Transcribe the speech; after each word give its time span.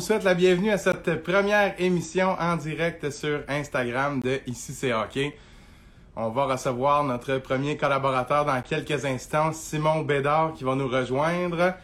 vous 0.00 0.06
souhaite 0.06 0.24
la 0.24 0.32
bienvenue 0.32 0.70
à 0.70 0.78
cette 0.78 1.22
première 1.22 1.78
émission 1.78 2.34
en 2.40 2.56
direct 2.56 3.10
sur 3.10 3.42
Instagram 3.48 4.20
de 4.20 4.40
Ici 4.46 4.72
c'est 4.72 4.94
hockey. 4.94 5.36
On 6.16 6.30
va 6.30 6.46
recevoir 6.46 7.04
notre 7.04 7.36
premier 7.36 7.76
collaborateur 7.76 8.46
dans 8.46 8.62
quelques 8.62 9.04
instants, 9.04 9.52
Simon 9.52 10.00
Bédard, 10.00 10.54
qui 10.54 10.64
va 10.64 10.74
nous 10.74 10.88
rejoindre. 10.88 11.74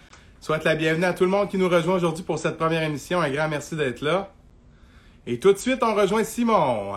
Souhaite 0.40 0.64
la 0.64 0.76
bienvenue 0.76 1.04
à 1.04 1.12
tout 1.12 1.24
le 1.24 1.30
monde 1.30 1.50
qui 1.50 1.58
nous 1.58 1.68
rejoint 1.68 1.96
aujourd'hui 1.96 2.24
pour 2.24 2.38
cette 2.38 2.56
première 2.56 2.82
émission. 2.84 3.20
Un 3.20 3.28
grand 3.28 3.48
merci 3.50 3.76
d'être 3.76 4.00
là. 4.00 4.32
Et 5.26 5.38
tout 5.38 5.52
de 5.52 5.58
suite, 5.58 5.82
on 5.82 5.94
rejoint 5.94 6.24
Simon. 6.24 6.94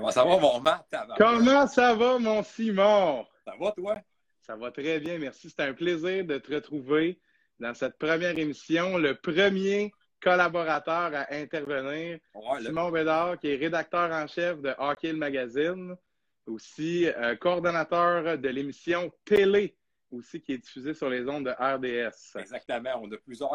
Comment 0.00 0.12
ça 0.12 0.24
va, 0.24 0.38
mon 0.38 0.60
Matt? 0.60 0.94
Comment 1.18 1.66
ça 1.66 1.94
va, 1.94 2.18
mon 2.18 2.42
Simon? 2.42 3.26
Ça 3.44 3.52
va, 3.60 3.72
toi? 3.72 3.98
Ça 4.40 4.56
va 4.56 4.70
très 4.70 4.98
bien, 4.98 5.18
merci. 5.18 5.50
C'est 5.50 5.60
un 5.60 5.74
plaisir 5.74 6.24
de 6.24 6.38
te 6.38 6.54
retrouver 6.54 7.20
dans 7.58 7.74
cette 7.74 7.98
première 7.98 8.38
émission. 8.38 8.96
Le 8.96 9.14
premier 9.14 9.92
collaborateur 10.22 11.10
à 11.14 11.34
intervenir, 11.34 12.18
Simon 12.62 12.90
Bédard, 12.90 13.38
qui 13.40 13.48
est 13.48 13.56
rédacteur 13.56 14.10
en 14.10 14.26
chef 14.26 14.62
de 14.62 14.74
Hockey 14.78 15.12
le 15.12 15.18
Magazine, 15.18 15.94
aussi 16.46 17.06
euh, 17.06 17.36
coordonnateur 17.36 18.38
de 18.38 18.48
l'émission 18.48 19.12
Télé, 19.26 19.76
aussi 20.10 20.40
qui 20.40 20.54
est 20.54 20.58
diffusée 20.58 20.94
sur 20.94 21.10
les 21.10 21.28
ondes 21.28 21.44
de 21.44 21.50
RDS. 21.50 22.38
Exactement. 22.40 23.02
On 23.02 23.12
a 23.12 23.18
plusieurs, 23.18 23.52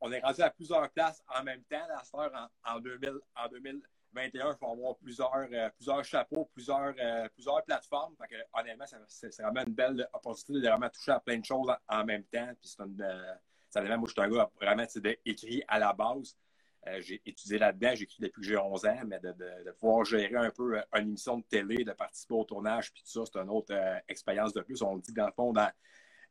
on, 0.00 0.12
est 0.12 0.20
rendu 0.20 0.42
à 0.42 0.50
plusieurs 0.50 0.88
places 0.90 1.24
en 1.36 1.42
même 1.42 1.64
temps, 1.64 1.86
la 1.88 2.04
star 2.04 2.30
en, 2.64 2.76
en, 2.76 2.78
2000, 2.78 3.14
en 3.34 3.48
2000 3.48 3.82
21, 4.18 4.52
il 4.52 4.56
faut 4.58 4.70
avoir 4.70 4.96
plusieurs, 4.96 5.46
euh, 5.52 5.70
plusieurs 5.76 6.04
chapeaux, 6.04 6.50
plusieurs, 6.52 6.94
euh, 6.98 7.28
plusieurs 7.34 7.62
plateformes. 7.64 8.14
honnêtement, 8.52 8.84
c'est 9.06 9.42
vraiment 9.42 9.62
une 9.66 9.72
belle 9.72 10.08
opportunité 10.12 10.66
de 10.66 10.68
vraiment 10.68 10.90
toucher 10.90 11.12
à 11.12 11.20
plein 11.20 11.38
de 11.38 11.44
choses 11.44 11.72
en, 11.88 12.04
même 12.04 12.24
temps. 12.24 12.48
Puis 12.60 12.68
c'est 12.68 12.82
une, 12.82 13.00
euh, 13.00 13.96
moi, 13.96 14.08
je 14.08 14.12
suis 14.12 14.20
un 14.20 14.28
gars 14.28 14.50
vraiment 14.60 14.84
écrit 15.24 15.62
à 15.68 15.78
la 15.78 15.92
base. 15.92 16.36
j'ai 17.00 17.20
étudié 17.26 17.58
là-dedans, 17.58 17.90
j'ai 17.94 18.04
écrit 18.04 18.22
depuis 18.22 18.40
que 18.40 18.46
j'ai 18.46 18.56
11 18.56 18.86
ans, 18.86 19.02
mais 19.06 19.20
de, 19.20 19.32
de, 19.32 19.70
pouvoir 19.72 20.04
gérer 20.04 20.36
un 20.36 20.50
peu 20.50 20.80
une 20.94 21.08
émission 21.08 21.38
de 21.38 21.44
télé, 21.44 21.84
de 21.84 21.92
participer 21.92 22.34
au 22.34 22.44
tournage, 22.44 22.92
puis 22.92 23.02
tout 23.02 23.10
ça, 23.10 23.30
c'est 23.30 23.38
une 23.38 23.50
autre 23.50 23.74
expérience 24.08 24.52
de 24.54 24.62
plus. 24.62 24.80
On 24.82 24.96
dit 24.96 25.12
dans 25.12 25.26
le 25.26 25.32
fond, 25.32 25.52
dans, 25.52 25.70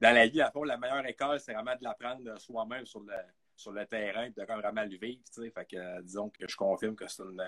dans 0.01 0.15
la 0.15 0.27
vie, 0.27 0.41
fond, 0.51 0.63
la 0.63 0.77
meilleure 0.77 1.05
école, 1.05 1.39
c'est 1.39 1.53
vraiment 1.53 1.75
de 1.75 1.83
l'apprendre 1.83 2.39
soi-même 2.39 2.85
sur 2.85 3.01
le, 3.01 3.13
sur 3.57 3.71
le 3.71 3.85
terrain, 3.85 4.29
de 4.29 4.43
vraiment 4.43 4.83
le 4.83 4.97
vivre. 4.97 5.21
Fait 5.35 5.65
que, 5.65 5.75
euh, 5.75 6.01
disons 6.03 6.29
que 6.29 6.47
je 6.47 6.55
confirme 6.55 6.95
que 6.95 7.07
c'est 7.07 7.23
une, 7.23 7.41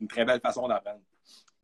une, 0.00 0.08
très, 0.08 0.24
belle 0.24 0.40
façon 0.40 0.68
d'apprendre. 0.68 1.02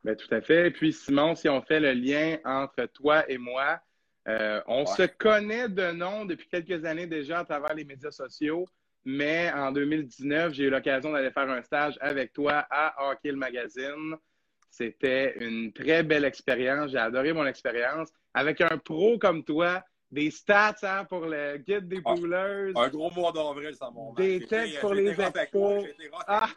Bien, 0.05 0.15
tout 0.15 0.33
à 0.35 0.41
fait. 0.41 0.67
Et 0.67 0.71
puis, 0.71 0.93
Simon, 0.93 1.35
si 1.35 1.49
on 1.49 1.63
fait 1.63 1.81
le 1.81 1.93
lien 1.93 2.39
entre 2.45 2.85
toi 2.87 3.29
et 3.31 3.39
moi, 3.39 3.81
euh, 4.29 4.61
on 4.67 4.85
se 4.85 5.05
connaît 5.05 5.69
de 5.69 5.93
nom 5.93 6.25
depuis 6.25 6.49
quelques 6.49 6.85
années 6.85 7.07
déjà 7.07 7.41
à 7.41 7.45
travers 7.45 7.75
les 7.75 7.85
médias 7.85 8.11
sociaux, 8.11 8.67
mais 9.05 9.51
en 9.53 9.73
2019, 9.73 10.53
j'ai 10.53 10.65
eu 10.65 10.71
l'occasion 10.71 11.13
d'aller 11.13 11.31
faire 11.31 11.49
un 11.49 11.63
stage 11.63 11.97
avec 12.01 12.33
toi 12.33 12.67
à 12.71 13.11
Hockey 13.11 13.31
le 13.31 13.39
Magazine. 13.39 14.17
C'était 14.71 15.37
une 15.39 15.73
très 15.73 16.03
belle 16.03 16.25
expérience. 16.25 16.91
J'ai 16.91 16.99
adoré 16.99 17.33
mon 17.33 17.47
expérience. 17.47 18.11
Avec 18.35 18.61
un 18.61 18.77
pro 18.77 19.19
comme 19.19 19.45
toi, 19.45 19.83
des 20.11 20.31
stats 20.31 20.77
hein, 20.83 21.05
pour 21.05 21.27
le 21.27 21.59
guide 21.59 21.89
des 21.89 22.01
poolers. 22.01 22.73
Un 22.77 22.89
gros 22.89 23.11
mois 23.11 23.33
d'avril, 23.33 23.75
ça 23.75 23.91
m'a 23.91 24.13
Des 24.17 24.47
textes 24.47 24.81
pour 24.81 24.95
les 24.95 25.11
expos. 25.21 25.85
Ah. 26.27 26.49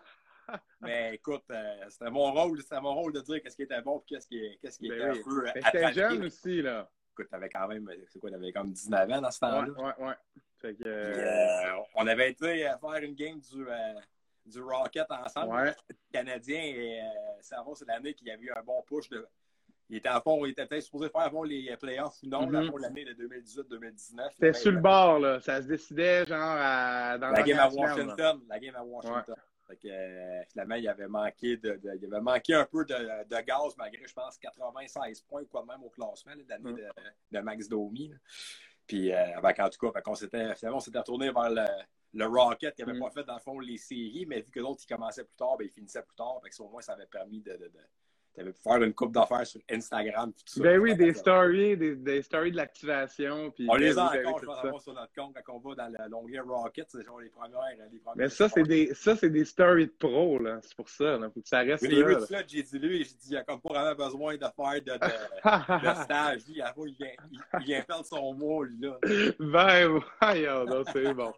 Mais 0.82 1.16
écoute, 1.16 1.44
euh, 1.52 1.86
c'était 1.90 2.10
mon 2.10 2.32
rôle, 2.32 2.62
c'était 2.62 2.82
mon 2.82 2.94
rôle 2.94 3.14
de 3.14 3.22
dire 3.22 3.42
qu'est-ce 3.42 3.56
qui 3.56 3.64
était 3.64 3.82
bon 3.82 4.00
et 4.00 4.04
qu'est-ce 4.08 4.28
qui, 4.28 4.59
qu'est-ce 4.62 4.80
qui 4.80 4.90
ben 4.90 4.96
était 4.96 5.20
un 5.20 5.24
peu 5.24 5.46
C'était 5.53 5.94
jeune 5.94 6.25
aussi, 6.25 6.62
là. 6.62 6.90
Écoute, 7.14 7.28
t'avais 7.30 7.50
quand 7.50 7.68
même, 7.68 7.90
c'est 8.08 8.20
quoi, 8.20 8.31
t'avais 8.31 8.52
comme 8.52 8.72
19 8.72 9.12
ans 9.12 9.22
dans 9.22 9.31
ce 9.31 9.40
temps-là. 9.40 9.70
Ouais, 9.70 9.84
ouais, 9.84 10.08
ouais. 10.08 10.14
Que, 10.62 10.75
euh, 10.86 11.81
on 11.96 12.06
avait 12.06 12.31
été 12.31 12.70
faire 12.80 13.04
une 13.04 13.16
game 13.16 13.40
du, 13.40 13.68
euh, 13.68 13.94
du 14.46 14.62
Rocket 14.62 15.09
ensemble. 15.09 15.56
Ouais. 15.56 15.75
Canadien 16.12 16.62
et 16.62 17.02
euh, 17.02 17.42
c'est 17.42 17.88
l'année 17.88 18.14
qu'il 18.14 18.28
y 18.28 18.31
avait 18.31 18.44
eu 18.44 18.52
un 18.56 18.62
bon 18.62 18.81
push 18.84 19.09
de 19.09 19.25
il 19.91 19.97
était 19.97 20.07
à 20.07 20.22
fond, 20.22 20.46
il 20.46 20.52
était 20.52 20.66
peut-être 20.66 20.84
supposé 20.84 21.09
faire 21.09 21.22
avant 21.22 21.44
les 21.44 21.75
playoffs 21.75 22.24
ou 22.24 22.28
non, 22.28 22.47
mm 22.47 22.72
l'année 22.79 23.03
de 23.03 23.13
2018-2019. 23.13 24.29
C'était 24.31 24.53
sur 24.53 24.72
le 24.72 24.79
bord, 24.79 25.19
là. 25.19 25.41
Ça 25.41 25.62
se 25.62 25.68
décidait, 25.68 26.25
genre, 26.25 26.40
à, 26.40 27.18
dans 27.18 27.29
la 27.29 27.44
game 27.44 27.59
à 27.59 27.69
Washington. 27.69 28.41
La 28.47 28.57
game 28.57 28.75
à 28.75 28.84
Washington. 28.84 29.35
Fait 29.68 29.75
que, 29.75 29.88
euh, 29.90 30.44
finalement, 30.50 30.75
il 30.75 30.88
avait 30.88 31.09
manqué 31.09 31.57
de, 31.57 31.78
il 31.84 32.06
avait 32.06 32.22
manqué 32.22 32.53
un 32.53 32.66
peu 32.66 32.85
de, 32.85 32.94
de, 32.94 33.41
gaz, 33.41 33.75
malgré, 33.78 34.07
je 34.07 34.13
pense, 34.13 34.38
96 34.38 35.22
points 35.22 35.41
ou 35.41 35.47
quoi 35.47 35.66
même 35.66 35.84
au 35.84 35.90
classement 35.90 36.35
de 36.35 36.46
l'année 36.47 36.72
de, 36.72 37.38
de, 37.38 37.44
Max 37.44 37.68
Domi. 37.68 38.13
Puis, 38.88 39.12
euh, 39.12 39.40
en 39.40 39.69
tout 39.69 39.91
cas, 39.91 40.01
on 40.07 40.16
s'était, 40.16 40.56
finalement, 40.56 40.78
on 40.78 40.81
s'était 40.81 41.00
retourné 41.00 41.31
vers 41.31 41.50
le, 41.50 41.66
le 42.13 42.25
Rocket 42.28 42.75
qui 42.75 42.81
n'avait 42.81 42.97
mm. 42.97 43.01
pas 43.01 43.12
fait, 43.12 43.24
dans 43.24 43.35
le 43.35 43.41
fond, 43.41 43.59
les 43.59 43.78
séries, 43.78 44.25
mais 44.25 44.41
vu 44.41 44.51
que 44.51 44.59
l'autre, 44.62 44.81
il 44.84 44.88
commençait 44.88 45.25
plus 45.25 45.35
tard, 45.35 45.57
ben, 45.57 45.66
il 45.66 45.72
finissait 45.72 46.01
plus 46.01 46.16
tard. 46.16 46.40
Fait 46.41 46.50
que, 46.50 46.62
au 46.62 46.69
moins, 46.69 46.81
ça 46.81 46.94
avait 46.94 47.07
permis 47.07 47.41
de, 47.41 47.57
tu 48.34 48.42
avais 48.42 48.52
pu 48.53 48.62
faire 48.62 48.81
une 48.81 48.94
coupe 48.94 49.12
d'affaires 49.12 49.46
sur 49.46 49.59
Instagram. 49.69 50.31
Tout 50.31 50.44
ça, 50.46 50.64
ben 50.64 50.80
oui, 50.80 50.96
des 50.96 51.14
stories, 51.14 51.75
des, 51.75 51.96
des, 51.96 52.22
stories 52.22 52.52
de 52.52 52.58
l'activation. 52.58 53.53
On 53.68 53.75
les 53.75 53.97
a 53.97 54.06
encore, 54.06 54.40
je 54.40 54.69
pense, 54.69 54.84
sur 54.84 54.94
notre 54.94 55.14
compte 55.14 55.36
quand 55.46 55.53
on 55.56 55.69
va 55.69 55.75
dans 55.75 56.09
l'onglet 56.09 56.40
Rocket. 56.40 56.88
C'est 56.90 57.03
genre 57.03 57.19
les 57.19 57.30
premières. 57.30 57.59
Les 57.92 58.00
premières 58.00 58.16
Mais 58.16 58.30
ça, 58.30 58.47
c'est 58.47 58.64
des, 58.64 58.94
ça, 58.94 59.16
c'est 59.16 59.30
des 59.30 59.44
stories 59.44 59.88
de 59.88 59.92
pro. 59.92 60.40
là. 60.40 60.59
C'est 60.62 60.75
pour 60.75 60.90
ça. 60.90 61.18
Il 61.18 61.30
faut 61.34 61.42
que 61.42 61.47
ça 61.47 61.59
reste 61.59 61.84
oui, 61.84 62.02
là. 62.02 62.19
là 62.30 62.44
j'ai 62.47 62.64
dit 62.64 62.80
lui, 62.80 62.97
j'ai 63.00 63.16
dit, 63.16 63.28
il 63.31 63.38
a 63.38 63.44
comme 63.44 63.59
pas 63.59 63.74
vraiment 63.74 63.96
besoin 63.96 64.36
de 64.36 64.40
faire 64.40 64.81
de, 64.81 65.86
de, 65.90 66.03
stage. 66.03 66.42
Lui, 66.48 66.62
il, 66.62 66.96
vient, 66.96 67.12
il, 67.31 67.66
vient 67.66 67.81
faire 67.84 68.06
son 68.06 68.34
mot, 68.34 68.63
lui, 68.63 68.78
là. 68.80 68.98
Ben, 69.40 70.00
voyons, 70.22 70.84
c'est 70.94 71.13
bon. 71.13 71.34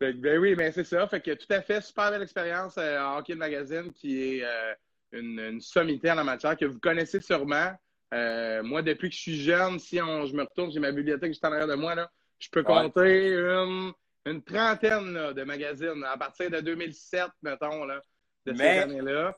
ben 0.00 0.38
oui, 0.38 0.54
mais 0.56 0.72
c'est 0.72 0.84
ça. 0.84 1.06
Fait 1.06 1.20
que 1.20 1.34
tout 1.34 1.52
à 1.52 1.60
fait, 1.60 1.82
super 1.82 2.10
belle 2.10 2.22
expérience 2.22 2.78
euh, 2.78 2.98
Hockey 3.18 3.34
Magazine 3.34 3.92
qui 3.92 4.38
est. 4.38 4.44
Euh, 4.44 4.74
une, 5.12 5.38
une, 5.38 5.60
sommité 5.60 6.10
en 6.10 6.16
la 6.16 6.24
matière 6.24 6.56
que 6.56 6.64
vous 6.64 6.78
connaissez 6.78 7.20
sûrement. 7.20 7.72
Euh, 8.12 8.62
moi, 8.62 8.82
depuis 8.82 9.08
que 9.08 9.14
je 9.14 9.20
suis 9.20 9.40
jeune, 9.40 9.78
si 9.78 10.00
on, 10.00 10.26
je 10.26 10.34
me 10.34 10.42
retourne, 10.42 10.70
j'ai 10.72 10.80
ma 10.80 10.92
bibliothèque 10.92 11.30
juste 11.30 11.44
en 11.44 11.52
arrière 11.52 11.68
de 11.68 11.74
moi, 11.74 11.94
là, 11.94 12.10
je 12.38 12.48
peux 12.50 12.62
compter 12.62 13.28
une, 13.28 13.92
une 14.26 14.42
trentaine 14.42 15.12
là, 15.12 15.32
de 15.32 15.44
magazines 15.44 16.04
à 16.04 16.16
partir 16.16 16.50
de 16.50 16.60
2007, 16.60 17.26
mettons, 17.42 17.84
là, 17.84 18.00
de 18.46 18.54
ces 18.54 18.62
années-là. 18.62 19.36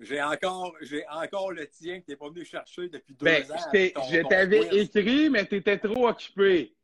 J'ai 0.00 0.20
encore, 0.20 0.74
j'ai 0.80 1.04
encore 1.08 1.52
le 1.52 1.68
tien 1.68 2.00
que 2.00 2.04
tu 2.04 2.10
n'es 2.10 2.16
pas 2.16 2.28
venu 2.28 2.44
chercher 2.44 2.88
depuis 2.88 3.14
deux 3.14 3.24
ben, 3.24 3.50
ans. 3.50 3.56
Je 3.72 4.28
t'avais 4.28 4.66
écrit, 4.76 5.30
mais 5.30 5.46
tu 5.46 5.56
étais 5.56 5.78
trop 5.78 6.08
occupé. 6.08 6.74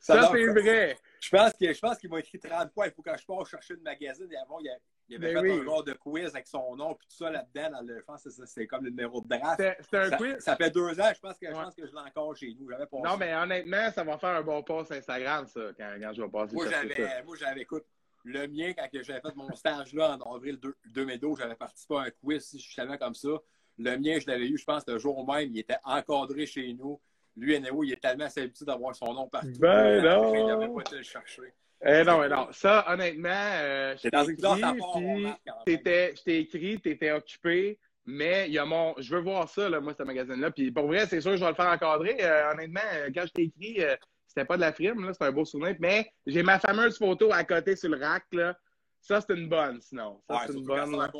Ça, 0.00 0.30
c'est 0.32 0.46
vrai. 0.46 0.96
Je 1.20 1.30
pense 1.30 1.52
qu'il 1.54 1.72
qu 1.72 2.08
m'a 2.08 2.20
écrit 2.20 2.38
30 2.38 2.72
fois. 2.72 2.86
Il 2.86 2.92
faut 2.92 3.02
que 3.02 3.10
je 3.16 3.24
passe 3.24 3.48
chercher 3.48 3.74
une 3.74 3.82
magazine. 3.82 4.28
Et 4.30 4.36
avant, 4.36 4.58
il, 4.60 4.70
il 5.12 5.24
avait 5.24 5.34
ben 5.34 5.44
fait 5.44 5.60
un 5.60 5.64
genre 5.64 5.84
de 5.84 5.92
quiz 5.92 6.30
avec 6.34 6.46
son 6.46 6.76
nom 6.76 6.94
puis 6.94 7.06
tout 7.06 7.16
ça 7.16 7.30
là-dedans. 7.30 7.78
Dans 7.78 7.86
le, 7.86 7.98
je 7.98 8.04
pense 8.04 8.22
que 8.22 8.30
c'est 8.46 8.66
comme 8.66 8.84
le 8.84 8.90
numéro 8.90 9.20
de 9.20 9.28
draft. 9.28 9.62
C'était 9.80 9.96
un 9.98 10.10
quiz? 10.10 10.38
Ça 10.38 10.56
fait 10.56 10.70
deux 10.70 11.00
ans, 11.00 11.10
je 11.14 11.20
pense 11.20 11.38
que, 11.38 11.46
je, 11.46 11.52
pense 11.52 11.74
que 11.74 11.86
je 11.86 11.92
l'ai 11.92 11.98
encore 11.98 12.36
chez 12.36 12.56
nous. 12.58 12.68
Non, 13.02 13.16
mais 13.18 13.34
honnêtement, 13.34 13.90
ça 13.92 14.04
va 14.04 14.18
faire 14.18 14.36
un 14.36 14.42
bon 14.42 14.62
post 14.62 14.92
Instagram, 14.92 15.46
ça, 15.46 15.60
quand, 15.76 15.94
quand 16.00 16.12
je 16.12 16.22
vais 16.22 16.28
passer 16.28 16.54
moi, 16.54 16.66
j'avais, 16.68 17.22
Moi, 17.24 17.36
j'avais, 17.38 17.60
écoute, 17.62 17.84
le 18.24 18.46
mien, 18.46 18.72
quand 18.72 18.88
j'avais 18.92 19.20
fait 19.20 19.36
mon 19.36 19.54
stage 19.54 19.92
là 19.94 20.16
en 20.16 20.34
avril 20.34 20.58
2012, 20.86 21.38
j'avais 21.38 21.56
participé 21.56 21.96
à 21.96 22.00
un 22.00 22.10
quiz, 22.10 22.44
si 22.44 22.60
savais 22.60 22.98
comme 22.98 23.14
ça. 23.14 23.30
Le 23.78 23.96
mien, 23.96 24.18
je 24.20 24.26
l'avais 24.26 24.48
eu, 24.48 24.56
je 24.56 24.64
pense, 24.64 24.86
le 24.86 24.98
jour 24.98 25.26
même. 25.26 25.50
Il 25.50 25.58
était 25.58 25.78
encadré 25.84 26.46
chez 26.46 26.72
nous. 26.74 27.00
Lui, 27.36 27.58
Néo, 27.58 27.82
il 27.82 27.92
est 27.92 28.00
tellement 28.00 28.26
habitué 28.26 28.64
d'avoir 28.66 28.94
son 28.94 29.12
nom 29.14 29.26
partout. 29.28 29.58
Ben 29.58 30.02
non! 30.02 30.34
Il 30.34 30.46
n'avait 30.46 30.68
pas 30.68 30.80
été 30.82 30.96
le 30.96 31.02
chercher. 31.02 31.54
Eh 31.84 32.04
non, 32.04 32.28
non. 32.28 32.48
Ça, 32.52 32.84
honnêtement, 32.88 33.28
euh, 33.32 33.96
je 33.96 34.08
t'ai 34.08 34.32
écrit, 34.32 36.14
je 36.16 36.22
t'ai 36.22 36.38
écrit, 36.38 36.80
t'étais 36.80 37.10
occupé, 37.10 37.78
mais 38.04 38.46
il 38.46 38.54
y 38.54 38.58
a 38.58 38.64
mon, 38.64 38.94
je 38.98 39.14
veux 39.14 39.20
voir 39.20 39.48
ça, 39.48 39.68
là, 39.68 39.80
moi, 39.80 39.92
ce 39.96 40.02
magazine-là. 40.04 40.50
Puis 40.52 40.70
pour 40.70 40.86
vrai, 40.86 41.06
c'est 41.06 41.20
sûr, 41.20 41.36
je 41.36 41.42
vais 41.42 41.50
le 41.50 41.54
faire 41.54 41.66
encadrer. 41.66 42.16
Euh, 42.20 42.52
honnêtement, 42.52 42.80
euh, 42.94 43.10
quand 43.14 43.24
je 43.26 43.32
t'ai 43.32 43.42
écrit, 43.42 43.82
euh, 43.82 43.96
c'était 44.26 44.44
pas 44.44 44.56
de 44.56 44.60
la 44.60 44.72
frime, 44.72 45.04
là, 45.04 45.12
c'était 45.12 45.26
un 45.26 45.32
beau 45.32 45.44
souvenir. 45.44 45.76
Mais 45.80 46.10
j'ai 46.26 46.42
ma 46.42 46.58
fameuse 46.58 46.98
photo 46.98 47.32
à 47.32 47.42
côté 47.44 47.74
sur 47.74 47.90
le 47.90 47.98
rack, 47.98 48.24
là. 48.32 48.56
Ça, 49.00 49.20
c'est 49.20 49.34
une 49.34 49.48
bonne, 49.48 49.80
sinon. 49.80 50.22
Ça, 50.28 50.44
c'est 50.46 50.52
une 50.52 50.64
bonne. 50.64 51.10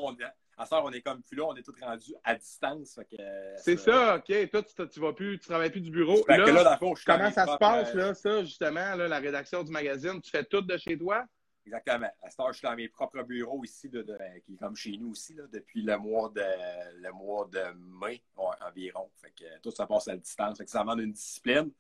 À 0.59 0.67
ça, 0.67 0.83
on 0.85 0.91
est 0.93 1.01
comme 1.01 1.23
plus 1.23 1.37
là, 1.37 1.45
on 1.47 1.57
est 1.57 1.63
tous 1.63 1.75
rendus 1.81 2.15
à 2.23 2.35
distance. 2.35 2.99
C'est 3.57 3.77
ça, 3.77 4.17
OK. 4.17 4.51
Toi, 4.51 4.63
tu, 4.63 4.89
tu 4.89 5.01
vas 5.01 5.13
plus, 5.13 5.39
tu 5.39 5.49
travailles 5.49 5.71
plus 5.71 5.81
du 5.81 5.91
bureau. 5.91 6.23
Là, 6.29 6.37
là, 6.39 6.79
comment 6.81 7.31
ça 7.31 7.47
se 7.47 7.57
passe, 7.57 7.95
là, 7.95 8.15
ça, 8.15 8.43
justement, 8.45 8.95
là, 8.95 9.09
la 9.09 9.19
rédaction 9.19 9.63
du 9.63 9.73
magazine? 9.73 10.21
Tu 10.21 10.31
fais 10.31 10.45
tout 10.45 10.61
de 10.61 10.77
chez 10.77 10.99
toi? 10.99 11.25
Exactement. 11.65 12.11
À 12.23 12.31
ce 12.31 12.37
je 12.49 12.53
suis 12.59 12.67
dans 12.67 12.75
mes 12.75 12.89
propres 12.89 13.23
bureaux 13.23 13.63
ici, 13.65 13.89
de, 13.89 14.05
qui 14.45 14.55
est 14.55 14.57
comme 14.57 14.77
chez 14.77 14.97
nous 14.99 15.11
aussi, 15.11 15.35
là, 15.35 15.45
depuis 15.53 15.83
le 15.83 15.97
mois 15.97 16.29
de, 16.35 17.01
le 17.01 17.13
mois 17.13 17.49
de 17.53 17.63
mai 18.01 18.23
environ. 18.37 19.11
Fait 19.21 19.31
que 19.31 19.61
tout 19.63 19.71
ça 19.71 19.87
passe 19.87 20.09
à 20.09 20.17
distance. 20.17 20.59
Fait 20.59 20.65
que 20.65 20.71
ça 20.71 20.81
demande 20.81 21.01
une 21.01 21.13
discipline. 21.13 21.71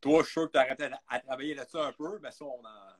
Toi, 0.00 0.20
je 0.20 0.24
suis 0.24 0.32
sûr 0.32 0.46
que 0.46 0.52
tu 0.52 0.58
arrêté 0.58 0.88
à, 1.08 1.20
travailler 1.20 1.54
là-dessus 1.54 1.78
un 1.78 1.92
peu, 1.92 2.18
mais 2.20 2.30
ça, 2.30 2.44
on 2.44 2.60
en, 2.60 2.92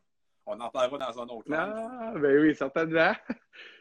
on 0.47 0.61
en 0.61 0.71
parlera 0.71 0.99
dans 0.99 1.23
un 1.23 1.27
autre 1.27 1.53
Ah, 1.53 2.13
ben 2.17 2.39
oui, 2.41 2.55
certainement. 2.55 3.13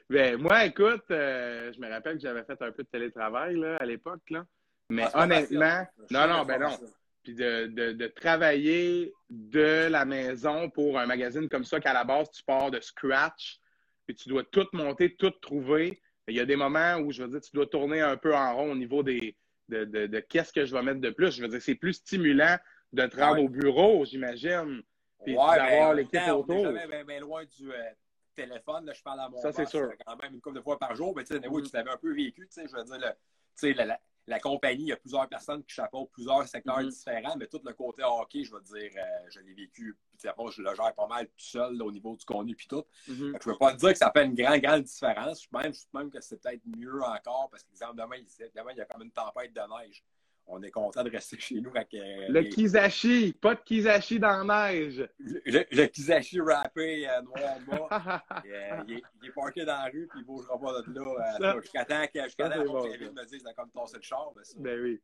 Ben, 0.09 0.38
moi, 0.38 0.65
écoute, 0.65 1.03
euh, 1.12 1.71
je 1.74 1.80
me 1.80 1.89
rappelle 1.89 2.15
que 2.15 2.21
j'avais 2.21 2.44
fait 2.44 2.62
un 2.62 2.71
peu 2.71 2.83
de 2.83 2.89
télétravail 2.89 3.56
là, 3.56 3.77
à 3.77 3.86
l'époque. 3.86 4.30
Là. 4.30 4.45
Mais 4.89 5.06
honnêtement, 5.13 5.88
non, 6.09 6.27
non, 6.27 6.45
ben 6.45 6.59
non. 6.59 6.77
Puis 7.24 7.36
de, 7.36 7.68
de, 7.68 7.92
de, 7.92 8.07
travailler 8.07 9.13
de 9.30 9.88
la 9.89 10.06
maison 10.06 10.69
pour 10.69 11.00
un 11.00 11.06
magazine 11.06 11.48
comme 11.48 11.63
ça, 11.63 11.80
qu'à 11.80 11.94
la 11.94 12.03
base, 12.03 12.31
tu 12.31 12.44
pars 12.44 12.71
de 12.71 12.80
scratch, 12.80 13.59
puis 14.07 14.15
tu 14.15 14.27
dois 14.27 14.44
tout 14.44 14.68
monter, 14.74 15.15
tout 15.15 15.30
trouver. 15.30 16.01
Il 16.27 16.36
y 16.36 16.39
a 16.39 16.45
des 16.45 16.56
moments 16.56 16.95
où, 16.98 17.12
je 17.12 17.24
veux 17.24 17.30
dire, 17.30 17.42
tu 17.42 17.51
dois 17.53 17.68
tourner 17.68 18.01
un 18.01 18.18
peu 18.18 18.36
en 18.36 18.56
rond 18.56 18.71
au 18.71 18.75
niveau 18.75 19.03
des, 19.03 19.36
de, 19.69 19.86
de, 19.86 20.07
de 20.07 20.19
qu'est-ce 20.19 20.51
que 20.51 20.65
je 20.65 20.74
vais 20.75 20.81
mettre 20.81 21.00
de 21.00 21.12
plus. 21.12 21.36
Je 21.36 21.42
veux 21.42 21.48
dire, 21.48 21.62
c'est 21.62 21.75
plus 21.75 21.94
stimulant 21.94 22.57
de 22.92 23.06
te 23.06 23.18
rendre 23.19 23.44
au 23.44 23.50
bureau, 23.50 24.03
j'imagine, 24.03 24.81
puis 25.24 25.36
d'avoir 25.36 25.94
l'équipe 25.94 26.27
autour. 26.27 26.68
On 26.68 26.75
jamais 26.75 27.19
loin 27.19 27.44
du 27.45 27.71
euh, 27.71 27.92
téléphone. 28.35 28.85
Là, 28.85 28.93
je 28.93 29.01
parle 29.01 29.19
à 29.19 29.29
mon 29.29 29.41
Ça, 29.41 29.51
c'est 29.51 29.65
sûr. 29.65 29.91
quand 30.05 30.15
même 30.21 30.33
une 30.33 30.41
couple 30.41 30.57
de 30.57 30.61
fois 30.61 30.77
par 30.77 30.95
jour. 30.95 31.13
Mais 31.15 31.23
tu 31.23 31.33
sais, 31.33 31.39
mm-hmm. 31.39 31.69
tu 31.69 31.75
l'avais 31.75 31.91
un 31.91 31.97
peu 31.97 32.13
vécu. 32.13 32.47
Tu 32.47 32.53
sais, 32.53 32.67
je 32.67 32.75
veux 32.75 32.83
dire, 32.83 32.97
le, 32.97 33.09
tu 33.09 33.15
sais, 33.55 33.73
la, 33.73 33.99
la 34.27 34.39
compagnie, 34.39 34.83
il 34.83 34.87
y 34.87 34.91
a 34.91 34.97
plusieurs 34.97 35.27
personnes 35.27 35.63
qui 35.63 35.73
chapeautent 35.73 36.11
plusieurs 36.11 36.47
secteurs 36.47 36.79
mm-hmm. 36.79 36.89
différents, 36.89 37.35
mais 37.37 37.47
tout 37.47 37.61
le 37.63 37.73
côté 37.73 38.03
hockey, 38.03 38.43
je 38.43 38.53
vais 38.53 38.61
dire, 38.61 38.91
euh, 38.97 39.29
je 39.29 39.39
l'ai 39.39 39.53
vécu. 39.53 39.97
Puis 40.17 40.27
après, 40.27 40.51
je 40.51 40.61
le 40.61 40.75
gère 40.75 40.93
pas 40.93 41.07
mal 41.07 41.25
tout 41.27 41.33
seul 41.37 41.81
au 41.81 41.91
niveau 41.91 42.15
du 42.15 42.25
contenu 42.25 42.55
puis 42.55 42.67
tout. 42.67 42.83
Mm-hmm. 43.09 43.17
Je 43.41 43.49
ne 43.49 43.53
veux 43.53 43.57
pas 43.57 43.73
dire 43.73 43.91
que 43.91 43.97
ça 43.97 44.11
fait 44.11 44.25
une 44.25 44.35
grande, 44.35 44.61
grande 44.61 44.83
différence. 44.83 45.43
Je 45.43 45.57
même, 45.57 45.73
même 45.93 46.09
que 46.09 46.21
c'est 46.21 46.41
peut-être 46.41 46.61
mieux 46.65 47.01
encore 47.03 47.49
parce 47.49 47.63
que, 47.63 47.71
exemple, 47.71 47.95
demain, 47.95 48.17
demain, 48.55 48.71
il 48.71 48.77
y 48.77 48.81
a 48.81 48.85
comme 48.85 49.01
une 49.01 49.11
tempête 49.11 49.53
de 49.53 49.61
neige 49.81 50.03
on 50.51 50.62
est 50.62 50.71
content 50.71 51.03
de 51.03 51.09
rester 51.09 51.39
chez 51.39 51.62
nous. 51.62 51.69
Avec, 51.71 51.94
euh, 51.94 52.27
le 52.30 52.44
Kizashi, 52.44 53.33
pas 53.33 53.56
de 53.56 53.62
Kizashi 53.62 54.19
dans 54.19 54.44
la 54.44 54.71
neige. 54.71 55.07
Le, 55.19 55.86
Kizashi 55.86 56.42
rappé 56.42 57.07
euh, 57.07 57.21
noir 57.21 57.59
bas. 57.68 58.24
Euh, 58.51 58.83
il, 58.88 58.95
est, 58.95 59.03
il, 59.21 59.30
est, 59.30 59.31
parké 59.31 59.63
dans 59.63 59.74
la 59.74 59.86
rue, 59.86 60.07
puis 60.07 60.19
il 60.19 60.25
bougera 60.25 60.59
pas 60.59 60.81
de 60.81 61.39
là. 61.42 61.59
Jusqu'à 61.62 61.86
temps 61.86 62.06
que, 62.13 62.24
jusqu 62.24 62.44
temps 62.44 62.50
que 62.50 63.09
me 63.09 63.25
dise 63.25 63.44
comme 63.56 63.69
tasser 63.71 63.98
le 63.98 64.01
char. 64.01 64.31
Ben, 64.36 64.44
ben 64.57 64.81
oui. 64.81 65.01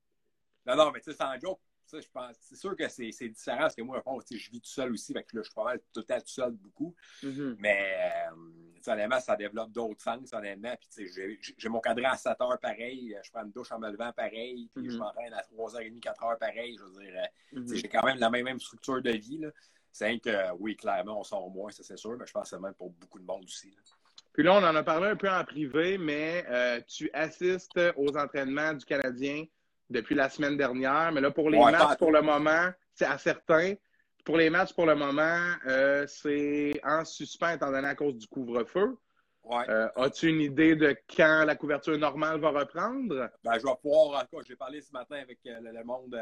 Non, 0.66 0.76
non, 0.76 0.92
mais 0.92 1.00
tu 1.00 1.12
sais, 1.12 1.18
sans 1.18 1.40
joke, 1.40 1.60
je 1.94 2.10
pense, 2.12 2.36
c'est 2.40 2.56
sûr 2.56 2.76
que 2.76 2.88
c'est, 2.90 3.10
différent 3.10 3.60
parce 3.60 3.76
que 3.76 3.82
moi, 3.82 4.04
je 4.30 4.52
vis 4.52 4.62
tout 4.62 4.70
seul 4.70 4.92
aussi, 4.92 5.14
fait 5.14 5.24
que 5.24 5.36
là, 5.36 5.42
je 5.42 5.48
suis 5.48 5.54
pas 5.54 5.64
mal 5.64 5.80
tout 5.94 6.02
le 6.02 6.04
temps 6.04 6.20
tout 6.20 6.28
seul 6.28 6.52
beaucoup. 6.52 6.96
Mm-hmm. 7.24 7.56
Mais 7.60 7.96
euh, 8.32 8.92
honnêtement, 8.92 9.20
ça 9.20 9.36
développe 9.36 9.72
d'autres 9.72 10.02
sens, 10.02 10.34
honnêtement. 10.34 10.76
Puis 10.80 11.08
j'ai, 11.16 11.40
j'ai 11.58 11.70
mon 11.70 11.80
cadran 11.80 12.12
à 12.12 12.18
7 12.18 12.40
heures 12.42 12.60
pareil, 12.60 13.16
je 13.24 13.32
prends 13.32 13.44
une 13.44 13.52
douche 13.52 13.72
en 13.72 13.80
me 13.80 13.90
levant 13.90 14.12
pareil, 14.14 14.70
puis 14.76 14.90
je 14.90 14.96
mm-hmm. 14.96 15.00
m'entraîne 15.00 15.34
à 15.34 15.42
3h30, 15.42 16.00
4 16.00 16.24
heures 16.24 16.38
pareil. 16.38 16.78
Je 16.78 16.84
veux 16.84 17.04
dire, 17.04 17.14
euh, 17.16 17.60
mm-hmm. 17.60 17.76
j'ai 17.76 17.88
quand 17.88 18.04
même 18.04 18.20
la 18.20 18.30
même, 18.30 18.46
même 18.46 18.60
structure 18.60 19.02
de 19.02 19.12
vie. 19.12 19.38
Là. 19.38 19.50
C'est 19.92 20.20
que 20.20 20.54
oui, 20.60 20.76
clairement, 20.76 21.20
on 21.20 21.24
sort 21.24 21.50
moins, 21.50 21.72
ça 21.72 21.84
c'est 21.84 21.98
sûr, 21.98 22.16
mais 22.18 22.26
je 22.28 22.32
pense 22.32 22.44
que 22.44 22.56
c'est 22.56 22.62
même 22.62 22.76
pour 22.76 22.92
beaucoup 22.92 23.20
de 23.20 23.26
monde 23.26 23.44
aussi. 23.44 23.76
Puis 24.34 24.44
là, 24.44 24.54
on 24.54 24.64
en 24.64 24.76
a 24.76 24.84
parlé 24.84 25.08
un 25.08 25.16
peu 25.16 25.28
en 25.28 25.44
privé, 25.44 25.98
mais 25.98 26.46
euh, 26.48 26.80
tu 26.88 27.10
assistes 27.14 27.80
aux 27.96 28.16
entraînements 28.16 28.74
du 28.74 28.86
Canadien 28.86 29.46
depuis 29.90 30.16
la 30.16 30.30
semaine 30.30 30.58
dernière. 30.58 31.12
Mais 31.12 31.22
là, 31.22 31.32
pour 31.32 31.50
les 31.50 31.60
matchs, 31.60 31.98
pour 31.98 32.12
le 32.12 32.22
moment, 32.22 32.70
c'est 32.94 33.06
à 33.06 33.18
certains. 33.18 33.76
Pour 34.26 34.38
les 34.38 34.50
matchs, 34.50 34.74
pour 34.74 34.86
le 34.86 34.96
moment, 34.96 35.40
euh, 35.68 36.06
c'est 36.08 36.80
en 36.84 37.06
suspens 37.06 37.52
étant 37.52 37.72
donné 37.72 37.88
à 37.88 37.96
cause 37.96 38.16
du 38.16 38.28
couvre-feu. 38.28 38.98
Euh, 39.50 39.88
as-tu 39.96 40.28
une 40.28 40.42
idée 40.42 40.76
de 40.76 40.94
quand 41.16 41.46
la 41.46 41.56
couverture 41.56 41.98
normale 41.98 42.38
va 42.42 42.50
reprendre? 42.50 43.30
Ben, 43.42 43.54
je 43.54 43.66
vais 43.66 43.76
pouvoir, 43.82 44.22
encore, 44.22 44.44
j'ai 44.46 44.58
parlé 44.58 44.82
ce 44.82 44.92
matin 44.92 45.16
avec 45.16 45.40
euh, 45.48 45.62
le, 45.62 45.84
monde 45.86 46.20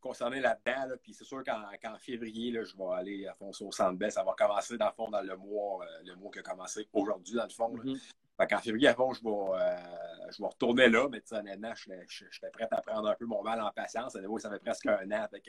concerné 0.00 0.38
là-dedans, 0.38 0.94
puis 1.02 1.12
c'est 1.12 1.24
sûr 1.24 1.42
qu'en 1.42 1.98
février, 1.98 2.52
là, 2.52 2.62
je 2.62 2.76
vais 2.76 2.94
aller 2.94 3.26
à 3.26 3.34
fond 3.34 3.50
au 3.60 3.72
centre 3.72 3.98
baisse. 3.98 4.14
Ça 4.14 4.22
va 4.22 4.34
commencer, 4.38 4.78
dans 4.78 4.86
le 4.86 4.92
fond, 4.92 5.10
dans 5.10 5.20
le 5.20 5.36
mois, 5.36 5.84
le 6.04 6.14
mois 6.14 6.30
qui 6.30 6.38
a 6.38 6.42
commencé 6.42 6.88
aujourd'hui, 6.92 7.34
dans 7.34 7.42
le 7.42 7.50
fond. 7.50 7.74
En 8.38 8.58
février, 8.58 8.88
avant, 8.88 9.12
je 9.12 9.22
vais, 9.22 9.30
euh, 9.30 9.76
je 10.30 10.42
vais 10.42 10.48
retourner 10.48 10.88
là, 10.88 11.08
mais 11.10 11.22
honnêtement, 11.30 11.72
j'étais 11.74 12.50
prêt 12.52 12.68
à 12.70 12.80
prendre 12.80 13.08
un 13.08 13.14
peu 13.14 13.26
mon 13.26 13.42
mal 13.42 13.60
en 13.60 13.70
patience. 13.70 14.12
ça 14.12 14.50
fait 14.50 14.58
presque 14.58 14.86
un 14.86 15.10
an. 15.10 15.26
Fait 15.30 15.42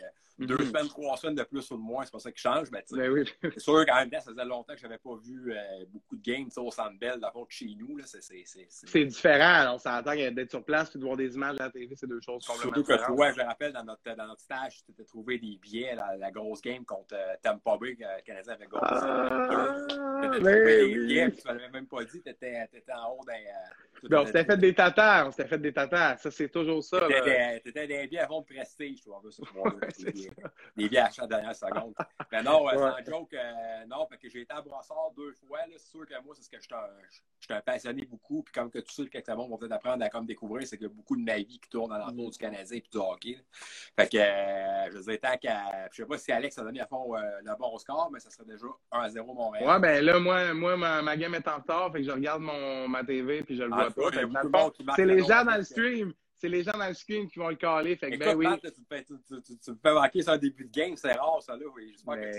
deux 0.46 0.58
mhm. 0.58 0.66
semaines, 0.68 0.88
trois 0.88 1.18
semaines 1.18 1.36
de 1.36 1.44
plus 1.44 1.70
ou 1.72 1.78
de 1.78 1.82
moins, 1.82 2.06
c'est 2.06 2.12
pas 2.12 2.20
ça 2.20 2.32
qui 2.32 2.42
change. 2.42 2.70
Mais, 2.72 2.84
ben 2.92 3.12
oui. 3.12 3.30
c'est 3.42 3.60
sûr 3.60 3.86
qu'en 3.86 3.96
même 3.96 4.10
temps, 4.10 4.22
ça 4.22 4.32
faisait 4.32 4.46
longtemps 4.46 4.74
que 4.74 4.80
je 4.80 4.88
n'avais 4.88 4.98
pas 4.98 5.16
vu 5.22 5.54
euh, 5.54 5.86
beaucoup 5.90 6.16
de 6.16 6.22
games 6.22 6.50
au 6.58 6.72
centre 6.72 6.98
belle, 7.00 7.20
dans 7.20 7.30
de 7.30 7.46
chez 7.50 7.76
nous. 7.78 7.98
C'est 8.06 9.06
différent. 9.06 9.74
On 9.74 9.78
s'entend 9.78 10.16
d'être 10.16 10.50
sur 10.50 10.64
place 10.64 10.96
et 10.96 11.00
de 11.00 11.04
voir 11.04 11.18
des 11.18 11.36
images 11.36 11.58
à 11.60 11.66
la 11.66 11.70
télé, 11.70 11.94
c'est 11.96 12.08
deux 12.08 12.22
choses 12.22 12.46
complètement 12.46 12.74
Surtout 12.74 12.84
que 12.84 13.06
toi, 13.06 13.32
je 13.32 13.40
me 13.40 13.46
rappelle, 13.46 13.74
dans 13.74 13.84
notre, 13.84 14.16
dans 14.16 14.28
notre 14.28 14.42
stage, 14.42 14.78
tu 14.78 14.84
t'étais 14.84 15.04
trouvé 15.04 15.38
des 15.38 15.58
billets, 15.58 15.96
la, 15.96 16.18
la 16.18 16.32
grosse 16.32 16.62
game 16.62 16.86
contre 16.86 17.16
euh, 17.16 17.36
Tampa 17.42 17.78
Bay, 17.78 17.98
le 18.00 18.22
Canadien 18.24 18.54
avait 18.54 18.66
gagné. 18.66 18.80
Ah, 18.82 19.76
tu 20.22 20.28
étais 20.28 20.40
trouvé 20.40 20.88
des 20.88 20.96
billets, 20.96 21.32
tu 21.32 21.48
ne 21.48 21.54
l'avais 21.54 21.70
même 21.70 21.88
pas 21.88 22.04
dit, 22.06 22.22
tu 22.22 22.30
étais, 22.30 22.79
en 22.88 23.12
haut 23.12 23.26
d'un 23.26 23.34
on 24.12 24.26
s'était 24.26 24.46
fait 24.46 24.58
des 24.58 24.74
tatars, 24.74 25.28
on 25.28 25.32
s'était 25.32 25.48
fait 25.48 25.58
des 25.58 25.74
tatars. 25.74 26.20
Ça, 26.20 26.32
c'est 26.32 26.50
toujours 26.50 26.84
ça. 26.84 27.00
T'étais 27.64 27.88
des 27.88 28.08
biens 28.08 28.24
avant 28.24 28.42
de 28.42 28.46
prestige, 28.46 29.02
tu 29.02 29.10
vois. 29.10 29.22
des, 30.76 30.90
biens 30.90 31.06
à 31.06 31.10
chaque 31.10 31.30
dernière 31.30 31.56
seconde. 31.56 31.94
Mais 32.32 32.44
non, 32.44 32.66
ouais. 32.66 32.78
sans 32.78 32.98
joke, 33.06 33.34
euh, 33.34 33.86
non, 33.88 34.06
parce 34.10 34.22
que 34.22 34.30
j'ai 34.30 34.42
été 34.42 34.54
à 34.54 34.62
Brossard 34.62 35.12
deux 35.16 35.34
fois. 35.34 35.60
C'est 35.72 35.92
sûr 35.92 36.06
que 36.06 36.14
moi, 36.24 36.36
c'est 36.36 36.44
ce 36.44 36.50
que 36.50 36.58
je 36.58 36.64
suis 36.64 37.54
un 37.54 37.62
passionné 37.62 38.06
beaucoup. 38.06 38.44
Puis 38.44 38.54
comme 38.54 38.70
que 38.70 38.80
tout 38.80 38.92
ça, 38.92 39.04
quelques 39.12 39.30
monde 39.30 39.50
vont 39.50 39.58
peut-être 39.58 39.74
apprendre 39.74 40.04
à 40.04 40.10
comme 40.10 40.26
découvrir, 40.26 40.68
c'est 40.68 40.78
qu'il 40.78 40.88
y 40.88 40.90
a 40.90 40.94
beaucoup 40.94 41.16
de 41.16 41.24
ma 41.24 41.38
vie 41.38 41.60
qui 41.60 41.70
tourne 41.70 41.92
l'entour 41.92 42.28
mm. 42.28 42.32
du 42.32 42.38
Canadien 42.38 42.78
et 42.78 42.84
du 42.92 42.98
hockey. 42.98 43.38
Fait 43.98 44.10
que, 44.10 44.18
euh, 44.18 44.92
je 44.92 44.98
veux 44.98 45.04
dire, 45.04 45.20
tant 45.20 45.38
qu'à. 45.38 45.90
Je 45.92 45.98
sais 45.98 46.06
pas 46.06 46.18
si 46.18 46.32
Alex 46.32 46.58
a 46.58 46.64
donné 46.64 46.82
à 46.82 46.88
fond 46.88 47.16
euh, 47.16 47.20
le 47.44 47.58
bon 47.58 47.78
score, 47.78 48.10
mais 48.12 48.20
ça 48.20 48.30
serait 48.30 48.46
déjà 48.46 48.68
1 48.92 49.00
à 49.00 49.10
0 49.10 49.34
Montréal. 49.34 49.68
Ouais, 49.68 49.80
ben 49.80 50.04
là, 50.04 50.20
moi, 50.20 50.54
moi 50.54 50.78
ma, 50.78 51.18
game 51.18 51.34
est 51.36 51.48
en 51.48 51.58
retard. 51.58 51.92
Fait 51.92 52.00
que 52.00 52.06
je 52.06 52.12
regarde 52.12 52.42
mon, 52.42 52.88
ma 52.88 53.04
TV 53.04 53.44
puis 53.44 53.56
je 53.56 53.64
le 53.64 53.70
vois 53.70 53.86
pas. 53.86 53.89
C'est 54.96 55.06
les 55.06 55.24
gens 55.24 55.46
dans 55.46 55.58
le 55.58 55.64
stream. 55.64 56.14
C'est 56.40 56.48
les 56.48 56.64
gens 56.64 56.78
dans 56.78 56.88
le 56.88 56.94
stream 56.94 57.28
qui 57.28 57.38
vont 57.38 57.50
le 57.50 57.56
caler. 57.56 57.98
Fait 57.98 58.12
que, 58.12 58.18
ben 58.18 58.34
oui. 58.38 58.48
tu, 58.62 59.72
me 59.72 59.78
fais 59.84 59.94
manquer 59.94 60.22
sur 60.22 60.32
un 60.32 60.38
début 60.38 60.66
de 60.66 60.72
game, 60.72 60.96
c'est 60.96 61.12
rare, 61.12 61.44
ça, 61.44 61.58
là. 61.58 61.66
Oui. 61.76 61.94
Ben, 62.06 62.32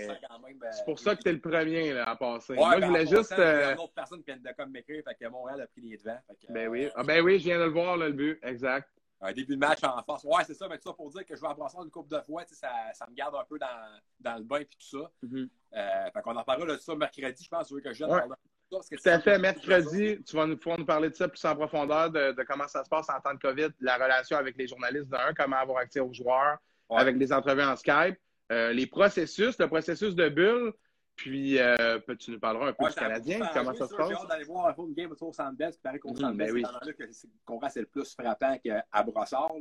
c'est 0.71 0.85
pour 0.85 0.97
ça 0.97 1.15
que 1.15 1.21
t'es 1.21 1.31
le 1.31 1.39
premier 1.39 1.93
là, 1.93 2.09
à 2.09 2.15
passer. 2.15 2.55
Moi, 2.55 2.75
je 2.75 2.79
ben, 2.79 2.87
voulais 2.87 3.05
juste. 3.05 3.31
Il 3.37 3.41
y 3.41 3.41
a 3.41 3.45
euh, 3.45 3.73
une 3.73 3.79
autre 3.79 3.93
personne 3.93 4.23
qui 4.23 4.31
vient 4.31 4.37
de 4.37 4.55
comme 4.57 4.71
m'écrire, 4.71 5.03
fait 5.03 5.23
que 5.23 5.29
Montréal 5.29 5.61
a 5.61 5.67
pris 5.67 5.81
les 5.81 5.97
devants. 5.97 6.19
ben 6.49 6.67
oui. 6.69 6.89
Ah, 6.95 7.03
ben 7.03 7.23
oui, 7.23 7.37
je 7.37 7.43
viens 7.43 7.59
de 7.59 7.65
le 7.65 7.69
voir, 7.69 7.95
là, 7.95 8.07
le 8.07 8.13
but. 8.13 8.39
Exact. 8.41 8.89
Un 9.23 9.33
début 9.33 9.53
de 9.53 9.59
match 9.59 9.83
en 9.83 10.01
force. 10.01 10.23
Ouais, 10.23 10.43
c'est 10.47 10.55
ça. 10.55 10.67
Mais 10.67 10.79
tout 10.79 10.89
ça 10.89 10.93
pour 10.93 11.11
dire 11.11 11.23
que 11.23 11.35
je 11.35 11.41
vais 11.41 11.47
embrasser 11.47 11.77
une 11.77 11.91
coupe 11.91 12.09
de 12.09 12.19
fois, 12.21 12.43
ça, 12.47 12.71
ça 12.93 13.05
me 13.07 13.13
garde 13.13 13.35
un 13.35 13.45
peu 13.47 13.59
dans, 13.59 13.99
dans 14.19 14.37
le 14.37 14.43
bain 14.43 14.61
et 14.61 14.65
tout 14.65 14.79
ça. 14.79 15.11
Mm-hmm. 15.23 15.49
euh, 15.75 16.11
fait 16.11 16.21
qu'on 16.23 16.35
en 16.35 16.43
parlera 16.43 16.73
de 16.73 16.77
ça 16.79 16.95
mercredi, 16.95 17.43
je 17.43 17.49
pense. 17.49 17.69
que 17.69 17.93
je 17.93 18.03
viens 18.03 18.27
tout 18.71 19.09
à 19.09 19.19
fait. 19.19 19.37
Mercredi, 19.37 20.23
tu 20.23 20.35
vas 20.35 20.47
nous 20.47 20.57
pouvoir 20.57 20.79
nous 20.79 20.85
parler 20.85 21.09
de 21.09 21.15
ça 21.15 21.27
plus 21.27 21.43
en 21.45 21.55
profondeur, 21.55 22.09
de, 22.09 22.35
comment 22.47 22.67
ça 22.67 22.83
se 22.83 22.89
passe 22.89 23.09
en 23.09 23.19
temps 23.19 23.33
de 23.33 23.39
COVID, 23.39 23.69
la 23.81 23.95
relation 23.95 24.37
avec 24.37 24.57
les 24.57 24.67
journalistes 24.67 25.09
d'un, 25.09 25.33
comment 25.35 25.57
avoir 25.57 25.79
accès 25.79 25.99
aux 25.99 26.13
joueurs, 26.13 26.57
avec 26.89 27.17
les 27.17 27.31
entrevues 27.33 27.63
en 27.63 27.75
Skype, 27.75 28.17
euh, 28.51 28.73
les 28.73 28.87
processus, 28.87 29.57
le 29.59 29.67
processus 29.67 30.15
de 30.15 30.29
bulle. 30.29 30.73
Puis, 31.15 31.59
euh, 31.59 31.99
tu 32.17 32.31
nous 32.31 32.39
parleras 32.39 32.69
un 32.69 32.73
peu 32.73 32.87
du 32.87 32.95
Canadien, 32.95 33.39
comment 33.53 33.73
ça 33.73 33.87
se 33.87 33.93
passe? 33.93 34.07
J'ai 34.07 34.15
hâte 34.15 34.27
d'aller 34.27 34.45
voir 34.45 34.67
un 34.67 34.91
game 34.91 35.11
autour 35.11 35.35
Sandbell, 35.35 35.71
qui 35.71 35.79
paraît 35.79 35.99
qu'au 35.99 36.15
Sandbell, 36.15 36.49
c'est 36.49 36.61
là 36.61 36.93
que 36.93 37.03
c'est 37.69 37.79
le 37.81 37.85
plus 37.85 38.13
frappant 38.13 38.57
qu'à 38.57 39.03
Brossard. 39.03 39.51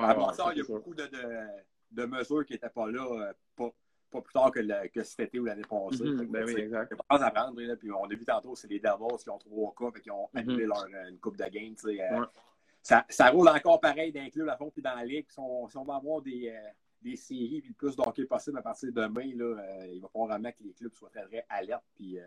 à 0.00 0.14
Brossard, 0.14 0.52
il 0.52 0.58
y 0.58 0.60
a 0.62 0.64
beaucoup 0.64 0.94
de, 0.94 1.08
de, 1.92 2.06
mesures 2.06 2.44
qui 2.44 2.54
n'étaient 2.54 2.70
pas 2.70 2.90
là, 2.90 3.04
euh, 3.04 3.32
pas, 3.54 3.70
pas 4.16 4.22
plus 4.22 4.32
tard 4.32 4.50
que, 4.50 4.88
que 4.88 5.02
cet 5.02 5.20
été 5.20 5.38
ou 5.38 5.44
l'année 5.44 5.62
passée. 5.62 6.04
Mm-hmm. 6.04 6.26
ben 6.30 6.44
oui, 6.44 6.54
exact. 6.54 6.94
pas 7.08 7.24
à 7.24 7.30
prendre. 7.30 7.60
Là, 7.60 7.76
puis 7.76 7.90
on 7.90 8.04
a 8.04 8.14
vu 8.14 8.24
tantôt, 8.24 8.54
c'est 8.54 8.68
les 8.68 8.80
Devils 8.80 9.22
qui 9.22 9.30
ont 9.30 9.38
trois 9.38 9.74
cas 9.78 9.96
et 9.96 10.00
qui 10.00 10.10
ont 10.10 10.28
mm-hmm. 10.34 10.38
annulé 10.38 10.66
leur, 10.66 10.84
euh, 10.84 11.08
une 11.10 11.18
coupe 11.18 11.36
de 11.36 11.44
game. 11.44 11.74
Euh, 11.86 12.26
ça, 12.82 13.04
ça, 13.08 13.30
roule 13.30 13.48
encore 13.48 13.80
pareil 13.80 14.12
d'inclure 14.12 14.46
la 14.46 14.56
fond 14.56 14.70
puis 14.70 14.82
dans 14.82 14.94
la 14.94 15.04
ligue. 15.04 15.26
Si 15.28 15.38
on, 15.38 15.68
si 15.68 15.76
on 15.76 15.84
va 15.84 15.96
avoir 15.96 16.22
des, 16.22 16.48
euh, 16.48 16.68
des 17.02 17.16
séries 17.16 17.60
puis 17.60 17.70
le 17.70 17.74
plus 17.74 17.96
d'hockey 17.96 18.24
possible 18.24 18.58
à 18.58 18.62
partir 18.62 18.92
de 18.92 19.00
demain, 19.00 19.32
là, 19.34 19.86
il 19.92 20.00
va 20.00 20.08
falloir 20.08 20.28
vraiment 20.28 20.52
que 20.52 20.62
les 20.62 20.72
clubs 20.72 20.94
soient 20.94 21.10
très, 21.10 21.24
très 21.26 21.44
alertes 21.48 21.84
puis 21.94 22.18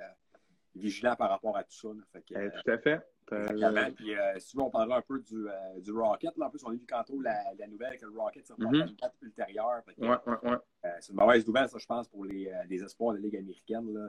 vigilants 0.75 1.15
par 1.15 1.29
rapport 1.29 1.57
à 1.57 1.63
tout 1.63 1.71
ça. 1.71 1.89
Fait 2.13 2.21
que, 2.21 2.39
eh, 2.39 2.49
tout 2.51 2.71
à 2.71 2.77
fait. 2.77 3.01
Euh, 3.33 3.91
puis, 3.95 4.15
euh, 4.15 4.39
si 4.39 4.57
on 4.57 4.69
parlera 4.69 4.97
un 4.97 5.01
peu 5.01 5.19
du, 5.19 5.47
euh, 5.47 5.79
du 5.79 5.91
Rocket, 5.91 6.35
là, 6.37 6.47
en 6.47 6.49
plus, 6.49 6.63
on 6.63 6.69
a 6.69 6.73
vu 6.73 6.85
tantôt 6.85 7.21
la, 7.21 7.35
la 7.57 7.67
nouvelle 7.67 7.97
que 7.97 8.05
le 8.05 8.17
Rocket 8.17 8.45
s'est 8.45 8.53
mm 8.57 8.65
-hmm. 8.65 8.89
une 8.89 8.95
date 8.95 9.15
ultérieure. 9.21 9.81
Ouais, 9.97 10.07
ouais, 10.07 10.17
ouais. 10.43 10.57
c'est 10.99 11.11
une 11.13 11.19
mauvaise 11.19 11.45
nouvelle, 11.45 11.69
ça, 11.69 11.77
je 11.77 11.85
pense, 11.85 12.07
pour 12.07 12.25
les, 12.25 12.51
les 12.67 12.83
espoirs 12.83 13.13
de 13.13 13.17
la 13.19 13.23
Ligue 13.23 13.37
américaine. 13.37 13.93
Là, 13.93 14.07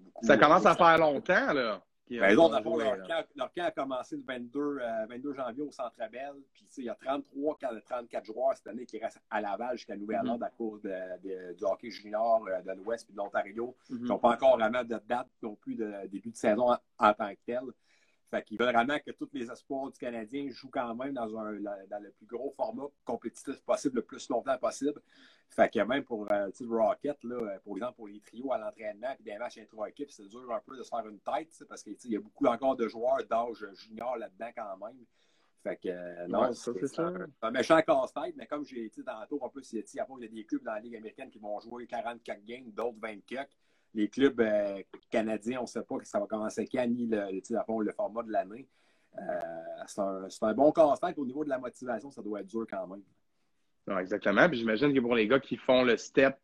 beaucoup, 0.00 0.26
ça 0.26 0.36
commence 0.36 0.66
à 0.66 0.74
faire 0.74 0.98
longtemps, 0.98 1.52
là. 1.52 1.82
Ben, 2.08 2.36
leur, 2.36 2.50
camp, 2.52 3.26
leur, 3.34 3.52
camp, 3.52 3.64
a 3.64 3.70
commencé 3.72 4.16
le 4.16 4.22
22, 4.22 4.78
22 5.08 5.34
janvier 5.34 5.62
au 5.62 5.72
Centre 5.72 5.96
Bell. 6.12 6.34
Puis, 6.52 6.64
il 6.78 6.84
y 6.84 6.88
a 6.88 6.94
33, 6.94 7.58
34 7.84 8.24
joueurs 8.24 8.56
cette 8.56 8.68
année 8.68 8.86
qui 8.86 8.96
restent 9.00 9.20
à 9.28 9.40
Laval 9.40 9.76
jusqu'à 9.76 9.96
Nouvelle-Ordre 9.96 10.36
mm 10.36 10.42
-hmm. 10.42 10.46
à 10.46 10.50
cause 10.50 10.80
de, 10.82 10.96
de, 11.24 11.54
du 11.54 11.64
hockey 11.64 11.90
junior 11.90 12.44
de 12.64 12.72
l'Ouest 12.78 13.10
et 13.10 13.12
de 13.12 13.18
l'Ontario. 13.18 13.66
Mm 13.66 13.96
-hmm. 13.96 13.98
Ils 14.02 14.08
n'ont 14.10 14.18
pas 14.20 14.32
encore 14.36 14.56
vraiment 14.56 14.84
de 14.84 14.98
date 15.12 15.30
non 15.42 15.56
plus 15.56 15.74
de 15.74 15.88
début 16.14 16.30
de 16.30 16.36
saison 16.36 16.66
en, 16.74 16.78
en 17.08 17.12
tant 17.20 17.32
que 17.34 17.40
tel. 17.44 17.64
Fait 18.30 18.42
qu'ils 18.42 18.58
veulent 18.58 18.74
vraiment 18.74 18.98
que 18.98 19.12
tous 19.12 19.28
les 19.32 19.50
espoirs 19.50 19.90
du 19.90 19.98
Canadien 19.98 20.48
jouent 20.50 20.70
quand 20.70 20.94
même 20.96 21.14
dans, 21.14 21.36
un, 21.38 21.60
dans 21.60 22.02
le 22.02 22.10
plus 22.10 22.26
gros 22.26 22.52
format 22.56 22.86
compétitif 23.04 23.60
possible, 23.62 23.96
le 23.96 24.02
plus 24.02 24.28
longtemps 24.28 24.58
possible. 24.58 25.00
Fait 25.48 25.72
que 25.72 25.78
même 25.80 26.02
pour 26.02 26.30
euh, 26.32 26.50
le 26.58 26.76
Rocket, 26.76 27.22
là, 27.22 27.36
euh, 27.36 27.58
pour 27.62 27.76
exemple, 27.76 27.94
pour 27.94 28.08
les 28.08 28.20
trios 28.20 28.52
à 28.52 28.58
l'entraînement 28.58 29.14
et 29.18 29.22
des 29.22 29.38
matchs 29.38 29.58
intra-équipes, 29.58 30.10
c'est 30.10 30.26
dur 30.26 30.52
un 30.52 30.60
peu 30.66 30.76
de 30.76 30.82
se 30.82 30.88
faire 30.88 31.06
une 31.06 31.20
tête 31.20 31.64
parce 31.68 31.84
qu'il 31.84 31.96
y 32.10 32.16
a 32.16 32.20
beaucoup 32.20 32.46
encore 32.46 32.74
de 32.74 32.88
joueurs 32.88 33.24
d'âge 33.30 33.64
junior 33.74 34.16
là-dedans 34.16 34.50
quand 34.56 34.86
même. 34.86 35.04
Fait 35.62 35.76
que, 35.76 36.26
non, 36.28 36.52
c'est 36.52 36.98
un, 37.00 37.50
méchant 37.50 37.80
casse-tête, 37.82 38.34
mais 38.36 38.46
comme 38.46 38.64
j'ai 38.64 38.88
dit 38.88 39.02
tantôt, 39.04 39.38
en 39.40 39.48
plus, 39.48 39.72
il 39.72 39.84
y 39.94 40.00
a 40.00 40.28
des 40.28 40.44
clubs 40.44 40.62
dans 40.62 40.74
la 40.74 40.80
Ligue 40.80 40.96
américaine 40.96 41.30
qui 41.30 41.38
vont 41.38 41.58
jouer 41.60 41.86
44 41.86 42.44
games, 42.44 42.70
d'autres 42.70 42.98
24. 43.00 43.50
Les 43.96 44.08
clubs 44.08 44.38
euh, 44.40 44.82
canadiens, 45.10 45.60
on 45.60 45.62
ne 45.62 45.66
sait 45.66 45.82
pas 45.82 45.96
que 45.96 46.06
ça 46.06 46.20
va 46.20 46.26
commencer 46.26 46.68
quand, 46.70 46.86
ni 46.86 47.06
le, 47.06 47.16
le, 47.32 47.84
le 47.84 47.92
format 47.92 48.22
de 48.22 48.30
l'année. 48.30 48.68
Euh, 49.18 49.22
c'est 49.86 50.00
un, 50.00 50.28
un, 50.42 50.54
bon 50.54 50.70
casse-tête. 50.70 51.18
Au 51.18 51.24
niveau 51.24 51.44
de 51.44 51.48
la 51.48 51.58
motivation, 51.58 52.10
ça 52.10 52.22
doit 52.22 52.40
être 52.40 52.46
dur 52.46 52.66
quand 52.70 52.86
même. 52.86 53.02
Non, 53.86 53.98
exactement. 53.98 54.48
Puis 54.48 54.58
j'imagine 54.58 54.92
que 54.92 55.00
pour 55.00 55.14
les 55.14 55.26
gars 55.26 55.40
qui 55.40 55.56
font 55.56 55.82
le 55.82 55.96
step 55.96 56.36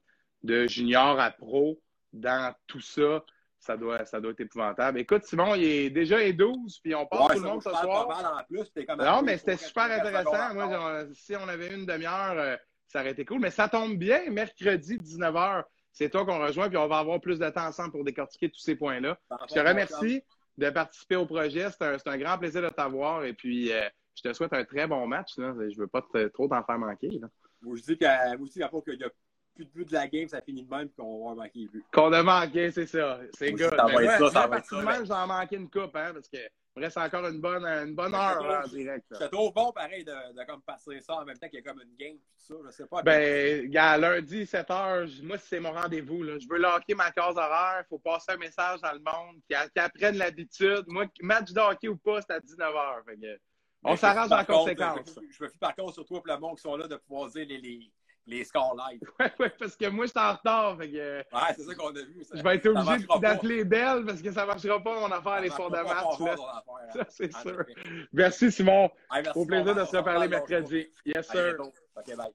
de 0.43 0.67
junior 0.67 1.21
à 1.21 1.31
pro 1.31 1.79
dans 2.13 2.55
tout 2.67 2.81
ça, 2.81 3.23
ça 3.59 3.77
doit, 3.77 4.05
ça 4.07 4.19
doit 4.19 4.33
être 4.33 4.41
épouvantable. 4.41 4.99
Écoute, 4.99 5.25
Simon, 5.25 5.55
il 5.55 5.65
est 5.65 5.91
déjà 5.91 6.19
les 6.19 6.33
12, 6.33 6.81
puis 6.81 6.95
on 6.95 7.07
passe 7.07 7.37
tout 7.37 7.43
le 7.43 7.49
monde 7.49 7.63
ce 7.63 7.71
soir. 7.71 8.39
en 8.39 8.45
plus, 8.45 8.73
non, 8.99 9.23
mais 9.23 9.37
c'était 9.37 9.57
super 9.57 9.85
intéressant. 9.85 10.55
Moi, 10.55 11.07
si 11.13 11.37
on 11.37 11.47
avait 11.47 11.75
une 11.75 11.87
demi-heure, 11.87 12.35
euh, 12.39 12.57
ça 12.89 13.01
aurait 13.01 13.13
été 13.13 13.25
cool. 13.25 13.41
Mais 13.41 13.51
ça 13.51 13.69
tombe 13.69 13.97
bien, 13.97 14.31
mercredi 14.31 14.97
19h. 14.97 15.65
C'est 15.93 16.09
toi 16.09 16.25
qu'on 16.25 16.39
rejoint, 16.39 16.69
puis 16.69 16.79
on 16.79 16.89
va 16.89 16.99
avoir 16.99 17.21
plus 17.21 17.39
de 17.39 17.49
temps 17.51 17.67
ensemble 17.67 17.93
pour 17.93 18.05
décortiquer 18.05 18.51
tous 18.51 18.61
ces 18.61 18.77
points-là. 18.77 19.19
Je 19.49 19.55
te 19.55 19.61
remercie 19.61 20.23
de 20.59 20.71
participer 20.71 21.17
au 21.17 21.27
projet. 21.27 21.69
C'est 21.71 21.83
un, 21.83 21.97
un, 22.05 22.19
grand 22.19 22.39
plaisir 22.39 22.63
de 22.63 22.69
t'avoir. 22.69 23.25
Et 23.25 23.35
puis, 23.35 23.73
euh, 23.73 23.89
je 24.15 24.23
te 24.23 24.33
souhaite 24.33 24.53
un 24.53 24.65
très 24.65 24.87
bon 24.87 25.07
match. 25.07 25.37
Là. 25.37 25.55
Je 25.59 25.65
ne 25.65 25.81
veux 25.81 25.87
pas 25.87 26.03
trop 26.33 26.49
t'en 26.49 26.63
faire 26.63 26.79
manquer. 26.79 27.21
Moi, 27.61 27.77
je 27.77 27.83
dis 27.83 27.99
qu'il 27.99 28.09
n'y 28.57 28.63
a 29.05 29.11
plus 29.55 29.65
de 29.65 29.71
but 29.71 29.89
de 29.89 29.93
la 29.93 30.09
game, 30.09 30.29
ça 30.29 30.41
finit 30.41 30.63
de 30.63 30.71
même 30.71 30.89
qu'on 30.91 31.29
va 31.29 31.35
manquer 31.35 31.61
les 31.61 31.69
buts. 31.69 31.85
Qu'on 31.93 32.13
a 32.13 32.23
manqué, 32.23 32.71
c'est 32.71 32.87
ça. 32.87 33.21
C'est 33.35 33.53
good. 33.53 33.75
Ça 33.77 33.87
va 33.87 34.05
être 34.05 34.19
ça, 34.19 34.31
ça 34.31 34.47
va 34.47 34.59
être 34.59 34.67
ça. 34.67 35.05
J'en 35.05 35.27
manqué 35.27 35.57
une 35.57 35.71
coupe, 35.71 35.95
hein, 35.97 36.13
parce 36.15 36.29
que 36.29 36.39
reste 36.77 36.97
encore 36.97 37.27
une 37.27 37.41
bonne, 37.41 37.65
une 37.65 37.95
bonne 37.95 38.15
heure 38.15 38.65
en 38.65 38.69
direct. 38.69 39.05
C'est 39.13 39.31
trop 39.31 39.53
bon, 39.53 39.73
pareil, 39.73 40.05
de, 40.05 40.11
de, 40.11 40.47
comme 40.47 40.63
passer 40.63 41.01
ça 41.01 41.17
en 41.17 41.25
même 41.25 41.37
temps 41.37 41.49
qu'il 41.49 41.59
y 41.59 41.63
a 41.63 41.71
comme 41.71 41.83
une 41.83 41.97
game, 41.97 42.17
tout 42.17 42.55
ça. 42.55 42.55
Je 42.65 42.71
sais 42.71 42.87
pas. 42.87 43.03
Ben, 43.03 43.69
gars, 43.69 43.99
lundi, 43.99 44.47
7 44.47 44.69
h, 44.69 45.23
moi, 45.25 45.39
c'est 45.39 45.61
mon 45.61 45.73
rendez-vous. 45.73 46.25
Je 46.25 46.49
veux 46.49 46.59
locker 46.59 46.95
ma 46.95 47.11
case 47.11 47.37
horaire. 47.37 47.83
Il 47.85 47.89
faut 47.89 47.99
passer 47.99 48.33
un 48.33 48.37
message 48.39 48.81
dans 48.81 48.93
le 48.93 49.01
monde, 49.01 49.41
qui 49.49 49.55
apprennent 49.79 50.17
l'habitude. 50.17 50.85
Moi, 50.87 51.07
match 51.21 51.53
de 51.53 51.61
hockey 51.61 51.89
ou 51.89 51.97
pas, 51.97 52.21
c'est 52.23 52.33
à 52.33 52.41
19 52.41 52.73
h. 52.73 53.39
on 53.85 53.97
s'arrange 53.97 54.33
en 54.33 54.45
conséquence. 54.45 55.19
Je 55.31 55.45
me 55.45 55.49
fie 55.49 55.59
par 55.59 55.75
contre 55.75 55.95
sur 55.95 56.07
toi 56.07 56.23
et 56.25 56.31
le 56.31 56.39
monde 56.39 56.57
qui 56.57 56.63
sont 56.63 56.77
là 56.77 56.89
de 56.89 56.97
pouvoir 56.97 57.29
dire 57.31 57.47
les, 57.47 57.59
les 57.59 57.93
les 58.27 58.45
scores 58.45 58.77
live. 58.77 59.01
Oui, 59.21 59.27
ouais, 59.41 59.53
parce 59.59 59.77
que 59.77 59.87
moi, 59.89 60.07
je 60.07 60.11
suis 60.11 60.21
en 60.21 60.33
retard. 60.33 60.77
Fait 60.79 60.91
que, 60.91 61.19
ouais, 61.19 61.55
c'est 61.57 61.63
ça 61.63 61.75
qu'on 61.75 61.89
a 61.89 62.03
vu. 62.03 62.25
Ça, 62.25 62.37
je 62.37 62.43
vais 62.43 62.57
être 62.57 62.67
obligé 62.67 63.07
d'appeler 63.21 63.65
Belle 63.65 64.05
parce 64.05 64.23
que 64.23 64.33
ça 64.33 64.43
ne 64.43 64.47
marchera 64.47 64.83
pas 64.83 65.01
mon 65.01 65.13
affaire, 65.13 65.41
les 65.41 65.51
soirs 65.51 65.71
de 65.71 65.77
match. 65.77 66.21
Hein. 66.21 66.63
Ça, 66.93 67.07
c'est 67.09 67.33
sûr. 67.33 67.65
Merci, 68.13 68.53
Simon. 68.53 68.91
Au 69.35 69.47
plaisir 69.47 69.75
de 69.75 69.85
se 69.85 69.97
reparler 69.97 70.29
mercredi. 70.29 70.89
Yes, 71.07 71.29
sir. 71.29 71.57
OK, 71.61 72.17
bye. 72.17 72.31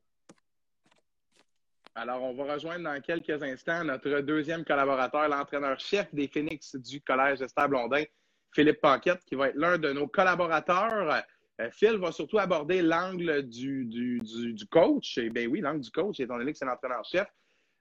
Alors, 1.96 2.24
on 2.24 2.34
va 2.34 2.54
rejoindre 2.54 2.84
dans 2.84 3.02
quelques 3.02 3.42
instants 3.42 3.84
notre 3.84 4.20
deuxième 4.22 4.64
collaborateur, 4.64 5.28
l'entraîneur-chef 5.28 6.14
des 6.14 6.28
Phoenix 6.28 6.76
du 6.76 7.02
Collège 7.02 7.40
de 7.40 7.48
Stade 7.48 7.72
Blondin, 7.72 8.04
Philippe 8.52 8.82
Paquette, 8.82 9.24
qui 9.26 9.34
va 9.34 9.50
être 9.50 9.56
l'un 9.56 9.80
de 9.80 9.92
nos 9.94 10.08
collaborateurs. 10.08 11.24
Euh, 11.60 11.70
Phil 11.72 11.98
va 11.98 12.12
surtout 12.12 12.38
aborder 12.38 12.82
l'angle 12.82 13.44
du, 13.44 13.86
du, 13.86 14.20
du, 14.54 14.68
coach. 14.68 15.18
Et 15.18 15.30
bien 15.30 15.48
oui, 15.48 15.62
l'angle 15.62 15.82
du 15.82 15.92
coach, 15.92 16.20
étant 16.20 16.38
donné 16.38 16.52
que 16.52 16.58
c'est 16.58 16.66
l'entraîneur-chef. 16.66 17.28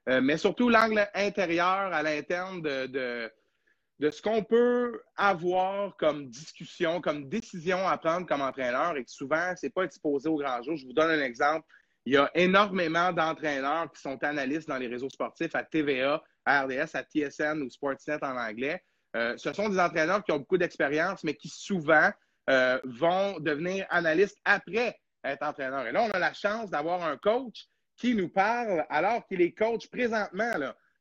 Euh, 0.09 0.21
mais 0.21 0.37
surtout 0.37 0.69
l'angle 0.69 1.07
intérieur 1.13 1.67
à 1.67 2.01
l'interne 2.01 2.61
de, 2.61 2.87
de, 2.87 3.31
de, 3.99 4.09
ce 4.09 4.21
qu'on 4.21 4.43
peut 4.43 5.01
avoir 5.17 5.95
comme 5.97 6.29
discussion, 6.29 7.01
comme 7.01 7.27
décision 7.27 7.85
à 7.87 7.97
prendre 7.97 8.25
comme 8.25 8.41
entraîneur 8.41 8.95
et 8.95 9.03
que 9.03 9.11
souvent, 9.11 9.53
ce 9.55 9.65
n'est 9.65 9.69
pas 9.69 9.83
exposé 9.83 10.29
au 10.29 10.37
grand 10.37 10.61
jour. 10.63 10.77
Je 10.77 10.85
vous 10.85 10.93
donne 10.93 11.11
un 11.11 11.23
exemple. 11.23 11.65
Il 12.05 12.13
y 12.13 12.17
a 12.17 12.31
énormément 12.35 13.11
d'entraîneurs 13.11 13.91
qui 13.91 14.01
sont 14.01 14.17
analystes 14.23 14.69
dans 14.69 14.77
les 14.77 14.87
réseaux 14.87 15.09
sportifs 15.09 15.53
à 15.55 15.63
TVA, 15.63 16.23
à 16.45 16.63
RDS, 16.63 16.95
à 16.95 17.03
TSN 17.03 17.61
ou 17.61 17.69
Sportsnet 17.69 18.23
en 18.23 18.37
anglais. 18.37 18.81
Euh, 19.17 19.35
ce 19.35 19.51
sont 19.51 19.67
des 19.67 19.79
entraîneurs 19.79 20.23
qui 20.23 20.31
ont 20.31 20.37
beaucoup 20.37 20.57
d'expérience, 20.57 21.23
mais 21.25 21.33
qui 21.33 21.49
souvent 21.49 22.09
euh, 22.49 22.79
vont 22.85 23.39
devenir 23.39 23.85
analystes 23.89 24.39
après 24.45 24.97
être 25.23 25.43
entraîneurs. 25.43 25.85
Et 25.87 25.91
là, 25.91 26.03
on 26.03 26.11
a 26.11 26.19
la 26.19 26.33
chance 26.33 26.69
d'avoir 26.69 27.03
un 27.03 27.17
coach 27.17 27.67
qui 27.97 28.15
nous 28.15 28.29
parle 28.29 28.85
alors 28.89 29.25
qu'il 29.27 29.41
est 29.41 29.53
coach 29.53 29.89
présentement. 29.89 30.51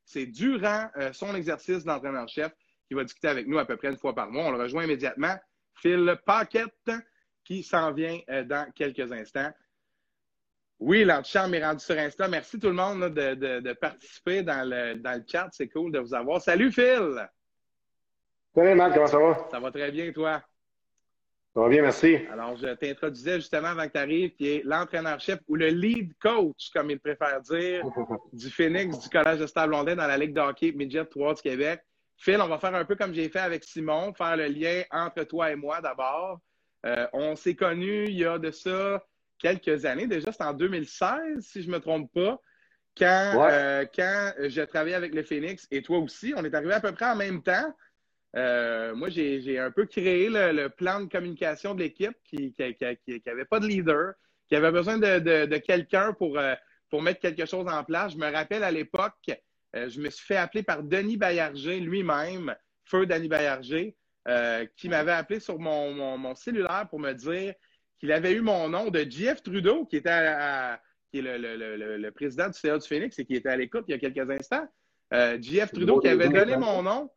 C'est 0.04 0.26
durant 0.26 0.88
euh, 0.96 1.12
son 1.12 1.34
exercice 1.34 1.84
d'entraîneur-chef 1.84 2.52
qu'il 2.88 2.96
va 2.96 3.04
discuter 3.04 3.28
avec 3.28 3.46
nous 3.46 3.58
à 3.58 3.64
peu 3.64 3.76
près 3.76 3.88
une 3.88 3.98
fois 3.98 4.14
par 4.14 4.30
mois. 4.30 4.46
On 4.46 4.50
le 4.50 4.58
rejoint 4.58 4.84
immédiatement. 4.84 5.36
Phil 5.74 6.18
Paquette 6.24 6.90
qui 7.44 7.62
s'en 7.62 7.92
vient 7.92 8.18
euh, 8.30 8.44
dans 8.44 8.70
quelques 8.72 9.12
instants. 9.12 9.52
Oui, 10.78 11.04
l'antichambre 11.04 11.54
est 11.54 11.64
rendu 11.64 11.82
sur 11.82 11.96
Insta. 11.96 12.28
Merci 12.28 12.58
tout 12.58 12.66
le 12.66 12.74
monde 12.74 13.14
de, 13.14 13.72
participer 13.74 14.42
dans 14.42 14.68
le, 14.68 14.96
dans 14.96 15.18
le 15.18 15.24
chat. 15.26 15.48
C'est 15.52 15.68
cool 15.68 15.90
de 15.90 16.00
vous 16.00 16.12
avoir. 16.12 16.42
Salut 16.42 16.70
Phil! 16.70 17.26
Salut 18.54 18.74
Marc, 18.74 18.94
comment 18.94 19.06
ça 19.06 19.18
va? 19.18 19.48
Ça 19.50 19.60
va 19.60 19.70
très 19.70 19.90
bien, 19.90 20.12
toi? 20.12 20.42
Ça 21.56 21.62
va 21.62 21.70
bien, 21.70 21.80
merci. 21.80 22.18
Alors, 22.30 22.54
je 22.58 22.66
t'introduisais 22.74 23.36
justement 23.36 23.68
avant 23.68 23.86
que 23.86 23.92
tu 23.92 23.98
arrives, 23.98 24.34
qui 24.34 24.46
est 24.46 24.62
l'entraîneur-chef 24.62 25.38
ou 25.48 25.56
le 25.56 25.68
lead 25.68 26.12
coach, 26.20 26.68
comme 26.74 26.90
il 26.90 27.00
préfère 27.00 27.40
dire, 27.40 27.82
du 28.34 28.50
Phoenix 28.50 28.98
du 28.98 29.08
Collège 29.08 29.38
de 29.38 29.46
Stade 29.46 29.70
Blondin 29.70 29.96
dans 29.96 30.06
la 30.06 30.18
Ligue 30.18 30.34
de 30.34 30.40
hockey 30.42 30.72
Midget 30.72 31.06
3 31.06 31.32
du 31.32 31.40
Québec. 31.40 31.80
Phil, 32.18 32.42
on 32.42 32.46
va 32.46 32.58
faire 32.58 32.74
un 32.74 32.84
peu 32.84 32.94
comme 32.94 33.14
j'ai 33.14 33.30
fait 33.30 33.38
avec 33.38 33.64
Simon, 33.64 34.12
faire 34.12 34.36
le 34.36 34.48
lien 34.48 34.82
entre 34.90 35.22
toi 35.22 35.50
et 35.50 35.56
moi 35.56 35.80
d'abord. 35.80 36.40
Euh, 36.84 37.06
on 37.14 37.34
s'est 37.36 37.54
connus 37.54 38.04
il 38.04 38.18
y 38.18 38.26
a 38.26 38.38
de 38.38 38.50
ça 38.50 39.02
quelques 39.38 39.86
années. 39.86 40.06
Déjà, 40.06 40.32
c'est 40.32 40.44
en 40.44 40.52
2016, 40.52 41.40
si 41.40 41.62
je 41.62 41.68
ne 41.68 41.72
me 41.72 41.80
trompe 41.80 42.12
pas, 42.12 42.38
quand, 42.98 43.48
euh, 43.50 43.86
quand 43.94 44.32
je 44.40 44.60
travaillais 44.60 44.96
avec 44.96 45.14
le 45.14 45.22
Phoenix 45.22 45.66
et 45.70 45.80
toi 45.80 46.00
aussi. 46.00 46.34
On 46.36 46.44
est 46.44 46.54
arrivé 46.54 46.74
à 46.74 46.80
peu 46.80 46.92
près 46.92 47.06
en 47.06 47.16
même 47.16 47.42
temps. 47.42 47.74
Euh, 48.34 48.94
moi, 48.94 49.08
j'ai 49.08 49.58
un 49.58 49.70
peu 49.70 49.86
créé 49.86 50.28
le, 50.28 50.68
plan 50.68 51.00
de 51.00 51.06
communication 51.06 51.74
de 51.74 51.82
l'équipe 51.82 52.16
qui 52.24 52.54
n'avait 52.58 53.44
pas 53.44 53.60
de 53.60 53.66
leader, 53.66 54.14
qui 54.48 54.56
avait 54.56 54.72
besoin 54.72 54.98
de, 54.98 55.56
quelqu'un 55.58 56.12
pour, 56.12 56.38
euh, 56.38 56.54
pour 56.90 57.02
mettre 57.02 57.20
quelque 57.20 57.46
chose 57.46 57.66
en 57.68 57.84
place. 57.84 58.12
Je 58.12 58.18
me 58.18 58.30
rappelle 58.30 58.64
à 58.64 58.70
l'époque, 58.70 59.30
euh, 59.74 59.88
je 59.88 60.00
me 60.00 60.10
suis 60.10 60.26
fait 60.26 60.36
appeler 60.36 60.62
par 60.62 60.82
Denis 60.82 61.16
Bayarger 61.16 61.80
lui-même, 61.80 62.54
feu 62.84 63.06
Denis 63.06 63.28
Bayarger, 63.28 63.96
qui 64.76 64.88
m'avait 64.88 65.12
appelé 65.12 65.38
sur 65.38 65.58
mon, 65.58 66.34
cellulaire 66.34 66.86
pour 66.90 66.98
me 66.98 67.12
dire 67.12 67.54
qu'il 67.98 68.12
avait 68.12 68.32
eu 68.32 68.40
mon 68.40 68.68
nom 68.68 68.90
de 68.90 69.06
Jeff 69.08 69.42
Trudeau, 69.42 69.86
qui 69.86 69.96
était 69.96 70.10
qui 71.12 71.20
est 71.20 71.22
le, 71.22 72.10
président 72.10 72.48
du 72.48 72.58
CA 72.58 72.76
du 72.76 72.86
Phoenix 72.86 73.18
et 73.18 73.24
qui 73.24 73.36
était 73.36 73.48
à 73.48 73.56
l'écoute 73.56 73.84
il 73.88 73.92
y 73.92 73.94
a 73.94 73.98
quelques 73.98 74.28
instants. 74.28 74.66
Jeff 75.40 75.72
Trudeau 75.72 76.00
qui 76.00 76.08
avait 76.08 76.28
donné 76.28 76.56
mon 76.56 76.82
nom 76.82 77.08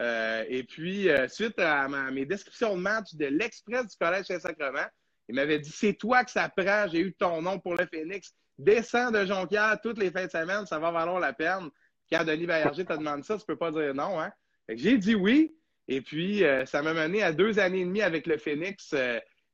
euh, 0.00 0.44
et 0.48 0.64
puis, 0.64 1.08
euh, 1.08 1.28
suite 1.28 1.58
à 1.58 1.88
mes 2.10 2.26
descriptions 2.26 2.76
de 2.76 2.80
match 2.80 3.14
de 3.14 3.26
l'Express 3.26 3.86
du 3.86 3.96
Collège 3.96 4.26
Saint-Sacrement, 4.26 4.86
il 5.28 5.36
m'avait 5.36 5.58
dit 5.58 5.70
C'est 5.70 5.94
toi 5.94 6.24
que 6.24 6.30
ça 6.30 6.48
prend, 6.48 6.86
j'ai 6.88 7.00
eu 7.00 7.14
ton 7.14 7.42
nom 7.42 7.58
pour 7.58 7.74
le 7.74 7.86
Phoenix. 7.86 8.34
Descends 8.58 9.10
de 9.10 9.24
Jonquière 9.24 9.78
toutes 9.82 9.98
les 9.98 10.10
fins 10.10 10.26
de 10.26 10.30
semaine, 10.30 10.66
ça 10.66 10.78
va 10.78 10.90
valoir 10.90 11.20
la 11.20 11.32
peine. 11.32 11.70
Quand 12.10 12.24
Denis 12.24 12.46
Baillarger 12.46 12.84
te 12.84 12.92
demande 12.92 13.24
ça, 13.24 13.38
tu 13.38 13.44
peux 13.46 13.56
pas 13.56 13.70
dire 13.70 13.94
non. 13.94 14.20
Hein? 14.20 14.32
J'ai 14.68 14.98
dit 14.98 15.14
oui. 15.14 15.56
Et 15.86 16.00
puis, 16.00 16.44
euh, 16.44 16.64
ça 16.66 16.82
m'a 16.82 16.94
mené 16.94 17.22
à 17.22 17.32
deux 17.32 17.58
années 17.58 17.80
et 17.80 17.84
demie 17.84 18.02
avec 18.02 18.26
le 18.26 18.38
Phoenix, 18.38 18.94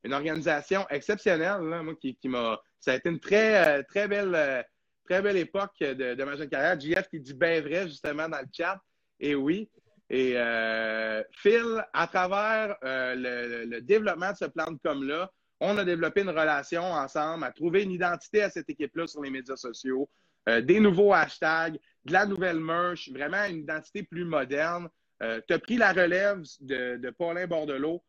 une 0.05 0.13
organisation 0.13 0.87
exceptionnelle, 0.89 1.61
moi, 1.61 1.95
qui, 2.01 2.17
m'a. 2.25 2.61
Ça 2.79 2.93
a 2.93 2.97
été 2.97 3.11
une 3.11 3.21
très, 3.21 3.83
très 3.85 4.09
belle, 4.09 4.65
très 5.05 5.21
belle 5.21 5.37
époque 5.37 5.75
de, 5.81 6.15
de 6.15 6.25
ma 6.25 6.37
jeune 6.37 6.49
carrière. 6.49 6.81
JF 6.81 7.09
qui 7.09 7.21
dit 7.21 7.35
bien 7.35 7.61
vrai, 7.61 7.89
justement, 7.89 8.29
dans 8.29 8.39
le 8.39 8.49
chat. 8.53 8.81
Et 9.19 9.35
oui. 9.35 9.69
Et 10.11 10.33
euh, 10.35 11.23
Phil, 11.31 11.85
à 11.93 12.09
travers 12.09 12.77
euh, 12.83 13.65
le, 13.65 13.81
développement 13.81 14.33
de 14.33 14.37
ce 14.37 14.45
plan 14.47 14.73
de 14.73 14.79
com-là, 14.83 15.31
on 15.61 15.79
a 15.79 15.85
développé 15.85 16.23
une 16.23 16.31
relation 16.31 16.83
ensemble, 16.83 17.45
à 17.45 17.53
trouver 17.53 17.85
une 17.85 17.93
identité 17.93 18.43
à 18.43 18.51
cette 18.51 18.69
équipe-là 18.69 19.07
sur 19.07 19.23
les 19.23 19.31
médias 19.31 19.57
sociaux, 19.57 20.11
euh, 20.49 20.61
des 20.61 20.81
nouveaux 20.81 21.13
hashtags, 21.13 21.79
de 22.05 22.13
la 22.13 22.27
nouvelle 22.27 22.59
merch, 22.59 23.09
vraiment 23.13 23.45
une 23.45 23.59
identité 23.59 24.03
plus 24.03 24.25
moderne. 24.25 24.89
tu 25.21 25.53
as 25.53 25.59
pris 25.59 25.77
la 25.77 25.93
relève 25.93 26.43
de, 26.61 27.11
Paulin 27.11 27.47
Bordelot 27.47 28.03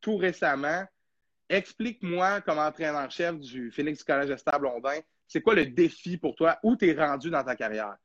tout 0.00 0.16
récemment. 0.16 0.84
Explique-moi, 1.48 2.40
comme 2.40 2.58
entraîneur-chef 2.58 3.38
du 3.38 3.70
Phoenix 3.70 4.02
College 4.02 4.30
de 4.30 4.36
Stade 4.36 4.60
Blondin, 4.60 4.98
c'est 5.28 5.40
quoi 5.40 5.54
le 5.54 5.66
défi 5.66 6.18
pour 6.18 6.34
toi? 6.34 6.58
Où 6.64 6.76
tu 6.76 6.88
es 6.88 6.92
rendu 6.92 7.30
dans 7.30 7.44
ta 7.44 7.54
carrière? 7.54 7.96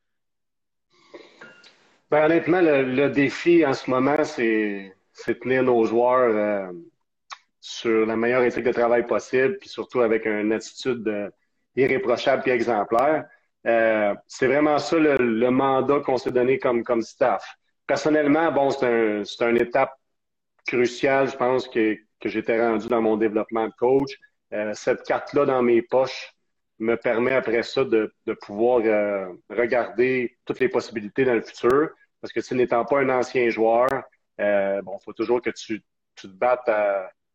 Ben, 2.11 2.25
honnêtement, 2.25 2.59
le, 2.61 3.09
défi 3.09 3.65
en 3.65 3.73
ce 3.73 3.89
moment, 3.89 4.23
c'est 4.23 4.95
tenir 5.41 5.63
nos 5.63 5.85
joueurs 5.85 6.35
euh, 6.35 6.71
sur 7.59 8.05
la 8.07 8.15
meilleure 8.15 8.43
éthique 8.43 8.63
de 8.63 8.71
travail 8.71 9.05
possible, 9.05 9.57
puis 9.59 9.69
surtout 9.69 10.01
avec 10.01 10.25
une 10.25 10.51
attitude 10.51 11.07
euh, 11.07 11.29
irréprochable 11.75 12.43
et 12.47 12.51
exemplaire. 12.51 13.25
Euh, 13.67 14.15
c'est 14.27 14.47
vraiment 14.47 14.79
ça 14.79 14.97
le, 14.97 15.49
mandat 15.49 15.99
qu'on 15.99 16.17
s'est 16.17 16.31
donné 16.31 16.57
comme, 16.57 16.83
comme 16.83 17.01
staff. 17.03 17.43
Personnellement, 17.85 18.51
bon, 18.51 18.71
c'est 18.71 18.87
un, 18.87 19.49
une 19.49 19.61
étape 19.61 19.93
cruciale, 20.65 21.29
je 21.29 21.35
pense, 21.37 21.67
que, 21.67 21.95
que 22.19 22.29
j'étais 22.29 22.59
rendu 22.65 22.87
dans 22.87 23.01
mon 23.01 23.17
développement 23.17 23.67
de 23.67 23.73
coach. 23.73 24.11
Euh, 24.53 24.71
cette 24.73 25.03
carte-là 25.03 25.45
dans 25.45 25.61
mes 25.61 25.83
poches 25.83 26.33
me 26.79 26.95
permet 26.95 27.33
après 27.33 27.63
ça 27.63 27.83
de, 27.83 28.13
de 28.25 28.33
pouvoir 28.33 28.81
euh, 28.86 29.27
regarder 29.50 30.38
toutes 30.45 30.59
les 30.59 30.69
possibilités 30.69 31.25
dans 31.25 31.33
le 31.33 31.41
futur. 31.41 31.89
Parce 32.21 32.33
que, 32.33 32.39
tu 32.39 32.55
n'étant 32.55 32.86
pas 32.86 33.00
un 33.00 33.09
ancien 33.09 33.50
joueur, 33.50 33.88
euh, 34.39 34.81
bon, 34.81 34.98
faut 35.00 35.13
toujours 35.13 35.41
que 35.41 35.50
tu, 35.51 35.81
tu 36.15 36.27
te 36.27 36.33
battes 36.33 36.69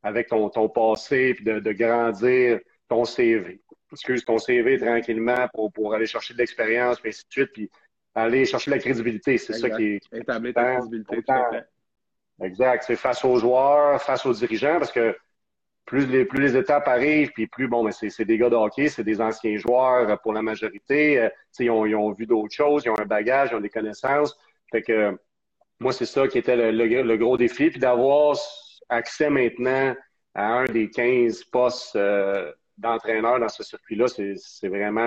avec 0.03 0.29
ton, 0.29 0.49
ton 0.51 0.69
passé 0.69 1.35
puis 1.35 1.45
de, 1.45 1.59
de 1.59 1.73
grandir 1.73 2.61
ton 2.89 3.05
CV. 3.05 3.63
Excuse 3.93 4.25
ton 4.25 4.39
CV 4.39 4.79
tranquillement 4.79 5.49
pour, 5.55 5.73
pour 5.73 5.95
aller 5.95 6.07
chercher 6.07 6.35
de 6.35 6.39
l'expérience, 6.39 7.01
puis 7.01 7.11
ainsi 7.11 7.25
de 7.27 7.33
suite, 7.33 7.53
puis 7.53 7.71
aller 8.15 8.45
chercher 8.45 8.71
de 8.71 8.77
la 8.77 8.83
crédibilité. 8.83 9.39
C'est 9.39 9.55
ça 9.55 9.71
qui 9.71 9.85
est. 9.85 10.01
Établir 10.13 10.55
ta 10.55 10.77
crédibilité, 10.77 11.23
tout 11.23 11.33
à 11.33 11.51
fait. 11.51 11.67
Exact. 12.43 12.85
C'est 12.87 12.97
face 12.97 13.25
aux 13.25 13.37
joueurs, 13.37 14.03
face 14.03 14.27
aux 14.27 14.33
dirigeants, 14.33 14.79
parce 14.79 14.93
que 14.93 15.17
plus 15.87 16.07
les, 16.07 16.25
plus 16.25 16.41
les 16.41 16.57
étapes 16.57 16.89
arrivent, 16.89 17.31
puis 17.33 17.47
plus, 17.47 17.69
bon, 17.69 17.85
ben, 17.85 17.93
c'est 17.93 18.25
des 18.25 18.39
gars 18.39 18.49
de 18.49 18.57
hockey, 18.57 18.89
c'est 18.89 19.05
des 19.05 19.21
anciens 19.21 19.57
joueurs 19.57 20.21
pour 20.23 20.33
la 20.33 20.43
majorité. 20.43 21.21
Euh, 21.21 21.29
ils, 21.59 21.71
ont, 21.71 21.85
ils 21.85 21.95
ont 21.95 22.13
vu 22.13 22.27
d'autres 22.27 22.55
choses, 22.55 22.85
ils 22.85 22.91
ont 22.91 22.99
un 22.99 23.07
bagage, 23.07 23.51
ils 23.53 23.57
ont 23.57 23.61
des 23.61 23.71
connaissances. 23.71 24.37
Fait 24.71 24.83
que 24.83 25.17
moi, 25.81 25.93
c'est 25.93 26.07
ça 26.07 26.27
qui 26.29 26.39
était 26.39 26.57
le, 26.57 27.03
le, 27.03 27.17
gros 27.17 27.37
défi. 27.37 27.71
Puis 27.71 27.81
d'avoir 27.81 28.37
accès 28.89 29.29
maintenant 29.29 29.95
à 30.35 30.47
un 30.47 30.65
des 30.65 30.89
15 30.89 31.45
postes 31.45 31.97
euh, 31.97 32.51
d'entraîneur 32.79 33.39
dans 33.39 33.49
ce 33.49 33.63
circuit-là, 33.63 34.07
c'est 34.09 34.69
vraiment 34.69 35.07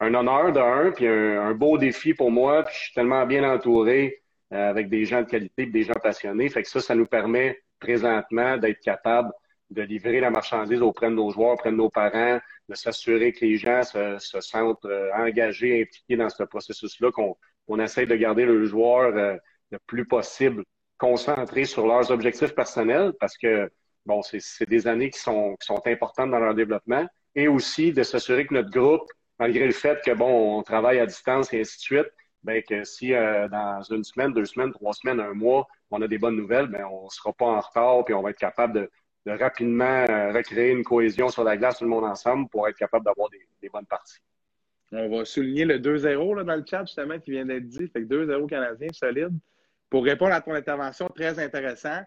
un, 0.00 0.14
honneur 0.14 0.52
de 0.52 0.60
un, 0.60 0.90
puis 0.90 1.06
un, 1.06 1.52
beau 1.54 1.78
défi 1.78 2.14
pour 2.14 2.30
moi. 2.30 2.64
Puis 2.64 2.74
je 2.74 2.80
suis 2.84 2.94
tellement 2.94 3.24
bien 3.26 3.48
entouré 3.48 4.22
euh, 4.52 4.70
avec 4.70 4.88
des 4.88 5.04
gens 5.04 5.22
de 5.22 5.28
qualité, 5.28 5.66
des 5.66 5.84
gens 5.84 5.94
passionnés. 6.02 6.48
Fait 6.48 6.62
que 6.62 6.68
ça, 6.68 6.80
ça 6.80 6.94
nous 6.94 7.06
permet 7.06 7.60
présentement 7.78 8.56
d'être 8.56 8.80
capable 8.80 9.32
de 9.70 9.82
livrer 9.82 10.20
la 10.20 10.30
marchandise 10.30 10.82
auprès 10.82 11.10
de 11.10 11.14
nos 11.14 11.30
joueurs, 11.30 11.52
auprès 11.52 11.70
de 11.70 11.76
nos 11.76 11.90
parents, 11.90 12.40
de 12.68 12.74
s'assurer 12.74 13.32
que 13.32 13.44
les 13.44 13.56
gens 13.56 13.82
se, 13.82 14.18
sentent 14.40 14.84
euh, 14.84 15.10
engagés, 15.14 15.82
impliqués 15.82 16.16
dans 16.16 16.28
ce 16.28 16.42
processus-là, 16.42 17.12
qu'on 17.12 17.36
on 17.68 17.78
essaie 17.78 18.06
de 18.06 18.16
garder 18.16 18.44
le 18.44 18.64
joueur 18.64 19.16
euh, 19.16 19.36
le 19.70 19.78
plus 19.86 20.06
possible 20.06 20.64
concentré 20.98 21.64
sur 21.64 21.86
leurs 21.86 22.10
objectifs 22.10 22.54
personnels 22.54 23.12
parce 23.20 23.36
que, 23.38 23.70
bon, 24.06 24.22
c'est 24.22 24.68
des 24.68 24.86
années 24.86 25.10
qui 25.10 25.20
sont, 25.20 25.56
qui 25.56 25.66
sont 25.66 25.80
importantes 25.86 26.30
dans 26.30 26.40
leur 26.40 26.54
développement 26.54 27.06
et 27.34 27.48
aussi 27.48 27.92
de 27.92 28.02
s'assurer 28.02 28.46
que 28.46 28.54
notre 28.54 28.70
groupe, 28.70 29.08
malgré 29.38 29.66
le 29.66 29.72
fait 29.72 30.00
que, 30.04 30.10
bon, 30.12 30.58
on 30.58 30.62
travaille 30.62 30.98
à 30.98 31.06
distance 31.06 31.52
et 31.52 31.60
ainsi 31.60 31.76
de 31.78 31.82
suite, 31.82 32.12
ben 32.42 32.62
que 32.62 32.84
si 32.84 33.14
euh, 33.14 33.48
dans 33.48 33.82
une 33.82 34.02
semaine, 34.02 34.32
deux 34.32 34.46
semaines, 34.46 34.72
trois 34.72 34.94
semaines, 34.94 35.20
un 35.20 35.34
mois, 35.34 35.66
on 35.90 36.00
a 36.02 36.08
des 36.08 36.18
bonnes 36.18 36.36
nouvelles, 36.36 36.66
ben 36.66 36.84
on 36.90 37.08
sera 37.08 37.32
pas 37.32 37.46
en 37.46 37.60
retard 37.60 38.04
puis 38.04 38.14
on 38.14 38.22
va 38.22 38.30
être 38.30 38.38
capable 38.38 38.74
de, 38.74 38.90
de 39.26 39.32
rapidement 39.32 40.04
euh, 40.08 40.32
recréer 40.32 40.70
une 40.70 40.84
cohésion 40.84 41.28
sur 41.28 41.44
la 41.44 41.56
glace, 41.56 41.78
tout 41.78 41.84
le 41.84 41.90
monde 41.90 42.04
ensemble, 42.04 42.48
pour 42.48 42.66
être 42.68 42.76
capable 42.76 43.04
d'avoir 43.04 43.28
des, 43.30 43.68
bonnes 43.68 43.86
parties. 43.86 44.18
On 44.92 45.08
va 45.08 45.24
souligner 45.24 45.64
le 45.64 45.78
2-0 45.78 46.44
dans 46.44 46.56
le 46.56 46.64
chat, 46.68 46.84
justement, 46.84 47.18
qui 47.18 47.32
vient 47.32 47.44
d'être 47.44 47.66
dit. 47.66 47.86
Fait 47.88 48.02
que 48.02 48.08
2-0 48.08 48.48
Canadien, 48.48 48.88
solide. 48.92 49.38
Pour 49.88 50.04
répondre 50.04 50.32
à 50.32 50.40
ton 50.40 50.54
intervention, 50.54 51.08
très 51.08 51.38
intéressant. 51.38 52.00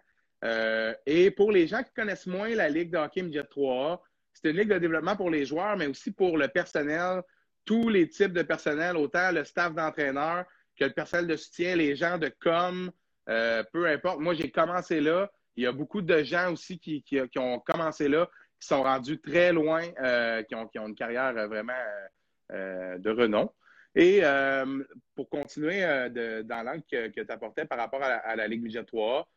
Euh, 0.44 0.94
et 1.06 1.32
pour 1.32 1.52
les 1.52 1.68
gens 1.68 1.84
qui 1.84 1.94
connaissent 1.94 2.28
moins 2.28 2.50
la 2.50 2.68
Ligue 2.68 2.92
de 2.92 2.98
hockey 2.98 3.22
Midget 3.22 3.44
3A, 3.44 4.00
c'est 4.34 4.50
une 4.50 4.58
ligue 4.58 4.70
de 4.70 4.80
développement 4.80 5.16
pour 5.16 5.30
les 5.30 5.46
joueurs, 5.46 5.78
mais 5.78 5.88
aussi 5.88 6.12
pour 6.12 6.38
le 6.38 6.48
personnel, 6.48 7.22
tous 7.66 7.88
les 7.88 8.10
types 8.10 8.34
de 8.34 8.42
personnel, 8.42 8.98
autant 8.98 9.32
le 9.32 9.46
staff 9.46 9.74
d'entraîneur 9.74 10.46
que 10.78 10.86
le 10.86 10.92
personnel 10.92 11.28
de 11.28 11.36
soutien, 11.36 11.76
les 11.76 11.96
gens 11.96 12.18
de 12.18 12.32
com, 12.42 12.92
euh, 13.30 13.64
peu 13.72 13.88
importe. 13.88 14.20
Moi, 14.20 14.34
j'ai 14.34 14.50
commencé 14.50 15.00
là. 15.00 15.32
Il 15.56 15.64
y 15.64 15.68
a 15.68 15.72
beaucoup 15.72 16.02
de 16.02 16.24
gens 16.24 16.52
aussi 16.52 16.80
qui, 16.80 17.04
ont 17.38 17.60
commencé 17.60 18.08
là, 18.08 18.30
qui 18.60 18.68
sont 18.68 18.84
rendus 18.84 19.20
très 19.20 19.54
loin, 19.54 19.84
euh, 20.02 20.44
qui, 20.44 20.56
ont, 20.56 20.70
une 20.88 20.96
carrière 20.96 21.34
vraiment 21.48 21.74
euh, 22.52 22.98
de 22.98 23.10
renom. 23.10 23.52
Et 23.96 24.24
pour 25.16 25.30
continuer 25.30 25.82
dans 26.46 26.64
l'angle 26.66 26.84
que, 26.90 27.10
tu 27.10 27.32
apportais 27.32 27.66
par 27.66 27.78
rapport 27.78 28.02
à 28.02 28.36
la, 28.36 28.48
Ligue 28.48 28.64
Midget 28.64 28.86
3 28.86 29.28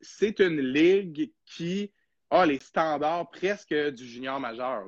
c'est 0.00 0.40
une 0.40 0.60
ligue 0.60 1.32
qui 1.44 1.92
a 2.30 2.46
les 2.46 2.60
standards 2.60 3.30
presque 3.30 3.74
du 3.74 4.04
junior 4.04 4.38
majeur. 4.40 4.84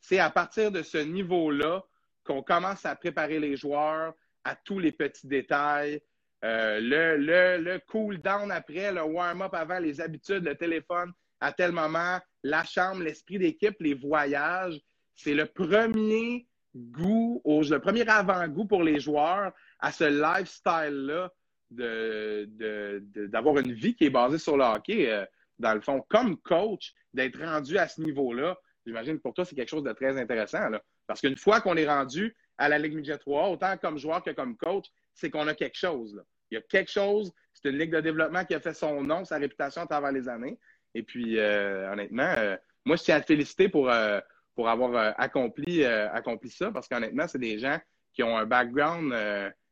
C'est 0.00 0.18
à 0.18 0.30
partir 0.30 0.70
de 0.70 0.82
ce 0.82 0.98
niveau-là 0.98 1.84
qu'on 2.24 2.42
commence 2.42 2.84
à 2.84 2.96
préparer 2.96 3.38
les 3.38 3.56
joueurs 3.56 4.14
à 4.44 4.56
tous 4.56 4.78
les 4.78 4.92
petits 4.92 5.26
détails, 5.26 6.02
euh, 6.44 6.80
le, 6.80 7.16
le, 7.16 7.62
le 7.62 7.80
cool 7.88 8.18
down 8.18 8.50
après, 8.50 8.92
le 8.92 9.02
warm-up 9.02 9.52
avant, 9.54 9.78
les 9.78 10.00
habitudes, 10.00 10.44
le 10.44 10.54
téléphone 10.54 11.12
à 11.40 11.52
tel 11.52 11.72
moment, 11.72 12.18
la 12.42 12.64
chambre, 12.64 13.02
l'esprit 13.02 13.38
d'équipe, 13.38 13.76
les 13.80 13.94
voyages. 13.94 14.78
C'est 15.16 15.34
le 15.34 15.46
premier 15.46 16.46
goût, 16.74 17.42
le 17.44 17.78
premier 17.78 18.06
avant-goût 18.08 18.66
pour 18.66 18.82
les 18.82 19.00
joueurs 19.00 19.52
à 19.80 19.92
ce 19.92 20.04
lifestyle-là 20.04 21.30
d'avoir 21.70 23.54
de, 23.54 23.62
une 23.62 23.72
vie 23.72 23.94
qui 23.94 24.04
est 24.04 24.10
basée 24.10 24.38
sur 24.38 24.56
le 24.56 24.64
hockey. 24.64 25.10
Euh, 25.10 25.24
dans 25.58 25.74
le 25.74 25.80
fond, 25.80 26.02
comme 26.08 26.38
coach, 26.38 26.94
d'être 27.12 27.38
rendu 27.42 27.76
à 27.76 27.86
ce 27.86 28.00
niveau-là, 28.00 28.56
j'imagine 28.86 29.20
pour 29.20 29.34
toi, 29.34 29.44
c'est 29.44 29.54
quelque 29.54 29.68
chose 29.68 29.82
de 29.82 29.92
très 29.92 30.18
intéressant. 30.18 30.70
Parce 31.06 31.20
qu'une 31.20 31.36
fois 31.36 31.60
qu'on 31.60 31.76
est 31.76 31.86
rendu 31.88 32.34
à 32.60 32.68
la 32.68 32.78
Ligue 32.78 32.94
Midget 32.94 33.18
3, 33.18 33.48
autant 33.48 33.76
comme 33.78 33.98
joueur 33.98 34.22
que 34.22 34.30
comme 34.30 34.56
coach, 34.56 34.84
c'est 35.14 35.30
qu'on 35.30 35.48
a 35.48 35.54
quelque 35.54 35.78
chose. 35.78 36.22
Il 36.50 36.56
y 36.56 36.58
a 36.58 36.60
quelque 36.60 36.90
chose. 36.90 37.32
C'est 37.54 37.70
une 37.70 37.78
ligue 37.78 37.92
de 37.92 38.00
développement 38.00 38.44
qui 38.44 38.54
a 38.54 38.60
fait 38.60 38.74
son 38.74 39.02
nom, 39.02 39.24
sa 39.24 39.38
réputation 39.38 39.82
à 39.82 39.86
travers 39.86 40.12
les 40.12 40.28
années. 40.28 40.58
Et 40.94 41.02
puis, 41.02 41.38
euh, 41.38 41.90
honnêtement, 41.90 42.34
euh, 42.36 42.56
moi, 42.84 42.96
je 42.96 43.04
tiens 43.04 43.16
à 43.16 43.20
te 43.20 43.26
féliciter 43.26 43.70
pour, 43.70 43.90
euh, 43.90 44.20
pour 44.54 44.68
avoir 44.68 45.14
accompli, 45.18 45.84
accompli 45.84 46.50
ça, 46.50 46.70
parce 46.70 46.86
qu'honnêtement, 46.86 47.26
c'est 47.26 47.38
des 47.38 47.58
gens 47.58 47.78
qui 48.12 48.22
ont 48.22 48.36
un 48.36 48.44
background 48.44 49.14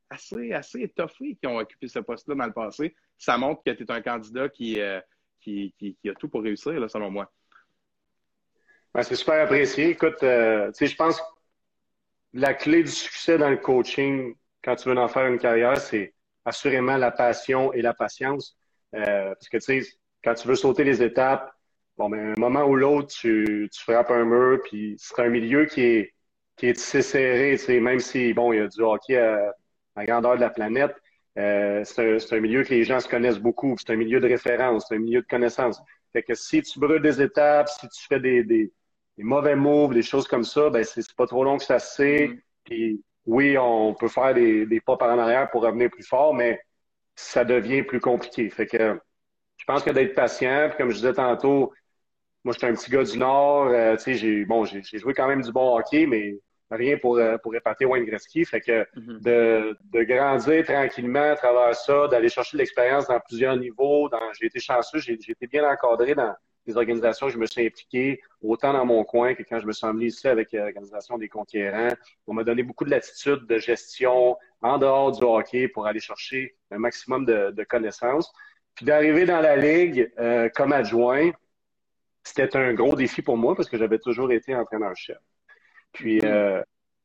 assez, 0.09 0.53
assez 0.55 0.81
étoffé 0.81 1.37
qui 1.39 1.47
ont 1.47 1.59
occupé 1.59 1.89
ce 1.89 1.99
poste-là 1.99 2.37
dans 2.37 2.47
le 2.47 2.53
passé. 2.53 2.97
Ça 3.19 3.37
montre 3.37 3.63
que 3.63 3.71
tu 3.73 3.83
es 3.83 3.91
un 3.91 4.01
candidat 4.01 4.49
qui, 4.49 4.79
qui, 5.43 5.75
qui, 5.79 6.09
a 6.09 6.15
tout 6.15 6.29
pour 6.29 6.43
réussir, 6.43 6.89
selon 6.89 7.11
moi. 7.11 7.31
Ben, 8.95 9.03
c'est 9.03 9.17
super 9.17 9.45
apprécié. 9.45 9.91
Écoute, 9.91 10.19
je 10.23 10.97
pense 10.97 11.21
la 12.33 12.55
clé 12.55 12.83
du 12.83 12.91
succès 12.91 13.39
dans 13.39 13.51
le 13.51 13.57
coaching, 13.57 14.35
quand 14.63 14.77
tu 14.77 14.89
veux 14.89 14.99
en 14.99 15.09
faire 15.09 15.27
une 15.27 15.39
carrière, 15.39 15.79
c'est 15.79 16.15
assurément 16.45 16.97
la 16.97 17.11
passion 17.11 17.73
et 17.73 17.83
la 17.83 17.95
patience. 17.95 18.57
Euh, 18.95 19.35
parce 19.35 19.49
que, 19.49 19.59
tu 19.59 19.83
sais, 19.83 19.89
quand 20.25 20.35
tu 20.35 20.49
veux 20.49 20.55
sauter 20.55 20.85
les 20.85 21.03
étapes, 21.03 21.53
bon, 21.97 22.09
ben, 22.11 22.35
un 22.37 22.41
moment 22.41 22.65
ou 22.65 22.77
l'autre, 22.77 23.09
tu, 23.09 23.69
tu 23.73 23.83
frappes 23.83 24.11
un 24.11 24.25
mur, 24.25 24.61
puis 24.65 24.97
c'est 24.99 25.21
un 25.23 25.29
milieu 25.29 25.67
qui 25.67 25.83
est, 25.83 26.15
qui 26.57 26.67
est 26.67 26.79
assez 26.79 27.03
serré, 27.03 27.57
tu 27.59 27.65
sais, 27.65 27.81
même 27.81 28.01
si, 28.01 28.33
bon, 28.33 28.53
il 28.53 28.59
y 28.59 28.63
a 28.63 28.69
du 28.69 28.81
hockey 28.81 29.17
à, 29.17 29.55
à 29.97 30.05
grandeur 30.07 30.37
de 30.37 30.41
la 30.41 30.51
planète, 30.51 30.95
euh, 31.39 31.85
c'est 31.85 32.33
un, 32.33 32.37
un, 32.37 32.41
milieu 32.41 32.65
que 32.65 32.71
les 32.71 32.85
gens 32.85 33.01
se 33.01 33.09
connaissent 33.09 33.39
beaucoup, 33.39 33.77
c'est 33.79 33.93
un 33.93 33.97
milieu 33.97 34.21
de 34.21 34.27
référence, 34.27 34.87
c'est 34.89 34.97
un 34.97 34.99
milieu 34.99 35.21
de 35.23 35.27
connaissance. 35.27 35.81
Fait 36.13 36.23
que 36.23 36.35
si 36.35 36.63
tu 36.63 36.81
brûles 36.81 37.03
des 37.03 37.23
étapes, 37.23 37.69
si 37.69 37.89
tu 37.89 38.07
fais 38.09 38.19
des, 38.19 38.43
des, 38.43 38.73
des 39.19 39.25
mauvais 39.25 39.57
moves, 39.57 39.95
des 39.95 40.03
choses 40.03 40.29
comme 40.29 40.45
ça, 40.45 40.71
ben 40.71 40.85
c'est 40.85 41.13
pas 41.15 41.27
trop 41.27 41.43
long 41.43 41.59
que 41.59 41.65
ça 41.65 41.81
se 41.81 41.97
sait. 41.97 42.29
Mm. 42.29 42.41
Puis 42.65 43.05
oui, 43.27 43.59
on 43.59 43.93
peut 43.93 44.09
faire 44.09 44.33
des, 44.33 44.65
des, 44.65 44.81
pas 44.81 44.97
par 44.97 45.11
en 45.11 45.19
arrière 45.19 45.51
pour 45.51 45.63
revenir 45.63 45.91
plus 45.91 46.07
fort, 46.07 46.33
mais 46.33 46.61
ça 47.17 47.45
devient 47.45 47.83
plus 47.83 48.01
compliqué. 48.01 48.49
Fait 48.49 48.67
que 48.67 48.99
je 49.57 49.65
pense 49.67 49.83
que 49.83 49.91
d'être 49.91 50.15
patient, 50.15 50.69
puis 50.69 50.79
comme 50.79 50.91
je 50.91 50.97
disais 50.97 51.13
tantôt, 51.13 51.73
moi 52.45 52.55
j'étais 52.55 52.69
un 52.69 52.75
petit 52.75 52.91
gars 52.93 53.03
du 53.03 53.19
Nord, 53.19 53.67
euh, 53.67 53.97
tu 53.97 54.05
sais, 54.05 54.15
j'ai 54.15 54.45
bon, 54.45 54.65
j'ai 54.65 54.83
joué 54.99 55.13
quand 55.15 55.27
même 55.27 55.43
du 55.43 55.51
bon 55.51 55.77
hockey, 55.77 56.07
mais 56.07 56.39
rien 56.71 56.97
pour, 56.97 57.17
euh, 57.17 57.37
pour 57.39 57.57
épater 57.57 57.87
Wayne 57.87 58.05
Gretzky. 58.05 58.45
Fait 58.45 58.61
que 58.61 58.83
mm-hmm. 58.83 59.21
de, 59.21 59.77
de 59.93 60.03
grandir 60.05 60.65
tranquillement 60.65 61.33
à 61.33 61.35
travers 61.35 61.75
ça, 61.75 62.07
d'aller 62.07 62.29
chercher 62.29 62.57
de 62.57 62.59
l'expérience 62.63 63.09
dans 63.09 63.19
plusieurs 63.19 63.57
niveaux. 63.57 64.09
Dans, 64.09 64.33
j'ai 64.39 64.47
été 64.47 64.61
chanceux, 64.61 65.01
j'ai, 65.01 65.19
j'ai 65.21 65.33
été 65.33 65.49
bien 65.49 65.69
encadré 65.69 66.15
dans, 66.15 66.35
des 66.69 66.77
organisations 66.77 67.31
je 67.31 67.39
me 67.39 67.47
suis 67.47 67.67
impliqué, 67.67 68.21
autant 68.43 68.73
dans 68.75 68.85
mon 68.85 69.03
coin 69.03 69.35
que 69.35 69.43
quand 69.43 69.59
je 69.59 69.67
me 69.67 69.73
suis 69.73 69.87
emmené 69.87 70.07
ici 70.07 70.29
avec 70.29 70.53
euh, 70.53 70.65
l'Organisation 70.65 71.17
des 71.17 71.29
Conquérants. 71.29 71.95
On 72.27 72.35
m'a 72.35 72.45
donné 72.45 72.63
beaucoup 72.63 72.85
de 72.85 72.91
latitude 72.91 73.47
de 73.47 73.59
gestion 73.59 74.37
en 74.61 74.79
dehors 74.79 75.13
du 75.13 75.25
hockey 75.25 75.69
pour 75.69 75.87
aller 75.87 76.01
chercher 76.01 76.55
un 76.71 76.79
maximum 76.79 77.25
de, 77.25 77.65
connaissances. 77.65 78.31
Puis 78.75 78.85
d'arriver 78.85 79.25
dans 79.25 79.41
la 79.41 79.57
Ligue 79.57 80.13
euh, 80.19 80.49
comme 80.55 80.73
adjoint, 80.73 81.31
c'était 82.23 82.55
un 82.57 82.75
gros 82.75 82.95
défi 82.95 83.23
pour 83.23 83.39
moi 83.39 83.57
parce 83.57 83.69
que 83.69 83.79
j'avais 83.79 83.99
toujours 83.99 84.31
été 84.31 84.55
entraîneur-chef. 84.55 85.19
Puis 85.93 86.21
euh, 86.23 86.63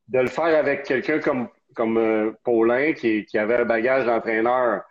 de 0.10 0.20
le 0.20 0.28
faire 0.28 0.58
avec 0.58 0.84
quelqu'un 0.84 1.20
comme, 1.20 1.48
comme 1.74 2.36
Paulin 2.44 2.92
qui, 2.92 3.26
avait 3.38 3.56
un 3.56 3.66
bagage 3.66 4.06
d'entraîneur 4.06 4.84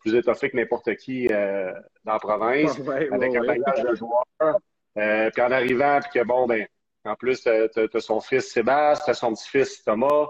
plus 0.00 0.14
étoffé 0.14 0.50
que 0.50 0.56
n'importe 0.56 0.96
qui 0.96 1.28
euh, 1.30 1.72
dans 2.04 2.14
la 2.14 2.18
province, 2.18 2.78
avec 2.80 3.36
un 3.36 3.44
bagage 3.44 3.82
de 3.82 3.94
joueurs. 3.94 4.24
Euh, 4.96 5.30
puis 5.30 5.42
en 5.42 5.50
arrivant, 5.50 6.00
puis 6.00 6.20
que 6.20 6.24
bon, 6.24 6.46
ben, 6.46 6.66
en 7.04 7.14
plus, 7.14 7.42
tu 7.42 7.48
as, 7.50 8.00
son 8.00 8.20
fils 8.20 8.52
Sébastien, 8.52 9.14
son 9.14 9.34
petit-fils 9.34 9.84
Thomas. 9.84 10.26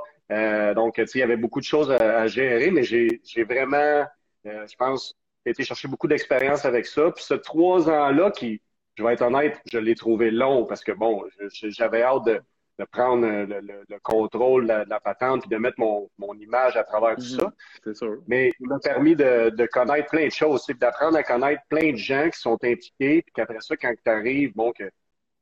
donc, 0.74 0.94
tu 0.94 1.06
sais, 1.06 1.18
il 1.18 1.20
y 1.20 1.24
avait 1.24 1.36
beaucoup 1.36 1.60
de 1.60 1.64
choses 1.64 1.90
à, 1.90 2.26
gérer, 2.26 2.70
mais 2.70 2.82
j'ai 2.82 3.44
vraiment, 3.44 4.04
je 4.44 4.76
pense, 4.76 5.14
été 5.46 5.64
chercher 5.64 5.88
beaucoup 5.88 6.08
d'expérience 6.08 6.64
avec 6.64 6.86
ça. 6.86 7.10
Puis 7.10 7.24
ce 7.24 7.34
trois 7.34 7.88
ans-là, 7.88 8.30
qui, 8.30 8.60
je 8.96 9.04
vais 9.04 9.12
être 9.12 9.22
honnête, 9.22 9.60
je 9.70 9.78
l'ai 9.78 9.94
trouvé 9.94 10.30
long 10.30 10.64
parce 10.64 10.82
que 10.82 10.92
bon, 10.92 11.24
j'avais 11.50 12.02
hâte 12.02 12.24
de, 12.24 12.42
de 12.78 12.84
prendre 12.84 13.24
le, 13.24 13.60
le, 13.88 13.98
contrôle 14.02 14.66
de 14.66 14.88
la, 14.88 15.00
patente 15.00 15.42
puis 15.42 15.50
de 15.50 15.56
mettre 15.56 15.78
mon, 15.78 16.10
mon 16.18 16.34
image 16.34 16.76
à 16.76 16.82
travers 16.82 17.16
tout 17.16 17.22
mhm. 17.22 17.40
ça. 17.40 17.52
C'est 17.84 17.96
sûr. 17.96 18.22
Mais 18.26 18.50
il 18.58 18.66
m'a 18.66 18.78
permis 18.78 19.14
de, 19.14 19.50
de, 19.50 19.66
connaître 19.66 20.08
plein 20.10 20.26
de 20.26 20.32
choses, 20.32 20.66
d'apprendre 20.80 21.16
à 21.16 21.22
connaître 21.22 21.62
plein 21.68 21.92
de 21.92 21.96
gens 21.96 22.28
qui 22.30 22.40
sont 22.40 22.58
impliqués, 22.64 23.22
puis 23.22 23.32
qu'après 23.34 23.60
ça, 23.60 23.76
quand 23.76 23.92
tu 23.92 24.10
arrives, 24.10 24.52
bon, 24.54 24.72
que 24.72 24.90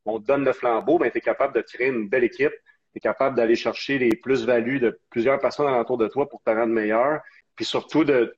on 0.05 0.19
te 0.19 0.25
donne 0.25 0.43
le 0.43 0.53
flambeau, 0.53 0.99
ben, 0.99 1.09
tu 1.09 1.17
es 1.17 1.21
capable 1.21 1.55
de 1.55 1.61
créer 1.61 1.87
une 1.87 2.09
belle 2.09 2.25
équipe, 2.25 2.51
tu 2.91 2.97
es 2.97 2.99
capable 2.99 3.35
d'aller 3.35 3.55
chercher 3.55 3.97
les 3.97 4.15
plus-values 4.15 4.79
de 4.79 4.99
plusieurs 5.09 5.39
personnes 5.39 5.67
alentour 5.67 5.97
de 5.97 6.07
toi 6.07 6.27
pour 6.27 6.41
te 6.43 6.49
rendre 6.49 6.73
meilleur, 6.73 7.21
puis 7.55 7.65
surtout 7.65 8.03
de 8.03 8.35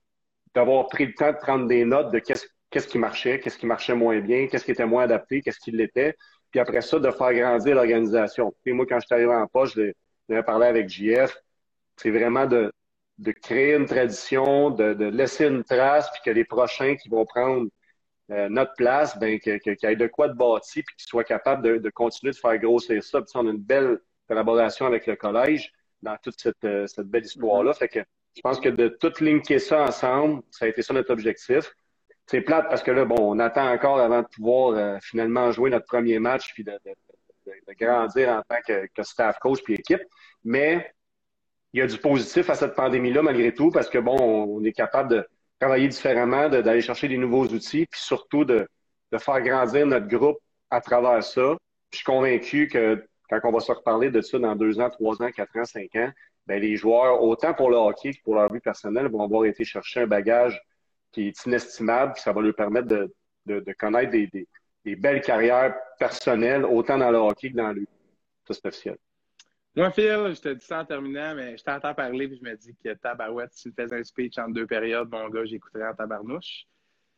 d'avoir 0.54 0.88
pris 0.88 1.04
le 1.04 1.12
temps 1.12 1.32
de 1.32 1.36
prendre 1.36 1.66
des 1.66 1.84
notes 1.84 2.10
de 2.12 2.18
qu'est-ce 2.18 2.46
qu'est-ce 2.70 2.88
qui 2.88 2.98
marchait, 2.98 3.40
qu'est-ce 3.40 3.58
qui 3.58 3.66
marchait 3.66 3.94
moins 3.94 4.20
bien, 4.20 4.46
qu'est-ce 4.46 4.64
qui 4.64 4.70
était 4.70 4.86
moins 4.86 5.04
adapté, 5.04 5.40
qu'est-ce 5.42 5.60
qui 5.60 5.70
l'était, 5.70 6.16
puis 6.56 6.60
après 6.62 6.80
ça, 6.80 6.98
de 6.98 7.10
faire 7.10 7.34
grandir 7.34 7.74
l'organisation. 7.74 8.54
Et 8.64 8.72
moi, 8.72 8.86
quand 8.88 8.98
je 8.98 9.04
suis 9.04 9.14
arrivé 9.14 9.34
en 9.34 9.46
poche, 9.46 9.74
je 9.74 9.92
l'ai 10.30 10.42
parlé 10.42 10.66
avec 10.66 10.88
JF, 10.88 11.36
c'est 11.96 12.10
vraiment 12.10 12.46
de, 12.46 12.72
de 13.18 13.30
créer 13.32 13.74
une 13.74 13.84
tradition, 13.84 14.70
de, 14.70 14.94
de, 14.94 15.04
laisser 15.04 15.48
une 15.48 15.64
trace, 15.64 16.10
puis 16.12 16.22
que 16.24 16.30
les 16.30 16.46
prochains 16.46 16.96
qui 16.96 17.10
vont 17.10 17.26
prendre 17.26 17.68
euh, 18.30 18.48
notre 18.48 18.72
place, 18.72 19.18
ben, 19.18 19.38
qu'il 19.38 19.60
que, 19.60 19.68
y 19.70 19.86
ait 19.86 19.96
de 19.96 20.06
quoi 20.06 20.28
de 20.28 20.32
bâti, 20.32 20.82
puis 20.82 20.96
qu'ils 20.96 21.06
soient 21.06 21.24
capables 21.24 21.62
de, 21.62 21.76
de, 21.76 21.90
continuer 21.90 22.32
de 22.32 22.38
faire 22.38 22.56
grossir 22.56 23.04
ça. 23.04 23.20
Puis 23.20 23.32
on 23.34 23.46
a 23.46 23.50
une 23.50 23.58
belle 23.58 23.98
collaboration 24.26 24.86
avec 24.86 25.06
le 25.06 25.16
collège 25.16 25.70
dans 26.00 26.16
toute 26.22 26.40
cette, 26.40 26.64
euh, 26.64 26.86
cette 26.86 27.08
belle 27.08 27.26
histoire-là. 27.26 27.74
Fait 27.74 27.88
que 27.88 28.00
je 28.34 28.40
pense 28.40 28.60
que 28.60 28.70
de 28.70 28.88
tout 28.88 29.12
linker 29.20 29.60
ça 29.60 29.82
ensemble, 29.82 30.42
ça 30.50 30.64
a 30.64 30.68
été 30.68 30.80
ça 30.80 30.94
notre 30.94 31.12
objectif 31.12 31.70
c'est 32.26 32.40
plate 32.40 32.68
parce 32.68 32.82
que 32.82 32.90
là, 32.90 33.04
bon, 33.04 33.16
on 33.18 33.38
attend 33.38 33.70
encore 33.72 34.00
avant 34.00 34.22
de 34.22 34.26
pouvoir 34.26 34.76
euh, 34.76 34.98
finalement 35.00 35.52
jouer 35.52 35.70
notre 35.70 35.86
premier 35.86 36.18
match 36.18 36.52
puis 36.54 36.64
de, 36.64 36.72
de, 36.84 36.92
de, 37.46 37.74
grandir 37.78 38.28
en 38.30 38.42
tant 38.42 38.60
que, 38.66 38.86
que, 38.94 39.02
staff 39.02 39.38
coach 39.38 39.62
puis 39.62 39.74
équipe. 39.74 40.02
Mais 40.44 40.92
il 41.72 41.80
y 41.80 41.82
a 41.82 41.86
du 41.86 41.98
positif 41.98 42.50
à 42.50 42.54
cette 42.54 42.74
pandémie-là 42.74 43.22
malgré 43.22 43.54
tout 43.54 43.70
parce 43.70 43.88
que 43.88 43.98
bon, 43.98 44.16
on 44.18 44.64
est 44.64 44.72
capable 44.72 45.10
de 45.10 45.26
travailler 45.60 45.88
différemment, 45.88 46.48
d'aller 46.48 46.80
chercher 46.80 47.08
des 47.08 47.18
nouveaux 47.18 47.46
outils 47.46 47.86
puis 47.86 48.00
surtout 48.00 48.44
de, 48.44 48.68
de 49.12 49.18
faire 49.18 49.40
grandir 49.40 49.86
notre 49.86 50.08
groupe 50.08 50.38
à 50.70 50.80
travers 50.80 51.22
ça. 51.22 51.56
Je 51.92 51.98
suis 51.98 52.04
convaincu 52.04 52.66
que 52.66 53.06
quand 53.30 53.40
on 53.44 53.52
va 53.52 53.60
se 53.60 53.72
reparler 53.72 54.10
de 54.10 54.20
ça 54.20 54.38
dans 54.38 54.56
deux 54.56 54.80
ans, 54.80 54.90
trois 54.90 55.22
ans, 55.22 55.30
quatre 55.30 55.56
ans, 55.56 55.64
cinq 55.64 55.94
ans, 55.94 56.10
ben 56.46 56.60
les 56.60 56.76
joueurs, 56.76 57.22
autant 57.22 57.54
pour 57.54 57.70
le 57.70 57.76
hockey 57.76 58.12
que 58.12 58.22
pour 58.22 58.34
leur 58.34 58.52
vie 58.52 58.60
personnelle, 58.60 59.08
vont 59.08 59.22
avoir 59.22 59.44
été 59.44 59.64
chercher 59.64 60.00
un 60.00 60.06
bagage 60.06 60.60
qui 61.12 61.28
est 61.28 61.46
inestimable, 61.46 62.12
puis 62.12 62.22
ça 62.22 62.32
va 62.32 62.42
lui 62.42 62.52
permettre 62.52 62.88
de, 62.88 63.14
de, 63.46 63.60
de 63.60 63.72
connaître 63.72 64.10
des, 64.10 64.26
des, 64.26 64.46
des, 64.84 64.96
belles 64.96 65.20
carrières 65.20 65.74
personnelles, 65.98 66.64
autant 66.64 66.98
dans 66.98 67.10
le 67.10 67.18
hockey 67.18 67.50
que 67.50 67.56
dans 67.56 67.72
le 67.72 67.86
officiel. 68.48 68.96
Moi, 69.74 69.90
Phil, 69.90 70.32
je 70.34 70.40
te 70.40 70.48
dis 70.54 70.64
ça 70.64 70.80
en 70.80 70.84
terminant, 70.84 71.34
mais 71.34 71.56
je 71.56 71.64
t'entends 71.64 71.92
parler 71.94 72.28
puis 72.28 72.38
je 72.42 72.48
me 72.48 72.56
dis 72.56 72.74
que 72.82 72.94
tabarouette, 72.94 73.52
si 73.52 73.64
tu 73.64 73.68
me 73.68 73.74
faisais 73.74 74.00
un 74.00 74.04
speech 74.04 74.38
en 74.38 74.48
deux 74.48 74.66
périodes, 74.66 75.10
mon 75.10 75.28
gars, 75.28 75.44
j'écouterais 75.44 75.88
en 75.88 75.94
tabarnouche. 75.94 76.66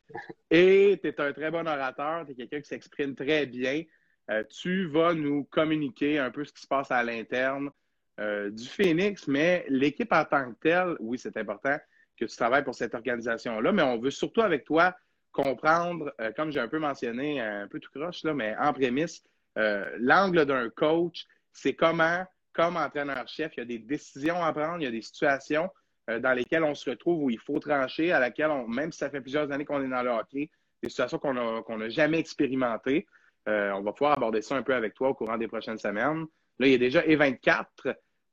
Et 0.51 0.99
tu 1.01 1.09
es 1.09 1.21
un 1.21 1.33
très 1.33 1.51
bon 1.51 1.67
orateur, 1.69 2.25
tu 2.25 2.33
es 2.33 2.35
quelqu'un 2.35 2.61
qui 2.61 2.69
s'exprime 2.69 3.15
très 3.15 3.47
bien. 3.47 3.85
Euh, 4.31 4.43
tu 4.45 4.89
vas 4.89 5.15
nous 5.15 5.45
communiquer 5.45 6.19
un 6.19 6.31
peu 6.31 6.45
ce 6.45 6.53
qui 6.53 6.63
se 6.63 6.67
passe 6.67 6.91
à 6.91 7.03
l'interne 7.03 7.71
euh, 8.19 8.51
du 8.51 8.67
Phoenix, 8.67 9.29
mais 9.29 9.65
l'équipe 9.69 10.13
en 10.13 10.25
tant 10.25 10.53
que 10.53 10.59
telle, 10.59 10.97
oui, 11.01 11.19
c'est 11.19 11.37
important, 11.37 11.79
que 12.19 12.25
tu 12.25 12.37
travailles 12.37 12.65
pour 12.65 12.75
cette 12.75 12.95
organisation-là, 12.95 13.73
mais 13.73 13.83
on 13.83 13.99
veut 13.99 14.11
surtout 14.11 14.43
avec 14.43 14.65
toi 14.65 14.95
comprendre, 15.33 16.13
euh, 16.21 16.33
comme 16.33 16.51
j'ai 16.51 16.61
un 16.61 16.69
peu 16.69 16.79
mentionné, 16.79 17.41
un 17.41 17.69
peu 17.69 17.79
tout 17.79 17.91
croche, 17.95 18.25
là, 18.25 18.35
mais 18.35 18.57
en 18.59 18.73
prémisse, 18.73 19.23
euh, 19.57 19.89
l'angle 19.99 20.45
d'un 20.45 20.69
coach, 20.71 21.27
c'est 21.53 21.75
comment, 21.75 22.25
comme 22.53 22.77
entraîneur-chef, 22.77 23.53
il 23.57 23.61
y 23.61 23.63
a 23.63 23.67
des 23.67 23.79
décisions 23.79 24.43
à 24.43 24.53
prendre, 24.53 24.79
il 24.81 24.85
y 24.85 24.89
a 24.89 24.91
des 24.91 25.03
situations 25.03 25.71
euh, 26.11 26.19
dans 26.19 26.33
lesquelles 26.33 26.65
on 26.65 26.75
se 26.75 26.91
retrouve 26.91 27.25
où 27.25 27.31
il 27.31 27.39
faut 27.39 27.59
trancher, 27.59 28.13
à 28.13 28.21
laquelle, 28.21 28.51
même 28.69 28.93
si 28.93 28.99
ça 28.99 29.11
fait 29.11 29.21
plusieurs 29.21 29.51
années 29.53 29.65
qu'on 29.65 29.83
est 29.83 29.89
dans 29.89 30.03
le 30.03 30.11
hockey, 30.11 30.51
des 30.83 30.89
situations 30.89 31.19
qu'on 31.19 31.79
n'a 31.79 31.89
jamais 31.89 32.19
expérimentées. 32.19 33.07
on 33.47 33.83
va 33.83 33.93
pouvoir 33.93 34.13
aborder 34.13 34.43
ça 34.43 34.55
un 34.55 34.63
peu 34.63 34.75
avec 34.75 34.95
toi 34.95 35.09
au 35.09 35.15
courant 35.15 35.37
des 35.37 35.49
prochaines 35.49 35.79
semaines. 35.79 36.27
Là, 36.61 36.67
il 36.67 36.71
y 36.71 36.75
a 36.75 36.79
déjà 36.79 37.03
E24 37.03 37.67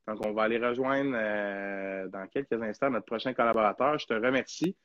donc, 0.08 0.24
on 0.26 0.34
va 0.34 0.44
aller 0.44 0.60
rejoindre 0.60 1.14
euh, 1.16 2.08
dans 2.10 2.28
quelques 2.28 2.62
instants 2.62 2.92
notre 2.92 3.06
prochain 3.06 3.34
collaborateur. 3.34 3.98
Je 3.98 4.06
te 4.06 4.14
remercie 4.14 4.76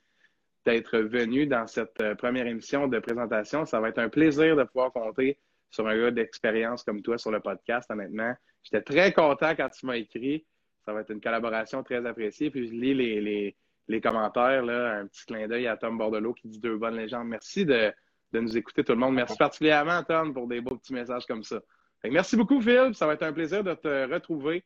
d'être 0.64 0.98
venu 0.98 1.46
dans 1.46 1.66
cette 1.66 2.00
euh, 2.00 2.14
première 2.14 2.46
émission 2.46 2.88
de 2.88 2.98
présentation. 2.98 3.66
Ça 3.66 3.80
va 3.80 3.90
être 3.90 3.98
un 3.98 4.08
plaisir 4.08 4.56
de 4.56 4.64
pouvoir 4.64 4.92
compter 4.92 5.38
sur 5.70 5.86
un 5.86 5.96
gars 5.96 6.10
d'expérience 6.10 6.82
comme 6.84 7.02
toi 7.02 7.18
sur 7.18 7.30
le 7.30 7.40
podcast, 7.40 7.90
honnêtement. 7.90 8.34
J'étais 8.62 8.82
très 8.82 9.12
content 9.12 9.54
quand 9.54 9.68
tu 9.68 9.86
m'as 9.86 9.96
écrit. 9.96 10.46
Ça 10.84 10.92
va 10.94 11.02
être 11.02 11.10
une 11.10 11.20
collaboration 11.20 11.82
très 11.82 12.04
appréciée. 12.06 12.50
Puis 12.50 12.68
je 12.68 12.72
lis 12.72 12.94
les, 12.94 13.20
les, 13.20 13.56
les 13.88 14.00
commentaires, 14.00 14.64
là, 14.64 15.00
un 15.00 15.06
petit 15.06 15.26
clin 15.26 15.46
d'œil 15.46 15.66
à 15.66 15.76
Tom 15.76 15.98
Bordelot 15.98 16.32
qui 16.32 16.48
dit 16.48 16.60
deux 16.60 16.78
bonnes 16.78 16.96
légendes. 16.96 17.28
Merci 17.28 17.66
de, 17.66 17.92
de 18.32 18.40
nous 18.40 18.56
écouter 18.56 18.84
tout 18.84 18.92
le 18.92 18.98
monde. 18.98 19.14
Merci 19.14 19.36
particulièrement, 19.36 20.02
Tom, 20.02 20.32
pour 20.32 20.48
des 20.48 20.62
beaux 20.62 20.76
petits 20.76 20.94
messages 20.94 21.26
comme 21.26 21.42
ça. 21.42 21.60
merci 22.04 22.36
beaucoup, 22.36 22.60
Phil. 22.62 22.94
Ça 22.94 23.06
va 23.06 23.12
être 23.12 23.22
un 23.22 23.34
plaisir 23.34 23.62
de 23.62 23.74
te 23.74 24.10
retrouver 24.10 24.64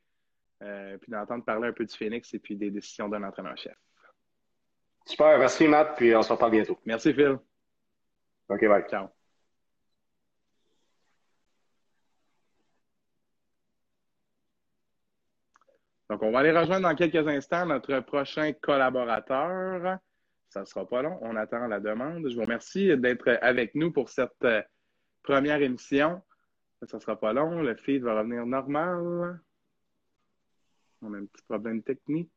euh, 0.65 0.99
puis 0.99 1.13
d'entendre 1.13 1.45
parler 1.45 1.69
un 1.69 1.73
peu 1.73 1.85
du 1.85 1.95
Phoenix 1.95 2.33
et 2.35 2.39
puis 2.39 2.57
des 2.57 2.71
décisions 2.71 3.09
d'un 3.09 3.23
entraîneur-chef. 3.23 3.77
Super, 5.07 5.39
merci 5.39 5.69
Matt, 5.69 5.97
puis 5.97 6.15
on 6.17 6.23
se 6.23 6.33
reparle 6.33 6.53
bientôt. 6.53 6.79
Merci 6.87 7.13
Phil. 7.13 7.39
OK, 8.49 8.67
bye. 8.67 8.85
Ciao. 8.89 9.09
Donc, 16.11 16.23
on 16.23 16.31
va 16.31 16.41
aller 16.41 16.53
rejoindre 16.53 16.89
dans 16.89 16.95
quelques 16.95 17.27
instants 17.27 17.67
notre 17.67 18.01
prochain 18.01 18.53
collaborateur. 18.53 19.99
Ça 20.49 20.61
ne 20.61 20.65
sera 20.67 20.87
pas 20.87 21.03
long. 21.03 21.19
On 21.23 21.35
attend 21.37 21.67
la 21.67 21.81
demande. 21.81 22.29
Je 22.29 22.35
vous 22.35 22.43
remercie 22.43 22.97
d'être 22.97 23.39
avec 23.43 23.75
nous 23.75 23.91
pour 23.91 24.09
cette 24.11 24.31
euh, 24.45 24.63
première 25.23 25.61
émission. 25.61 26.23
Ça 26.83 26.97
ne 26.97 27.01
sera 27.01 27.19
pas 27.19 27.33
long. 27.33 27.63
Le 27.63 27.75
feed 27.75 28.03
va 28.03 28.19
revenir 28.19 28.47
normal. 28.47 29.41
On 31.05 31.15
a 31.15 31.19
un 31.19 31.27
petit 31.27 31.45
problème 31.45 31.83
technique. 31.83 32.31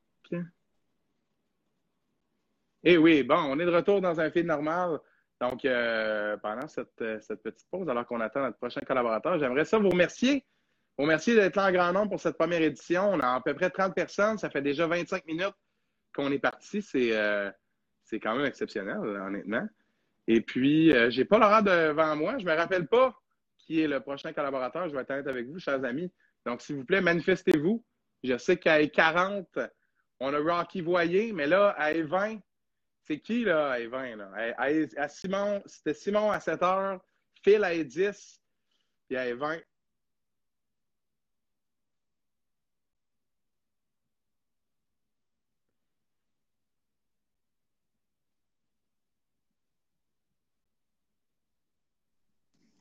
Eh 2.83 2.97
oui, 2.97 3.23
bon, 3.23 3.35
on 3.35 3.59
est 3.59 3.65
de 3.65 3.71
retour 3.71 4.01
dans 4.01 4.19
un 4.19 4.29
feed 4.29 4.45
normal. 4.45 4.99
Donc, 5.39 5.65
euh, 5.65 6.35
pendant 6.37 6.67
cette, 6.67 7.01
euh, 7.01 7.19
cette, 7.21 7.43
petite 7.43 7.67
pause, 7.69 7.87
alors 7.89 8.05
qu'on 8.05 8.19
attend 8.21 8.41
notre 8.41 8.57
prochain 8.57 8.81
collaborateur, 8.81 9.37
j'aimerais 9.39 9.65
ça 9.65 9.77
vous 9.77 9.89
remercier. 9.89 10.45
Vous 10.97 11.03
remercier 11.03 11.35
d'être 11.35 11.55
là 11.55 11.67
en 11.67 11.71
grand 11.71 11.93
nombre 11.93 12.09
pour 12.11 12.19
cette 12.19 12.37
première 12.37 12.61
édition. 12.61 13.09
On 13.09 13.19
a 13.19 13.35
à 13.35 13.41
peu 13.41 13.53
près 13.53 13.69
30 13.69 13.93
personnes. 13.93 14.37
Ça 14.37 14.49
fait 14.49 14.61
déjà 14.61 14.87
25 14.87 15.25
minutes 15.25 15.55
qu'on 16.15 16.31
est 16.31 16.39
parti. 16.39 16.81
C'est 16.81 17.15
euh, 17.15 17.51
quand 18.13 18.35
même 18.35 18.45
exceptionnel, 18.45 18.97
honnêtement. 18.97 19.67
Et 20.27 20.41
puis, 20.41 20.91
euh, 20.91 21.09
j'ai 21.09 21.25
pas 21.25 21.37
l'horaire 21.39 21.63
devant 21.63 22.15
moi. 22.15 22.37
Je 22.37 22.45
me 22.45 22.53
rappelle 22.53 22.87
pas 22.87 23.15
qui 23.57 23.81
est 23.81 23.87
le 23.87 23.99
prochain 23.99 24.33
collaborateur. 24.33 24.89
Je 24.89 24.95
vais 24.95 25.01
être 25.01 25.27
avec 25.27 25.47
vous, 25.47 25.59
chers 25.59 25.83
amis. 25.83 26.11
Donc, 26.45 26.61
s'il 26.61 26.77
vous 26.77 26.85
plaît, 26.85 27.01
manifestez-vous. 27.01 27.83
Je 28.27 28.37
sais 28.37 28.57
qu'à 28.57 28.85
40, 28.85 29.57
on 30.19 30.33
a 30.33 30.39
Rocky 30.39 30.81
Voyer, 30.81 31.31
mais 31.31 31.47
là, 31.47 31.69
à 31.77 31.93
20, 31.93 32.39
c'est 33.05 33.19
qui 33.19 33.45
là, 33.45 33.71
à 33.71 33.87
20? 33.87 34.17
Là? 34.17 34.29
À, 34.57 35.07
Simon, 35.07 35.63
c'était 35.65 35.93
Simon 35.93 36.29
à 36.29 36.41
7 36.41 36.61
heures, 36.61 36.99
Phil 37.41 37.63
à 37.63 37.73
10, 37.81 38.41
puis 39.07 39.17
à 39.17 39.33
20. 39.33 39.59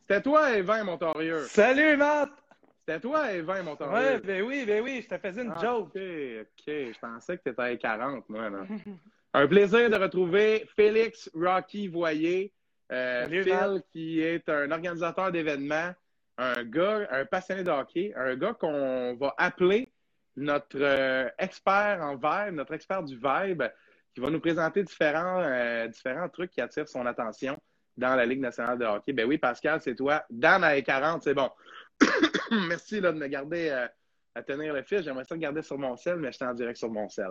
C'était 0.08 0.22
toi, 0.22 0.56
Evin, 0.56 0.84
Montorieux. 0.84 1.46
Salut, 1.48 1.96
Matt! 1.96 2.45
C'était 2.86 3.00
toi, 3.00 3.32
Evan, 3.32 3.64
mon 3.64 3.74
temps. 3.74 3.92
Ouais, 3.92 4.20
ben 4.20 4.42
oui, 4.42 4.64
ben 4.64 4.80
oui, 4.82 5.02
je 5.02 5.08
te 5.08 5.18
faisais 5.18 5.42
une 5.42 5.52
ah, 5.56 5.60
joke. 5.60 5.88
OK, 5.88 5.96
OK. 5.96 6.66
Je 6.66 6.98
pensais 7.00 7.36
que 7.36 7.42
tu 7.42 7.48
étais 7.48 7.62
à 7.62 7.76
40, 7.76 8.28
moi. 8.28 8.48
Là. 8.48 8.58
un 9.34 9.46
plaisir 9.48 9.90
de 9.90 9.96
retrouver 9.96 10.68
Félix 10.76 11.28
Rocky 11.34 11.88
Voyer, 11.88 12.52
euh, 12.92 13.26
Phil, 13.28 13.82
qui 13.90 14.20
est 14.20 14.48
un 14.48 14.70
organisateur 14.70 15.32
d'événements, 15.32 15.94
un 16.38 16.62
gars, 16.62 17.08
un 17.10 17.24
passionné 17.24 17.64
de 17.64 17.70
hockey, 17.70 18.12
un 18.14 18.36
gars 18.36 18.54
qu'on 18.54 19.16
va 19.16 19.34
appeler 19.36 19.88
notre 20.36 20.78
euh, 20.80 21.28
expert 21.40 21.98
en 22.00 22.14
vibe, 22.14 22.54
notre 22.54 22.74
expert 22.74 23.02
du 23.02 23.16
vibe, 23.16 23.64
qui 24.14 24.20
va 24.20 24.30
nous 24.30 24.40
présenter 24.40 24.84
différents, 24.84 25.42
euh, 25.42 25.88
différents 25.88 26.28
trucs 26.28 26.52
qui 26.52 26.60
attirent 26.60 26.88
son 26.88 27.04
attention 27.04 27.58
dans 27.96 28.14
la 28.14 28.26
Ligue 28.26 28.40
nationale 28.40 28.78
de 28.78 28.84
hockey. 28.84 29.12
Ben 29.12 29.26
oui, 29.26 29.38
Pascal, 29.38 29.80
c'est 29.80 29.96
toi. 29.96 30.24
Dan 30.30 30.62
à 30.62 30.80
40, 30.80 31.24
c'est 31.24 31.34
bon. 31.34 31.50
Merci 32.68 33.00
là, 33.00 33.12
de 33.12 33.18
me 33.18 33.26
garder 33.26 33.68
euh, 33.70 33.86
à 34.34 34.42
tenir 34.42 34.74
le 34.74 34.82
fil. 34.82 35.02
J'aimerais 35.02 35.24
ça 35.24 35.34
le 35.34 35.40
garder 35.40 35.62
sur 35.62 35.78
mon 35.78 35.96
sel, 35.96 36.16
mais 36.16 36.32
j'étais 36.32 36.44
en 36.44 36.54
direct 36.54 36.78
sur 36.78 36.90
mon 36.90 37.08
sel. 37.08 37.30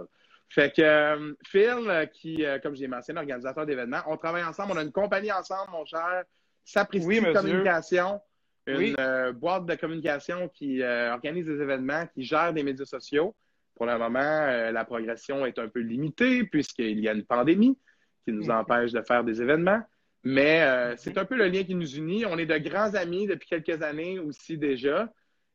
Fait 0.50 0.72
que 0.76 0.82
euh, 0.82 1.34
Phil, 1.48 2.10
qui, 2.14 2.46
euh, 2.46 2.60
comme 2.60 2.76
j'ai 2.76 2.88
mentionné, 2.88 3.20
organisateur 3.20 3.66
d'événements, 3.66 4.02
on 4.08 4.18
travaille 4.18 4.44
ensemble, 4.44 4.74
on 4.74 4.78
a 4.78 4.84
une 4.84 4.92
compagnie 4.92 5.32
ensemble, 5.32 5.72
mon 5.72 5.86
cher, 5.86 6.24
Sapristi 6.64 7.08
Oui. 7.08 7.34
Communication, 7.34 8.22
une 8.68 8.78
Oui. 8.78 8.96
euh, 9.00 9.32
boîte 9.34 9.66
de 9.66 9.76
communication 9.76 10.48
qui 10.50 10.82
euh, 10.82 11.14
organise 11.14 11.46
des 11.48 11.62
événements, 11.62 12.06
qui 12.14 12.24
gère 12.24 12.54
des 12.54 12.64
médias 12.64 12.86
sociaux. 12.86 13.36
Pour 13.76 13.86
le 13.88 13.98
moment, 13.98 14.20
euh, 14.20 14.72
la 14.72 14.86
progression 14.86 15.46
est 15.46 15.58
un 15.60 15.68
peu 15.68 15.80
limitée 15.80 16.44
puisqu'il 16.46 17.00
y 17.00 17.10
a 17.10 17.14
une 17.14 17.26
pandémie 17.26 17.78
qui 18.24 18.32
nous 18.32 18.46
Mhm. 18.46 18.52
empêche 18.52 18.92
de 18.92 19.02
faire 19.02 19.24
des 19.24 19.42
événements. 19.42 19.82
Mais 20.26 20.64
euh, 20.64 20.96
c'est 20.98 21.20
un 21.20 21.26
peu 21.26 21.36
le 21.36 21.48
lien 21.48 21.64
qui 21.64 21.76
nous 21.76 21.96
unit. 21.96 22.26
On 22.26 22.38
est 22.40 22.48
de 22.48 22.58
grands 22.58 22.96
amis 22.96 23.28
depuis 23.28 23.48
quelques 23.48 23.84
années 23.84 24.18
aussi 24.18 24.58
déjà. 24.58 25.08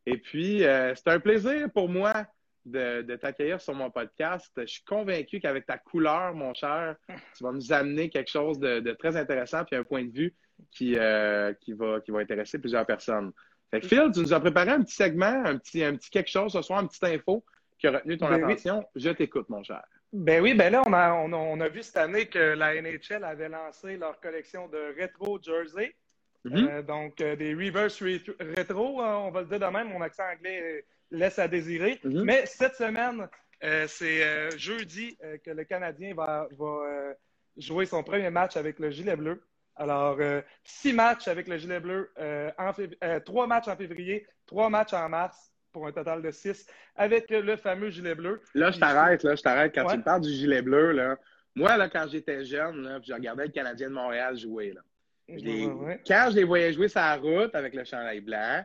Et 0.06 0.16
puis, 0.16 0.64
euh, 0.64 0.94
c'est 0.94 1.08
un 1.08 1.18
plaisir 1.18 1.68
pour 1.72 1.88
moi 1.88 2.24
de, 2.64 3.02
de 3.02 3.16
t'accueillir 3.16 3.60
sur 3.60 3.74
mon 3.74 3.90
podcast. 3.90 4.52
Je 4.56 4.66
suis 4.66 4.84
convaincu 4.84 5.40
qu'avec 5.40 5.66
ta 5.66 5.76
couleur, 5.76 6.34
mon 6.34 6.54
cher, 6.54 6.94
tu 7.36 7.42
vas 7.42 7.50
nous 7.50 7.72
amener 7.72 8.10
quelque 8.10 8.30
chose 8.30 8.60
de, 8.60 8.78
de 8.78 8.92
très 8.92 9.16
intéressant 9.16 9.64
puis 9.64 9.74
un 9.74 9.82
point 9.82 10.04
de 10.04 10.12
vue 10.12 10.34
qui, 10.70 10.96
euh, 10.96 11.52
qui, 11.60 11.72
va, 11.72 12.00
qui 12.00 12.12
va 12.12 12.20
intéresser 12.20 12.60
plusieurs 12.60 12.86
personnes. 12.86 13.32
Fait 13.72 13.80
que 13.80 13.88
Phil, 13.88 14.10
tu 14.14 14.20
nous 14.20 14.32
as 14.32 14.40
préparé 14.40 14.70
un 14.70 14.82
petit 14.82 14.94
segment, 14.94 15.44
un 15.46 15.58
petit, 15.58 15.82
un 15.82 15.96
petit 15.96 16.10
quelque 16.10 16.30
chose 16.30 16.52
ce 16.52 16.62
soir, 16.62 16.80
une 16.80 16.88
petite 16.88 17.04
info 17.04 17.44
qui 17.76 17.88
a 17.88 17.92
retenu 17.92 18.16
ton 18.16 18.28
Ben 18.28 18.36
oui. 18.44 18.52
attention. 18.52 18.84
Je 18.94 19.10
t'écoute, 19.10 19.48
mon 19.48 19.64
cher. 19.64 19.82
Ben 20.12 20.42
oui, 20.42 20.54
ben 20.54 20.72
là, 20.72 20.82
on 20.86 20.92
a, 20.92 21.12
on 21.12 21.32
a, 21.32 21.36
on 21.36 21.60
a 21.60 21.68
vu 21.68 21.82
cette 21.82 21.96
année 21.96 22.26
que 22.26 22.38
la 22.38 22.74
NHL 22.80 23.22
avait 23.22 23.48
lancé 23.48 23.96
leur 23.96 24.18
collection 24.20 24.66
de 24.68 24.94
rétro 24.98 25.38
jersey. 25.40 25.94
Mhm. 26.44 26.68
Euh, 26.68 26.82
donc, 26.82 27.20
euh, 27.20 27.36
des 27.36 27.54
reverse 27.54 28.02
rétro, 28.02 29.00
hein, 29.00 29.18
on 29.18 29.30
va 29.30 29.42
le 29.42 29.46
dire 29.46 29.60
de 29.60 29.66
même, 29.66 29.88
mon 29.88 30.00
accent 30.00 30.24
anglais 30.24 30.60
euh, 30.62 30.80
laisse 31.10 31.38
à 31.38 31.46
désirer. 31.46 32.00
Mhm. 32.02 32.24
Mais 32.24 32.44
cette 32.46 32.74
semaine, 32.74 33.28
euh, 33.62 33.86
c'est 33.86 34.58
jeudi 34.58 35.16
que 35.44 35.50
le 35.50 35.64
Canadien 35.64 36.14
va, 36.14 36.48
va 36.58 37.14
jouer 37.56 37.84
son 37.86 38.02
premier 38.02 38.30
match 38.30 38.56
avec 38.56 38.78
le 38.78 38.90
gilet 38.90 39.16
bleu. 39.16 39.42
Alors, 39.76 40.18
six 40.64 40.92
matchs 40.92 41.28
avec 41.28 41.46
le 41.46 41.56
gilet 41.58 41.78
bleu, 41.80 42.10
en 42.16 42.70
fév- 42.72 43.22
trois 43.24 43.46
matchs 43.46 43.68
en 43.68 43.76
février, 43.76 44.26
trois 44.46 44.70
matchs 44.70 44.92
en 44.94 45.08
mars, 45.08 45.49
pour 45.72 45.86
un 45.86 45.92
total 45.92 46.22
de 46.22 46.30
six, 46.30 46.66
avec 46.96 47.30
le 47.30 47.56
fameux 47.56 47.90
gilet 47.90 48.14
bleu. 48.14 48.40
Là, 48.54 48.70
je 48.70 48.78
t'arrête, 48.78 49.22
là, 49.22 49.34
je 49.34 49.42
t'arrête. 49.42 49.74
Quand 49.74 49.84
Ouais. 49.84 49.92
tu 49.92 49.98
me 49.98 50.02
parles 50.04 50.20
du 50.22 50.30
gilet 50.30 50.62
bleu, 50.62 50.92
là, 50.92 51.16
moi, 51.54 51.76
là, 51.76 51.88
quand 51.88 52.06
j'étais 52.10 52.44
jeune, 52.44 52.82
là, 52.82 52.98
je 53.02 53.12
regardais 53.12 53.44
le 53.46 53.52
Canadien 53.52 53.88
de 53.88 53.94
Montréal 53.94 54.36
jouer, 54.36 54.72
là. 54.72 54.80
Je 55.28 55.44
les- 55.44 55.66
Ouais, 55.66 55.72
ouais. 55.72 56.02
Quand 56.06 56.26
je 56.30 56.36
les 56.36 56.44
voyais 56.44 56.72
jouer 56.72 56.88
sur 56.88 57.00
la 57.00 57.16
route 57.16 57.54
avec 57.54 57.74
le 57.74 57.84
chandail 57.84 58.20
blanc, 58.20 58.64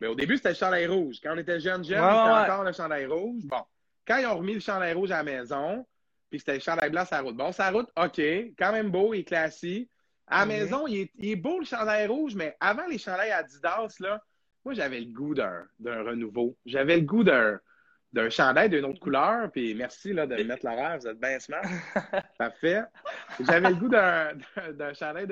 mais 0.00 0.08
au 0.08 0.14
début, 0.14 0.36
c'était 0.36 0.50
le 0.50 0.54
chandail 0.56 0.86
rouge. 0.86 1.16
Quand 1.22 1.32
on 1.34 1.38
était 1.38 1.58
jeune, 1.60 1.82
jeune, 1.84 1.98
c'était 1.98 2.50
encore 2.50 2.64
le 2.64 2.72
chandail 2.72 3.06
rouge. 3.06 3.42
Bon. 3.44 3.62
Quand 4.06 4.18
ils 4.18 4.26
ont 4.26 4.36
remis 4.36 4.54
le 4.54 4.60
chandail 4.60 4.92
rouge 4.92 5.10
à 5.10 5.18
la 5.18 5.22
maison, 5.22 5.86
puis 6.28 6.38
c'était 6.38 6.54
le 6.54 6.60
chandail 6.60 6.90
blanc 6.90 7.06
sur 7.06 7.16
la 7.16 7.22
route. 7.22 7.36
Bon, 7.36 7.50
sur 7.52 7.62
la 7.64 7.70
route, 7.70 7.88
OK, 7.96 8.20
quand 8.58 8.72
même 8.72 8.90
beau, 8.90 9.14
il 9.14 9.20
est 9.20 9.24
classique. 9.24 9.88
À 10.26 10.40
la 10.40 10.46
Mhm. 10.46 10.52
maison, 10.52 10.86
il 10.86 11.00
est, 11.02 11.10
il 11.18 11.30
est 11.30 11.36
beau 11.36 11.60
le 11.60 11.64
chandail 11.64 12.06
rouge, 12.06 12.34
mais 12.34 12.56
avant 12.60 12.86
les 12.86 12.98
chandails 12.98 13.30
Adidas, 13.30 13.94
là, 14.00 14.22
moi, 14.64 14.74
j'avais 14.74 15.00
le 15.00 15.12
goût 15.12 15.34
d'un 15.34 15.66
renouveau. 15.80 16.56
J'avais 16.66 16.96
le 16.96 17.02
goût 17.02 17.24
d'un 17.24 17.60
d'un 18.12 18.28
chandail 18.28 18.68
d'une 18.68 18.84
autre 18.84 19.00
couleur. 19.00 19.50
Puis 19.50 19.74
merci 19.74 20.12
là, 20.12 20.26
de 20.26 20.36
me 20.36 20.44
mettre 20.44 20.66
l'horaire, 20.66 20.98
vous 20.98 21.08
êtes 21.08 21.18
bien 21.18 21.38
smart. 21.38 21.62
Parfait. 22.38 22.82
J'avais 23.40 23.70
le 23.70 23.76
goût 23.76 23.88
d'un 23.88 24.94
chandail 24.94 25.26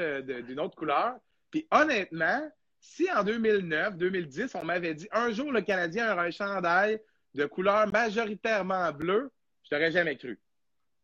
d'une 0.44 0.60
autre 0.60 0.76
couleur. 0.76 1.16
Puis 1.50 1.66
honnêtement, 1.70 2.50
si 2.80 3.10
en 3.12 3.22
2009, 3.22 3.96
2010, 3.96 4.54
on 4.54 4.64
m'avait 4.64 4.94
dit 4.94 5.08
un 5.12 5.30
jour 5.30 5.52
le 5.52 5.60
Canadien 5.60 6.12
aura 6.12 6.24
un 6.24 6.30
chandail 6.30 7.00
de 7.34 7.44
couleur 7.46 7.86
majoritairement 7.88 8.90
bleue, 8.92 9.30
je 9.64 9.70
t'aurais 9.70 9.92
jamais 9.92 10.16
cru. 10.16 10.38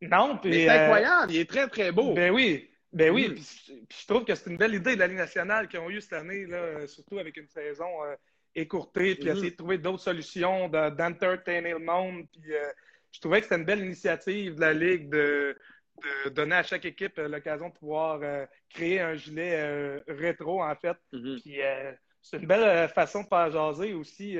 Non, 0.02 0.38
puis. 0.38 0.50
Mais 0.50 0.64
c'est 0.66 0.70
euh, 0.70 0.82
incroyable, 0.84 1.32
il 1.32 1.40
est 1.40 1.48
très 1.48 1.68
très 1.68 1.92
beau. 1.92 2.14
Ben 2.14 2.32
oui, 2.32 2.68
ben 2.92 3.10
oui. 3.12 3.28
Mm. 3.28 3.34
Puis, 3.34 3.84
puis 3.88 3.98
je 4.02 4.06
trouve 4.06 4.24
que 4.24 4.34
c'est 4.34 4.50
une 4.50 4.56
belle 4.56 4.74
idée 4.74 4.94
de 4.94 5.00
la 5.00 5.06
Ligue 5.06 5.18
nationale 5.18 5.68
qu'ils 5.68 5.80
ont 5.80 5.90
eue 5.90 6.00
cette 6.00 6.14
année, 6.14 6.46
là, 6.46 6.86
surtout 6.86 7.18
avec 7.18 7.36
une 7.36 7.48
saison 7.48 8.04
euh, 8.04 8.14
écourtée, 8.54 9.14
puis 9.16 9.24
Mhm. 9.28 9.36
essayer 9.36 9.50
de 9.50 9.56
trouver 9.56 9.78
d'autres 9.78 10.02
solutions, 10.02 10.68
de- 10.68 10.90
d'entertainer 10.90 11.72
le 11.72 11.78
monde. 11.80 12.26
Puis 12.32 12.54
euh, 12.54 12.70
je 13.12 13.20
trouvais 13.20 13.38
que 13.40 13.44
c'était 13.44 13.56
une 13.56 13.64
belle 13.66 13.84
initiative 13.84 14.54
de 14.54 14.60
la 14.60 14.72
Ligue 14.72 15.10
de, 15.10 15.56
de 16.24 16.30
donner 16.30 16.56
à 16.56 16.62
chaque 16.62 16.84
équipe 16.84 17.18
euh, 17.18 17.28
l'occasion 17.28 17.68
de 17.68 17.74
pouvoir 17.74 18.20
euh, 18.22 18.46
créer 18.70 19.00
un 19.00 19.14
gilet 19.14 19.98
rétro, 20.08 20.62
en 20.62 20.74
fait. 20.76 20.96
Mhm. 21.12 21.40
Puis 21.42 21.58
c'est 22.22 22.38
une 22.38 22.46
belle 22.46 22.88
façon 22.88 23.22
de 23.22 23.28
faire 23.28 23.50
jaser 23.50 23.92
aussi. 23.94 24.38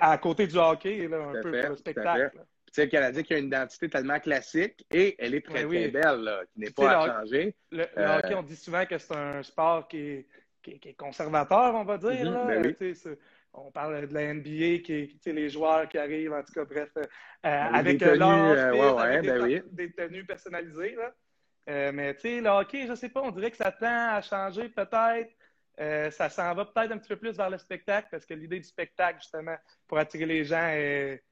à 0.00 0.18
côté 0.18 0.46
du 0.46 0.56
hockey, 0.56 1.06
là, 1.08 1.18
un 1.18 1.42
peu 1.42 1.52
fait, 1.52 1.60
pour 1.62 1.70
le 1.70 1.76
spectacle. 1.76 2.44
Tu 2.68 2.74
sais, 2.74 2.84
le 2.84 2.90
Canadien 2.90 3.22
qui 3.22 3.34
a 3.34 3.38
une 3.38 3.46
identité 3.46 3.88
tellement 3.88 4.20
classique 4.20 4.84
et 4.92 5.16
elle 5.18 5.34
est 5.34 5.44
très, 5.44 5.64
très 5.66 5.88
belle, 5.88 6.20
là, 6.20 6.42
qui 6.52 6.60
n'est 6.60 6.70
pas 6.70 6.90
à 7.02 7.06
le- 7.06 7.12
changer. 7.12 7.54
Le, 7.70 7.78
le 7.78 7.88
Euh, 7.98 8.18
hockey, 8.18 8.34
on 8.34 8.42
dit 8.42 8.56
souvent 8.56 8.84
que 8.84 8.98
c'est 8.98 9.14
un 9.16 9.42
sport 9.42 9.88
qui 9.88 9.98
est, 9.98 10.26
qui 10.62 10.72
est- 10.72 10.78
qui 10.78 10.88
est 10.90 10.94
conservateur, 10.94 11.74
on 11.74 11.84
va 11.84 11.96
dire. 11.98 12.26
Mhm, 12.26 12.32
là. 12.34 12.44
ben 12.46 12.76
oui. 12.80 13.16
On 13.54 13.70
parle 13.72 14.06
de 14.06 14.14
la 14.14 14.22
NBA, 14.34 14.82
qui, 14.84 14.92
est- 15.24 15.26
les 15.32 15.48
joueurs 15.48 15.88
qui 15.88 15.96
arrivent, 15.98 16.32
en 16.34 16.42
tout 16.42 16.52
cas, 16.52 16.64
bref, 16.64 16.90
euh, 16.96 17.02
Avec 17.42 17.74
avec 17.74 17.98
des 17.98 18.04
euh, 18.04 18.08
tenues, 18.10 18.18
leur 18.18 18.30
euh, 18.30 18.70
outfit, 18.72 18.80
ouais, 18.80 18.90
ouais, 18.92 19.16
avec 19.16 19.24
ben 19.24 19.62
des, 19.72 19.92
tenues 19.92 20.24
personnalisées. 20.26 20.96
Là. 20.96 21.92
Mais 21.92 22.14
tu 22.14 22.20
sais, 22.20 22.40
le 22.40 22.48
hockey, 22.50 22.86
je 22.86 22.94
sais 22.94 23.08
pas, 23.08 23.22
on 23.22 23.30
dirait 23.30 23.50
que 23.50 23.56
ça 23.56 23.72
tend 23.72 23.86
à 24.16 24.20
changer 24.22 24.68
peut-être. 24.68 25.30
Ça 26.12 26.28
s'en 26.28 26.54
va 26.54 26.64
peut-être 26.66 26.92
un 26.92 26.98
petit 26.98 27.08
peu 27.08 27.16
plus 27.16 27.36
vers 27.36 27.50
le 27.50 27.58
spectacle, 27.58 28.08
parce 28.10 28.26
que 28.26 28.34
l'idée 28.34 28.58
du 28.58 28.64
spectacle, 28.68 29.20
justement, 29.20 29.56
pour 29.86 29.98
attirer 29.98 30.26
les 30.26 30.44
gens, 30.44 30.68
est- 30.68 31.22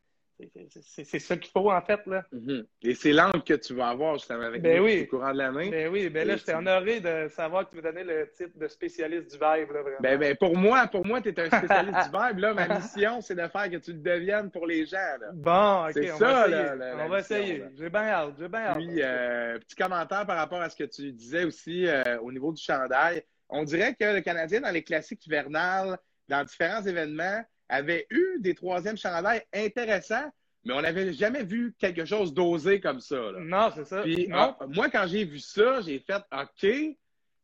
c'est- 0.82 1.18
ça 1.18 1.36
qu'il 1.36 1.50
faut, 1.50 1.70
en 1.70 1.80
fait. 1.80 2.00
Là. 2.06 2.24
Mhm. 2.32 2.66
Et 2.82 2.94
c'est 2.94 3.12
l'angle 3.12 3.42
que 3.42 3.54
tu 3.54 3.74
vas 3.74 3.88
avoir 3.88 4.14
justement 4.18 4.42
avec 4.42 4.62
Ben 4.62 4.78
nous 4.78 4.84
oui. 4.84 5.02
au 5.02 5.06
courant 5.16 5.32
de 5.32 5.38
l'année. 5.38 5.70
Ben 5.70 5.88
oui, 5.90 6.08
ben 6.10 6.26
là, 6.28 6.36
j'étais 6.36 6.54
honoré 6.54 7.00
de 7.00 7.28
savoir 7.28 7.64
que 7.64 7.70
tu 7.70 7.76
me 7.76 7.82
donnais 7.82 8.04
le 8.04 8.30
titre 8.36 8.58
de 8.58 8.68
spécialiste 8.68 9.30
du 9.30 9.36
vibe, 9.36 9.70
là, 9.72 9.82
vraiment. 9.82 9.96
Ben, 10.00 10.18
ben, 10.18 10.36
pour 10.36 10.56
moi, 10.56 10.86
pour 10.88 11.06
moi, 11.06 11.20
tu 11.20 11.30
es 11.30 11.40
un 11.40 11.46
spécialiste 11.46 11.98
du 12.12 12.18
vibe. 12.18 12.38
Là, 12.38 12.54
ma 12.54 12.68
mission, 12.68 13.20
c'est 13.20 13.34
de 13.34 13.48
faire 13.48 13.70
que 13.70 13.76
tu 13.76 13.92
le 13.92 13.98
deviennes 14.00 14.50
pour 14.50 14.66
les 14.66 14.84
gens. 14.86 14.96
Là. 15.20 15.28
Bon, 15.32 15.86
ok, 15.86 15.92
C'est 15.94 16.12
on 16.12 16.18
ça, 16.18 16.24
va 16.26 16.48
là, 16.48 16.74
la- 16.74 16.94
on 16.94 16.96
la 16.98 17.08
va 17.08 17.16
mission, 17.18 17.36
essayer. 17.36 17.64
J'ai 17.76 17.90
bien 17.90 18.02
hâte, 18.02 18.34
j'ai 18.38 18.48
bien 18.48 18.60
hâte. 18.60 18.76
Puis, 18.76 19.02
euh, 19.02 19.58
petit 19.58 19.76
commentaire 19.76 20.26
par 20.26 20.36
rapport 20.36 20.60
à 20.60 20.68
ce 20.68 20.76
que 20.76 20.84
tu 20.84 21.12
disais 21.12 21.44
aussi 21.44 21.86
euh, 21.86 22.18
au 22.20 22.30
niveau 22.30 22.52
du 22.52 22.62
chandail. 22.62 23.22
On 23.48 23.64
dirait 23.64 23.94
que 23.94 24.04
le 24.04 24.20
Canadien, 24.20 24.60
dans 24.60 24.70
les 24.70 24.82
classiques 24.82 25.24
hivernales, 25.26 25.96
dans 26.28 26.42
différents 26.44 26.82
événements, 26.82 27.42
avait 27.68 28.06
eu 28.10 28.38
des 28.40 28.54
troisièmes 28.54 28.96
chandails 28.96 29.42
intéressants, 29.52 30.30
mais 30.64 30.72
on 30.74 30.82
n'avait 30.82 31.12
jamais 31.12 31.44
vu 31.44 31.74
quelque 31.78 32.04
chose 32.04 32.32
d'osé 32.34 32.80
comme 32.80 33.00
ça. 33.00 33.16
là. 33.16 33.38
Non, 33.40 33.70
c'est 33.74 33.84
ça. 33.84 34.02
Puis, 34.02 34.28
non. 34.28 34.56
ah, 34.58 34.66
moi, 34.68 34.88
quand 34.90 35.06
j'ai 35.06 35.24
vu 35.24 35.38
ça, 35.38 35.80
j'ai 35.80 35.98
fait 36.00 36.22
OK, 36.32 36.96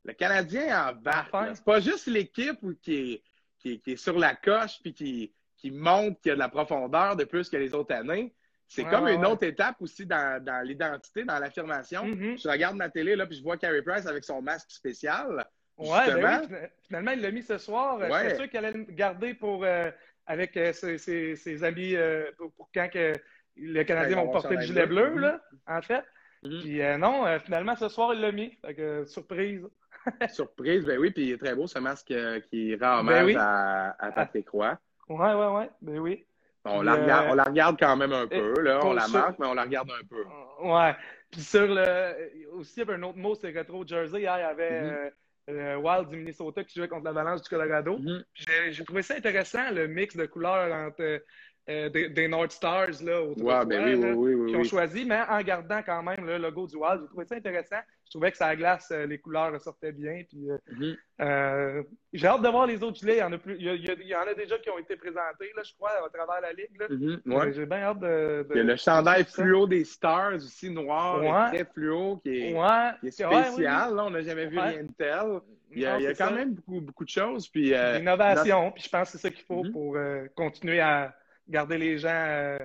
le 0.05 0.13
Canadien 0.15 0.89
embarque. 0.91 1.29
Enfin. 1.33 1.55
C'est 1.55 1.65
pas 1.65 1.81
juste 1.81 2.07
l'équipe 2.07 2.59
qui 2.83 2.95
est, 2.95 3.23
qui, 3.59 3.73
est, 3.75 3.79
qui 3.79 3.93
est 3.93 3.97
sur 3.97 4.19
la 4.19 4.35
coche 4.35 4.81
puis 4.83 4.93
qui, 4.93 5.33
qui 5.57 5.71
montre 5.71 6.21
qu'il 6.21 6.31
y 6.31 6.33
a 6.33 6.35
de 6.35 6.41
la 6.41 6.49
profondeur 6.49 7.15
de 7.15 7.25
plus 7.25 7.49
que 7.49 7.57
les 7.57 7.73
autres 7.75 7.95
années. 7.95 8.35
C'est 8.67 8.85
Ouais, 8.85 8.91
comme 8.91 9.05
ouais, 9.05 9.15
une 9.15 9.21
ouais. 9.21 9.31
autre 9.31 9.45
étape 9.47 9.77
aussi 9.81 10.07
dans, 10.07 10.43
dans 10.43 10.67
l'identité, 10.67 11.25
dans 11.25 11.39
l'affirmation. 11.39 12.07
Mhm. 12.07 12.39
Je 12.39 12.49
regarde 12.49 12.75
ma 12.75 12.89
télé 12.89 13.15
là, 13.15 13.27
puis 13.27 13.37
je 13.37 13.43
vois 13.43 13.57
Carey 13.59 13.83
Price 13.83 14.07
avec 14.07 14.25
son 14.25 14.41
masque 14.43 14.71
spécial. 14.71 15.45
Ouais, 15.77 16.07
ben 16.07 16.17
oui, 16.17 16.47
fina- 16.47 16.69
finalement, 16.87 17.11
il 17.13 17.21
l'a 17.21 17.31
mis 17.31 17.43
ce 17.43 17.59
soir. 17.59 17.99
Euh. 18.01 18.09
J'étais 18.23 18.37
sûr 18.37 18.49
qu'il 18.49 18.59
allait 18.59 18.73
le 18.79 18.85
garder 18.85 19.35
pour, 19.35 19.65
euh, 19.65 19.91
avec 20.27 20.57
euh, 20.57 20.73
ses, 20.73 20.99
ses- 20.99 21.37
ses 21.37 21.65
amis 21.65 21.95
euh, 21.97 22.31
pour, 22.37 22.53
pour 22.53 22.71
quand 22.75 22.89
que 22.93 23.13
le 23.57 23.83
Canadien 23.85 24.17
Ouais, 24.19 24.23
va 24.23 24.23
ils 24.23 24.27
vont 24.27 24.33
porter 24.33 24.57
le 24.57 24.61
gilet 24.63 24.87
bleu. 24.87 25.11
bleu, 25.11 25.21
là, 25.21 25.41
en 25.67 25.83
fait. 25.83 26.05
Mhm. 26.43 26.61
Puis 26.61 26.83
euh, 26.83 26.97
non, 26.99 27.27
euh, 27.27 27.39
finalement, 27.39 27.77
ce 27.77 27.89
soir, 27.89 28.15
il 28.15 28.21
l'a 28.21 28.33
mis. 28.33 28.57
Fait 28.65 28.75
que, 28.75 28.83
euh, 28.83 29.07
surprise. 29.07 29.67
Surprise, 30.33 30.85
ben 30.85 30.99
oui, 30.99 31.13
puis 31.13 31.27
il 31.27 31.33
est 31.33 31.39
très 31.39 31.55
beau 31.55 31.69
ce 31.69 31.79
masque 31.79 32.13
qui 32.51 32.75
rend 32.75 33.05
Ben 33.05 33.23
hommage 33.23 33.27
oui. 33.27 33.37
à, 33.39 33.95
à 34.01 34.11
Patrick 34.11 34.49
Roy. 34.49 34.77
Ouais, 35.09 35.35
ouais, 35.35 35.47
ouais. 35.59 35.71
Ben 35.81 35.99
oui. 35.99 36.25
On, 36.65 36.79
Puis, 36.79 36.87
la 36.87 36.95
regarde, 36.95 37.27
on 37.31 37.35
la 37.35 37.45
regarde 37.45 37.77
quand 37.79 37.97
même 37.97 38.13
un 38.13 38.27
peu, 38.27 38.61
là. 38.63 38.81
On 38.85 38.93
la 38.95 39.07
marque, 39.09 39.39
mais 39.39 39.47
on 39.47 39.55
la 39.55 39.63
regarde 39.63 39.91
un 39.91 40.05
peu. 40.07 40.25
Ouais. 40.67 40.95
Puis 41.31 41.41
sur 41.43 41.67
le. 41.67 42.31
Aussi, 42.53 42.75
il 42.77 42.79
y 42.81 42.83
avait 42.83 42.95
un 42.95 43.03
autre 43.05 43.19
mot, 43.19 43.35
c'est 43.37 43.57
Retro 43.57 43.87
Jersey. 43.87 44.21
Hier, 44.21 44.37
il 44.39 44.41
y 44.41 44.45
avait 44.45 44.81
Mhm. 44.83 44.91
euh, 44.91 45.11
le 45.49 45.77
Wild 45.77 46.09
du 46.09 46.17
Minnesota 46.17 46.65
qui 46.65 46.79
jouait 46.79 46.89
contre 46.89 47.05
l'Avalanche 47.05 47.43
du 47.43 47.49
Colorado. 47.49 47.99
Mhm. 47.99 48.25
Puis 48.33 48.45
J'ai 48.47 48.73
j'ai 48.73 48.85
trouvé 48.85 49.03
ça 49.03 49.15
intéressant, 49.15 49.71
le 49.71 49.89
mix 49.89 50.17
de 50.17 50.27
couleurs 50.27 50.73
entre 50.73 51.23
euh, 51.69 51.89
des, 51.91 52.09
des 52.09 52.29
North 52.29 52.53
Stars 52.53 53.03
là, 53.03 53.23
au 53.23 53.35
Ouais, 53.41 53.65
ben 53.67 53.85
oui, 53.85 54.13
oui, 54.15 54.35
oui, 54.35 54.51
qui 54.51 54.57
ont 54.57 54.65
choisi, 54.65 55.05
mais 55.05 55.21
en 55.29 55.41
gardant 55.43 55.83
quand 55.83 56.03
même 56.03 56.25
le 56.27 56.39
logo 56.39 56.67
du 56.67 56.77
Wild. 56.77 57.01
J'ai 57.03 57.09
trouvé 57.09 57.27
ça 57.27 57.35
intéressant. 57.37 57.81
Je 58.13 58.19
trouvais 58.19 58.31
que 58.31 58.37
ça 58.37 58.55
glace, 58.55 58.91
euh, 58.91 59.07
les 59.07 59.17
couleurs 59.17 59.51
ressortaient 59.55 59.91
bien. 59.91 60.23
Puis, 60.29 60.51
euh, 60.51 60.59
Mhm. 60.71 60.97
euh, 61.23 61.83
j'ai 62.13 62.27
hâte 62.27 62.43
de 62.43 62.49
voir 62.49 62.67
les 62.67 62.83
autres 62.83 62.99
gilets. 62.99 63.15
Il 63.17 63.21
y 63.21 63.23
en 63.23 63.33
a, 63.33 63.39
plus, 63.39 63.57
il 63.57 63.65
y 63.65 63.71
a- 63.71 63.75
il 63.75 64.15
en 64.15 64.21
a 64.21 64.35
déjà 64.35 64.59
qui 64.59 64.69
ont 64.69 64.79
été 64.79 64.97
présentés, 64.97 65.51
là, 65.57 65.63
je 65.65 65.73
crois, 65.73 65.93
à 66.05 66.11
travers 66.11 66.43
la 66.43 66.53
ligue. 66.53 66.79
Là. 66.79 66.89
Mhm, 66.91 67.23
ouais. 67.25 67.53
J'ai 67.55 67.65
bien 67.65 67.79
hâte 67.79 68.01
de, 68.01 68.47
de- 68.47 68.55
Il 68.55 68.57
y 68.59 68.61
a 68.61 68.65
le 68.65 68.77
chandail 68.77 69.25
fluo 69.25 69.67
des 69.67 69.85
Stars 69.85 70.35
aussi, 70.35 70.69
noir, 70.69 71.21
Ouais. 71.23 71.29
et 71.61 71.65
très 71.65 71.73
fluo, 71.73 72.19
qui 72.19 72.29
est, 72.39 72.55
Ouais. 72.55 72.91
qui 73.01 73.07
est 73.07 73.25
oui. 73.27 73.43
spécial. 73.45 73.95
Là, 73.95 74.05
on 74.05 74.11
n'a 74.11 74.21
jamais 74.21 74.47
vu 74.47 74.59
rien 74.59 74.83
de 74.83 74.93
tel. 74.93 75.41
Il 75.71 75.81
y 75.81 75.87
a, 75.87 75.93
Non, 75.95 75.99
il 76.01 76.03
y 76.03 76.07
a 76.07 76.11
c'est 76.15 76.23
quand 76.23 76.29
ça. 76.29 76.35
même 76.35 76.53
beaucoup, 76.53 76.81
beaucoup 76.83 77.05
de 77.05 77.09
choses. 77.09 77.49
Puis, 77.49 77.73
euh, 77.73 77.97
L'innovation, 77.97 78.73
puis 78.73 78.83
je 78.83 78.91
pense 78.91 79.11
que 79.11 79.17
c'est 79.17 79.23
ça 79.27 79.31
qu'il 79.31 79.47
faut 79.47 79.65
Mhm. 79.65 79.73
pour 79.73 79.97
euh, 79.97 80.27
continuer 80.35 80.81
à 80.81 81.17
garder 81.49 81.79
les 81.79 81.97
gens 81.97 82.11
euh, 82.13 82.59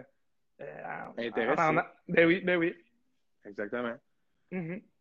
Intéressant. 1.17 1.75
Ben 2.09 2.27
oui, 2.27 2.41
ben 2.41 2.57
oui. 2.57 2.75
Exactement. 3.45 3.93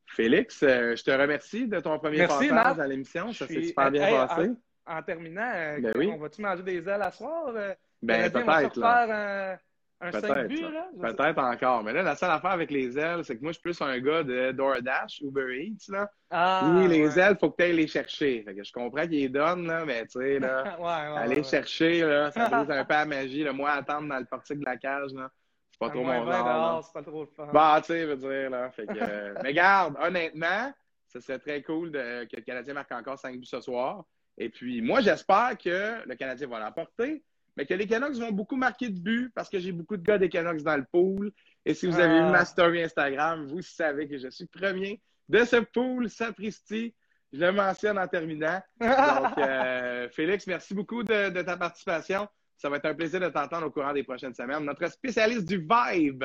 Félix, 0.07 0.61
je 0.61 1.03
te 1.03 1.11
remercie 1.11 1.67
de 1.67 1.81
ton 1.81 1.99
premier 1.99 2.19
Merci, 2.19 2.49
passage 2.49 2.53
Matt. 2.77 2.79
à 2.81 2.87
l'émission. 2.87 3.33
Ça 3.33 3.47
s'est 3.47 3.63
super 3.63 3.91
bien 3.91 4.07
Hey, 4.07 4.15
passé. 4.15 4.51
En 4.87 5.03
terminant, 5.03 5.51
euh, 5.55 5.81
Ben 5.81 5.93
oui. 5.97 6.11
on 6.15 6.19
va-tu 6.19 6.41
manger 6.43 6.63
des 6.63 6.89
ailes 6.89 7.03
à 7.03 7.11
soir? 7.11 7.49
euh, 7.49 7.75
Ben, 8.03 8.31
peut-être, 8.31 8.77
là. 8.79 9.59
un, 10.01 10.07
un 10.09 10.13
5 10.13 10.21
Peut-être, 10.21 10.61
là? 10.61 11.33
là? 11.35 11.51
Encore. 11.51 11.83
Mais 11.83 11.93
là, 11.93 12.03
la 12.03 12.15
seule 12.15 12.31
affaire 12.31 12.53
avec 12.53 12.71
les 12.71 12.97
ailes, 12.97 13.25
c'est 13.25 13.37
que 13.37 13.43
moi, 13.43 13.51
je 13.51 13.55
suis 13.59 13.63
plus 13.63 13.81
un 13.83 13.99
gars 13.99 14.23
de 14.23 14.53
DoorDash, 14.53 15.23
Uber 15.23 15.59
Eats, 15.61 15.91
là. 15.91 16.09
Ah, 16.31 16.71
oui, 16.77 16.87
les 16.87 17.09
ouais. 17.09 17.19
ailes, 17.21 17.37
faut 17.41 17.51
que 17.51 17.57
tu 17.57 17.65
ailles 17.65 17.77
les 17.77 17.89
chercher. 17.89 18.45
Fait 18.47 18.55
que 18.55 18.63
je 18.63 18.73
comprends 18.73 19.03
qu'ils 19.03 19.11
les 19.23 19.29
donnent, 19.29 19.67
là, 19.67 19.85
mais 19.85 20.03
tu 20.07 20.21
sais, 20.21 20.39
là, 20.39 20.63
Ouais, 20.79 20.85
ouais, 20.85 21.19
aller 21.21 21.43
chercher, 21.43 22.03
là, 22.03 22.31
ça 22.31 22.49
brise 22.49 22.71
un 22.71 22.85
peu 22.85 22.93
la 22.95 23.07
magie. 23.07 23.43
Le 23.43 23.53
moi, 23.53 23.71
attendre 23.73 24.09
dans 24.09 24.19
le 24.19 24.27
portique 24.27 24.61
de 24.61 24.65
la 24.67 24.77
cage, 24.77 25.13
là, 25.15 25.31
c'est 25.79 25.87
pas 25.87 25.91
trop 25.91 26.05
mon 26.05 26.25
20 26.25 26.33
genre. 26.39 26.85
c'est 26.85 26.93
pas 26.93 27.03
trop 27.03 27.21
le 27.23 27.27
fun. 27.27 27.49
Bah, 27.53 27.77
tu 27.81 27.87
sais, 27.89 28.01
je 28.03 28.07
veux 28.07 28.17
dire, 28.17 28.51
là. 28.51 28.71
Fait 28.71 28.87
que, 28.87 28.93
euh, 28.99 29.35
mais 29.43 29.53
garde, 29.53 29.95
honnêtement, 30.01 30.73
ce 31.09 31.21
serait 31.21 31.39
très 31.39 31.63
cool 31.63 31.91
de- 31.93 32.25
que 32.25 32.37
le 32.37 32.43
Canadien 32.43 32.75
marque 32.75 32.93
encore 32.93 33.19
5 33.19 33.37
buts 33.39 33.45
ce 33.47 33.61
soir. 33.61 34.05
Et 34.39 34.49
puis, 34.49 34.81
moi, 34.83 35.01
j'espère 35.01 35.57
que 35.63 36.07
le 36.07 36.15
Canadien 36.15 36.47
va 36.49 36.61
l'emporter, 36.61 37.23
mais 37.57 37.65
que 37.67 37.75
les 37.75 37.87
Canucks 37.87 38.17
vont 38.17 38.33
beaucoup 38.33 38.57
marquer 38.57 38.89
de 38.91 38.99
buts 38.99 39.31
parce 39.35 39.49
que 39.49 39.59
j'ai 39.59 39.73
beaucoup 39.73 39.97
de 39.97 40.03
gars 40.03 40.19
des 40.19 40.29
Canucks 40.29 40.63
dans 40.63 40.77
le 40.77 40.85
pool. 40.85 41.33
Et 41.65 41.75
si 41.75 41.87
vous 41.87 41.99
avez 41.99 42.19
Ah. 42.21 42.27
vu 42.27 42.31
ma 42.33 42.45
story 42.45 42.83
Instagram, 42.83 43.47
vous 43.47 43.63
savez 43.63 44.09
que 44.09 44.19
je 44.19 44.29
suis 44.29 44.47
premier 44.47 45.01
de 45.29 45.45
ce 45.45 45.57
pool, 45.57 46.09
sapristi. 46.11 46.95
Je 47.33 47.41
le 47.41 47.53
mentionne 47.53 47.99
en 47.99 48.07
terminant. 48.07 48.63
Donc, 48.81 49.39
euh, 49.39 50.09
Félix, 50.11 50.47
merci 50.47 50.75
beaucoup 50.75 51.03
de, 51.03 51.31
de 51.31 51.43
ta 51.43 51.57
participation. 51.57 52.29
Ça 52.57 52.71
va 52.71 52.77
être 52.79 52.87
un 52.87 52.95
plaisir 52.95 53.21
de 53.21 53.29
t'entendre 53.29 53.67
au 53.67 53.71
courant 53.71 53.93
des 53.93 54.03
prochaines 54.03 54.35
semaines. 54.35 54.65
Notre 54.65 54.87
spécialiste 54.91 55.47
du 55.47 55.59
vibe, 55.59 56.25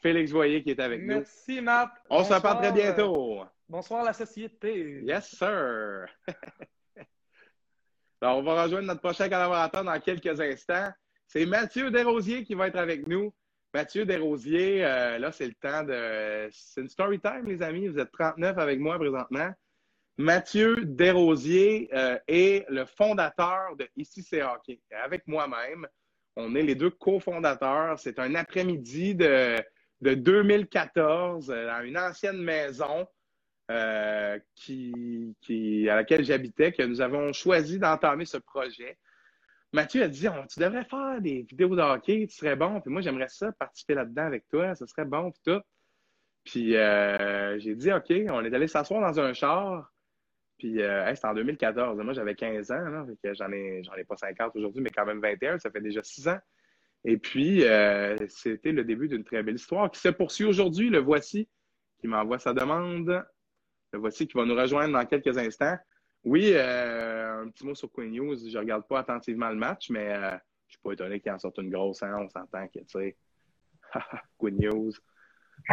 Félix 0.00 0.30
Voyer, 0.30 0.62
qui 0.62 0.70
est 0.70 0.80
avec 0.80 1.00
nous. 1.00 1.16
Merci, 1.16 1.60
Matt. 1.60 1.90
On 2.08 2.22
se 2.22 2.32
reparle 2.32 2.58
très 2.58 2.68
euh, 2.68 2.72
bientôt. 2.72 3.44
Bonsoir, 3.68 4.04
la 4.04 4.12
société. 4.12 5.00
Yes, 5.02 5.34
sir. 5.36 6.06
Alors, 8.20 8.38
on 8.38 8.42
va 8.42 8.62
rejoindre 8.62 8.86
notre 8.86 9.00
prochain 9.00 9.24
collaborateur 9.24 9.82
dans 9.82 9.98
quelques 9.98 10.40
instants. 10.40 10.92
C'est 11.26 11.46
Mathieu 11.46 11.90
Desrosiers 11.90 12.44
qui 12.44 12.54
va 12.54 12.68
être 12.68 12.76
avec 12.76 13.08
nous. 13.08 13.34
Mathieu 13.74 14.04
Desrosiers, 14.04 14.84
euh, 14.84 15.18
là, 15.18 15.32
c'est 15.32 15.46
le 15.46 15.54
temps 15.54 15.82
de. 15.82 16.48
C'est 16.52 16.82
une 16.82 16.88
story 16.88 17.18
time, 17.18 17.46
les 17.46 17.62
amis. 17.62 17.88
Vous 17.88 17.98
êtes 17.98 18.12
39 18.12 18.56
avec 18.58 18.78
moi 18.78 18.98
présentement. 18.98 19.50
Mathieu 20.18 20.76
Desrosiers 20.84 21.88
euh, 21.94 22.18
est 22.28 22.68
le 22.68 22.84
fondateur 22.84 23.76
de 23.76 23.88
Ici 23.96 24.22
c'est 24.22 24.42
hockey. 24.42 24.80
Avec 25.02 25.26
moi-même, 25.26 25.86
on 26.36 26.54
est 26.54 26.62
les 26.62 26.74
deux 26.74 26.90
cofondateurs. 26.90 27.98
C'est 27.98 28.18
un 28.18 28.34
après-midi 28.34 29.14
de, 29.14 29.56
de 30.00 30.14
2014 30.14 31.50
euh, 31.50 31.66
dans 31.66 31.82
une 31.84 31.98
ancienne 31.98 32.42
maison 32.42 33.06
euh, 33.70 34.38
qui, 34.54 35.88
à 35.88 35.96
laquelle 35.96 36.24
j'habitais, 36.24 36.72
que 36.72 36.82
nous 36.82 37.00
avons 37.00 37.32
choisi 37.32 37.78
d'entamer 37.78 38.26
ce 38.26 38.36
projet. 38.36 38.98
Mathieu 39.72 40.02
a 40.02 40.08
dit 40.08 40.26
Tu 40.50 40.60
devrais 40.60 40.84
faire 40.84 41.20
des 41.20 41.42
vidéos 41.42 41.74
de 41.74 41.80
hockey, 41.80 42.26
tu 42.28 42.36
serais 42.36 42.56
bon. 42.56 42.80
Puis 42.80 42.90
moi, 42.90 43.00
j'aimerais 43.00 43.28
ça, 43.28 43.50
participer 43.52 43.94
là-dedans 43.94 44.26
avec 44.26 44.46
toi, 44.48 44.74
ce 44.74 44.84
serait 44.84 45.06
bon. 45.06 45.30
Puis 45.30 45.40
tout. 45.44 45.60
Puis 46.44 46.76
euh, 46.76 47.58
j'ai 47.60 47.74
dit 47.74 47.92
OK, 47.92 48.12
on 48.30 48.44
est 48.44 48.52
allé 48.52 48.66
s'asseoir 48.66 49.00
dans 49.00 49.20
un 49.20 49.32
char. 49.32 49.91
Puis 50.62 50.80
euh, 50.80 51.12
c'était 51.12 51.26
en 51.26 51.34
2014. 51.34 51.98
Moi, 51.98 52.12
j'avais 52.12 52.36
15 52.36 52.70
ans. 52.70 53.04
J'en 53.32 53.50
ai, 53.50 53.82
j'en 53.82 53.94
ai 53.94 54.04
pas 54.04 54.16
50 54.16 54.54
aujourd'hui, 54.54 54.80
mais 54.80 54.90
quand 54.90 55.04
même 55.04 55.20
21. 55.20 55.58
Ça 55.58 55.72
fait 55.72 55.80
déjà 55.80 56.04
6 56.04 56.28
ans. 56.28 56.38
Et 57.04 57.18
puis, 57.18 57.64
euh, 57.64 58.16
c'était 58.28 58.70
le 58.70 58.84
début 58.84 59.08
d'une 59.08 59.24
très 59.24 59.42
belle 59.42 59.56
histoire 59.56 59.90
qui 59.90 59.98
se 59.98 60.10
poursuit 60.10 60.44
aujourd'hui. 60.44 60.88
Le 60.88 61.00
voici 61.00 61.48
qui 61.98 62.06
m'envoie 62.06 62.38
sa 62.38 62.54
demande. 62.54 63.24
Le 63.92 63.98
voici 63.98 64.28
qui 64.28 64.38
va 64.38 64.44
nous 64.44 64.54
rejoindre 64.54 64.92
dans 64.92 65.04
quelques 65.04 65.36
instants. 65.36 65.76
Oui, 66.22 66.52
euh, 66.52 67.42
un 67.42 67.48
petit 67.48 67.66
mot 67.66 67.74
sur 67.74 67.90
Queen 67.90 68.12
News. 68.12 68.36
Je 68.48 68.56
regarde 68.56 68.86
pas 68.86 69.00
attentivement 69.00 69.48
le 69.48 69.56
match, 69.56 69.90
mais 69.90 70.14
euh, 70.14 70.36
je 70.68 70.74
suis 70.74 70.80
pas 70.80 70.92
étonné 70.92 71.18
qu'il 71.18 71.32
en 71.32 71.40
sorte 71.40 71.58
une 71.58 71.70
grosse. 71.70 72.04
Hein? 72.04 72.14
On 72.20 72.28
s'entend 72.28 72.68
que, 72.68 72.78
tu 72.78 72.86
sais, 72.86 73.16
Queen 74.38 74.58
News, 74.60 74.92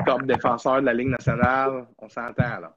top 0.04 0.24
défenseur 0.24 0.82
de 0.82 0.88
la 0.88 0.96
Ligue 0.96 1.10
nationale, 1.10 1.88
on 2.00 2.10
s'entend 2.10 2.60
là. 2.60 2.76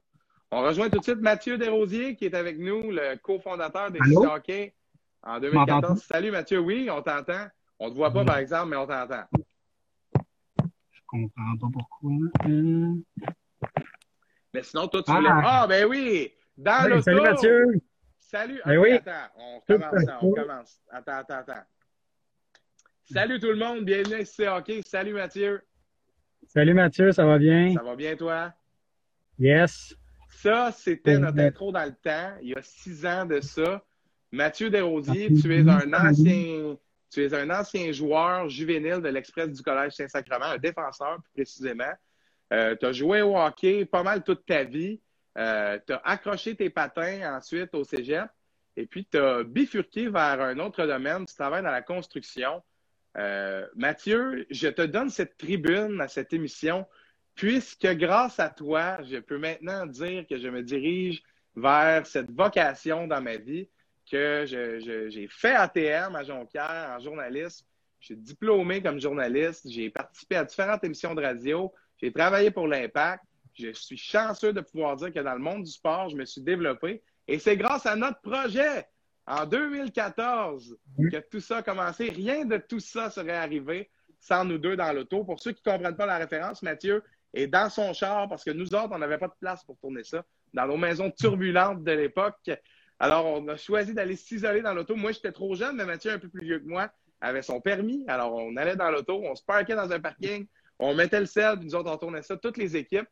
On 0.55 0.61
rejoint 0.61 0.87
tout 0.87 0.99
de 0.99 1.03
suite 1.03 1.19
Mathieu 1.19 1.57
Desrosiers 1.57 2.15
qui 2.15 2.25
est 2.25 2.35
avec 2.35 2.59
nous, 2.59 2.91
le 2.91 3.15
cofondateur 3.17 3.89
des 3.89 3.99
Allô? 4.03 4.25
Hockey 4.25 4.75
en 5.23 5.39
2014. 5.39 5.81
M'entends-tu? 5.81 6.05
Salut 6.05 6.29
Mathieu, 6.29 6.59
oui, 6.59 6.89
on 6.91 7.01
t'entend. 7.01 7.47
On 7.79 7.89
te 7.89 7.95
voit 7.95 8.11
pas 8.11 8.19
Oui. 8.19 8.25
par 8.27 8.37
exemple, 8.37 8.69
mais 8.69 8.77
on 8.77 8.85
t'entend. 8.85 9.23
Je 10.91 11.01
comprends 11.07 11.57
pas 11.59 11.67
pourquoi. 11.73 12.11
Euh, 12.45 12.93
Mais 14.53 14.61
sinon, 14.61 14.87
toi, 14.87 15.01
tu 15.01 15.11
Ah. 15.11 15.15
voulais. 15.15 15.29
Ah, 15.31 15.65
ben 15.67 15.85
oui! 15.89 16.31
Dans 16.55 16.87
l'auto! 16.87 17.01
salut 17.01 17.21
Mathieu! 17.21 17.65
Salut! 18.19 18.61
Ben 18.63 18.77
oui. 18.77 18.91
Attends, 18.91 19.11
on 19.35 19.59
Tout 19.67 19.73
commence, 19.79 19.93
à 19.95 20.01
ça, 20.01 20.19
on 20.21 20.35
fait. 20.35 20.41
commence. 20.41 20.81
Attends, 20.91 21.17
attends, 21.17 21.33
attends. 21.37 21.63
Salut 23.05 23.39
tout 23.39 23.47
le 23.49 23.55
monde, 23.55 23.85
bienvenue 23.85 24.23
à 24.45 24.55
Hockey. 24.57 24.81
Salut 24.85 25.13
Mathieu, 25.13 25.63
Salut 26.45 26.75
Mathieu, 26.75 27.11
ça 27.11 27.25
va 27.25 27.39
bien? 27.39 27.73
ça 27.73 27.81
va 27.81 27.95
bien 27.95 28.15
toi? 28.15 28.53
Yes. 29.39 29.95
Ça, 30.43 30.73
c'était 30.73 31.17
notre 31.17 31.39
intro 31.39 31.71
dans 31.71 31.85
le 31.85 31.93
temps, 31.93 32.33
il 32.41 32.49
y 32.49 32.53
a 32.53 32.61
six 32.61 33.05
ans 33.05 33.25
de 33.25 33.39
ça. 33.39 33.81
Mathieu 34.29 34.69
Desrosiers, 34.69 35.29
Ah, 35.31 35.41
tu 35.41 35.55
es 35.55 35.61
un 35.61 35.93
ancien, 35.93 36.77
tu 37.09 37.23
es 37.23 37.33
un 37.33 37.49
ancien 37.49 37.93
joueur 37.93 38.49
juvénile 38.49 38.99
de 38.99 39.07
l'Express 39.07 39.49
du 39.49 39.61
Collège 39.61 39.93
Saint-Sacrement, 39.93 40.47
un 40.47 40.57
défenseur 40.57 41.21
plus 41.21 41.31
précisément. 41.33 41.93
Euh, 42.51 42.75
tu 42.77 42.85
as 42.85 42.91
joué 42.91 43.21
au 43.21 43.37
hockey 43.37 43.85
pas 43.85 44.03
mal 44.03 44.21
toute 44.21 44.45
ta 44.45 44.65
vie. 44.65 44.99
Euh, 45.37 45.79
tu 45.87 45.93
as 45.93 46.01
accroché 46.03 46.57
tes 46.57 46.69
patins 46.69 47.37
ensuite 47.37 47.73
au 47.73 47.85
cégep. 47.85 48.27
Et 48.75 48.85
puis, 48.85 49.07
tu 49.09 49.17
as 49.17 49.43
bifurqué 49.43 50.09
vers 50.09 50.41
un 50.41 50.59
autre 50.59 50.85
domaine. 50.85 51.25
Tu 51.25 51.35
travailles 51.35 51.63
dans 51.63 51.71
la 51.71 51.81
construction. 51.81 52.61
Euh, 53.17 53.65
Mathieu, 53.75 54.45
je 54.49 54.67
te 54.67 54.81
donne 54.81 55.09
cette 55.09 55.37
tribune 55.37 56.01
à 56.01 56.09
cette 56.09 56.33
émission 56.33 56.85
puisque 57.35 57.87
grâce 57.95 58.39
à 58.39 58.49
toi, 58.49 59.01
je 59.03 59.17
peux 59.17 59.37
maintenant 59.37 59.85
dire 59.85 60.25
que 60.27 60.37
je 60.37 60.47
me 60.47 60.61
dirige 60.63 61.21
vers 61.55 62.05
cette 62.05 62.31
vocation 62.31 63.07
dans 63.07 63.21
ma 63.21 63.37
vie 63.37 63.69
que 64.09 64.45
j'ai 64.47 65.27
fait 65.29 65.53
ATM 65.55 66.15
à 66.15 66.23
Jonquière 66.23 66.95
en 66.97 66.99
journaliste. 66.99 67.65
Je 67.99 68.07
suis 68.07 68.17
diplômé 68.17 68.81
comme 68.81 68.99
journaliste. 68.99 69.69
J'ai 69.69 69.89
participé 69.89 70.35
à 70.35 70.43
différentes 70.43 70.83
émissions 70.83 71.15
de 71.15 71.21
radio. 71.21 71.73
J'ai 72.01 72.11
travaillé 72.11 72.51
pour 72.51 72.67
l'Impact. 72.67 73.23
Je 73.57 73.71
suis 73.71 73.97
chanceux 73.97 74.51
de 74.51 74.61
pouvoir 74.61 74.97
dire 74.97 75.13
que 75.13 75.19
dans 75.19 75.33
le 75.33 75.39
monde 75.39 75.63
du 75.63 75.71
sport, 75.71 76.09
je 76.09 76.15
me 76.17 76.25
suis 76.25 76.41
développé. 76.41 77.01
Et 77.27 77.39
c'est 77.39 77.55
grâce 77.55 77.85
à 77.85 77.95
notre 77.95 78.19
projet 78.19 78.85
en 79.25 79.45
2014 79.45 80.75
Oui. 80.97 81.11
que 81.11 81.17
tout 81.31 81.39
ça 81.39 81.57
a 81.57 81.63
commencé. 81.63 82.09
Rien 82.09 82.45
de 82.45 82.57
tout 82.57 82.79
ça 82.81 83.09
serait 83.09 83.31
arrivé 83.37 83.89
sans 84.19 84.43
nous 84.43 84.57
deux 84.57 84.75
dans 84.75 84.91
l'auto. 84.91 85.23
Pour 85.23 85.39
ceux 85.39 85.53
qui 85.53 85.61
ne 85.65 85.71
comprennent 85.71 85.95
pas 85.95 86.05
la 86.05 86.17
référence, 86.17 86.61
Mathieu 86.61 87.03
est 87.33 87.47
dans 87.47 87.69
son 87.69 87.93
char 87.93 88.27
parce 88.29 88.43
que 88.43 88.51
nous 88.51 88.73
autres, 88.73 88.89
on 88.91 88.97
n'avait 88.97 89.17
pas 89.17 89.27
de 89.27 89.33
place 89.39 89.63
pour 89.63 89.77
tourner 89.77 90.03
ça 90.03 90.23
dans 90.53 90.67
nos 90.67 90.77
maisons 90.77 91.09
turbulentes 91.11 91.83
de 91.83 91.91
l'époque. 91.91 92.51
Alors, 92.99 93.25
on 93.25 93.47
a 93.47 93.57
choisi 93.57 93.93
d'aller 93.93 94.15
s'isoler 94.15 94.61
dans 94.61 94.73
l'auto. 94.73 94.95
Moi, 94.95 95.11
j'étais 95.11 95.31
trop 95.31 95.55
jeune, 95.55 95.75
mais 95.75 95.85
Mathieu, 95.85 96.11
un 96.11 96.19
peu 96.19 96.29
plus 96.29 96.45
vieux 96.45 96.59
que 96.59 96.67
moi, 96.67 96.89
avait 97.19 97.41
son 97.41 97.59
permis. 97.59 98.05
Alors, 98.07 98.33
on 98.33 98.55
allait 98.55 98.75
dans 98.75 98.91
l'auto, 98.91 99.21
on 99.23 99.35
se 99.35 99.43
parquait 99.43 99.75
dans 99.75 99.91
un 99.91 99.99
parking, 99.99 100.47
on 100.79 100.93
mettait 100.93 101.19
le 101.19 101.25
sel, 101.25 101.57
puis 101.57 101.65
nous 101.65 101.75
autres, 101.75 101.91
on 101.91 101.97
tournait 101.97 102.21
ça, 102.21 102.37
toutes 102.37 102.57
les 102.57 102.75
équipes. 102.77 103.07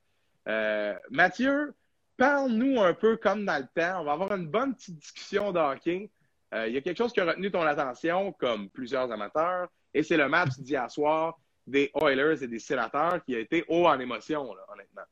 Euh, 0.47 0.93
Mathieu, 1.09 1.73
parle-nous 2.17 2.79
un 2.79 2.93
peu 2.93 3.17
comme 3.17 3.45
dans 3.45 3.57
le 3.57 3.67
temps. 3.73 4.01
On 4.01 4.03
va 4.03 4.13
avoir 4.13 4.33
une 4.33 4.47
bonne 4.47 4.75
petite 4.75 4.97
discussion 4.97 5.51
de. 5.51 5.59
Euh, 5.59 6.67
il 6.67 6.73
y 6.73 6.77
a 6.77 6.81
quelque 6.81 6.97
chose 6.97 7.13
qui 7.13 7.21
a 7.21 7.25
retenu 7.25 7.49
ton 7.49 7.61
attention, 7.61 8.33
comme 8.33 8.69
plusieurs 8.69 9.11
amateurs, 9.11 9.69
et 9.93 10.03
c'est 10.03 10.17
le 10.17 10.27
match 10.27 10.59
d'hier 10.59 10.89
soir 10.91 11.39
des 11.67 11.91
Oilers 12.01 12.43
et 12.43 12.47
des 12.47 12.59
Sénateurs 12.59 13.23
qui 13.25 13.35
a 13.35 13.39
été 13.39 13.63
haut 13.67 13.87
en 13.87 13.99
émotion, 13.99 14.53
là, 14.53 14.61
honnêtement. 14.71 15.03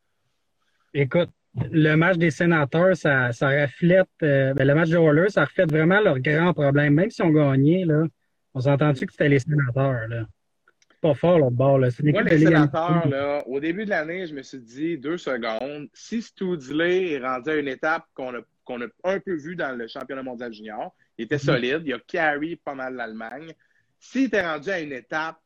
Écoute, 0.94 1.30
le 1.72 1.96
match 1.96 2.18
des 2.18 2.32
sénateurs, 2.32 2.96
ça, 2.96 3.32
ça 3.32 3.50
reflète, 3.50 4.08
euh, 4.24 4.54
ben, 4.54 4.68
le 4.68 4.76
match 4.76 4.90
des 4.90 4.98
Oilers, 4.98 5.30
ça 5.30 5.46
reflète 5.46 5.72
vraiment 5.72 6.00
leur 6.00 6.20
grand 6.20 6.54
problème. 6.54 6.94
Même 6.94 7.10
si 7.10 7.22
on 7.22 7.30
gagnait, 7.30 7.86
là, 7.86 8.04
on 8.54 8.60
s'entend-tu 8.62 9.06
que 9.06 9.12
c'était 9.12 9.30
les 9.30 9.40
sénateurs, 9.40 10.08
là? 10.08 10.26
Pas 11.02 11.14
fort, 11.14 11.40
l'autre 11.40 11.56
bord, 11.56 11.80
là. 11.80 11.92
C'est 11.92 12.04
Moi, 12.04 12.24
les 12.24 12.40
sénateurs, 12.40 13.08
là, 13.08 13.44
au 13.48 13.60
début 13.60 13.86
de 13.86 13.90
l'année, 13.90 14.28
je 14.28 14.34
me 14.34 14.42
suis 14.42 14.60
dit 14.60 14.98
deux 14.98 15.18
secondes. 15.18 15.88
Si 15.94 16.22
Stoudley 16.22 17.14
est 17.14 17.20
rendu 17.20 17.50
à 17.50 17.56
une 17.56 17.70
étape 17.70 18.06
qu'on 18.14 18.36
a, 18.36 18.42
qu'on 18.66 18.82
a 18.82 18.88
un 19.06 19.20
peu 19.20 19.36
vue 19.36 19.56
dans 19.56 19.76
le 19.78 19.88
championnat 19.88 20.24
mondial 20.24 20.52
junior, 20.52 20.94
il 21.18 21.26
était 21.26 21.38
solide, 21.38 21.84
il 21.86 21.94
a 21.94 22.00
carry 22.00 22.58
pas 22.58 22.76
mal 22.76 22.96
l'Allemagne. 22.96 23.54
S'il 24.00 24.26
était 24.26 24.46
rendu 24.46 24.70
à 24.70 24.80
une 24.80 24.92
étape, 24.92 25.38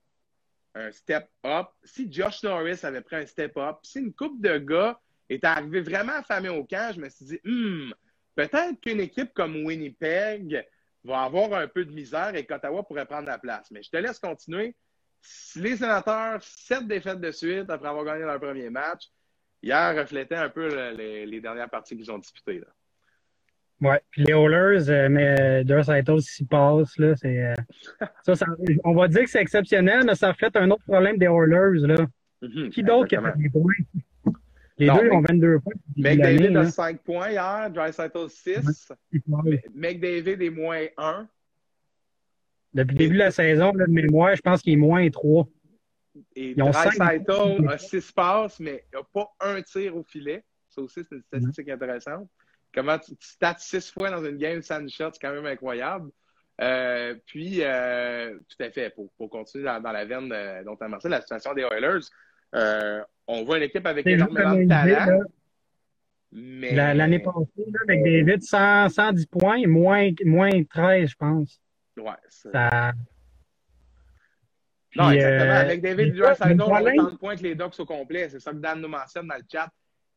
un 0.76 0.91
step 0.91 1.30
up, 1.45 1.67
si 1.84 2.11
Josh 2.11 2.43
Norris 2.43 2.80
avait 2.84 3.01
pris 3.01 3.17
un 3.17 3.26
step 3.26 3.57
up, 3.57 3.78
si 3.84 3.99
une 3.99 4.13
coupe 4.13 4.41
de 4.41 4.57
gars 4.57 4.99
était 5.30 5.47
arrivée 5.47 5.82
vraiment 5.82 6.13
affamée 6.13 6.49
au 6.49 6.63
camp, 6.63 6.93
je 6.93 6.99
me 6.99 7.09
suis 7.09 7.26
dit, 7.26 7.39
Hmm, 7.43 7.91
peut-être 8.36 8.80
qu'une 8.82 8.99
équipe 8.99 9.34
comme 9.34 9.65
Winnipeg 9.65 10.65
va 11.03 11.24
avoir 11.24 11.53
un 11.53 11.67
peu 11.67 11.86
de 11.86 11.91
misère 11.91 12.36
et 12.36 12.45
qu'Ottawa 12.45 12.84
pourrait 12.84 13.05
prendre 13.05 13.28
la 13.28 13.38
place. 13.38 13.69
Mais 13.71 13.84
je 13.84 13.89
te 13.89 13.97
laisse 13.97 14.19
continuer. 14.19 14.76
les 15.55 15.78
sénateurs, 15.78 16.41
sept 16.43 16.88
défaites 16.88 17.21
de 17.21 17.32
suite 17.32 17.69
après 17.69 17.89
avoir 17.89 18.05
gagné 18.05 18.24
leur 18.24 18.39
premier 18.39 18.69
match, 18.69 19.09
hier 19.61 19.95
reflétait 19.95 20.36
un 20.36 20.49
peu 20.49 20.91
les, 20.91 21.41
dernières 21.41 21.69
parties 21.69 21.95
qu'ils 21.95 22.11
ont 22.11 22.17
disputées. 22.17 22.61
Ouais, 23.84 23.99
puis 24.11 24.23
les 24.23 24.31
Oilers, 24.31 24.89
euh, 24.89 25.09
mais 25.09 25.65
Deux 25.65 25.84
Saito 25.84 26.17
s'y 26.21 26.45
passe, 26.45 26.97
là, 26.97 27.17
c'est. 27.17 27.43
Euh, 27.43 27.53
ça, 28.23 28.36
ça, 28.36 28.45
on 28.86 28.93
va 28.93 29.09
dire 29.09 29.23
que 29.23 29.29
c'est 29.29 29.41
exceptionnel, 29.41 30.05
mais 30.05 30.15
ça 30.15 30.31
reflète 30.31 30.55
un 30.55 30.71
autre 30.71 30.84
problème 30.86 31.17
des 31.17 31.25
Oilers, 31.25 31.86
là. 31.86 32.07
Mm-hmm, 32.41 32.69
qui 32.69 32.84
d'autre 32.84 33.07
qui 33.07 33.17
a 33.17 33.21
fait 33.21 33.38
des 33.38 33.49
points? 33.49 33.73
Les 34.77 34.88
deux 34.88 35.11
ont 35.11 35.21
22 35.21 35.59
points. 35.59 35.73
McDavid 35.97 36.57
a 36.57 36.65
5 36.65 37.01
points 37.01 37.29
hier, 37.31 37.69
Dry 37.71 37.91
6. 37.93 38.91
Ouais. 39.27 39.63
McDavid 39.75 40.41
est 40.41 40.49
moins 40.49 40.86
1. 40.97 41.27
Depuis 42.73 42.93
le 42.93 42.97
début 42.97 43.13
de 43.13 43.19
la 43.19 43.31
saison, 43.31 43.71
là, 43.73 43.86
de 43.86 43.91
mémoire, 43.91 44.36
je 44.36 44.41
pense 44.41 44.61
qu'il 44.61 44.73
est 44.73 44.77
moins 44.77 45.07
3. 45.09 45.47
Et 46.36 46.55
Dreisaitl 46.55 47.67
a 47.69 47.77
6 47.77 48.11
passes, 48.13 48.59
mais 48.59 48.86
il 48.91 48.97
n'a 48.97 49.03
pas 49.13 49.29
un 49.41 49.61
tir 49.61 49.95
au 49.95 50.03
filet. 50.03 50.43
Ça 50.69 50.81
aussi, 50.81 51.01
c'est 51.03 51.15
une 51.15 51.21
statistique 51.21 51.69
intéressante. 51.69 52.27
Comment 52.74 52.97
tu, 52.97 53.15
tu 53.15 53.28
stats 53.28 53.55
6 53.57 53.91
fois 53.91 54.09
dans 54.09 54.24
une 54.24 54.38
game 54.38 54.61
sans 54.61 54.88
shot, 54.88 55.11
c'est 55.13 55.21
quand 55.21 55.34
même 55.34 55.45
incroyable. 55.45 56.09
Euh, 56.61 57.15
puis, 57.26 57.59
euh, 57.61 58.38
tout 58.49 58.63
à 58.63 58.69
fait, 58.69 58.89
pour, 58.91 59.11
pour 59.17 59.30
continuer 59.30 59.65
dans, 59.65 59.82
dans, 59.82 59.91
la 59.91 60.05
veine 60.05 60.30
dont 60.65 60.76
tu 60.76 60.84
as 60.84 60.88
mentionné, 60.88 61.15
la 61.15 61.21
situation 61.21 61.53
des 61.53 61.63
Oilers, 61.63 62.05
euh, 62.55 63.01
on 63.28 63.43
voit 63.43 63.57
une 63.57 63.63
équipe 63.63 63.86
avec 63.86 64.05
énormément 64.05 64.55
de 64.55 64.67
talent. 64.67 65.21
Mais... 66.32 66.74
L'année 66.74 67.19
passée, 67.19 67.38
là, 67.57 67.80
avec 67.88 68.03
David, 68.03 68.41
100, 68.41 68.89
110 68.89 69.26
points, 69.28 69.67
moins, 69.67 70.09
moins 70.26 70.63
13, 70.63 71.09
je 71.09 71.15
pense. 71.15 71.61
Ouais, 71.95 72.11
ça... 72.28 72.91
non, 74.95 75.11
exactement. 75.11 75.53
Avec 75.53 75.82
David 75.82 76.15
Dreisaitl, 76.15 76.61
on 76.61 76.74
a 76.74 76.82
autant 76.82 77.11
de 77.11 77.17
points 77.17 77.36
que 77.36 77.43
les 77.43 77.55
Ducks 77.55 77.80
au 77.80 77.86
complet. 77.86 78.30
C'est 78.30 78.39
ça 78.39 78.51
que 78.51 78.57
Dan 78.57 78.82
nous 78.82 78.88
mentionne 78.88 79.28
dans 79.28 79.36
le 79.36 79.43
chat. 79.51 79.69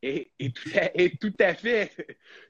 Et, 0.03 0.31
et, 0.39 0.53
tout, 0.53 0.71
à, 0.75 0.91
et 0.95 1.17
tout, 1.17 1.33
à, 1.41 1.55
fait. 1.55 1.91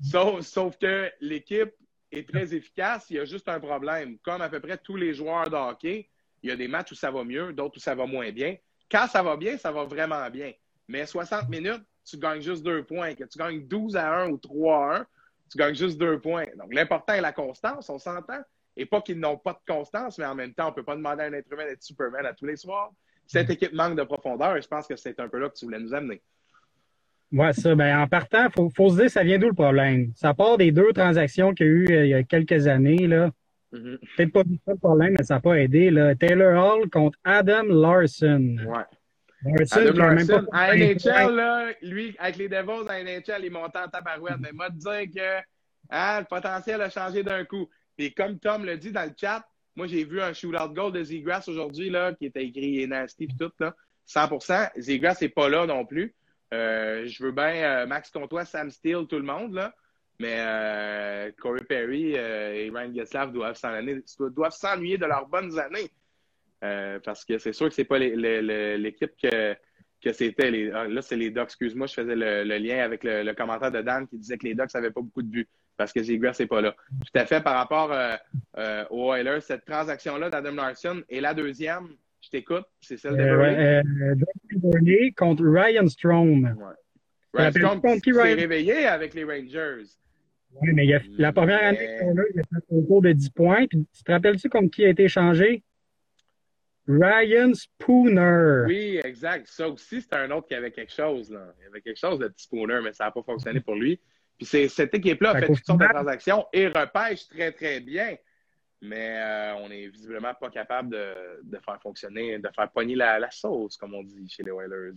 sauf, 0.03 0.41
sauf 0.43 0.77
que 0.79 1.11
l'équipe 1.21 1.73
est 2.13 2.29
très 2.29 2.55
efficace. 2.55 3.07
Il 3.11 3.17
y 3.17 3.19
a 3.19 3.25
juste 3.25 3.49
un 3.49 3.61
problème. 3.61 4.19
Comme 4.19 4.43
à 4.43 4.49
peu 4.49 4.61
près 4.61 4.79
tous 4.79 4.97
les 4.97 5.15
joueurs 5.15 5.49
de 5.49 5.57
hockey, 5.57 6.09
il 6.43 6.51
y 6.51 6.53
a 6.53 6.57
des 6.57 6.69
matchs 6.69 6.93
où 6.93 6.95
ça 6.95 7.11
va 7.11 7.25
mieux, 7.25 7.53
d'autres 7.53 7.77
où 7.77 7.81
ça 7.81 7.95
va 7.95 8.07
moins 8.07 8.31
bien. 8.31 8.57
Quand 8.91 9.07
ça 9.07 9.23
va 9.23 9.37
bien, 9.37 9.57
ça 9.59 9.73
va 9.73 9.85
vraiment 9.85 10.29
bien. 10.31 10.53
Mais 10.89 11.07
60 11.07 11.49
minutes, 11.49 11.83
tu 12.05 12.19
gagnes 12.19 12.43
juste 12.43 12.63
deux 12.63 12.85
points. 12.85 13.15
Que 13.15 13.25
tu 13.25 13.39
gagnes 13.39 13.67
12 13.67 13.97
à 13.97 14.23
1 14.23 14.31
ou 14.31 14.39
3 14.39 14.77
à 14.77 14.99
1, 14.99 15.07
tu 15.51 15.59
gagnes 15.59 15.75
juste 15.75 15.99
deux 15.99 16.21
points. 16.21 16.47
Donc, 16.57 16.73
l'important 16.73 17.15
est 17.15 17.21
la 17.21 17.33
constance, 17.33 17.89
on 17.91 17.99
s'entend. 17.99 18.41
Et 18.77 18.87
pas 18.87 19.01
qu'ils 19.01 19.19
n'ont 19.19 19.39
pas 19.39 19.55
de 19.55 19.73
constance, 19.73 20.19
mais 20.19 20.27
en 20.27 20.35
même 20.35 20.53
temps, 20.53 20.67
on 20.67 20.71
ne 20.71 20.75
peut 20.75 20.85
pas 20.85 20.97
demander 20.97 21.23
à 21.23 21.27
un 21.27 21.33
être 21.33 21.51
humain 21.51 21.65
d'être 21.65 21.83
Superman 21.83 22.27
à 22.27 22.35
tous 22.35 22.45
les 22.45 22.57
soirs. 22.57 22.93
Cette 23.27 23.51
équipe 23.51 23.73
manque 23.73 23.97
de 23.97 24.05
profondeur 24.05 24.57
et 24.57 24.63
je 24.63 24.69
pense 24.69 24.87
que 24.87 24.95
c'est 24.97 25.19
un 25.19 25.29
peu 25.29 25.39
là 25.39 25.49
que 25.49 25.55
tu 25.55 25.65
voulais 25.65 25.81
nous 25.81 25.95
amener. 25.95 26.23
Ouais, 27.33 27.53
ça. 27.53 27.75
Ben, 27.75 27.99
en 27.99 28.07
partant, 28.07 28.47
il 28.47 28.53
faut, 28.53 28.71
faut, 28.71 28.91
se 28.91 29.01
dire, 29.01 29.11
ça 29.11 29.25
vient 29.25 29.39
d'où 29.39 29.49
le 29.49 29.55
problème? 29.55 30.13
Ça 30.15 30.35
part 30.35 30.59
des 30.59 30.71
deux 30.71 30.93
transactions 30.93 31.55
qu'il 31.55 31.67
y 31.67 31.69
a 31.69 31.73
eu 31.73 31.87
euh, 31.91 32.05
il 32.07 32.11
y 32.11 32.15
a 32.15 32.23
quelques 32.23 32.67
années, 32.67 33.07
là. 33.07 33.31
Mm-hmm. 33.73 33.99
Peut-être 34.17 34.33
pas 34.33 34.45
du 34.45 34.61
le 34.67 34.77
problème, 34.77 35.15
mais 35.19 35.25
ça 35.25 35.35
n'a 35.35 35.41
pas 35.41 35.55
aidé, 35.55 35.91
là. 35.91 36.15
Taylor 36.15 36.79
Hall 36.79 36.89
contre 36.89 37.19
Adam 37.25 37.65
Larson. 37.65 38.57
Ouais. 38.67 38.85
Larson, 39.45 39.81
Adam 39.81 40.15
Larson, 40.15 40.47
à 40.53 40.77
NHL, 40.77 41.35
là, 41.35 41.73
lui, 41.83 42.17
avec 42.19 42.37
les 42.37 42.49
Devils 42.49 42.89
à 42.89 43.03
NHL, 43.03 43.45
il 43.45 43.51
montait 43.51 43.79
en 43.79 43.89
tabarouette. 43.89 44.37
Mais 44.41 44.53
moi, 44.53 44.71
te 44.71 44.77
dire 44.77 45.11
que 45.15 45.43
hein, 45.91 46.21
le 46.21 46.27
potentiel 46.27 46.81
a 46.81 46.91
changé 46.91 47.23
d'un 47.23 47.45
coup. 47.45 47.69
Et 47.99 48.13
comme 48.13 48.39
Tom 48.39 48.65
l'a 48.65 48.77
dit 48.77 48.93
dans 48.93 49.05
le 49.05 49.15
chat, 49.17 49.45
moi, 49.75 49.87
j'ai 49.87 50.05
vu 50.05 50.21
un 50.21 50.33
shootout 50.33 50.73
goal 50.73 50.93
de 50.93 51.03
Zegras 51.03 51.45
aujourd'hui, 51.49 51.91
là, 51.91 52.15
qui 52.15 52.27
était 52.27 52.47
écrit 52.47 52.87
nasty 52.87 53.25
et 53.25 53.37
tout, 53.39 53.53
là. 53.61 53.75
100%. 54.09 54.71
Zegras 54.79 55.19
n'est 55.21 55.29
pas 55.29 55.49
là 55.49 55.67
non 55.67 55.85
plus. 55.85 56.15
Euh, 56.55 57.07
je 57.07 57.23
veux 57.23 57.33
bien 57.33 57.55
euh, 57.55 57.87
Max 57.87 58.11
Comtois, 58.11 58.45
Sam 58.45 58.71
Steele, 58.71 59.07
tout 59.09 59.17
le 59.17 59.25
monde, 59.25 59.55
là. 59.55 59.75
Mais 60.19 60.37
euh, 60.39 61.31
Corey 61.39 61.65
Perry 61.69 62.13
et 62.13 62.71
Ryan 62.71 62.95
Getzlaff 62.95 63.33
doivent 63.33 63.57
s'ennuyer 63.57 64.97
de 64.97 65.05
leurs 65.05 65.29
bonnes 65.29 65.59
années. 65.59 65.91
Parce 67.05 67.25
que 67.25 67.39
c'est 67.39 67.53
sûr 67.53 67.69
que 67.69 67.75
c'est 67.75 67.85
pas 67.85 67.99
l'équipe 67.99 69.13
que, 69.23 70.13
c'était. 70.13 70.71
Ah, 70.73 70.89
là, 70.89 71.03
c'est 71.03 71.17
les 71.17 71.31
Ducks. 71.31 71.45
Excuse-moi, 71.45 71.87
je 71.87 71.95
faisais 71.95 72.17
le, 72.17 72.45
lien 72.57 72.79
avec 72.79 73.05
le, 73.05 73.31
commentaire 73.35 73.71
de 73.71 73.83
Dan 73.83 74.09
qui 74.09 74.17
disait 74.17 74.39
que 74.39 74.47
les 74.47 74.55
Ducks 74.55 74.73
n'avaient 74.73 74.91
pas 74.91 75.03
beaucoup 75.03 75.23
de 75.23 75.29
buts 75.29 75.49
parce 75.77 75.93
que 75.93 76.03
Zegras 76.03 76.37
n'est 76.41 76.47
pas 76.47 76.63
là. 76.63 76.75
Tout 76.89 77.19
à 77.19 77.27
fait 77.27 77.43
par 77.43 77.57
rapport 77.57 77.95
aux 78.91 79.13
Oilers, 79.13 79.43
cette 79.43 79.67
transaction-là 79.67 80.31
d'Adam 80.31 80.55
Larson 80.55 81.03
et 81.11 81.21
la 81.21 81.35
deuxième, 81.35 81.89
je 82.27 82.31
t'écoute, 82.31 82.65
c'est 82.81 82.97
celle 82.97 83.17
de 83.17 83.23
euh, 83.23 85.13
contre 85.17 85.45
Ryan 85.45 85.87
Strom. 85.87 86.57
Ryan 87.33 87.51
Strom 87.53 87.81
s'est 88.01 88.35
réveillé 88.35 88.87
avec 88.87 89.15
les 89.15 89.23
Rangers. 89.23 89.85
Oui, 90.61 90.71
mais 90.73 90.87
il 90.87 90.95
a, 90.95 91.01
la 91.19 91.33
première 91.33 91.63
année 91.63 91.99
qu'on 92.01 92.17
a, 92.17 92.23
il 92.35 92.41
a 92.41 92.43
fait 92.43 92.77
un 92.77 92.83
tour 92.83 93.03
de 93.03 93.13
10 93.13 93.31
points. 93.31 93.67
tu 93.67 93.85
te 94.05 94.11
rappelles-tu 94.11 94.49
contre 94.49 94.71
qui 94.71 94.85
a 94.85 94.89
été 94.89 95.05
échangé? 95.05 95.63
Ryan 96.89 97.53
Spooner. 97.55 98.65
Oui, 98.67 99.01
exact. 99.05 99.47
Ça 99.49 99.69
aussi, 99.69 100.01
c'était 100.01 100.17
un 100.17 100.31
autre 100.31 100.49
qui 100.49 100.55
avait 100.55 100.71
quelque 100.71 100.93
chose. 100.93 101.31
Là. 101.31 101.55
Il 101.61 101.65
y 101.65 101.67
avait 101.67 101.81
quelque 101.81 101.99
chose 101.99 102.19
de 102.19 102.29
petit 102.29 102.45
Spooner, 102.45 102.81
mais 102.83 102.93
ça 102.93 103.05
n'a 103.05 103.11
pas 103.11 103.23
fonctionné 103.23 103.61
pour 103.61 103.77
lui. 103.77 104.01
Puis 104.39 104.69
cette 104.69 104.95
équipe-là 104.95 105.31
a 105.31 105.41
fait 105.41 105.47
toutes 105.47 105.65
sortes 105.65 105.81
de 105.81 105.89
transactions 105.89 106.47
et 106.53 106.69
repêche 106.69 107.29
très, 107.29 107.53
très 107.53 107.81
bien. 107.81 108.17
Mais 108.83 109.19
euh, 109.19 109.55
on 109.57 109.69
n'est 109.69 109.89
visiblement 109.89 110.35
pas 110.35 110.51
capable 110.51 110.91
de, 110.91 111.15
de, 111.45 111.59
faire 111.59 111.81
fonctionner, 111.81 112.39
de 112.39 112.49
faire 112.55 112.71
pogner 112.71 112.95
la, 112.95 113.19
la, 113.19 113.31
sauce, 113.31 113.77
comme 113.77 113.95
on 113.95 114.03
dit 114.03 114.29
chez 114.29 114.43
les 114.43 114.51
Oilers. 114.51 114.93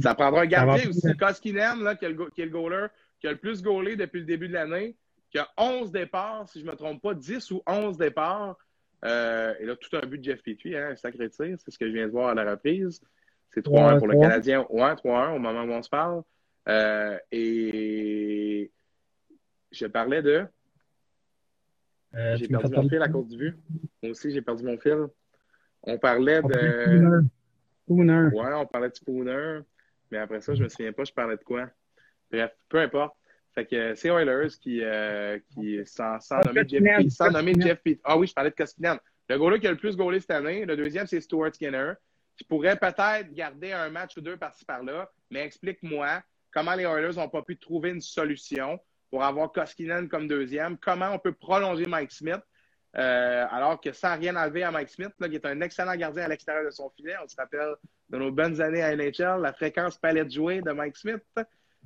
Ça 0.00 0.14
prendra 0.14 0.42
un 0.42 0.46
gardien 0.46 0.88
aussi, 0.88 1.16
Koskinen, 1.16 1.82
là, 1.82 1.94
qui, 1.96 2.04
est 2.04 2.10
le, 2.10 2.30
qui 2.30 2.42
est 2.42 2.44
le 2.44 2.50
goaler, 2.50 2.88
qui 3.20 3.26
a 3.26 3.32
le 3.32 3.38
plus 3.38 3.62
goalé 3.62 3.96
depuis 3.96 4.20
le 4.20 4.26
début 4.26 4.48
de 4.48 4.52
l'année, 4.52 4.96
qui 5.30 5.38
a 5.38 5.48
11 5.56 5.90
départs, 5.90 6.46
si 6.48 6.60
je 6.60 6.66
ne 6.66 6.70
me 6.70 6.76
trompe 6.76 7.00
pas, 7.00 7.14
10 7.14 7.50
ou 7.52 7.62
11 7.66 7.96
départs. 7.96 8.56
Euh, 9.04 9.54
et 9.58 9.64
là, 9.64 9.76
tout 9.76 9.96
un 9.96 10.06
but 10.06 10.18
de 10.18 10.24
Jeff 10.24 10.42
Petrie, 10.42 10.76
hein, 10.76 10.90
un 10.90 10.96
sacré 10.96 11.30
tir, 11.30 11.56
c'est 11.58 11.70
ce 11.70 11.78
que 11.78 11.88
je 11.88 11.92
viens 11.92 12.06
de 12.06 12.12
voir 12.12 12.28
à 12.28 12.34
la 12.34 12.50
reprise. 12.50 13.00
C'est 13.48 13.64
3-1 13.64 13.98
pour 13.98 14.08
le 14.08 14.18
Canadien. 14.18 14.66
Ouais, 14.70 14.92
3-1 14.92 15.36
au 15.36 15.38
moment 15.38 15.62
où 15.62 15.72
on 15.72 15.82
se 15.82 15.88
parle. 15.88 16.22
Euh, 16.68 17.18
et 17.30 18.70
je 19.70 19.86
parlais 19.86 20.22
de. 20.22 20.46
Euh, 22.14 22.36
j'ai 22.36 22.48
perdu 22.48 22.74
mon 22.74 22.88
fil 22.88 23.02
à 23.02 23.08
cause 23.08 23.28
du 23.28 23.38
vue. 23.38 23.56
Moi 24.02 24.12
aussi, 24.12 24.30
j'ai 24.30 24.42
perdu 24.42 24.64
mon 24.64 24.78
fil. 24.78 25.06
On 25.82 25.98
parlait 25.98 26.42
de. 26.42 27.22
Spooner. 27.84 28.28
Ouais, 28.32 28.54
on 28.54 28.66
parlait 28.66 28.90
de 28.90 28.94
Spooner. 28.94 29.60
Mais 30.10 30.18
après 30.18 30.40
ça, 30.40 30.54
je 30.54 30.62
me 30.62 30.68
souviens 30.68 30.92
pas, 30.92 31.04
je 31.04 31.12
parlais 31.12 31.36
de 31.36 31.42
quoi. 31.42 31.70
Bref, 32.30 32.52
peu 32.68 32.78
importe. 32.78 33.16
Fait 33.54 33.66
que 33.66 33.94
c'est 33.94 34.08
Oilers 34.08 34.48
qui, 34.60 34.82
euh, 34.82 35.38
qui 35.50 35.80
sans, 35.84 36.18
sans 36.20 36.36
ah, 36.36 36.42
nommer 36.46 36.66
Jeff, 36.66 37.08
sans 37.08 37.30
nommer 37.30 37.54
Jeff 37.58 37.80
Ah 38.04 38.16
oui, 38.16 38.26
je 38.26 38.32
parlais 38.32 38.50
de 38.50 38.54
Koskinen. 38.54 38.98
Le 39.28 39.38
goaler 39.38 39.60
qui 39.60 39.66
a 39.66 39.70
le 39.70 39.76
plus 39.76 39.96
goalé 39.96 40.20
cette 40.20 40.30
année, 40.30 40.64
le 40.64 40.76
deuxième, 40.76 41.06
c'est 41.06 41.20
Stuart 41.20 41.54
Skinner, 41.54 41.92
qui 42.36 42.44
pourrait 42.44 42.76
peut-être 42.76 43.32
garder 43.32 43.72
un 43.72 43.90
match 43.90 44.16
ou 44.16 44.20
deux 44.20 44.36
par-ci 44.36 44.64
par-là. 44.64 45.10
Mais 45.30 45.40
explique-moi 45.40 46.22
comment 46.50 46.74
les 46.74 46.84
Oilers 46.84 47.16
n'ont 47.16 47.28
pas 47.28 47.42
pu 47.42 47.58
trouver 47.58 47.90
une 47.90 48.00
solution 48.00 48.78
pour 49.12 49.22
avoir 49.22 49.52
Koskinen 49.52 50.08
comme 50.08 50.26
deuxième. 50.26 50.78
Comment 50.78 51.10
on 51.10 51.18
peut 51.18 51.34
prolonger 51.34 51.84
Mike 51.84 52.10
Smith, 52.10 52.40
euh, 52.96 53.44
alors 53.50 53.78
que 53.78 53.92
sans 53.92 54.18
rien 54.18 54.34
enlever 54.36 54.62
à 54.62 54.70
Mike 54.70 54.88
Smith, 54.88 55.12
là, 55.20 55.28
qui 55.28 55.34
est 55.34 55.44
un 55.44 55.60
excellent 55.60 55.94
gardien 55.96 56.24
à 56.24 56.28
l'extérieur 56.28 56.64
de 56.64 56.70
son 56.70 56.88
filet. 56.96 57.14
On 57.22 57.28
se 57.28 57.36
rappelle 57.36 57.74
de 58.08 58.16
nos 58.16 58.32
bonnes 58.32 58.58
années 58.62 58.82
à 58.82 58.96
NHL, 58.96 59.42
la 59.42 59.52
fréquence 59.52 59.98
palette 59.98 60.32
jouée 60.32 60.62
de 60.62 60.72
Mike 60.72 60.96
Smith. 60.96 61.22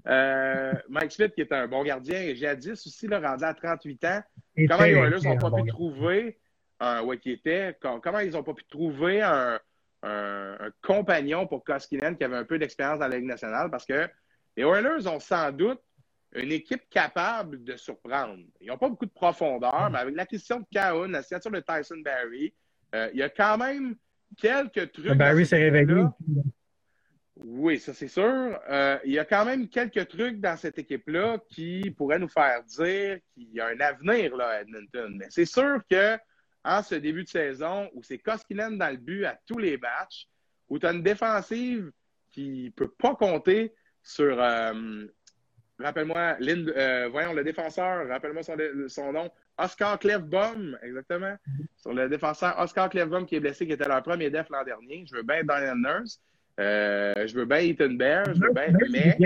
Euh, 0.07 0.73
Mike 0.89 1.11
Smith, 1.11 1.35
qui 1.35 1.41
est 1.41 1.53
un 1.53 1.67
bon 1.67 1.83
gardien, 1.83 2.23
et 2.23 2.37
jadis 2.37 2.87
aussi, 2.87 3.09
là, 3.09 3.19
rendu 3.19 3.43
à 3.43 3.55
38 3.55 4.05
ans. 4.05 4.23
comment 4.69 4.85
les 4.85 4.93
Oilers 4.93 5.23
n'ont 5.25 5.39
pas 5.39 5.51
pu 5.51 5.67
trouver 5.67 6.39
un, 6.79 7.03
ouais, 7.03 7.19
qui 7.19 7.33
était, 7.33 7.77
comment 7.81 8.21
ils 8.21 8.31
n'ont 8.31 8.45
pas 8.45 8.55
pu 8.55 8.65
trouver 8.67 9.21
un, 9.21 9.59
un, 10.05 10.57
un, 10.61 10.71
compagnon 10.81 11.49
pour 11.49 11.65
Koskinen 11.65 12.17
qui 12.17 12.23
avait 12.23 12.37
un 12.37 12.45
peu 12.45 12.57
d'expérience 12.61 13.01
dans 13.01 13.09
la 13.09 13.17
Ligue 13.17 13.27
nationale 13.27 13.69
parce 13.69 13.85
que 13.85 14.09
les 14.57 14.63
Oilers 14.63 15.09
ont 15.09 15.19
sans 15.19 15.51
doute 15.51 15.81
une 16.37 16.53
équipe 16.53 16.89
capable 16.91 17.65
de 17.65 17.77
surprendre. 17.77 18.39
Ils 18.61 18.69
n'ont 18.69 18.79
pas 18.79 18.89
beaucoup 18.89 19.07
de 19.07 19.11
profondeur, 19.11 19.89
mais 19.91 19.99
avec 19.99 20.15
l'acquisition 20.15 20.61
de 20.61 20.67
Cahoon, 20.71 21.09
la 21.09 21.23
signature 21.23 21.51
de 21.51 21.61
Tyson 21.61 21.99
Barry, 22.05 22.53
euh, 22.95 23.11
il 23.13 23.21
y 23.21 23.23
a 23.23 23.29
quand 23.29 23.59
même 23.59 23.97
quelques 24.37 24.93
trucs. 24.93 25.17
Barry 25.17 25.47
s'est 25.47 25.59
réveillé. 25.59 26.05
Oui, 27.37 27.79
ça 27.79 27.93
c'est 27.93 28.09
sûr. 28.09 28.59
Euh, 28.71 28.99
il 29.05 29.13
y 29.13 29.19
a 29.19 29.25
quand 29.25 29.45
même 29.45 29.69
quelques 29.69 30.09
trucs 30.09 30.41
dans 30.41 30.57
cette 30.57 30.79
équipe-là 30.79 31.39
qui 31.49 31.91
pourraient 31.91 32.19
nous 32.19 32.29
faire 32.29 32.63
dire 32.65 33.19
qu'il 33.35 33.53
y 33.53 33.61
a 33.61 33.67
un 33.67 33.81
avenir 33.81 34.37
là, 34.37 34.49
à 34.49 34.61
Edmonton. 34.63 35.17
Mais 35.19 35.27
c'est 35.29 35.45
sûr 35.45 35.81
que 35.91 36.17
en 36.65 36.83
ce 36.83 36.97
début 36.97 37.25
de 37.25 37.29
saison, 37.29 37.89
où 37.95 38.03
c'est 38.03 38.19
Koskinen 38.19 38.77
dans 38.79 38.91
le 38.91 38.97
but 38.97 39.25
à 39.25 39.39
tous 39.47 39.59
les 39.59 39.77
matchs, 39.77 40.29
où 40.69 40.79
tu 40.79 40.87
as 40.87 40.93
une 40.93 41.03
défensive 41.03 41.93
qui 42.31 42.65
ne 42.65 42.71
peut 42.71 42.91
pas 42.91 43.15
compter 43.15 43.73
sur, 44.03 44.43
euh, 44.43 45.07
rappelle-moi, 45.79 46.37
euh, 46.41 47.09
voyons, 47.11 47.33
le 47.33 47.45
défenseur, 47.45 48.09
rappelle-moi 48.09 48.43
son, 48.43 48.57
son, 48.89 49.13
nom, 49.13 49.31
Oscar 49.59 49.99
Clefbaum, 49.99 50.79
exactement. 50.83 51.37
Sur 51.77 51.95
le 51.95 52.09
défenseur 52.09 52.59
Oscar 52.59 52.89
Clefbaum 52.89 53.27
qui 53.27 53.37
est 53.37 53.41
blessé, 53.41 53.67
qui 53.67 53.73
était 53.73 53.89
leur 53.89 54.03
premier 54.03 54.31
def 54.31 54.49
l'an 54.51 54.65
dernier. 54.65 55.05
Je 55.07 55.17
veux 55.17 55.23
bien 55.23 55.45
Daniel 55.45 55.77
Nurse. 55.77 56.21
Euh, 56.59 57.27
je 57.27 57.35
veux 57.35 57.45
bien 57.45 57.59
Ethan 57.59 57.91
Bear. 57.91 58.25
Je 58.35 58.41
veux 58.41 58.53
bien, 58.53 58.73
mais 58.91 59.17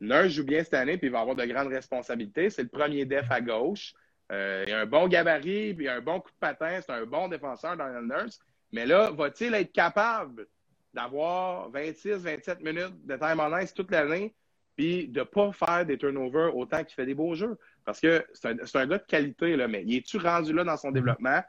Nurse 0.00 0.28
joue 0.28 0.44
bien 0.44 0.62
cette 0.62 0.74
année, 0.74 0.98
puis 0.98 1.08
il 1.08 1.12
va 1.12 1.20
avoir 1.20 1.36
de 1.36 1.44
grandes 1.44 1.68
responsabilités. 1.68 2.50
C'est 2.50 2.62
le 2.62 2.68
premier 2.68 3.04
def 3.04 3.30
à 3.30 3.40
gauche. 3.40 3.94
Euh, 4.32 4.64
il 4.66 4.72
a 4.72 4.80
un 4.80 4.86
bon 4.86 5.08
gabarit, 5.08 5.72
puis 5.74 5.86
il 5.86 5.88
a 5.88 5.96
un 5.96 6.00
bon 6.00 6.20
coup 6.20 6.30
de 6.30 6.38
patin. 6.38 6.80
C'est 6.80 6.92
un 6.92 7.06
bon 7.06 7.28
défenseur, 7.28 7.76
Daniel 7.76 8.04
Nurse. 8.04 8.40
Mais 8.72 8.84
là, 8.84 9.10
va-t-il 9.10 9.54
être 9.54 9.72
capable 9.72 10.46
d'avoir 10.92 11.70
26-27 11.70 12.62
minutes 12.62 13.06
de 13.06 13.16
time 13.16 13.40
on 13.40 13.56
ice 13.58 13.72
toute 13.72 13.90
l'année, 13.90 14.34
puis 14.76 15.08
de 15.08 15.20
ne 15.20 15.24
pas 15.24 15.52
faire 15.52 15.86
des 15.86 15.96
turnovers 15.96 16.54
autant 16.56 16.84
qu'il 16.84 16.94
fait 16.94 17.06
des 17.06 17.14
beaux 17.14 17.34
jeux? 17.34 17.56
Parce 17.84 18.00
que 18.00 18.24
c'est 18.34 18.48
un, 18.48 18.80
un, 18.80 18.86
gars 18.86 18.98
de 18.98 19.06
qualité, 19.06 19.56
là, 19.56 19.68
mais 19.68 19.82
il 19.86 19.96
est-tu 19.96 20.18
rendu 20.18 20.52
là 20.52 20.64
dans 20.64 20.76
son 20.76 20.90
développement? 20.90 21.40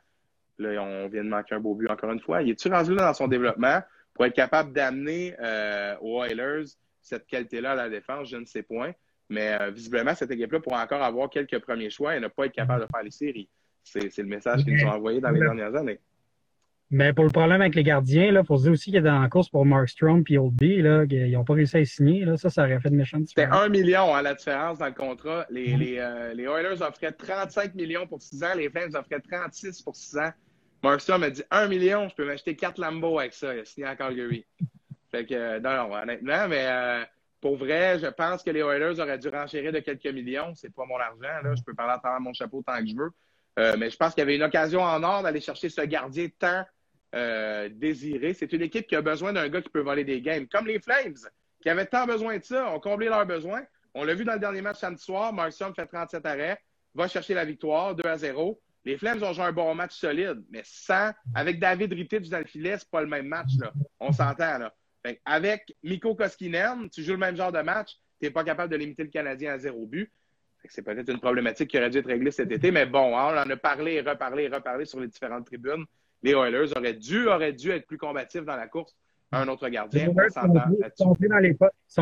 Là, 0.60 0.82
on 0.82 1.08
vient 1.08 1.24
de 1.24 1.30
manquer 1.30 1.56
un 1.56 1.60
beau 1.60 1.76
but 1.76 1.90
encore 1.90 2.12
une 2.12 2.20
fois. 2.20 2.42
Il 2.42 2.50
est-tu 2.50 2.70
rendu 2.70 2.96
là 2.96 3.04
dans 3.04 3.14
son 3.14 3.28
développement 3.28 3.82
pour 4.14 4.26
être 4.26 4.34
capable 4.34 4.74
d'amener 4.74 5.36
euh, 5.40 5.96
aux 6.02 6.24
Oilers 6.24 6.66
cette 7.02 7.28
qualité-là 7.28 7.74
à 7.74 7.76
la 7.76 7.90
défense? 7.90 8.30
Je 8.30 8.38
ne 8.38 8.46
sais 8.46 8.64
point. 8.64 8.94
Mais 9.30 9.58
euh, 9.60 9.72
visiblement, 9.72 10.16
cette 10.16 10.32
équipe-là 10.32 10.60
pourra 10.60 10.84
encore 10.84 11.04
avoir 11.04 11.30
quelques 11.30 11.60
premiers 11.60 11.90
choix 11.90 12.16
et 12.16 12.20
ne 12.20 12.28
pas 12.28 12.46
être 12.46 12.54
capable 12.54 12.86
de 12.86 12.88
faire 12.92 13.04
les 13.04 13.12
séries. 13.12 13.50
C'est 13.84 14.18
le 14.18 14.26
message 14.26 14.64
qu'ils 14.64 14.76
nous 14.76 14.86
ont 14.86 14.94
envoyé 14.94 15.22
dans 15.22 15.30
les 15.30 15.40
dernières 15.40 15.76
années. 15.76 16.00
Mais 16.90 17.12
pour 17.12 17.26
le 17.26 17.32
problème 17.32 17.60
avec 17.60 17.76
les 17.76 17.84
gardiens, 17.84 18.28
il 18.28 18.46
faut 18.46 18.58
se 18.58 18.64
dire 18.64 18.72
aussi 18.72 18.86
qu'il 18.86 18.96
est 18.96 19.02
dans 19.02 19.20
la 19.20 19.28
course 19.28 19.50
pour 19.50 19.66
Markstrom 19.66 20.24
et 20.30 20.38
Old 20.38 20.54
B. 20.54 20.64
Là, 20.82 21.04
ils 21.10 21.34
n'ont 21.34 21.44
pas 21.44 21.56
réussi 21.56 21.78
à 21.78 21.86
signer. 21.86 22.24
Là. 22.24 22.38
Ça, 22.38 22.50
ça 22.50 22.64
aurait 22.64 22.80
fait 22.80 22.90
de 22.90 22.96
méchantes 22.96 23.28
C'était 23.28 23.44
un 23.44 23.68
million 23.68 24.16
à 24.16 24.20
hein, 24.20 24.22
la 24.22 24.34
différence 24.36 24.80
dans 24.80 24.86
le 24.86 24.94
contrat. 24.94 25.46
Les, 25.50 25.76
les, 25.76 25.98
euh, 26.00 26.34
les, 26.34 26.44
Oilers 26.44 26.82
offraient 26.82 27.12
35 27.12 27.76
millions 27.76 28.08
pour 28.08 28.22
6 28.22 28.42
ans. 28.44 28.54
Les 28.56 28.70
Flames 28.70 28.92
offraient 28.96 29.20
36 29.20 29.82
pour 29.82 29.98
6 29.98 30.18
ans. 30.18 30.32
Markstrom 30.82 31.24
a 31.24 31.30
dit 31.30 31.44
1 31.52 31.68
million, 31.68 32.08
je 32.08 32.16
peux 32.16 32.26
m'acheter 32.26 32.56
4 32.56 32.80
Lambeaux 32.80 33.20
avec 33.20 33.34
ça. 33.34 33.54
Il 33.54 33.60
a 33.60 33.66
signé 33.66 33.88
à 33.88 33.96
Calgary. 33.98 34.46
Fait 35.12 35.26
que, 35.26 35.34
euh, 35.34 35.60
non, 35.60 35.90
non, 35.90 35.94
honnêtement, 35.94 36.48
mais 36.48 36.68
euh, 36.68 37.04
pour 37.42 37.58
vrai, 37.58 38.00
je 38.00 38.08
pense 38.08 38.44
que 38.44 38.52
les 38.52 38.62
Oilers 38.62 39.00
auraient 39.00 39.18
dû 39.18 39.28
renchérir 39.28 39.74
de 39.74 39.80
quelques 39.80 40.08
millions. 40.08 40.54
C'est 40.56 40.74
pas 40.74 40.86
mon 40.86 40.98
argent. 40.98 41.44
Là. 41.44 41.54
Je 41.54 41.64
peux 41.64 41.74
parler 41.74 41.94
à 41.94 41.98
travers 42.00 42.22
mon 42.22 42.34
chapeau 42.34 42.64
tant 42.66 42.78
que 42.78 42.88
je 42.88 42.96
veux. 42.96 43.78
mais 43.78 43.90
je 43.90 43.98
pense 43.98 44.14
qu'il 44.14 44.22
y 44.22 44.24
avait 44.24 44.38
une 44.38 44.44
occasion 44.44 44.82
en 44.82 45.04
or 45.04 45.24
d'aller 45.24 45.42
chercher 45.42 45.68
ce 45.68 45.82
gardien 45.82 46.28
tant 46.40 46.64
euh, 47.16 47.70
désiré. 47.70 48.34
C'est 48.34 48.51
une 48.53 48.62
équipe 48.62 48.88
qui 48.88 48.95
a 48.95 49.01
besoin 49.01 49.34
d'un 49.34 49.47
gars 49.47 49.62
qui 49.62 49.70
peut 49.70 49.82
voler 49.82 50.03
des 50.03 50.22
games. 50.22 50.47
Comme 50.47 50.68
les 50.68 50.80
Flames, 50.80 51.16
qui 51.62 51.70
avaient 51.70 51.86
tant 51.86 52.05
besoin 52.05 52.38
de 52.38 52.43
ça, 52.43 52.70
ont 52.74 52.80
comblé 52.80 53.08
leurs 53.08 53.26
besoins. 53.26 53.64
On 53.93 54.03
l'a 54.03 54.14
vu 54.14 54.26
dans 54.26 54.34
le 54.34 54.39
dernier 54.39 54.62
match 54.62 54.80
samedi 54.80 55.01
soir. 55.01 55.34
Markstrom 55.34 55.74
fait 55.74 55.86
37 55.86 56.26
arrêts, 56.26 56.60
va 56.93 57.08
chercher 57.08 57.34
la 57.34 57.45
victoire, 57.45 57.95
2 57.95 58.08
à 58.08 58.18
0. 58.18 58.62
Les 58.86 58.97
Flames 58.97 59.22
ont 59.24 59.34
joué 59.34 59.43
un 59.45 59.51
bon 59.51 59.74
match 59.74 59.93
solide, 59.95 60.43
mais 60.49 60.62
sans, 60.64 61.12
avec 61.34 61.60
David 61.60 61.91
Rittich 61.93 62.30
dans 62.30 62.39
le 62.39 62.45
filet, 62.45 62.78
c'est 62.78 62.89
pas 62.89 63.01
le 63.01 63.08
même 63.08 63.28
match. 63.28 63.51
On 63.99 64.12
s'entend. 64.12 64.58
là. 64.60 64.74
avec 65.26 65.76
Mikko 65.84 66.16
Koskinen, 66.16 66.89
tu 66.89 67.03
joues 67.03 67.14
le 67.14 67.18
même 67.18 67.36
genre 67.36 67.51
de 67.51 67.62
match, 67.62 67.93
tu 68.20 68.28
n'es 68.28 68.32
pas 68.32 68.43
capable 68.43 68.72
de 68.72 68.78
limiter 68.78 69.03
le 69.03 69.10
Canadien 69.10 69.53
à 69.53 69.58
zéro 69.58 69.86
but. 69.86 70.12
C'est 70.70 70.82
peut-être 70.82 71.10
une 71.10 71.20
problématique 71.20 71.70
qui 71.70 71.78
aurait 71.78 71.89
dû 71.89 71.99
être 71.99 72.08
réglée 72.08 72.32
cet 72.32 72.51
été, 72.51 72.72
mais 72.72 72.86
bon, 72.86 73.18
hein, 73.18 73.34
on 73.34 73.38
en 73.38 73.49
a 73.49 73.58
parlé 73.58 73.93
et 73.93 74.01
reparlé 74.01 74.43
et 74.43 74.47
reparlé 74.49 74.86
sur 74.86 74.99
les 74.99 75.08
différentes 75.08 75.45
tribunes 75.45 75.86
les 76.24 76.32
Oilers 76.32 76.76
auraient 76.76 76.93
dû, 76.93 77.28
auraient 77.28 77.53
dû 77.53 77.72
être 77.72 77.88
plus 77.88 77.97
combatifs 77.97 78.45
dans 78.45 78.55
la 78.55 78.68
course 78.68 78.95
à 79.32 79.41
un 79.41 79.47
autre 79.47 79.68
gardien. 79.70 80.07
Ils 80.07 80.91
sont, 80.95 81.13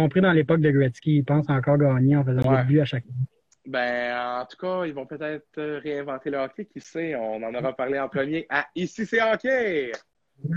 pris 0.10 0.22
dans 0.22 0.32
l'époque 0.32 0.62
de 0.62 0.72
Gretzky. 0.72 1.18
Ils 1.18 1.26
pensent 1.26 1.50
encore 1.50 1.78
gagner 1.78 2.16
en 2.16 2.24
faisant 2.24 2.56
des 2.56 2.64
buts 2.64 2.82
à 2.82 2.86
chaque 2.86 3.04
fois. 3.06 3.14
Ben, 3.66 4.42
en 4.42 4.46
tout 4.46 4.58
cas, 4.58 4.86
ils 4.86 4.94
vont 4.94 5.08
peut-être 5.08 5.58
euh, 5.58 5.80
réinventer 5.80 6.30
le 6.30 6.38
hockey. 6.38 6.66
Qui 6.66 6.80
sait? 6.80 7.16
On 7.16 7.42
en 7.42 7.54
aura 7.56 7.76
parlé 7.76 8.00
en 8.00 8.08
premier 8.08 8.46
à 8.50 8.68
Ici, 8.76 9.08
c'est 9.08 9.22
hockey! 9.22 9.92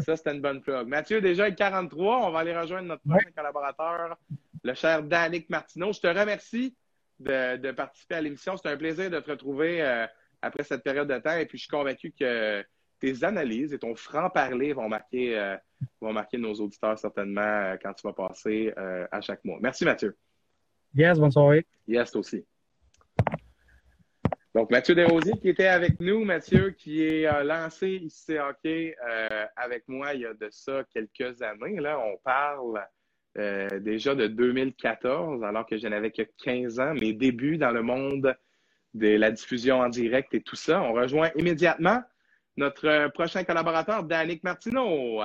Ça, 0.04 0.16
c'était 0.16 0.34
une 0.34 0.42
bonne 0.42 0.60
plug. 0.60 0.88
Mathieu, 0.88 1.20
déjà 1.20 1.44
avec 1.44 1.56
43, 1.56 2.26
on 2.26 2.30
va 2.30 2.40
aller 2.40 2.54
rejoindre 2.54 2.88
notre 2.88 3.02
prochain 3.02 3.30
collaborateur, 3.34 4.18
le 4.64 4.74
cher 4.74 5.02
Danick 5.04 5.48
Martineau. 5.48 5.92
Je 5.92 6.00
te 6.00 6.06
remercie 6.08 6.76
de, 7.20 7.70
participer 7.70 8.16
à 8.16 8.20
l'émission. 8.20 8.56
C'est 8.56 8.68
un 8.68 8.76
plaisir 8.76 9.08
de 9.08 9.20
te 9.20 9.30
retrouver 9.30 9.80
euh, 9.80 10.06
après 10.42 10.64
cette 10.64 10.82
période 10.82 11.08
de 11.08 11.18
temps. 11.18 11.36
Et 11.36 11.46
puis, 11.46 11.58
je 11.58 11.62
suis 11.62 11.70
convaincu 11.70 12.12
que 12.18 12.62
tes 12.98 13.24
analyses 13.24 13.72
et 13.72 13.78
ton 13.78 13.94
franc-parler 13.94 14.72
vont 14.72 14.88
marquer, 14.88 15.38
euh, 15.38 15.56
vont 16.00 16.12
marquer 16.12 16.38
nos 16.38 16.54
auditeurs 16.54 16.98
certainement 16.98 17.40
euh, 17.40 17.76
quand 17.82 17.92
tu 17.94 18.06
vas 18.06 18.12
passer 18.12 18.72
euh, 18.76 19.06
à 19.10 19.20
chaque 19.20 19.44
mois. 19.44 19.58
Merci 19.60 19.84
Mathieu. 19.84 20.16
Yes, 20.94 21.18
bonne 21.18 21.30
soirée. 21.30 21.66
Yes, 21.86 22.14
aussi. 22.16 22.44
Donc, 24.54 24.70
Mathieu 24.70 24.94
Desrosiers 24.94 25.38
qui 25.40 25.50
était 25.50 25.68
avec 25.68 26.00
nous, 26.00 26.24
Mathieu 26.24 26.70
qui 26.70 27.02
est 27.04 27.44
lancé 27.44 27.90
ici 28.02 28.38
hockey 28.38 28.96
avec 29.54 29.86
moi 29.86 30.14
il 30.14 30.22
y 30.22 30.26
a 30.26 30.34
de 30.34 30.48
ça 30.50 30.82
quelques 30.92 31.42
années. 31.42 31.78
Là, 31.78 32.00
on 32.00 32.16
parle 32.24 32.82
déjà 33.80 34.14
de 34.14 34.26
2014, 34.26 35.44
alors 35.44 35.66
que 35.66 35.76
je 35.76 35.86
n'avais 35.86 36.10
que 36.10 36.22
15 36.42 36.80
ans, 36.80 36.94
mes 36.94 37.12
débuts 37.12 37.58
dans 37.58 37.70
le 37.70 37.82
monde 37.82 38.34
de 38.94 39.08
la 39.08 39.30
diffusion 39.30 39.80
en 39.80 39.90
direct 39.90 40.34
et 40.34 40.40
tout 40.40 40.56
ça. 40.56 40.82
On 40.82 40.94
rejoint 40.94 41.30
immédiatement 41.36 42.02
notre 42.58 42.88
euh, 42.88 43.08
prochain 43.08 43.44
collaborateur, 43.44 44.02
Danick 44.02 44.42
Martineau. 44.42 45.22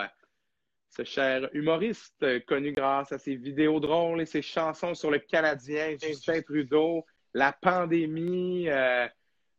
Ce 0.90 1.04
cher 1.04 1.50
humoriste 1.54 2.46
connu 2.46 2.72
grâce 2.72 3.12
à 3.12 3.18
ses 3.18 3.36
vidéos 3.36 3.80
drôles 3.80 4.22
et 4.22 4.28
ses 4.28 4.44
chansons 4.44 4.94
sur 4.94 5.10
le 5.10 5.18
Canadien, 5.18 5.96
Justin 6.00 6.42
Trudeau, 6.44 7.04
la 7.34 7.52
pandémie, 7.52 8.70
euh, 8.70 9.08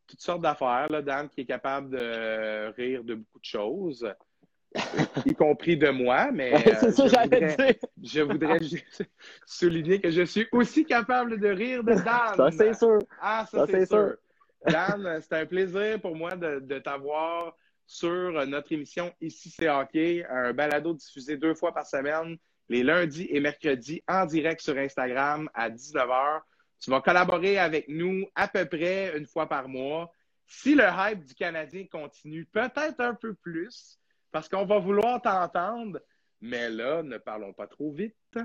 toutes 0.07 0.21
sortes 0.21 0.41
d'affaires. 0.41 0.87
Dan 1.03 1.27
qui 1.27 1.41
est 1.41 1.45
capable 1.45 1.89
de 1.89 2.73
rire 2.77 3.03
de 3.03 3.15
beaucoup 3.15 3.39
de 3.39 3.45
choses, 3.45 4.07
y 5.25 5.35
compris 5.35 5.75
de 5.75 5.89
moi. 5.89 6.31
Mais 6.31 6.53
euh, 6.53 6.91
ça, 6.91 7.07
je, 7.07 7.23
voudrais, 7.23 7.79
je 8.01 8.21
voudrais 8.21 8.59
souligner 9.45 9.99
que 9.99 10.11
je 10.11 10.21
suis 10.21 10.47
aussi 10.53 10.85
capable 10.85 11.37
de 11.37 11.49
rire 11.49 11.83
de 11.83 11.95
Dan. 11.95 12.35
Ça, 12.37 12.51
c'est 12.51 12.73
sûr. 12.73 12.99
Ah, 13.21 13.45
ça, 13.51 13.67
c'est 13.67 13.85
sûr. 13.85 14.15
Dan, 14.65 15.19
c'est 15.19 15.33
un 15.33 15.45
plaisir 15.45 15.99
pour 15.99 16.15
moi 16.15 16.37
de 16.37 16.79
t'avoir 16.79 17.53
sur 17.85 18.45
notre 18.47 18.71
émission 18.71 19.13
Ici 19.21 19.49
c'est 19.49 19.69
hockey, 19.69 20.25
un 20.29 20.53
balado 20.53 20.93
diffusé 20.93 21.37
deux 21.37 21.53
fois 21.53 21.73
par 21.73 21.85
semaine, 21.85 22.37
les 22.69 22.83
lundis 22.83 23.27
et 23.29 23.39
mercredis 23.39 24.03
en 24.07 24.25
direct 24.25 24.61
sur 24.61 24.77
Instagram 24.77 25.49
à 25.53 25.69
19h. 25.69 26.41
Tu 26.79 26.89
vas 26.89 27.01
collaborer 27.01 27.57
avec 27.57 27.87
nous 27.87 28.25
à 28.35 28.47
peu 28.47 28.65
près 28.65 29.17
une 29.17 29.25
fois 29.25 29.47
par 29.47 29.67
mois. 29.67 30.11
Si 30.47 30.75
le 30.75 30.83
hype 30.83 31.23
du 31.23 31.33
Canadien 31.33 31.85
continue, 31.91 32.45
peut-être 32.45 32.99
un 32.99 33.15
peu 33.15 33.33
plus, 33.33 33.99
parce 34.31 34.49
qu'on 34.49 34.65
va 34.65 34.79
vouloir 34.79 35.21
t'entendre, 35.21 35.99
mais 36.41 36.69
là, 36.69 37.01
ne 37.01 37.17
parlons 37.17 37.53
pas 37.53 37.67
trop 37.67 37.91
vite. 37.91 38.37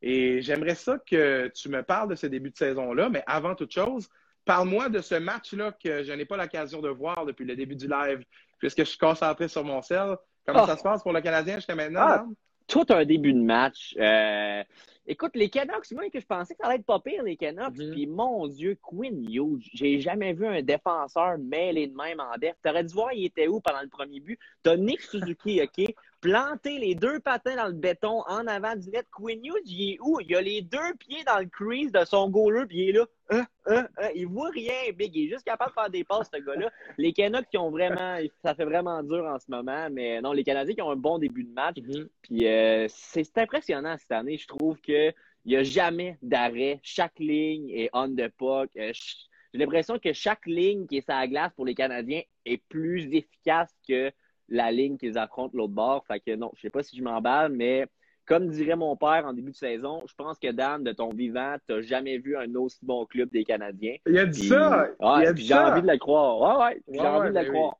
Et 0.00 0.42
j'aimerais 0.42 0.76
ça 0.76 0.98
que 0.98 1.48
tu 1.48 1.68
me 1.68 1.82
parles 1.82 2.10
de 2.10 2.14
ce 2.14 2.26
début 2.26 2.50
de 2.50 2.56
saison-là, 2.56 3.08
mais 3.08 3.24
avant 3.26 3.54
toute 3.54 3.72
chose, 3.72 4.08
parle-moi 4.44 4.88
de 4.88 5.00
ce 5.00 5.16
match-là 5.16 5.72
que 5.72 6.04
je 6.04 6.12
n'ai 6.12 6.24
pas 6.24 6.36
l'occasion 6.36 6.80
de 6.80 6.88
voir 6.88 7.26
depuis 7.26 7.44
le 7.44 7.56
début 7.56 7.74
du 7.74 7.88
live 7.88 8.24
puisque 8.58 8.80
je 8.80 8.84
suis 8.84 8.98
concentré 8.98 9.48
sur 9.48 9.64
mon 9.64 9.82
sel. 9.82 10.16
Comment 10.46 10.66
ça 10.66 10.72
ah. 10.72 10.76
se 10.76 10.82
passe 10.82 11.02
pour 11.02 11.12
le 11.12 11.20
Canadien 11.20 11.56
jusqu'à 11.56 11.74
maintenant? 11.74 12.00
Ah, 12.00 12.24
tout 12.66 12.86
un 12.90 13.04
début 13.04 13.32
de 13.32 13.40
match. 13.40 13.94
Euh, 13.98 14.62
écoute, 15.06 15.32
les 15.34 15.48
Canucks, 15.48 15.90
moi, 15.92 16.08
que 16.10 16.20
je 16.20 16.26
pensais 16.26 16.54
que 16.54 16.60
ça 16.60 16.68
allait 16.68 16.78
être 16.78 16.86
pas 16.86 17.00
pire, 17.00 17.22
les 17.22 17.36
Canucks. 17.36 17.76
Mm-hmm. 17.76 17.92
Puis, 17.92 18.06
mon 18.06 18.46
Dieu, 18.46 18.78
Quinn 18.80 19.24
Hughes, 19.28 19.68
j'ai 19.72 20.00
jamais 20.00 20.34
vu 20.34 20.46
un 20.46 20.62
défenseur 20.62 21.38
mêlé 21.38 21.86
de 21.86 21.96
même 21.96 22.20
en 22.20 22.36
def. 22.38 22.54
T'aurais 22.62 22.84
dû 22.84 22.94
voir, 22.94 23.12
il 23.12 23.24
était 23.24 23.48
où 23.48 23.60
pendant 23.60 23.80
le 23.80 23.88
premier 23.88 24.20
but. 24.20 24.38
T'as 24.62 24.76
Nick 24.76 25.00
Suzuki, 25.00 25.60
OK? 25.62 25.94
planter 26.20 26.78
les 26.78 26.94
deux 26.94 27.20
patins 27.20 27.56
dans 27.56 27.66
le 27.66 27.72
béton 27.72 28.22
en 28.26 28.46
avant 28.46 28.76
du 28.76 28.90
net. 28.90 29.06
Quinn 29.12 29.44
Hughes, 29.44 29.66
il 29.66 29.92
est 29.92 29.98
où? 30.00 30.20
Il 30.20 30.34
a 30.34 30.40
les 30.40 30.62
deux 30.62 30.94
pieds 30.98 31.22
dans 31.24 31.38
le 31.38 31.46
crease 31.46 31.92
de 31.92 32.04
son 32.04 32.28
goaler, 32.28 32.66
puis 32.66 32.78
il 32.78 32.88
est 32.90 32.92
là. 32.92 33.04
Euh, 33.30 33.42
euh, 33.68 33.82
euh, 34.00 34.08
il 34.14 34.26
voit 34.26 34.50
rien, 34.50 34.92
Big. 34.96 35.14
Il 35.14 35.26
est 35.26 35.28
juste 35.28 35.44
capable 35.44 35.70
de 35.70 35.74
faire 35.74 35.90
des 35.90 36.04
passes, 36.04 36.30
ce 36.32 36.40
gars-là. 36.40 36.70
Les 36.96 37.12
Canucks 37.12 37.48
qui 37.50 37.58
ont 37.58 37.70
vraiment. 37.70 38.18
Ça 38.42 38.54
fait 38.54 38.64
vraiment 38.64 39.02
dur 39.02 39.24
en 39.24 39.38
ce 39.38 39.50
moment, 39.50 39.88
mais 39.90 40.20
non, 40.20 40.32
les 40.32 40.44
Canadiens 40.44 40.74
qui 40.74 40.82
ont 40.82 40.90
un 40.90 40.96
bon 40.96 41.18
début 41.18 41.44
de 41.44 41.52
match. 41.52 41.76
Mm-hmm. 41.76 42.08
Puis 42.22 42.88
c'est 42.88 43.38
impressionnant 43.38 43.96
cette 43.98 44.12
année. 44.12 44.38
Je 44.38 44.46
trouve 44.46 44.80
qu'il 44.80 45.14
n'y 45.44 45.56
a 45.56 45.62
jamais 45.62 46.18
d'arrêt. 46.22 46.80
Chaque 46.82 47.18
ligne 47.18 47.70
est 47.70 47.90
on 47.92 48.08
the 48.08 48.28
puck. 48.28 48.70
J'ai 48.74 49.58
l'impression 49.58 49.98
que 49.98 50.12
chaque 50.12 50.46
ligne 50.46 50.86
qui 50.86 50.98
est 50.98 51.04
sur 51.04 51.14
la 51.14 51.26
glace 51.26 51.52
pour 51.54 51.66
les 51.66 51.74
Canadiens 51.74 52.22
est 52.44 52.62
plus 52.68 53.12
efficace 53.14 53.74
que 53.86 54.10
la 54.48 54.70
ligne 54.70 54.96
qu'ils 54.96 55.18
affrontent 55.18 55.56
l'autre 55.56 55.72
bord. 55.74 56.04
Fait 56.06 56.20
que 56.20 56.34
non, 56.34 56.50
je 56.56 56.62
sais 56.62 56.70
pas 56.70 56.82
si 56.82 56.96
je 56.96 57.02
m'emballe, 57.02 57.52
mais 57.52 57.86
comme 58.28 58.48
dirait 58.50 58.76
mon 58.76 58.94
père 58.94 59.24
en 59.24 59.32
début 59.32 59.52
de 59.52 59.56
saison, 59.56 60.02
je 60.06 60.14
pense 60.14 60.38
que 60.38 60.52
Dan, 60.52 60.84
de 60.84 60.92
ton 60.92 61.08
vivant, 61.08 61.56
t'as 61.66 61.80
jamais 61.80 62.18
vu 62.18 62.36
un 62.36 62.54
aussi 62.56 62.78
bon 62.82 63.06
club 63.06 63.30
des 63.30 63.42
Canadiens. 63.42 63.96
Il 64.06 64.18
a 64.18 64.26
dit 64.26 64.48
ça! 64.48 64.86
j'ai 65.34 65.54
envie 65.54 65.82
de 65.82 65.90
le 65.90 65.98
croire. 65.98 66.60
Ouais, 66.60 66.66
ouais, 66.66 66.82
j'ai 66.92 67.00
envie 67.00 67.30
de 67.30 67.38
le 67.38 67.44
ben 67.44 67.52
croire. 67.52 67.76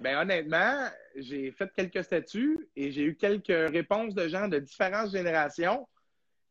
Ben, 0.00 0.18
honnêtement, 0.18 0.88
j'ai 1.16 1.52
fait 1.52 1.70
quelques 1.76 2.02
statuts 2.02 2.68
et 2.74 2.90
j'ai 2.90 3.02
eu 3.02 3.14
quelques 3.14 3.70
réponses 3.70 4.14
de 4.14 4.26
gens 4.26 4.48
de 4.48 4.58
différentes 4.58 5.10
générations. 5.10 5.86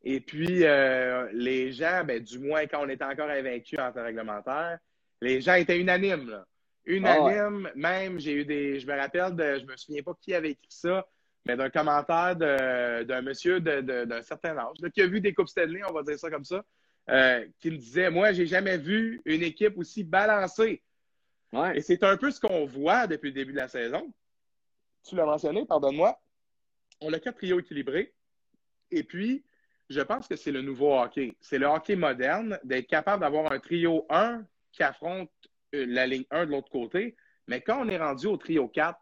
Et 0.03 0.19
puis, 0.19 0.63
euh, 0.63 1.27
les 1.34 1.71
gens, 1.71 2.03
ben, 2.05 2.21
du 2.21 2.39
moins 2.39 2.67
quand 2.67 2.86
on 2.86 2.89
était 2.89 3.03
encore 3.03 3.29
invaincu 3.29 3.77
en 3.79 3.91
temps 3.91 4.03
réglementaire, 4.03 4.77
les 5.21 5.41
gens 5.41 5.55
étaient 5.55 5.79
unanimes. 5.79 6.29
Là. 6.29 6.45
Unanimes, 6.86 7.69
même, 7.75 8.19
j'ai 8.19 8.34
eu 8.34 8.45
des. 8.45 8.79
Je 8.79 8.88
me 8.88 8.95
rappelle, 8.95 9.36
de, 9.36 9.59
je 9.59 9.65
me 9.65 9.75
souviens 9.75 10.03
pas 10.03 10.13
qui 10.21 10.34
avait 10.34 10.51
écrit 10.51 10.67
ça, 10.69 11.05
mais 11.45 11.57
d'un 11.57 11.69
commentaire 11.69 12.35
d'un 12.35 13.21
monsieur 13.21 13.59
d'un 13.59 14.21
certain 14.21 14.57
âge, 14.57 14.77
qui 14.93 15.01
a 15.01 15.07
vu 15.07 15.21
des 15.21 15.33
Coupes 15.33 15.49
Stanley, 15.49 15.81
on 15.87 15.93
va 15.93 16.03
dire 16.03 16.17
ça 16.17 16.29
comme 16.29 16.45
ça, 16.45 16.63
euh, 17.09 17.45
qui 17.59 17.71
me 17.71 17.77
disait 17.77 18.09
Moi, 18.09 18.31
j'ai 18.31 18.45
jamais 18.45 18.77
vu 18.77 19.21
une 19.25 19.43
équipe 19.43 19.77
aussi 19.77 20.03
balancée. 20.03 20.81
Et 21.75 21.81
c'est 21.81 22.03
un 22.03 22.17
peu 22.17 22.31
ce 22.31 22.39
qu'on 22.39 22.65
voit 22.65 23.05
depuis 23.05 23.27
le 23.27 23.35
début 23.35 23.51
de 23.51 23.57
la 23.57 23.67
saison. 23.67 24.11
Tu 25.03 25.15
l'as 25.15 25.25
mentionné, 25.25 25.65
pardonne-moi. 25.65 26.19
On 26.99 27.13
a 27.13 27.19
quatre 27.19 27.37
trios 27.37 27.59
équilibrés. 27.59 28.13
Et 28.89 29.03
puis, 29.03 29.43
je 29.89 30.01
pense 30.01 30.27
que 30.27 30.35
c'est 30.35 30.51
le 30.51 30.61
nouveau 30.61 30.99
hockey. 30.99 31.35
C'est 31.41 31.59
le 31.59 31.67
hockey 31.67 31.95
moderne, 31.95 32.59
d'être 32.63 32.87
capable 32.87 33.21
d'avoir 33.21 33.51
un 33.51 33.59
trio 33.59 34.07
1 34.09 34.43
qui 34.71 34.81
affronte 34.81 35.29
euh, 35.75 35.85
la 35.87 36.07
ligne 36.07 36.25
1 36.31 36.47
de 36.47 36.51
l'autre 36.51 36.69
côté. 36.69 37.15
Mais 37.47 37.61
quand 37.61 37.85
on 37.85 37.89
est 37.89 37.97
rendu 37.97 38.25
au 38.25 38.37
trio 38.37 38.67
4, 38.67 38.97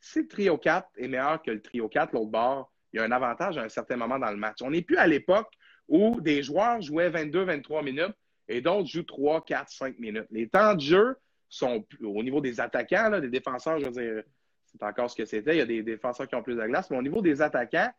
si 0.00 0.20
le 0.20 0.28
trio 0.28 0.58
4 0.58 0.88
est 0.96 1.08
meilleur 1.08 1.42
que 1.42 1.50
le 1.50 1.60
trio 1.60 1.88
4, 1.88 2.12
l'autre 2.12 2.30
bord, 2.30 2.72
il 2.92 2.98
y 2.98 3.00
a 3.00 3.04
un 3.04 3.12
avantage 3.12 3.58
à 3.58 3.62
un 3.62 3.68
certain 3.68 3.96
moment 3.96 4.18
dans 4.18 4.30
le 4.30 4.36
match. 4.36 4.58
On 4.62 4.70
n'est 4.70 4.82
plus 4.82 4.96
à 4.96 5.06
l'époque 5.06 5.52
où 5.88 6.20
des 6.20 6.42
joueurs 6.42 6.80
jouaient 6.80 7.10
22-23 7.10 7.84
minutes 7.84 8.16
et 8.48 8.60
d'autres 8.60 8.88
jouent 8.88 9.02
3, 9.02 9.44
4, 9.44 9.70
5 9.70 9.98
minutes. 9.98 10.26
Les 10.30 10.48
temps 10.48 10.74
de 10.74 10.80
jeu 10.80 11.16
sont 11.48 11.84
au 12.02 12.22
niveau 12.22 12.40
des 12.40 12.60
attaquants, 12.60 13.20
des 13.20 13.28
défenseurs, 13.28 13.78
je 13.78 13.86
veux 13.86 13.90
dire, 13.90 14.22
c'est 14.64 14.82
encore 14.82 15.10
ce 15.10 15.16
que 15.16 15.24
c'était. 15.24 15.54
Il 15.54 15.58
y 15.58 15.62
a 15.62 15.66
des 15.66 15.82
défenseurs 15.82 16.28
qui 16.28 16.34
ont 16.34 16.42
plus 16.42 16.56
de 16.56 16.66
glace, 16.66 16.90
mais 16.90 16.98
au 16.98 17.02
niveau 17.02 17.22
des 17.22 17.42
attaquants, 17.42 17.90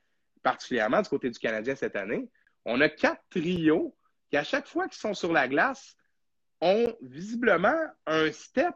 particulièrement 0.43 1.01
du 1.01 1.09
côté 1.09 1.29
du 1.29 1.39
Canadien 1.39 1.75
cette 1.75 1.95
année, 1.95 2.29
on 2.65 2.81
a 2.81 2.89
quatre 2.89 3.21
trios 3.29 3.95
qui, 4.29 4.37
à 4.37 4.43
chaque 4.43 4.67
fois 4.67 4.87
qu'ils 4.87 4.99
sont 4.99 5.13
sur 5.13 5.31
la 5.31 5.47
glace, 5.47 5.95
ont 6.61 6.93
visiblement 7.01 7.77
un 8.05 8.31
step 8.31 8.73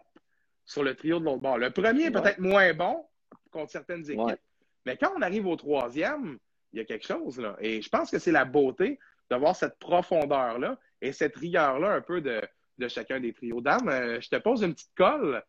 sur 0.65 0.83
le 0.83 0.95
trio 0.95 1.19
de 1.19 1.25
l'autre 1.25 1.41
bord. 1.41 1.57
Le 1.57 1.71
premier 1.71 2.05
est 2.05 2.11
peut-être 2.11 2.39
moins 2.39 2.73
bon 2.73 3.05
contre 3.51 3.71
certaines 3.71 4.09
équipes, 4.09 4.39
mais 4.85 4.97
quand 4.97 5.11
on 5.15 5.21
arrive 5.21 5.47
au 5.47 5.55
troisième, 5.55 6.37
il 6.73 6.79
y 6.79 6.81
a 6.81 6.85
quelque 6.85 7.05
chose 7.05 7.39
là. 7.39 7.55
Et 7.59 7.81
je 7.81 7.89
pense 7.89 8.09
que 8.09 8.19
c'est 8.19 8.31
la 8.31 8.45
beauté 8.45 8.99
d'avoir 9.29 9.55
cette 9.55 9.77
profondeur-là 9.79 10.79
et 11.01 11.11
cette 11.11 11.35
rigueur-là 11.35 11.93
un 11.93 12.01
peu 12.01 12.21
de, 12.21 12.41
chacun 12.87 13.19
des 13.19 13.33
trios. 13.33 13.61
Dame, 13.61 13.89
euh, 13.89 14.19
je 14.19 14.29
te 14.29 14.35
pose 14.37 14.63
une 14.63 14.73
petite 14.73 14.95
colle. 14.95 15.43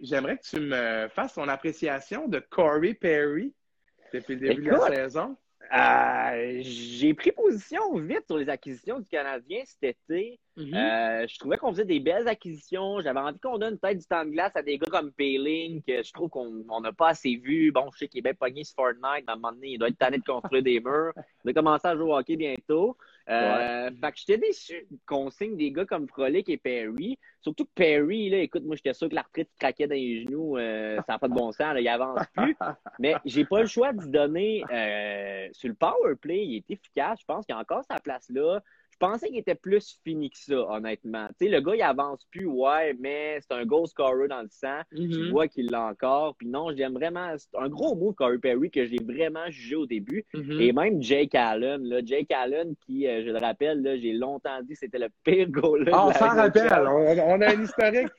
J'aimerais 0.00 0.38
que 0.38 0.44
tu 0.44 0.60
me 0.60 1.08
fasses 1.08 1.34
ton 1.34 1.48
appréciation 1.48 2.28
de 2.28 2.38
Corey 2.38 2.94
Perry 2.94 3.52
depuis 4.12 4.34
le 4.34 4.48
début 4.48 4.64
de 4.64 4.70
la 4.70 4.94
saison. 4.94 5.36
Euh, 5.72 6.58
j'ai 6.60 7.14
pris 7.14 7.32
position 7.32 7.96
vite 7.98 8.24
sur 8.26 8.36
les 8.36 8.48
acquisitions 8.48 8.98
du 8.98 9.08
Canadien 9.08 9.62
cet 9.64 9.96
été. 10.08 10.38
Mm-hmm. 10.56 10.74
Euh, 10.74 11.26
je 11.28 11.38
trouvais 11.38 11.56
qu'on 11.56 11.72
faisait 11.72 11.84
des 11.84 12.00
belles 12.00 12.28
acquisitions. 12.28 13.00
J'avais 13.00 13.20
envie 13.20 13.38
qu'on 13.38 13.58
donne 13.58 13.78
peut-être 13.78 13.98
du 13.98 14.06
temps 14.06 14.24
de 14.24 14.30
glace 14.30 14.52
à 14.54 14.62
des 14.62 14.78
gars 14.78 14.90
comme 14.90 15.12
Payling, 15.12 15.82
que 15.82 16.02
je 16.02 16.12
trouve 16.12 16.28
qu'on 16.28 16.80
n'a 16.80 16.92
pas 16.92 17.10
assez 17.10 17.36
vu. 17.36 17.72
Bon, 17.72 17.90
je 17.92 17.98
sais 17.98 18.08
qu'il 18.08 18.18
est 18.18 18.22
bien 18.22 18.34
pogné 18.34 18.64
sur 18.64 18.74
Fortnite, 18.76 19.24
mais 19.26 19.30
à 19.30 19.32
un 19.32 19.36
moment 19.36 19.52
donné, 19.52 19.68
il 19.70 19.78
doit 19.78 19.88
être 19.88 19.98
tanné 19.98 20.18
de 20.18 20.24
construire 20.24 20.62
des 20.62 20.80
murs. 20.80 21.12
Il 21.16 21.46
va 21.46 21.52
commencer 21.52 21.88
à 21.88 21.96
jouer 21.96 22.04
au 22.04 22.16
hockey 22.16 22.36
bientôt. 22.36 22.96
Euh, 23.28 23.90
Fait 24.00 24.12
que 24.12 24.18
j'étais 24.18 24.38
déçu 24.38 24.86
qu'on 25.06 25.30
signe 25.30 25.56
des 25.56 25.72
gars 25.72 25.86
comme 25.86 26.08
Frolic 26.08 26.48
et 26.48 26.58
Perry. 26.58 27.18
Surtout 27.40 27.64
que 27.64 27.70
Perry, 27.74 28.28
là, 28.30 28.38
écoute, 28.38 28.64
moi, 28.64 28.76
j'étais 28.76 28.92
sûr 28.94 29.08
que 29.08 29.14
l'arthrite 29.14 29.50
craquait 29.58 29.86
dans 29.86 29.94
les 29.94 30.22
genoux. 30.22 30.58
Euh, 30.58 30.96
ça 31.06 31.14
n'a 31.14 31.18
pas 31.18 31.28
de 31.28 31.34
bon 31.34 31.52
sens, 31.52 31.74
là, 31.74 31.80
il 31.80 31.88
avance 31.88 32.20
plus. 32.34 32.56
Mais 32.98 33.14
j'ai 33.24 33.44
pas 33.44 33.60
le 33.60 33.66
choix 33.66 33.92
de 33.92 34.04
donner 34.06 34.64
euh, 34.70 35.48
sur 35.52 35.68
le 35.68 35.74
power 35.74 36.16
play. 36.20 36.44
Il 36.44 36.56
est 36.56 36.70
efficace. 36.70 37.20
Je 37.20 37.24
pense 37.24 37.46
qu'il 37.46 37.54
a 37.54 37.58
encore 37.58 37.84
sa 37.90 37.98
place 37.98 38.28
là. 38.30 38.60
Je 39.04 39.10
pensais 39.10 39.28
qu'il 39.28 39.38
était 39.38 39.54
plus 39.54 40.00
fini 40.04 40.30
que 40.30 40.38
ça, 40.38 40.54
honnêtement. 40.54 41.26
Tu 41.38 41.46
sais, 41.46 41.50
le 41.50 41.60
gars, 41.60 41.74
il 41.74 41.82
avance 41.82 42.24
plus, 42.30 42.46
ouais, 42.46 42.94
mais 42.98 43.38
c'est 43.40 43.54
un 43.54 43.64
goal 43.64 43.86
scorer 43.86 44.28
dans 44.28 44.42
le 44.42 44.48
sang. 44.50 44.80
Tu 44.94 45.02
mm-hmm. 45.02 45.30
vois 45.30 45.48
qu'il 45.48 45.70
l'a 45.70 45.82
encore. 45.82 46.36
Puis 46.36 46.48
non, 46.48 46.74
j'aime 46.74 46.94
vraiment. 46.94 47.34
C'est 47.36 47.56
un 47.58 47.68
gros 47.68 47.94
mot, 47.94 48.12
Corey 48.12 48.38
Perry, 48.38 48.70
que 48.70 48.86
j'ai 48.86 49.02
vraiment 49.02 49.48
jugé 49.50 49.76
au 49.76 49.86
début. 49.86 50.24
Mm-hmm. 50.34 50.60
Et 50.60 50.72
même 50.72 51.02
Jake 51.02 51.34
Allen. 51.34 51.82
Là, 51.84 52.00
Jake 52.04 52.30
Allen, 52.30 52.74
qui, 52.86 53.06
euh, 53.06 53.22
je 53.24 53.30
le 53.30 53.38
rappelle, 53.38 53.98
j'ai 54.00 54.12
longtemps 54.12 54.62
dit 54.62 54.74
que 54.74 54.78
c'était 54.78 54.98
le 54.98 55.08
pire 55.22 55.50
goal. 55.50 55.88
Ah, 55.92 56.06
on 56.06 56.12
s'en 56.12 56.34
rappelle. 56.34 56.72
On, 56.72 57.40
a 57.40 57.50
un 57.50 57.62
historique, 57.62 58.12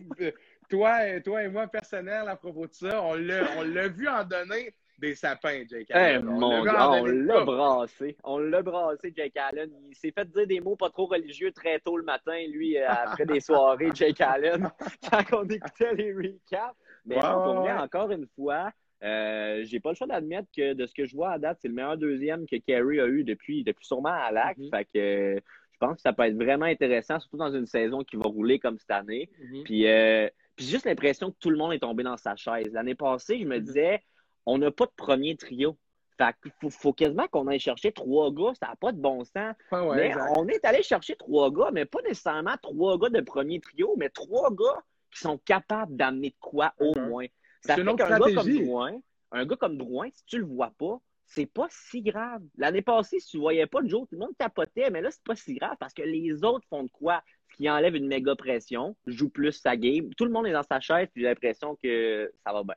toi, 0.70 1.20
toi 1.24 1.44
et 1.44 1.50
moi, 1.50 1.68
personnel, 1.68 2.28
à 2.28 2.36
propos 2.36 2.68
de 2.68 2.74
ça. 2.74 3.02
On 3.04 3.16
l'a 3.16 3.88
vu 3.88 4.08
en 4.08 4.24
donner 4.24 4.74
des 5.00 5.16
sapins, 5.16 5.64
Jake 5.68 5.92
Allen. 5.92 6.28
on 6.28 6.64
l'a 6.64 7.44
brassé. 7.44 8.18
On 8.24 8.40
l'a 8.40 8.62
brassé, 8.62 9.14
Jake 9.16 9.38
Allen. 9.38 9.70
Il 9.90 9.96
s'est 9.96 10.12
fait 10.12 10.30
dire 10.30 10.48
des 10.48 10.60
mots 10.60 10.76
pas 10.76 10.90
trop 10.90 11.06
religieux 11.06 11.52
très 11.52 11.80
tôt 11.80 11.98
le 11.98 12.04
matin, 12.04 12.38
lui, 12.50 12.78
euh, 12.78 12.88
après 12.88 13.26
des 13.26 13.40
soirées, 13.40 13.90
Jake 13.96 14.22
Allen, 14.22 14.70
quand 15.12 15.24
on 15.34 15.48
écoutait 15.48 15.94
les 15.96 16.14
recaps. 16.14 16.76
Mais 17.06 17.18
encore 17.24 18.12
une 18.12 18.28
fois, 18.36 18.72
euh, 19.04 19.62
j'ai 19.64 19.80
pas 19.80 19.90
le 19.90 19.96
choix 19.96 20.08
d'admettre 20.08 20.48
que 20.56 20.74
de 20.74 20.86
ce 20.86 20.94
que 20.94 21.06
je 21.06 21.16
vois 21.16 21.32
à 21.32 21.40
date, 21.40 21.60
c'est 21.62 21.68
le 21.68 21.74
meilleur 21.74 21.98
deuxième 21.98 22.48
que 22.48 22.56
Kerry 22.56 23.00
a 23.00 23.08
eu 23.08 23.24
depuis, 23.24 23.64
depuis 23.64 23.86
sûrement 23.86 24.10
à 24.10 24.32
l'acte. 24.32 24.60
Mm-hmm. 24.60 24.76
Fait 24.76 24.86
que 24.86 25.42
je 25.74 25.78
pense 25.80 25.96
que 25.98 26.02
ça 26.02 26.14
peut 26.14 26.24
être 26.24 26.36
vraiment 26.36 26.66
intéressant, 26.66 27.20
surtout 27.20 27.38
dans 27.38 27.54
une 27.54 27.68
saison 27.68 28.04
qui 28.04 28.16
va 28.16 28.24
rouler 28.24 28.60
comme 28.60 28.80
cette 28.80 28.92
année. 28.92 29.30
Mm-hmm. 29.40 29.64
Puis, 29.64 29.88
euh, 29.88 30.28
puis 30.56 30.66
juste 30.66 30.86
l'impression 30.86 31.32
que 31.32 31.38
tout 31.40 31.50
le 31.50 31.58
monde 31.58 31.74
est 31.74 31.80
tombé 31.80 32.04
dans 32.04 32.18
sa 32.18 32.36
chaise. 32.36 32.72
L'année 32.72 32.96
passée, 32.96 33.38
je 33.40 33.46
me 33.46 33.58
mm-hmm. 33.58 33.62
disais, 33.62 34.02
on 34.46 34.58
n'a 34.58 34.72
pas 34.72 34.86
de 34.86 34.92
premier 34.96 35.36
trio. 35.36 35.78
Fait 36.18 36.34
qu'il 36.42 36.72
faut, 36.72 36.94
quasiment 36.94 37.28
qu'on 37.28 37.48
aille 37.48 37.60
chercher 37.60 37.92
trois 37.92 38.32
gars, 38.32 38.54
ça 38.58 38.68
n'a 38.68 38.76
pas 38.78 38.94
de 38.94 39.00
bon 39.00 39.26
sens. 39.26 39.54
mais 39.72 40.14
on 40.38 40.48
est 40.48 40.64
allé 40.64 40.82
chercher 40.82 41.16
trois 41.18 41.52
gars, 41.52 41.72
mais 41.74 41.86
pas 41.86 42.02
nécessairement 42.04 42.56
trois 42.62 42.98
gars 42.98 43.10
de 43.10 43.22
premier 43.22 43.60
trio, 43.60 43.96
mais 43.98 44.10
trois 44.10 44.50
gars 44.54 44.82
qui 45.12 45.20
sont 45.20 45.38
capables 45.40 45.96
d'amener 45.96 46.30
de 46.30 46.36
quoi 46.40 46.74
au 46.80 46.94
uh-huh. 46.94 47.08
moins. 47.10 47.26
Ça 47.62 47.76
fait 47.76 47.84
qu'un 47.84 47.96
gars 47.96 48.20
comme 48.20 48.54
Drouin, 48.54 48.94
un 49.32 49.46
gars 49.46 49.56
comme 49.58 49.78
Drouin, 49.78 50.08
si 50.14 50.24
tu 50.26 50.38
le 50.38 50.46
vois 50.46 50.72
pas, 50.78 51.02
c'est 51.26 51.46
pas 51.46 51.68
si 51.70 52.02
grave. 52.02 52.42
L'année 52.58 52.82
passée, 52.82 53.20
si 53.20 53.32
tu 53.32 53.38
voyais 53.38 53.66
pas 53.66 53.80
Joe, 53.84 54.08
tout 54.08 54.16
le 54.16 54.20
monde 54.20 54.38
tapotait, 54.38 54.90
mais 54.92 55.02
là, 55.02 55.12
c'est 55.12 55.24
pas 55.24 55.36
si 55.36 55.56
grave 55.56 55.76
parce 55.80 55.94
que 55.94 56.04
les 56.04 56.44
autres 56.44 56.66
font 56.70 56.84
de 56.84 56.90
quoi? 56.90 57.24
Ce 57.52 57.58
qui 57.58 57.70
enlève 57.70 57.96
une 57.96 58.08
méga 58.08 58.36
pression, 58.36 58.96
joue 59.08 59.30
plus 59.30 59.54
sa 59.54 59.76
game. 59.78 60.14
Tout 60.16 60.26
le 60.26 60.32
monde 60.32 60.48
est 60.48 60.52
dans 60.52 60.64
sa 60.64 60.80
chaise, 60.80 61.08
puis 61.14 61.24
j'ai 61.24 61.30
l'impression 61.30 61.78
que 61.82 62.32
ça 62.46 62.54
va 62.54 62.64
bien. 62.64 62.76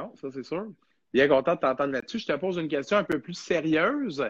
Non, 0.00 0.16
ça 0.16 0.30
c'est 0.30 0.42
sûr. 0.42 0.66
Bien 1.12 1.28
content 1.28 1.54
de 1.54 1.60
t'entendre 1.60 1.92
là-dessus. 1.92 2.20
Je 2.20 2.26
te 2.26 2.32
pose 2.36 2.56
une 2.56 2.68
question 2.68 2.96
un 2.96 3.04
peu 3.04 3.20
plus 3.20 3.34
sérieuse. 3.34 4.24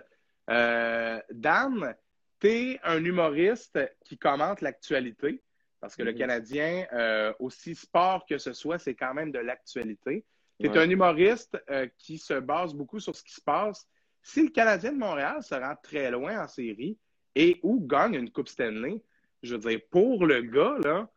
Euh, 0.49 1.21
Dan, 1.31 1.95
tu 2.41 2.49
es 2.49 2.81
un 2.83 3.05
humoriste 3.05 3.79
qui 4.05 4.19
commente 4.19 4.63
l'actualité, 4.63 5.43
parce 5.81 5.95
que 5.95 6.03
le 6.03 6.13
mm-hmm. 6.13 6.19
Canadien, 6.19 6.87
euh, 6.93 7.33
aussi 7.39 7.75
sport 7.75 8.27
que 8.27 8.39
ce 8.39 8.53
soit, 8.53 8.79
c'est 8.79 8.95
quand 8.95 9.15
même 9.15 9.31
de 9.31 9.39
l'actualité. 9.39 10.25
Tu 10.59 10.67
es 10.67 10.77
un 10.77 10.91
humoriste 10.91 11.57
euh, 11.71 11.87
qui 11.99 12.19
se 12.19 12.35
base 12.35 12.75
beaucoup 12.75 13.01
sur 13.01 13.15
ce 13.15 13.23
qui 13.23 13.33
se 13.33 13.41
passe. 13.41 13.87
Si 14.23 14.43
le 14.43 14.51
Canadien 14.51 14.93
de 14.93 14.99
Montréal 14.99 15.43
se 15.43 15.55
rend 15.55 15.75
très 15.83 16.11
loin 16.11 16.43
en 16.43 16.49
série 16.49 16.99
et 17.35 17.61
ou 17.63 17.87
gagne 17.87 18.15
une 18.15 18.31
Coupe 18.31 18.49
Stanley, 18.49 19.03
je 19.43 19.55
veux 19.55 19.71
dire, 19.71 19.81
pour 19.91 20.27
le 20.27 20.43
gars, 20.43 20.77
là, 20.83 21.09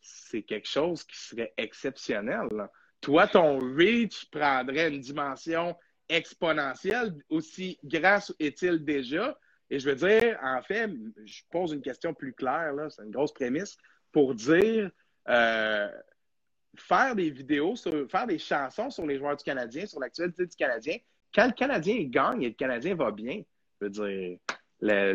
c'est 0.00 0.42
quelque 0.42 0.68
chose 0.68 1.04
qui 1.04 1.18
serait 1.18 1.52
exceptionnel. 1.56 2.46
Là 2.52 2.70
toi, 3.00 3.26
ton 3.26 3.58
reach 3.58 4.28
prendrait 4.30 4.88
une 4.88 5.00
dimension 5.00 5.76
exponentielle, 6.08 7.14
aussi 7.28 7.78
grasse 7.84 8.34
est-il 8.38 8.84
déjà? 8.84 9.38
Et 9.70 9.78
je 9.78 9.90
veux 9.90 9.96
dire, 9.96 10.38
en 10.42 10.62
fait, 10.62 10.90
je 11.24 11.42
pose 11.50 11.72
une 11.72 11.82
question 11.82 12.14
plus 12.14 12.32
claire, 12.32 12.72
là, 12.72 12.88
c'est 12.88 13.02
une 13.02 13.10
grosse 13.10 13.32
prémisse, 13.32 13.76
pour 14.12 14.34
dire 14.34 14.90
euh, 15.28 15.90
faire 16.76 17.16
des 17.16 17.30
vidéos, 17.30 17.74
faire 18.08 18.26
des 18.26 18.38
chansons 18.38 18.90
sur 18.90 19.06
les 19.06 19.18
joueurs 19.18 19.36
du 19.36 19.44
Canadien, 19.44 19.86
sur 19.86 19.98
l'actualité 19.98 20.46
du 20.46 20.56
Canadien, 20.56 20.96
quand 21.34 21.46
le 21.46 21.52
Canadien 21.52 22.04
gagne 22.04 22.42
et 22.42 22.48
le 22.48 22.54
Canadien 22.54 22.94
va 22.94 23.10
bien, 23.10 23.42
je 23.80 23.86
veux 23.86 23.90
dire, 23.90 24.38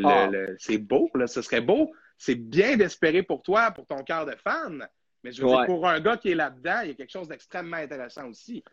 ah. 0.05 0.29
c'est 0.59 0.77
beau, 0.77 1.09
là, 1.15 1.27
ce 1.27 1.41
serait 1.41 1.61
beau. 1.61 1.91
C'est 2.17 2.35
bien 2.35 2.77
d'espérer 2.77 3.23
pour 3.23 3.41
toi, 3.41 3.71
pour 3.71 3.87
ton 3.87 4.03
cœur 4.03 4.25
de 4.25 4.35
fan, 4.35 4.87
mais 5.23 5.31
je 5.31 5.41
veux 5.41 5.49
dire, 5.49 5.65
pour 5.65 5.87
un 5.87 5.99
gars 5.99 6.17
qui 6.17 6.31
est 6.31 6.35
là-dedans, 6.35 6.81
il 6.83 6.89
y 6.89 6.91
a 6.91 6.93
quelque 6.95 7.11
chose 7.11 7.27
d'extrêmement 7.27 7.77
intéressant 7.77 8.27
aussi. 8.27 8.63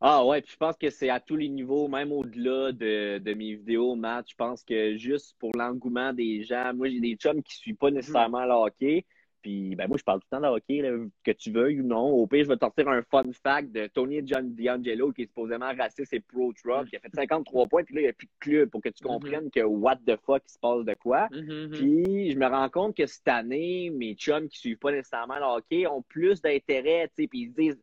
Ah 0.00 0.24
ouais, 0.26 0.42
puis 0.42 0.52
je 0.52 0.56
pense 0.58 0.76
que 0.76 0.90
c'est 0.90 1.08
à 1.08 1.20
tous 1.20 1.36
les 1.36 1.48
niveaux, 1.48 1.88
même 1.88 2.12
au-delà 2.12 2.70
de, 2.72 3.18
de, 3.18 3.34
mes 3.34 3.54
vidéos, 3.54 3.94
Matt. 3.94 4.26
Je 4.28 4.34
pense 4.34 4.62
que 4.62 4.96
juste 4.96 5.34
pour 5.38 5.52
l'engouement 5.56 6.12
des 6.12 6.42
gens, 6.42 6.74
moi 6.74 6.88
j'ai 6.90 7.00
des 7.00 7.14
chums 7.14 7.42
qui 7.42 7.56
ne 7.56 7.60
suivent 7.60 7.76
pas 7.76 7.90
nécessairement 7.90 8.44
le 8.44 8.52
hockey. 8.52 9.06
Puis, 9.46 9.76
ben, 9.76 9.86
moi, 9.86 9.96
je 9.96 10.02
parle 10.02 10.18
tout 10.18 10.26
le 10.32 10.38
temps 10.38 10.42
de 10.42 10.56
hockey, 10.56 10.82
que 11.22 11.30
tu 11.30 11.52
veuilles 11.52 11.80
ou 11.80 11.84
non. 11.84 12.08
Au 12.08 12.26
pire, 12.26 12.42
je 12.42 12.48
vais 12.48 12.56
te 12.56 12.64
sortir 12.64 12.88
un 12.88 13.00
fun 13.02 13.22
fact 13.44 13.70
de 13.70 13.86
Tony 13.86 14.20
John 14.26 14.52
D'Angelo, 14.56 15.12
qui 15.12 15.22
est 15.22 15.26
supposément 15.26 15.72
raciste 15.78 16.12
et 16.12 16.18
pro-Trump, 16.18 16.88
qui 16.90 16.96
a 16.96 16.98
fait 16.98 17.14
53 17.14 17.68
points, 17.68 17.84
puis 17.84 17.94
là, 17.94 18.00
il 18.00 18.04
n'y 18.04 18.10
a 18.10 18.12
plus 18.12 18.26
de 18.26 18.32
club 18.40 18.70
pour 18.70 18.82
que 18.82 18.88
tu 18.88 19.04
mm-hmm. 19.04 19.06
comprennes 19.06 19.50
que 19.52 19.60
what 19.60 19.98
the 20.04 20.16
fuck, 20.26 20.42
il 20.48 20.52
se 20.52 20.58
passe 20.58 20.84
de 20.84 20.94
quoi. 20.94 21.28
Mm-hmm. 21.28 21.70
Puis, 21.70 22.32
je 22.32 22.36
me 22.36 22.46
rends 22.46 22.68
compte 22.68 22.96
que 22.96 23.06
cette 23.06 23.28
année, 23.28 23.90
mes 23.90 24.14
chums 24.14 24.48
qui 24.48 24.56
ne 24.56 24.60
suivent 24.60 24.78
pas 24.78 24.90
nécessairement 24.90 25.36
le 25.36 25.44
hockey 25.44 25.86
ont 25.86 26.02
plus 26.02 26.42
d'intérêt, 26.42 27.06
tu 27.16 27.22
sais, 27.22 27.28
puis 27.28 27.42
ils 27.42 27.50
se 27.50 27.54
disent, 27.54 27.82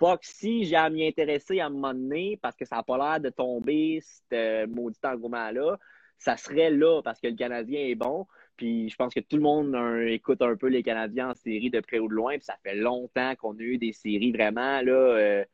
fuck, 0.00 0.18
si 0.24 0.64
j'ai 0.64 0.74
à 0.74 0.90
m'y 0.90 1.06
intéresser 1.06 1.60
à 1.60 1.66
un 1.66 1.70
moment 1.70 1.94
donné, 1.94 2.40
parce 2.42 2.56
que 2.56 2.64
ça 2.64 2.74
n'a 2.74 2.82
pas 2.82 2.98
l'air 2.98 3.20
de 3.20 3.30
tomber, 3.30 4.00
ce 4.02 4.66
maudit 4.66 4.98
engouement-là, 5.04 5.78
ça 6.18 6.36
serait 6.36 6.70
là 6.70 7.02
parce 7.02 7.20
que 7.20 7.28
le 7.28 7.36
Canadien 7.36 7.80
est 7.80 7.94
bon. 7.94 8.26
Puis 8.56 8.88
je 8.88 8.96
pense 8.96 9.12
que 9.12 9.20
tout 9.20 9.36
le 9.36 9.42
monde 9.42 9.76
écoute 10.08 10.40
un 10.42 10.56
peu 10.56 10.68
les 10.68 10.82
Canadiens 10.82 11.30
en 11.30 11.34
série 11.34 11.70
de 11.70 11.80
près 11.80 11.98
ou 11.98 12.08
de 12.08 12.14
loin. 12.14 12.34
Puis 12.34 12.44
ça 12.44 12.56
fait 12.62 12.74
longtemps 12.74 13.34
qu'on 13.36 13.56
a 13.56 13.62
eu 13.62 13.78
des 13.78 13.92
séries 13.92 14.32
vraiment 14.32 14.80
là, 14.80 14.92
euh, 14.92 15.44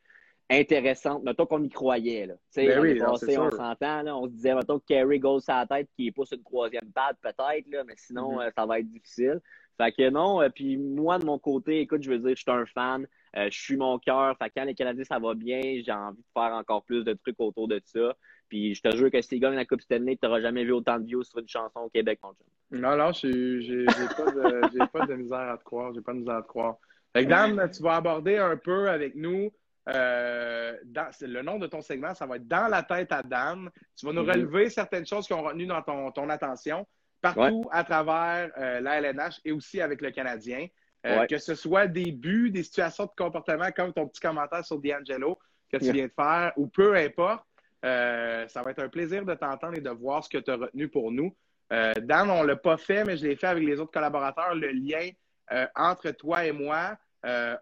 intéressantes. 0.51 1.23
Mettons 1.23 1.47
qu'on 1.47 1.63
y 1.63 1.71
croyait. 1.71 2.27
Là. 2.27 2.35
Ben 2.57 3.03
on 3.03 3.17
s'entend. 3.51 4.07
On 4.07 4.25
se 4.27 4.33
disait, 4.33 4.55
mettons 4.55 4.79
que 4.79 4.85
Kerry 4.87 5.19
goes 5.19 5.41
à 5.49 5.61
la 5.61 5.67
tête 5.67 5.89
qui 5.97 6.11
pousse 6.11 6.33
une 6.33 6.43
troisième 6.43 6.91
patte 6.93 7.17
peut-être, 7.23 7.67
mais 7.87 7.95
sinon, 7.97 8.39
mm-hmm. 8.39 8.49
euh, 8.49 8.51
ça 8.57 8.67
va 8.67 8.81
être 8.81 8.91
difficile. 8.91 9.41
Fait 9.79 9.93
que 9.93 10.11
non, 10.11 10.43
euh, 10.43 10.51
puis 10.51 10.77
moi, 10.77 11.19
de 11.19 11.25
mon 11.25 11.39
côté, 11.39 11.81
écoute, 11.81 12.03
je 12.03 12.11
veux 12.11 12.19
dire, 12.19 12.37
je 12.37 12.43
suis 12.43 12.51
un 12.51 12.67
fan. 12.67 13.07
je 13.35 13.49
suis 13.49 13.77
mon 13.77 13.99
cœur. 13.99 14.37
Fait 14.37 14.51
que 14.51 14.55
quand 14.57 14.65
les 14.65 14.75
Canadiens, 14.75 15.05
ça 15.05 15.19
va 15.19 15.35
bien, 15.35 15.61
j'ai 15.63 15.93
envie 15.93 16.19
de 16.19 16.25
faire 16.35 16.53
encore 16.53 16.85
plus 16.85 17.03
de 17.03 17.15
trucs 17.15 17.41
autour 17.41 17.67
de 17.67 17.81
ça. 17.87 18.15
Puis 18.51 18.75
je 18.75 18.83
te 18.83 18.95
jure 18.95 19.11
que 19.11 19.23
si 19.23 19.29
tu 19.29 19.39
gagnes 19.39 19.55
la 19.55 19.65
Coupe 19.65 19.81
Stanley, 19.81 20.17
tu 20.17 20.27
n'auras 20.27 20.43
jamais 20.43 20.65
vu 20.65 20.73
autant 20.73 20.99
de 20.99 21.07
views 21.07 21.23
sur 21.23 21.39
une 21.39 21.49
chanson 21.49 21.81
au 21.81 21.89
Québec, 21.89 22.19
mon 22.23 22.35
chum. 22.35 22.47
Non, 22.73 22.97
non, 22.97 23.13
j'ai 23.13 23.87
pas, 23.87 24.31
de, 24.31 24.87
pas 24.93 25.07
de 25.07 25.15
misère 25.15 25.39
à 25.39 25.57
te 25.57 25.65
croire. 25.65 25.95
J'ai 25.95 26.03
pas 26.03 26.13
de 26.13 26.19
misère 26.19 26.37
à 26.37 26.43
te 26.43 26.49
croire. 26.49 26.77
Fait 27.15 27.25
que 27.25 27.31
Dan, 27.31 27.71
tu 27.73 27.83
vas 27.83 27.97
aborder 27.97 28.37
un 28.37 28.57
peu 28.57 28.91
avec 28.91 29.15
nous. 29.15 29.51
Euh, 29.89 30.77
le 31.23 31.43
nom 31.43 31.59
de 31.59 31.67
ton 31.67 31.81
segment, 31.81 32.15
ça 32.15 32.27
va 32.27 32.37
être 32.37 32.47
Dans 32.47 32.69
la 32.69 32.83
tête 32.83 33.13
à 33.13 33.23
Dan. 33.23 33.71
Tu 33.97 34.05
vas 34.05 34.13
nous 34.13 34.23
mm-hmm. 34.23 34.33
relever 34.33 34.71
certaines 34.71 35.07
choses 35.07 35.27
qui 35.27 35.33
ont 35.33 35.43
retenu 35.43 35.67
dans 35.67 35.83
ton, 35.83 36.11
ton 36.11 36.29
attention 36.29 36.87
partout 37.21 37.69
à 37.71 37.85
travers 37.85 38.51
euh, 38.59 38.81
la 38.81 39.01
LNH 39.01 39.41
et 39.45 39.53
aussi 39.53 39.81
avec 39.81 40.03
le 40.03 40.11
Canadien. 40.11 40.67
Euh, 41.07 41.25
que 41.27 41.39
ce 41.39 41.55
soit 41.55 41.87
des 41.87 42.13
buts, 42.13 42.51
des 42.51 42.63
situations 42.63 43.07
de 43.07 43.11
comportement 43.17 43.71
comme 43.75 43.91
ton 43.93 44.07
petit 44.07 44.21
commentaire 44.21 44.65
sur 44.65 44.79
D'Angelo 44.79 45.39
que 45.73 45.79
tu 45.79 45.93
viens 45.93 46.09
de 46.09 46.13
faire 46.15 46.53
ou 46.57 46.67
peu 46.67 46.95
importe. 46.95 47.45
Euh, 47.85 48.47
ça 48.49 48.63
va 48.63 48.73
être 48.73 48.83
un 48.83 48.89
plaisir 48.89 49.25
de 49.25 49.35
t'entendre 49.35 49.77
et 49.77 49.81
de 49.81 49.91
voir 49.91 50.25
ce 50.25 50.29
que 50.29 50.39
tu 50.39 50.51
as 50.51 50.57
retenu 50.57 50.89
pour 50.89 51.11
nous. 51.11 51.35
Euh, 51.73 51.95
Dan, 52.03 52.31
on 52.31 52.43
ne 52.43 52.49
l'a 52.49 52.57
pas 52.57 52.77
fait, 52.77 53.05
mais 53.05 53.17
je 53.17 53.27
l'ai 53.27 53.37
fait 53.37 53.47
avec 53.47 53.65
les 53.65 53.81
autres 53.81 53.93
collaborateurs, 53.93 54.55
le 54.55 54.71
lien 54.71 55.09
euh, 55.53 55.67
entre 55.75 56.11
toi 56.11 56.45
et 56.45 56.53
moi. 56.53 56.97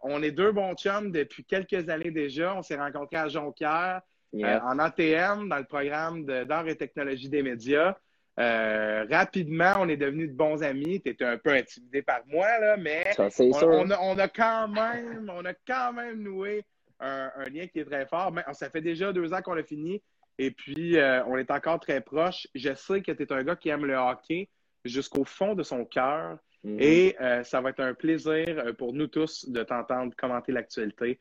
on 0.02 0.22
est 0.22 0.30
deux 0.30 0.52
bons 0.52 0.74
chums 0.74 1.12
depuis 1.12 1.44
quelques 1.44 1.88
années 1.88 2.10
déjà. 2.10 2.54
On 2.54 2.62
s'est 2.62 2.76
rencontrés 2.76 3.16
à 3.16 3.28
Jonquière, 3.28 4.00
en 4.34 4.78
ATM, 4.78 5.48
dans 5.48 5.58
le 5.58 5.64
programme 5.64 6.24
d'art 6.24 6.66
et 6.68 6.76
technologie 6.76 7.28
des 7.28 7.42
médias. 7.42 7.94
rapidement, 8.36 9.74
on 9.78 9.88
est 9.88 9.96
devenus 9.96 10.30
de 10.30 10.36
bons 10.36 10.62
amis. 10.62 11.00
Tu 11.00 11.10
étais 11.10 11.24
un 11.24 11.38
peu 11.38 11.50
intimidé 11.50 12.02
par 12.02 12.20
moi, 12.26 12.58
là, 12.58 12.76
mais 12.76 13.04
on, 13.18 14.18
a, 14.18 14.28
quand 14.28 14.68
même, 14.68 15.30
on 15.32 15.44
a 15.44 15.54
quand 15.66 15.92
même 15.92 16.22
noué 16.22 16.64
un, 17.00 17.44
lien 17.52 17.66
qui 17.66 17.80
est 17.80 17.84
très 17.84 18.06
fort. 18.06 18.32
Mais, 18.32 18.42
ça 18.52 18.70
fait 18.70 18.80
déjà 18.80 19.12
deux 19.12 19.32
ans 19.32 19.42
qu'on 19.42 19.54
l'a 19.54 19.62
fini 19.62 20.02
et 20.38 20.50
puis 20.52 20.96
euh, 20.96 21.24
on 21.26 21.36
est 21.36 21.50
encore 21.50 21.80
très 21.80 22.00
proches. 22.00 22.46
Je 22.54 22.74
sais 22.74 23.02
que 23.02 23.12
tu 23.12 23.22
es 23.22 23.32
un 23.32 23.42
gars 23.42 23.56
qui 23.56 23.68
aime 23.68 23.84
le 23.84 23.96
hockey 23.96 24.48
jusqu'au 24.84 25.24
fond 25.24 25.54
de 25.54 25.62
son 25.62 25.84
cœur. 25.84 26.38
Mhm. 26.64 26.76
Et 26.80 27.16
euh, 27.20 27.42
ça 27.44 27.60
va 27.60 27.70
être 27.70 27.80
un 27.80 27.94
plaisir 27.94 28.46
euh, 28.58 28.72
pour 28.72 28.92
nous 28.92 29.06
tous 29.08 29.48
de 29.48 29.62
t'entendre 29.62 30.14
commenter 30.16 30.52
l'actualité 30.52 31.18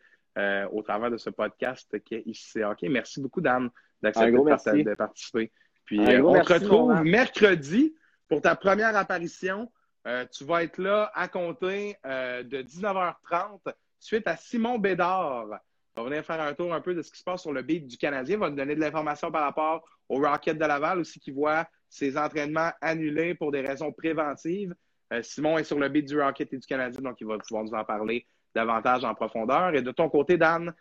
au 0.72 0.84
travers 0.84 1.10
de 1.10 1.18
ce 1.18 1.32
podcast 1.32 2.00
qui 2.04 2.14
est 2.14 2.22
ici 2.28 2.62
Hockey. 2.62 2.90
Merci 2.90 3.20
beaucoup, 3.20 3.42
Dan, 3.42 3.72
d'accepter 4.04 4.84
de, 4.84 4.94
participer. 4.94 5.52
Puis 5.84 6.00
on 6.00 6.40
te 6.40 6.54
retrouve 6.54 7.02
mercredi 7.02 7.96
pour 8.28 8.40
ta 8.40 8.56
première 8.56 8.96
apparition. 8.96 9.72
tu 10.32 10.44
vas 10.46 10.62
être 10.62 10.78
là 10.78 11.12
à 11.16 11.28
compter 11.28 11.96
de 12.06 12.62
19h30 12.62 13.74
suite 14.00 14.28
à 14.28 14.38
Simon 14.38 14.78
Bédard 14.78 15.60
on 15.98 16.04
va 16.04 16.10
venir 16.10 16.26
faire 16.26 16.42
un 16.42 16.54
tour 16.54 16.74
un 16.74 16.82
peu 16.82 16.94
de 16.94 17.02
ce 17.02 17.12
qui 17.12 17.18
se 17.18 17.24
passe 17.24 17.42
sur 17.42 17.52
le 17.52 17.62
beat 17.62 17.88
du 17.88 17.98
Canadien. 17.98 18.38
On 18.38 18.42
va 18.42 18.50
nous 18.50 18.56
donner 18.56 18.76
de 18.76 18.80
l'information 18.80 19.32
par 19.32 19.44
rapport 19.44 19.88
au 20.10 20.20
Rocket 20.20 20.58
de 20.58 20.66
Laval 20.66 21.00
aussi 21.00 21.20
qui 21.20 21.32
voit 21.32 21.68
ses 21.90 22.18
entraînements 22.18 22.72
annulés 22.82 23.34
pour 23.34 23.52
des 23.52 23.62
raisons 23.62 23.92
préventives. 23.92 24.76
Euh, 25.14 25.24
Simon 25.24 25.58
est 25.58 25.64
sur 25.64 25.80
le 25.80 25.90
beat 25.90 26.08
du 26.08 26.20
Rocket 26.20 26.54
et 26.54 26.58
du 26.58 26.68
Canadien, 26.68 27.02
donc 27.02 27.20
il 27.20 27.28
va 27.28 27.38
pouvoir 27.38 27.64
nous 27.64 27.74
en 27.74 27.84
parler 27.84 28.28
davantage 28.54 29.04
en 29.04 29.16
profondeur. 29.16 29.74
Et 29.74 29.82
de 29.82 29.92
ton 29.92 30.10
côté, 30.10 30.38
Dan, 30.38 30.74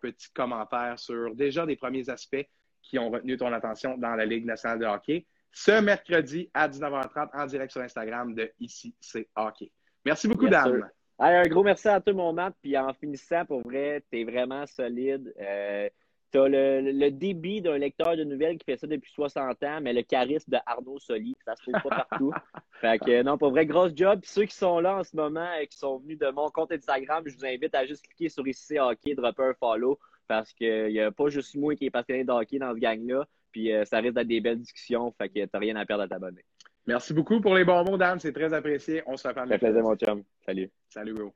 petit 0.00 0.32
commentaire 0.32 0.98
sur 0.98 1.34
déjà 1.34 1.66
des 1.66 1.76
premiers 1.76 2.08
aspects 2.08 2.46
qui 2.80 2.98
ont 2.98 3.10
retenu 3.10 3.36
ton 3.36 3.52
attention 3.52 3.98
dans 3.98 4.14
la 4.14 4.24
Ligue 4.24 4.46
nationale 4.46 4.78
de 4.78 4.86
hockey. 4.86 5.26
Ce 5.50 5.80
mercredi 5.80 6.50
à 6.54 6.68
19h30 6.68 7.28
en 7.34 7.46
direct 7.46 7.72
sur 7.72 7.82
Instagram 7.82 8.34
de 8.34 8.50
Ici, 8.58 8.94
c'est 9.00 9.28
hockey. 9.36 9.70
Merci 10.04 10.28
beaucoup, 10.28 10.48
Dan 10.48 10.88
un 11.26 11.48
gros 11.48 11.62
merci 11.62 11.88
à 11.88 12.00
tout 12.00 12.14
mon 12.14 12.32
Matt. 12.32 12.54
Puis 12.62 12.76
en 12.76 12.92
finissant, 12.94 13.44
pour 13.44 13.62
vrai, 13.62 14.02
tu 14.10 14.20
es 14.20 14.24
vraiment 14.24 14.66
solide. 14.66 15.32
Euh, 15.40 15.88
tu 16.32 16.38
as 16.38 16.48
le, 16.48 17.10
débit 17.10 17.60
d'un 17.60 17.76
lecteur 17.76 18.16
de 18.16 18.24
nouvelles 18.24 18.56
qui 18.56 18.64
fait 18.64 18.78
ça 18.78 18.86
depuis 18.86 19.12
60 19.12 19.62
ans, 19.64 19.80
mais 19.82 19.92
le 19.92 20.02
charisme 20.02 20.50
de 20.50 20.58
Arnaud 20.64 20.98
Soli, 20.98 21.36
ça 21.44 21.54
se 21.56 21.62
trouve 21.62 21.82
pas 21.82 22.06
partout. 22.08 22.32
fait 22.80 22.98
que 22.98 23.22
non, 23.22 23.36
pour 23.36 23.50
vrai, 23.50 23.66
grosse 23.66 23.92
job. 23.94 24.20
Puis 24.20 24.30
ceux 24.30 24.44
qui 24.44 24.56
sont 24.56 24.80
là 24.80 24.96
en 24.96 25.04
ce 25.04 25.14
moment 25.14 25.52
et 25.60 25.66
qui 25.66 25.76
sont 25.76 25.98
venus 25.98 26.18
de 26.18 26.30
mon 26.30 26.50
compte 26.50 26.72
Instagram, 26.72 27.22
je 27.26 27.36
vous 27.36 27.44
invite 27.44 27.74
à 27.74 27.84
juste 27.84 28.06
cliquer 28.06 28.30
sur 28.30 28.46
ici 28.48 28.78
hockey, 28.78 29.14
dropper 29.14 29.42
un 29.42 29.54
follow, 29.54 29.98
parce 30.26 30.52
qu'il 30.54 30.88
n'y 30.88 31.00
a 31.00 31.10
pas 31.12 31.28
juste 31.28 31.54
moi 31.54 31.76
qui 31.76 31.86
est 31.86 31.90
passionné 31.90 32.24
de 32.24 32.32
hockey 32.32 32.58
dans 32.58 32.72
ce 32.74 32.78
gang-là. 32.78 33.26
Puis 33.52 33.70
euh, 33.70 33.84
ça 33.84 33.98
risque 33.98 34.14
d'être 34.14 34.26
des 34.26 34.40
belles 34.40 34.60
discussions, 34.60 35.12
fait 35.12 35.28
que 35.28 35.44
t'as 35.44 35.58
rien 35.58 35.76
à 35.76 35.84
perdre 35.84 36.04
à 36.04 36.08
t'abonner. 36.08 36.44
Merci 36.86 37.14
beaucoup 37.14 37.40
pour 37.40 37.54
les 37.54 37.64
bons 37.64 37.84
mots, 37.84 37.96
Dan. 37.96 38.18
C'est 38.18 38.32
très 38.32 38.52
apprécié. 38.52 39.02
On 39.06 39.16
se 39.16 39.28
reparle. 39.28 39.48
Ça 39.48 39.54
fait 39.58 39.66
plaisir, 39.66 39.82
mon 39.82 39.96
chum. 39.96 40.24
Salut. 40.44 40.70
Salut, 40.88 41.14
bro. 41.14 41.34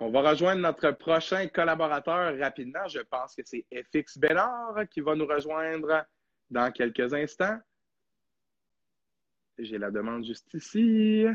On 0.00 0.10
va 0.10 0.30
rejoindre 0.30 0.60
notre 0.60 0.90
prochain 0.92 1.46
collaborateur 1.48 2.36
rapidement. 2.38 2.86
Je 2.88 3.00
pense 3.00 3.34
que 3.34 3.42
c'est 3.44 3.64
FX 3.72 4.18
Bénard 4.18 4.88
qui 4.90 5.00
va 5.00 5.14
nous 5.14 5.26
rejoindre 5.26 6.04
dans 6.50 6.72
quelques 6.72 7.14
instants. 7.14 7.58
J'ai 9.58 9.78
la 9.78 9.90
demande 9.90 10.24
juste 10.24 10.52
ici. 10.54 11.26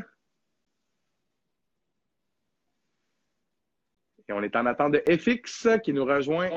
Et 4.28 4.32
on 4.32 4.42
est 4.42 4.54
en 4.56 4.66
attente 4.66 4.92
de 4.92 5.02
FX 5.16 5.68
qui 5.82 5.94
nous 5.94 6.04
rejoint 6.04 6.50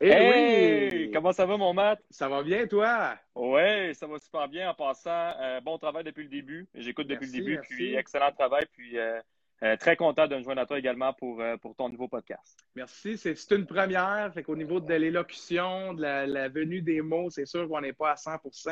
eh 0.00 0.08
hey, 0.08 1.10
Comment 1.10 1.32
ça 1.32 1.46
va, 1.46 1.56
mon 1.56 1.74
Matt? 1.74 2.00
Ça 2.10 2.28
va 2.28 2.42
bien, 2.42 2.66
toi? 2.66 3.16
Oui, 3.34 3.94
ça 3.94 4.06
va 4.06 4.18
super 4.18 4.48
bien. 4.48 4.70
En 4.70 4.74
passant, 4.74 5.32
euh, 5.40 5.60
bon 5.60 5.78
travail 5.78 6.04
depuis 6.04 6.24
le 6.24 6.28
début. 6.28 6.68
J'écoute 6.74 7.08
depuis 7.08 7.26
le 7.26 7.32
début, 7.32 7.60
puis 7.68 7.94
excellent 7.94 8.30
travail, 8.32 8.66
puis 8.72 8.98
euh, 8.98 9.20
euh, 9.62 9.76
très 9.76 9.96
content 9.96 10.28
de 10.28 10.36
me 10.36 10.42
joindre 10.42 10.62
à 10.62 10.66
toi 10.66 10.78
également 10.78 11.12
pour, 11.12 11.42
pour 11.60 11.74
ton 11.74 11.88
nouveau 11.88 12.06
podcast. 12.06 12.56
Merci. 12.76 13.18
C'est 13.18 13.50
une 13.50 13.66
première. 13.66 14.32
Fait 14.32 14.42
qu'au 14.44 14.56
niveau 14.56 14.78
de 14.78 14.94
l'élocution, 14.94 15.94
de 15.94 16.02
la, 16.02 16.48
venue 16.48 16.80
des 16.80 17.00
mots, 17.00 17.30
c'est 17.30 17.46
sûr 17.46 17.68
qu'on 17.68 17.80
n'est 17.80 17.92
pas 17.92 18.12
à 18.12 18.14
100% 18.14 18.70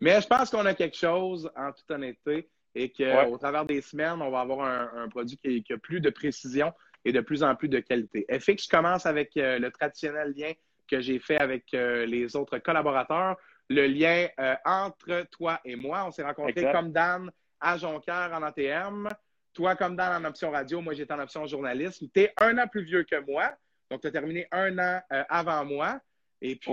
Mais 0.00 0.20
je 0.20 0.26
pense 0.26 0.50
qu'on 0.50 0.66
a 0.66 0.74
quelque 0.74 0.96
chose, 0.96 1.50
en 1.56 1.72
toute 1.72 1.90
honnêteté, 1.90 2.48
et 2.74 2.90
qu'au 2.90 3.36
travers 3.38 3.64
des 3.64 3.80
semaines, 3.82 4.20
on 4.20 4.30
va 4.30 4.40
avoir 4.40 4.62
un, 4.62 5.08
produit 5.08 5.36
qui, 5.36 5.62
qui, 5.62 5.72
a 5.72 5.78
plus 5.78 6.00
de 6.00 6.10
précision 6.10 6.72
et 7.04 7.12
de 7.12 7.20
plus 7.20 7.42
en 7.42 7.54
plus 7.54 7.68
de 7.68 7.80
qualité. 7.80 8.26
FX, 8.30 8.64
je 8.64 8.68
commence 8.68 9.06
avec 9.06 9.36
euh, 9.36 9.58
le 9.58 9.70
traditionnel 9.70 10.34
lien 10.36 10.52
que 10.88 11.00
j'ai 11.00 11.18
fait 11.18 11.38
avec 11.38 11.72
euh, 11.74 12.04
les 12.06 12.36
autres 12.36 12.58
collaborateurs, 12.58 13.36
le 13.68 13.86
lien 13.86 14.26
euh, 14.38 14.54
entre 14.64 15.26
toi 15.30 15.60
et 15.64 15.76
moi. 15.76 16.04
On 16.06 16.10
s'est 16.10 16.24
rencontrés 16.24 16.70
comme 16.72 16.92
Dan 16.92 17.30
à 17.60 17.76
Jonquière 17.76 18.30
en 18.34 18.42
ATM, 18.42 19.08
toi 19.52 19.76
comme 19.76 19.96
Dan 19.96 20.24
en 20.24 20.28
option 20.28 20.50
radio, 20.50 20.80
moi 20.80 20.94
j'étais 20.94 21.12
en 21.12 21.20
option 21.20 21.46
journalisme. 21.46 22.08
Tu 22.12 22.20
es 22.20 22.32
un 22.40 22.58
an 22.58 22.66
plus 22.66 22.84
vieux 22.84 23.04
que 23.04 23.20
moi, 23.24 23.52
donc 23.90 24.00
tu 24.00 24.08
as 24.08 24.10
terminé 24.10 24.46
un 24.50 24.78
an 24.78 25.00
avant 25.28 25.64
moi. 25.64 26.00
Et 26.42 26.56
puis, 26.56 26.70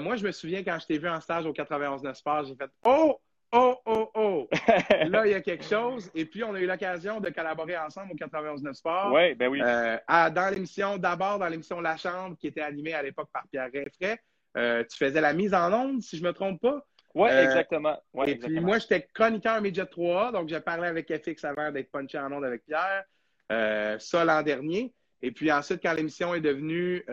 moi, 0.00 0.16
je 0.16 0.26
me 0.26 0.32
souviens 0.32 0.64
quand 0.64 0.76
je 0.80 0.86
t'ai 0.86 0.98
vu 0.98 1.08
en 1.08 1.20
stage 1.20 1.46
au 1.46 1.52
91 1.52 2.12
Sport, 2.14 2.46
j'ai 2.46 2.56
fait 2.56 2.68
Oh, 2.84 3.20
oh, 3.52 3.76
oh, 3.86 4.10
oh, 4.14 4.48
là, 5.08 5.26
il 5.26 5.32
y 5.32 5.34
a 5.34 5.40
quelque 5.40 5.64
chose. 5.64 6.10
Et 6.14 6.24
puis, 6.24 6.44
on 6.44 6.54
a 6.54 6.60
eu 6.60 6.66
l'occasion 6.66 7.20
de 7.20 7.30
collaborer 7.30 7.76
ensemble 7.76 8.12
au 8.12 8.16
91 8.16 8.72
Sport. 8.72 9.12
Oui, 9.12 9.34
ben 9.34 9.48
oui. 9.48 9.60
Euh, 9.62 9.98
dans 10.08 10.52
l'émission, 10.52 10.98
d'abord 10.98 11.38
dans 11.38 11.48
l'émission 11.48 11.80
La 11.80 11.96
Chambre, 11.96 12.36
qui 12.36 12.48
était 12.48 12.60
animée 12.60 12.94
à 12.94 13.02
l'époque 13.02 13.28
par 13.32 13.46
Pierre 13.50 13.70
Rinfray. 13.72 14.18
Euh, 14.56 14.84
tu 14.84 14.96
faisais 14.96 15.20
la 15.20 15.32
mise 15.32 15.54
en 15.54 15.72
onde, 15.72 16.02
si 16.02 16.16
je 16.16 16.22
ne 16.22 16.28
me 16.28 16.32
trompe 16.32 16.60
pas. 16.60 16.84
Oui, 17.14 17.28
euh, 17.30 17.44
exactement. 17.44 17.96
et 18.26 18.36
puis, 18.36 18.60
moi, 18.60 18.78
j'étais 18.78 19.08
chroniqueur 19.14 19.60
Média 19.60 19.86
3 19.86 20.32
donc 20.32 20.48
j'ai 20.48 20.60
parlé 20.60 20.88
avec 20.88 21.12
FX 21.12 21.44
avant 21.44 21.70
d'être 21.70 21.90
punché 21.90 22.18
en 22.18 22.32
onde 22.32 22.44
avec 22.44 22.64
Pierre. 22.64 23.04
ça 24.00 24.24
l'an 24.24 24.42
dernier. 24.42 24.92
Et 25.22 25.30
puis 25.30 25.50
ensuite, 25.50 25.80
quand 25.82 25.92
l'émission 25.92 26.34
est 26.34 26.40
devenue 26.40 27.04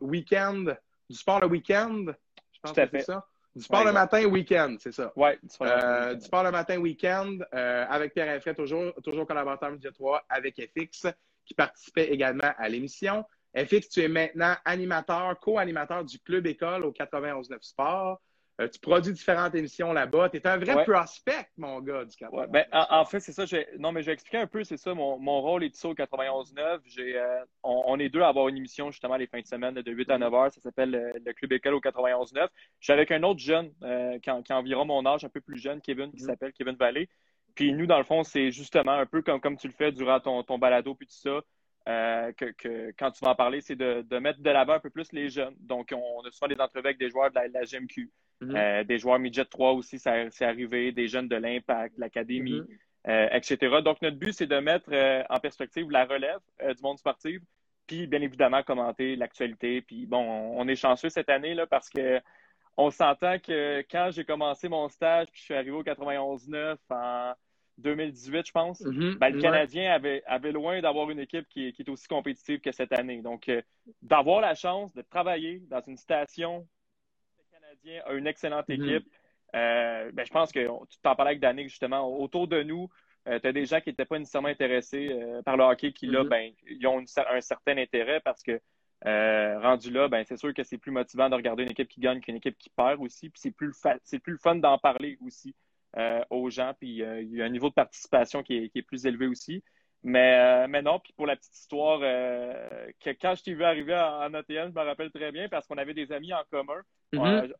Weekend, 0.00 0.76
du 1.08 1.16
sport 1.16 1.40
le 1.40 1.46
week-end, 1.46 2.04
je 2.06 2.60
pense 2.62 2.72
que 2.72 2.88
c'est 2.90 3.02
ça. 3.02 3.26
Du 3.58 3.64
sport 3.64 3.84
le 3.84 3.92
matin, 3.92 4.24
week-end, 4.26 4.76
c'est 4.78 4.92
ça. 4.92 5.12
Oui, 5.16 5.30
du 5.42 5.48
sport, 5.48 6.44
le 6.44 6.52
matin, 6.52 6.76
euh, 6.76 6.80
week-end, 6.80 7.38
euh, 7.52 7.84
avec 7.88 8.14
Pierre 8.14 8.36
Infray, 8.36 8.54
toujours, 8.54 8.94
toujours 9.02 9.26
collaborateur 9.26 9.72
Média 9.72 9.90
3, 9.90 10.24
avec 10.28 10.54
FX, 10.54 11.08
qui 11.44 11.54
participait 11.54 12.12
également 12.12 12.52
à 12.56 12.68
l'émission. 12.68 13.24
FX, 13.56 13.88
tu 13.88 14.00
es 14.00 14.06
maintenant 14.06 14.54
animateur, 14.64 15.40
co-animateur 15.40 16.04
du 16.04 16.20
Club 16.20 16.46
École 16.46 16.84
au 16.84 16.92
91.9 16.92 17.56
Sport. 17.62 18.20
Euh, 18.60 18.68
tu 18.68 18.80
produis 18.80 19.12
différentes 19.12 19.54
émissions 19.54 19.92
là-bas. 19.92 20.30
Tu 20.30 20.38
es 20.38 20.46
un 20.46 20.56
vrai 20.56 20.84
prospect, 20.84 21.48
mon 21.56 21.80
gars, 21.80 22.04
du 22.04 22.26
ouais, 22.32 22.46
ben, 22.48 22.64
en, 22.72 23.04
fait, 23.04 23.20
c'est 23.20 23.32
ça. 23.32 23.44
Non, 23.78 23.92
mais 23.92 24.02
je 24.02 24.06
vais 24.06 24.14
expliquer 24.14 24.38
un 24.38 24.48
peu, 24.48 24.64
c'est 24.64 24.76
ça, 24.76 24.94
mon, 24.94 25.18
mon 25.18 25.40
rôle 25.40 25.62
est 25.62 25.84
au 25.84 25.94
91.9. 25.94 26.80
Euh, 26.98 27.44
on, 27.62 27.84
on, 27.86 27.98
est 28.00 28.08
deux 28.08 28.22
à 28.22 28.28
avoir 28.28 28.48
une 28.48 28.56
émission, 28.56 28.90
justement, 28.90 29.16
les 29.16 29.28
fins 29.28 29.40
de 29.40 29.46
semaine, 29.46 29.74
de 29.74 29.92
8 29.92 30.10
à 30.10 30.18
9 30.18 30.34
heures. 30.34 30.52
Ça 30.52 30.60
s'appelle 30.60 30.90
le, 30.90 31.32
Club 31.34 31.52
École 31.52 31.74
au 31.74 31.80
91.9. 31.80 32.48
Je 32.80 32.84
suis 32.84 32.92
avec 32.92 33.12
un 33.12 33.22
autre 33.22 33.38
jeune 33.38 33.70
euh, 33.84 34.18
qui, 34.18 34.28
a 34.30 34.56
environ 34.56 34.84
mon 34.84 35.06
âge, 35.06 35.24
un 35.24 35.28
peu 35.28 35.40
plus 35.40 35.58
jeune, 35.58 35.80
Kevin, 35.80 36.10
qui 36.10 36.22
mm-hmm. 36.22 36.26
s'appelle 36.26 36.52
Kevin 36.52 36.74
Vallée. 36.74 37.08
Puis 37.54 37.72
nous, 37.72 37.86
dans 37.86 37.98
le 37.98 38.04
fond, 38.04 38.24
c'est 38.24 38.50
justement 38.50 38.92
un 38.92 39.06
peu 39.06 39.22
comme, 39.22 39.40
comme 39.40 39.56
tu 39.56 39.68
le 39.68 39.72
fais 39.72 39.92
durant 39.92 40.18
ton, 40.18 40.42
ton 40.42 40.58
balado, 40.58 40.94
puis 40.94 41.06
tout 41.06 41.14
ça. 41.16 41.40
Euh, 41.88 42.32
que, 42.32 42.92
quand 42.98 43.10
tu 43.12 43.24
vas 43.24 43.30
en 43.30 43.34
parler, 43.34 43.62
c'est 43.62 43.76
de, 43.76 44.18
mettre 44.18 44.40
de 44.40 44.50
l'avant 44.50 44.74
un 44.74 44.80
peu 44.80 44.90
plus 44.90 45.10
les 45.12 45.30
jeunes. 45.30 45.54
Donc, 45.60 45.92
on, 45.92 46.20
a 46.26 46.30
souvent 46.30 46.48
des 46.48 46.60
entrevues 46.60 46.86
avec 46.86 46.98
des 46.98 47.08
joueurs 47.08 47.30
de 47.30 47.36
la, 47.36 47.64
GMQ, 47.64 48.10
mhm. 48.42 48.56
euh, 48.56 48.84
des 48.84 48.98
joueurs 48.98 49.18
Midget 49.18 49.46
3 49.46 49.72
aussi, 49.72 49.98
c'est 49.98 50.44
arrivé, 50.44 50.92
des 50.92 51.08
jeunes 51.08 51.28
de 51.28 51.36
l'Impact, 51.36 51.96
l'Académie, 51.96 52.60
mhm. 52.60 52.66
euh, 53.08 53.28
etc. 53.32 53.76
Donc, 53.82 54.02
notre 54.02 54.18
but, 54.18 54.34
c'est 54.34 54.46
de 54.46 54.58
mettre 54.58 54.90
en 55.30 55.40
perspective 55.40 55.90
la 55.90 56.04
relève 56.04 56.40
du 56.60 56.82
monde 56.82 56.98
sportif, 56.98 57.40
puis 57.86 58.06
bien 58.06 58.20
évidemment 58.20 58.62
commenter 58.62 59.16
l'actualité. 59.16 59.80
Puis 59.80 60.04
bon, 60.04 60.18
on, 60.18 60.68
est 60.68 60.76
chanceux 60.76 61.08
cette 61.08 61.30
année 61.30 61.54
là 61.54 61.66
parce 61.66 61.88
que 61.88 62.20
on 62.76 62.90
s'entend 62.90 63.38
que 63.38 63.80
quand 63.90 64.10
j'ai 64.12 64.24
commencé 64.24 64.68
mon 64.68 64.88
stage, 64.88 65.28
puis 65.32 65.40
je 65.40 65.44
suis 65.46 65.54
arrivé 65.54 65.70
au 65.70 65.82
91-9 65.82 66.76
en 66.90 67.32
2018, 67.78 68.46
je 68.46 68.52
pense, 68.52 68.80
mhm. 68.80 69.14
ben, 69.14 69.30
le 69.30 69.40
Canadien 69.40 69.92
avait, 69.92 70.22
avait 70.26 70.52
loin 70.52 70.80
d'avoir 70.80 71.10
une 71.10 71.20
équipe 71.20 71.48
qui, 71.48 71.68
est 71.68 71.88
aussi 71.88 72.08
compétitive 72.08 72.60
que 72.60 72.72
cette 72.72 72.92
année. 72.92 73.22
Donc, 73.22 73.48
euh, 73.48 73.62
d'avoir 74.02 74.40
la 74.40 74.54
chance 74.54 74.92
de 74.94 75.02
travailler 75.02 75.62
dans 75.70 75.80
une 75.80 75.96
station, 75.96 76.66
le 77.38 77.58
Canadien 77.58 78.02
a 78.06 78.12
une 78.14 78.26
excellente 78.26 78.68
mhm. 78.68 78.74
équipe. 78.74 79.08
Euh, 79.54 80.10
ben, 80.12 80.26
je 80.26 80.32
pense 80.32 80.52
que 80.52 80.60
tu 80.60 80.98
t'en 81.02 81.14
parlais 81.14 81.30
avec 81.30 81.40
Danick, 81.40 81.68
justement. 81.68 82.06
Autour 82.18 82.48
de 82.48 82.62
nous, 82.62 82.88
euh, 83.28 83.38
tu 83.38 83.46
as 83.46 83.52
des 83.52 83.64
gens 83.64 83.80
qui 83.80 83.90
n'étaient 83.90 84.04
pas 84.04 84.18
nécessairement 84.18 84.48
intéressés 84.48 85.16
par 85.44 85.56
le 85.56 85.64
hockey 85.64 85.92
qui, 85.92 86.06
là, 86.06 86.24
mhm. 86.24 86.28
ben, 86.28 86.52
ils 86.68 86.86
ont 86.86 86.98
un 86.98 87.40
certain 87.40 87.78
intérêt 87.78 88.20
parce 88.20 88.42
que 88.42 88.60
rendu 89.04 89.92
là, 89.92 90.08
ben, 90.08 90.24
c'est 90.26 90.36
sûr 90.36 90.52
que 90.52 90.64
c'est 90.64 90.78
plus 90.78 90.90
motivant 90.90 91.30
de 91.30 91.36
regarder 91.36 91.62
une 91.62 91.70
équipe 91.70 91.88
qui 91.88 92.00
gagne 92.00 92.20
qu'une 92.20 92.36
équipe 92.36 92.58
qui 92.58 92.70
perd 92.70 93.00
aussi. 93.00 93.30
Puis 93.30 93.40
c'est 93.40 93.52
plus, 93.52 93.72
c'est 94.02 94.18
plus 94.18 94.32
le 94.32 94.38
fun 94.38 94.56
d'en 94.56 94.78
parler 94.78 95.16
aussi. 95.24 95.54
Euh, 95.96 96.22
aux 96.28 96.50
gens. 96.50 96.74
Puis 96.78 97.02
euh, 97.02 97.22
il 97.22 97.34
y 97.34 97.42
a 97.42 97.46
un 97.46 97.48
niveau 97.48 97.70
de 97.70 97.74
participation 97.74 98.42
qui 98.42 98.70
est, 98.74 98.82
plus 98.82 99.06
élevé 99.06 99.26
aussi. 99.26 99.64
Mais, 100.02 100.38
euh, 100.38 100.66
mais, 100.68 100.82
non, 100.82 101.00
puis 101.00 101.14
pour 101.14 101.26
la 101.26 101.34
petite 101.34 101.56
histoire, 101.56 102.00
que 102.00 103.10
quand 103.20 103.34
je 103.34 103.42
t'ai 103.42 103.54
vu 103.54 103.64
arriver 103.64 103.94
en, 103.94 104.32
ATM, 104.34 104.68
je 104.68 104.78
me 104.78 104.84
rappelle 104.84 105.10
très 105.10 105.32
bien 105.32 105.48
parce 105.48 105.66
qu'on 105.66 105.78
avait 105.78 105.94
des 105.94 106.12
amis 106.12 106.32
en 106.34 106.42
commun. 106.50 106.80
Mm-hmm. 107.14 107.52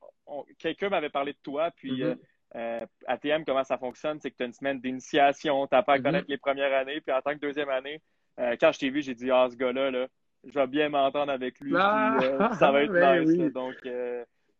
Quelqu'un 0.58 0.90
m'avait 0.90 1.08
parlé 1.08 1.32
de 1.32 1.38
toi, 1.42 1.70
puis 1.74 2.02
mm-hmm. 2.02 2.86
ATM, 3.06 3.44
comment 3.44 3.64
ça 3.64 3.78
fonctionne, 3.78 4.20
c'est 4.20 4.30
que 4.30 4.36
tu 4.36 4.42
as 4.42 4.46
une 4.46 4.52
semaine 4.52 4.78
d'initiation, 4.78 5.66
tu 5.66 5.74
n'as 5.74 5.82
pas 5.82 5.94
à 5.94 5.98
mm-hmm. 5.98 6.02
connaître 6.02 6.26
les 6.28 6.38
premières 6.38 6.72
années, 6.74 7.00
puis 7.00 7.12
en 7.12 7.22
tant 7.22 7.32
que 7.32 7.40
deuxième 7.40 7.70
année, 7.70 8.00
quand 8.36 8.72
je 8.72 8.78
t'ai 8.78 8.90
vu, 8.90 9.02
j'ai 9.02 9.14
dit, 9.14 9.30
ah, 9.30 9.48
ce 9.50 9.56
gars-là, 9.56 9.90
là, 9.90 10.06
je 10.44 10.52
vais 10.52 10.66
bien 10.66 10.90
m'entendre 10.90 11.32
avec 11.32 11.58
lui, 11.60 11.72
ah! 11.76 12.52
ça 12.58 12.70
va 12.70 12.82
être 12.84 12.92
ben 12.92 13.24
nice. 13.24 13.52
donc, 13.52 13.74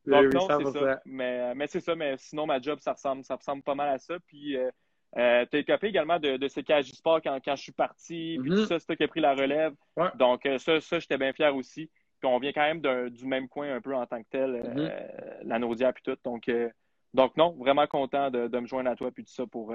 donc, 0.09 0.35
non, 0.35 0.49
c'est 0.49 0.79
ça. 0.79 1.01
Mais, 1.05 1.41
euh, 1.41 1.53
mais 1.57 1.67
c'est 1.67 1.81
ça, 1.81 1.95
mais 1.95 2.17
sinon, 2.19 2.47
ma 2.47 2.61
job, 2.61 2.79
ça 2.81 2.93
ressemble, 2.93 3.25
ça 3.25 3.37
ressemble 3.37 3.63
pas 3.63 3.75
mal 3.75 3.89
à 3.89 3.99
ça. 3.99 4.19
Puis, 4.27 4.57
euh, 4.57 4.71
euh 5.17 5.45
tu 5.51 5.57
as 5.57 5.61
écopé 5.61 5.89
également 5.89 6.19
de, 6.19 6.37
de 6.37 6.49
CKJ 6.49 6.93
Sport 6.93 7.21
quand, 7.23 7.39
quand 7.45 7.57
je 7.57 7.63
suis 7.63 7.73
parti. 7.73 8.39
Puis 8.41 8.51
tout 8.51 8.57
mm-hmm. 8.57 8.67
ça, 8.67 8.79
c'est 8.79 8.87
toi 8.87 8.97
qui 8.97 9.05
as 9.05 9.09
pris 9.09 9.21
la 9.21 9.35
relève. 9.35 9.75
Donc, 10.17 10.47
euh, 10.47 10.59
ça, 10.59 10.81
ça 10.81 10.99
j'étais 10.99 11.19
bien 11.19 11.33
fier 11.33 11.55
aussi. 11.55 11.91
Puis, 12.21 12.29
on 12.29 12.39
vient 12.39 12.53
quand 12.53 12.63
même 12.75 13.11
du 13.11 13.27
même 13.27 13.49
coin 13.49 13.75
un 13.75 13.81
peu 13.81 13.95
en 13.95 14.07
tant 14.07 14.21
que 14.23 14.29
tel, 14.31 14.51
mm-hmm. 14.51 15.45
la 15.45 15.59
Naudière 15.59 15.93
puis 15.95 16.03
tout. 16.03 16.17
Donc, 16.25 16.51
donc, 17.15 17.37
non, 17.37 17.53
vraiment 17.53 17.87
content 17.87 18.31
de, 18.31 18.49
de, 18.49 18.59
me 18.59 18.67
joindre 18.67 18.91
à 18.91 18.97
toi 18.97 19.11
puis 19.11 19.25
tout 19.25 19.33
ça 19.33 19.47
pour, 19.47 19.75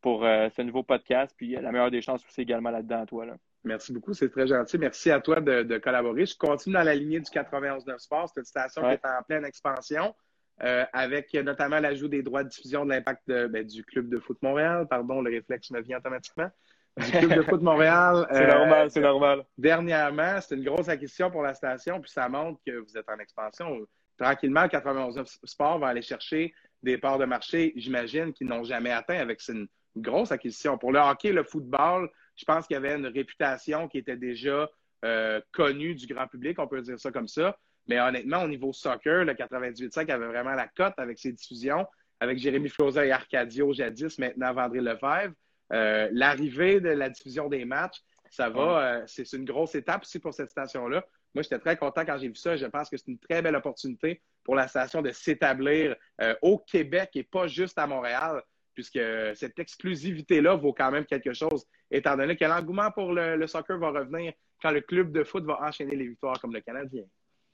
pour 0.00 0.22
ce 0.22 0.62
nouveau 0.62 0.82
podcast. 0.82 1.34
Puis, 1.36 1.52
la 1.52 1.72
meilleure 1.72 1.90
des 1.90 2.00
chances 2.00 2.24
aussi 2.24 2.42
également 2.42 2.70
là-dedans 2.70 3.02
à 3.02 3.06
toi. 3.06 3.26
Là. 3.26 3.36
Merci 3.64 3.92
beaucoup, 3.92 4.14
c'est 4.14 4.30
très 4.30 4.46
gentil. 4.46 4.78
Merci 4.78 5.10
à 5.10 5.20
toi 5.20 5.40
de, 5.40 5.78
collaborer. 5.78 6.26
Je 6.26 6.36
continue 6.36 6.74
dans 6.74 6.82
la 6.82 6.94
lignée 6.94 7.20
du 7.20 7.30
91.9 7.30 7.98
Sport. 7.98 8.30
C'est 8.32 8.40
une 8.40 8.46
station 8.46 8.82
qui 8.82 8.88
est 8.88 9.04
en 9.04 9.22
pleine 9.26 9.44
expansion, 9.44 10.14
euh, 10.62 10.84
avec 10.92 11.34
notamment 11.34 11.78
l'ajout 11.78 12.08
des 12.08 12.22
droits 12.22 12.42
de 12.42 12.48
diffusion 12.48 12.84
de 12.84 12.90
l'impact 12.90 13.26
ben, 13.26 13.64
du 13.66 13.84
Club 13.84 14.08
de 14.08 14.18
foot 14.18 14.38
Montréal. 14.42 14.86
Pardon, 14.88 15.20
le 15.20 15.30
réflexe 15.30 15.70
me 15.70 15.82
vient 15.82 15.98
automatiquement. 15.98 16.48
Du 16.96 17.10
Club 17.10 17.34
de 17.34 17.42
foot 17.42 17.60
Montréal. 17.60 18.26
c'est 18.32 18.46
normal, 18.46 18.90
c'est 18.90 19.00
normal. 19.00 19.44
Dernièrement, 19.58 20.40
c'est 20.40 20.54
une 20.54 20.64
grosse 20.64 20.88
acquisition 20.88 21.30
pour 21.30 21.42
la 21.42 21.52
station, 21.52 22.00
puis 22.00 22.10
ça 22.10 22.28
montre 22.28 22.60
que 22.66 22.78
vous 22.78 22.96
êtes 22.96 23.08
en 23.08 23.18
expansion. 23.18 23.86
Tranquillement, 24.16 24.62
le 24.62 24.68
91.9 24.68 25.38
Sport 25.44 25.78
va 25.78 25.88
aller 25.88 26.02
chercher 26.02 26.54
des 26.82 26.98
parts 26.98 27.18
de 27.18 27.24
marché, 27.24 27.72
j'imagine, 27.76 28.32
qu'ils 28.32 28.46
n'ont 28.46 28.64
jamais 28.64 28.90
atteint 28.90 29.18
avec 29.18 29.46
une 29.48 29.66
grosse 29.96 30.32
acquisition. 30.32 30.78
Pour 30.78 30.92
le 30.92 30.98
hockey, 30.98 31.32
le 31.32 31.42
football, 31.42 32.10
je 32.40 32.44
pense 32.46 32.66
qu'il 32.66 32.74
y 32.74 32.78
avait 32.78 32.96
une 32.96 33.06
réputation 33.06 33.86
qui 33.86 33.98
était 33.98 34.16
déjà 34.16 34.68
euh, 35.04 35.40
connue 35.52 35.94
du 35.94 36.06
grand 36.06 36.26
public, 36.26 36.58
on 36.58 36.66
peut 36.66 36.80
dire 36.80 36.98
ça 36.98 37.10
comme 37.10 37.28
ça. 37.28 37.56
Mais 37.86 38.00
honnêtement, 38.00 38.42
au 38.42 38.48
niveau 38.48 38.72
soccer, 38.72 39.24
le 39.24 39.34
98.5 39.34 40.10
avait 40.10 40.26
vraiment 40.26 40.54
la 40.54 40.66
cote 40.68 40.94
avec 40.96 41.18
ses 41.18 41.32
diffusions, 41.32 41.86
avec 42.18 42.38
Jérémy 42.38 42.70
Floza 42.70 43.04
et 43.04 43.12
Arcadio 43.12 43.74
jadis, 43.74 44.18
maintenant 44.18 44.54
Vendré 44.54 44.80
Lefebvre. 44.80 45.34
Euh, 45.72 46.08
l'arrivée 46.12 46.80
de 46.80 46.88
la 46.88 47.10
diffusion 47.10 47.48
des 47.48 47.64
matchs, 47.64 48.00
ça 48.30 48.48
va, 48.48 49.00
euh, 49.00 49.04
c'est 49.06 49.30
une 49.34 49.44
grosse 49.44 49.74
étape 49.74 50.02
aussi 50.02 50.18
pour 50.18 50.32
cette 50.32 50.50
station-là. 50.50 51.04
Moi, 51.34 51.42
j'étais 51.42 51.58
très 51.58 51.76
content 51.76 52.04
quand 52.06 52.16
j'ai 52.18 52.28
vu 52.28 52.34
ça. 52.36 52.56
Je 52.56 52.66
pense 52.66 52.88
que 52.88 52.96
c'est 52.96 53.08
une 53.08 53.18
très 53.18 53.42
belle 53.42 53.56
opportunité 53.56 54.22
pour 54.44 54.54
la 54.54 54.66
station 54.66 55.02
de 55.02 55.10
s'établir 55.10 55.94
au 56.42 56.58
Québec 56.58 57.10
et 57.14 57.22
pas 57.22 57.46
juste 57.46 57.78
à 57.78 57.86
Montréal 57.86 58.42
puisque 58.80 59.00
cette 59.34 59.58
exclusivité-là 59.58 60.54
vaut 60.56 60.72
quand 60.72 60.90
même 60.90 61.04
quelque 61.04 61.34
chose, 61.34 61.66
étant 61.90 62.16
donné 62.16 62.36
que 62.36 62.44
l'engouement 62.44 62.90
pour 62.90 63.12
le, 63.12 63.46
soccer 63.46 63.78
va 63.78 63.90
revenir 63.90 64.32
quand 64.62 64.70
le 64.70 64.80
club 64.80 65.12
de 65.12 65.22
foot 65.22 65.44
va 65.44 65.60
enchaîner 65.62 65.96
les 65.96 66.08
victoires 66.08 66.40
comme 66.40 66.54
le 66.54 66.60
Canadien. 66.60 67.02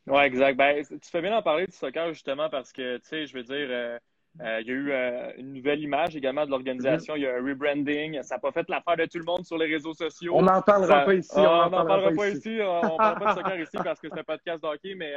Oui, 0.07 0.23
exact. 0.23 0.57
Ben, 0.57 0.85
tu 0.85 1.11
fais 1.11 1.21
bien 1.21 1.33
d'en 1.33 1.43
parler 1.43 1.67
du 1.67 1.73
soccer 1.73 2.13
justement 2.13 2.49
parce 2.49 2.73
que, 2.73 2.99
tu 2.99 3.09
sais, 3.09 3.27
je 3.27 3.35
veux 3.35 3.43
dire, 3.43 3.67
euh, 3.71 3.99
euh, 4.41 4.61
il 4.61 4.69
y 4.69 4.71
a 4.71 4.75
eu 4.75 4.93
euh, 4.93 5.33
une 5.39 5.55
nouvelle 5.55 5.81
image 5.81 6.15
également 6.15 6.47
de 6.47 6.51
l'organisation. 6.51 7.15
Mm-hmm. 7.15 7.19
Il 7.19 7.23
y 7.23 7.27
a 7.27 7.35
un 7.35 7.45
rebranding. 7.45 8.23
Ça 8.23 8.37
n'a 8.37 8.39
pas 8.39 8.53
fait 8.53 8.69
l'affaire 8.69 8.97
de 8.97 9.07
tout 9.07 9.19
le 9.19 9.25
monde 9.25 9.45
sur 9.45 9.59
les 9.59 9.67
réseaux 9.67 9.95
sociaux. 9.95 10.33
On 10.37 10.43
n'en 10.43 10.63
parlera 10.63 11.05
pas 11.05 11.15
ici. 11.15 11.33
on 11.35 11.71
n'en 11.71 11.85
parlera, 11.85 12.13
pas 12.13 12.29
ici. 12.29 12.59
On 12.61 12.93
ne 12.93 12.97
parle 12.97 13.19
pas 13.19 13.35
de 13.35 13.39
soccer 13.41 13.61
ici 13.61 13.77
parce 13.83 14.01
que 14.01 14.09
c'est 14.09 14.21
un 14.21 14.25
podcast 14.25 14.63
de 14.63 14.69
hockey, 14.69 14.95
mais 14.95 15.13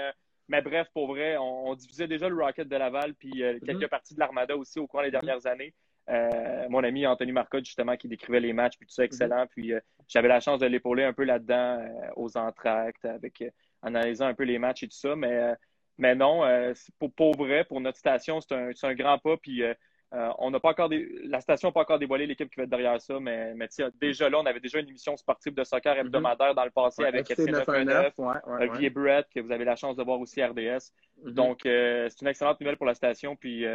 mais 0.48 0.64
bref, 0.64 0.88
pour 0.96 1.06
vrai, 1.10 1.38
on, 1.38 1.76
diffusait 1.76 2.08
déjà 2.08 2.28
le 2.28 2.36
Rocket 2.36 2.68
de 2.68 2.76
Laval, 2.76 3.14
puis 3.14 3.30
mm-hmm. 3.30 3.64
quelques 3.64 3.88
parties 3.88 4.16
de 4.16 4.20
l'Armada 4.20 4.58
aussi 4.58 4.80
au 4.80 4.88
cours 4.88 5.04
des 5.04 5.12
dernières 5.12 5.46
années. 5.46 5.76
Euh, 6.10 6.68
mon 6.70 6.84
ami 6.84 7.06
Anthony 7.06 7.32
Marcotte, 7.32 7.66
justement, 7.66 7.96
qui 7.96 8.08
décrivait 8.08 8.40
les 8.40 8.54
matchs, 8.54 8.78
puis 8.78 8.88
tout 8.88 8.94
ça, 8.94 9.04
excellent. 9.04 9.46
Puis 9.48 9.74
euh, 9.74 9.80
j'avais 10.08 10.28
la 10.28 10.40
chance 10.40 10.60
de 10.60 10.66
l'épauler 10.66 11.04
un 11.04 11.14
peu 11.14 11.24
là-dedans, 11.24 11.80
euh, 11.80 12.10
aux 12.16 12.36
entractes, 12.38 13.06
avec, 13.06 13.44
en 13.82 13.94
analysant 13.94 14.26
un 14.26 14.34
peu 14.34 14.44
les 14.44 14.58
matchs 14.58 14.84
et 14.84 14.88
tout 14.88 14.98
ça. 14.98 15.16
Mais, 15.16 15.54
mais 15.98 16.16
non, 16.16 16.44
pour, 16.98 17.14
pour 17.14 17.36
vrai, 17.36 17.64
pour 17.64 17.80
notre 17.82 17.98
station, 17.98 18.42
c'est 18.42 18.56
un, 18.56 18.72
un, 18.82 18.94
grand 18.96 19.20
pas. 19.20 19.38
Puis 19.38 19.62
on 20.12 20.50
n'a 20.50 20.60
pas 20.60 20.70
encore 20.70 20.90
la 21.26 21.42
station 21.42 21.68
n'a 21.68 21.72
pas 21.74 21.82
encore 21.82 22.00
dévoilé 22.00 22.26
l'équipe 22.26 22.50
qui 22.50 22.56
va 22.56 22.64
être 22.64 22.70
derrière 22.70 23.00
ça, 23.00 23.20
mais, 23.20 23.54
mais 23.54 23.68
déjà 24.02 24.30
là, 24.30 24.40
on 24.40 24.46
avait 24.46 24.60
déjà 24.60 24.80
une 24.80 24.88
émission 24.88 25.16
sportive 25.18 25.54
de 25.54 25.64
soccer 25.64 25.96
mm-hmm. 25.96 26.00
hebdomadaire 26.00 26.56
dans 26.56 26.64
le 26.64 26.72
passé 26.72 27.04
avec 27.04 27.30
FC 27.30 27.52
919, 27.52 28.14
Olivier 28.48 28.90
Brett, 28.90 29.28
que 29.34 29.42
vous 29.42 29.52
avez 29.52 29.66
la 29.66 29.76
chance 29.76 29.96
de 29.96 30.04
voir 30.04 30.20
aussi 30.20 30.44
RDS. 30.44 30.58
Mm-hmm. 30.58 31.34
Donc, 31.34 31.60
c'est 31.64 32.22
une 32.22 32.28
excellente 32.28 32.60
nouvelle 32.62 32.78
pour 32.78 32.88
la 32.88 32.96
station. 32.96 33.36
Puis 33.36 33.66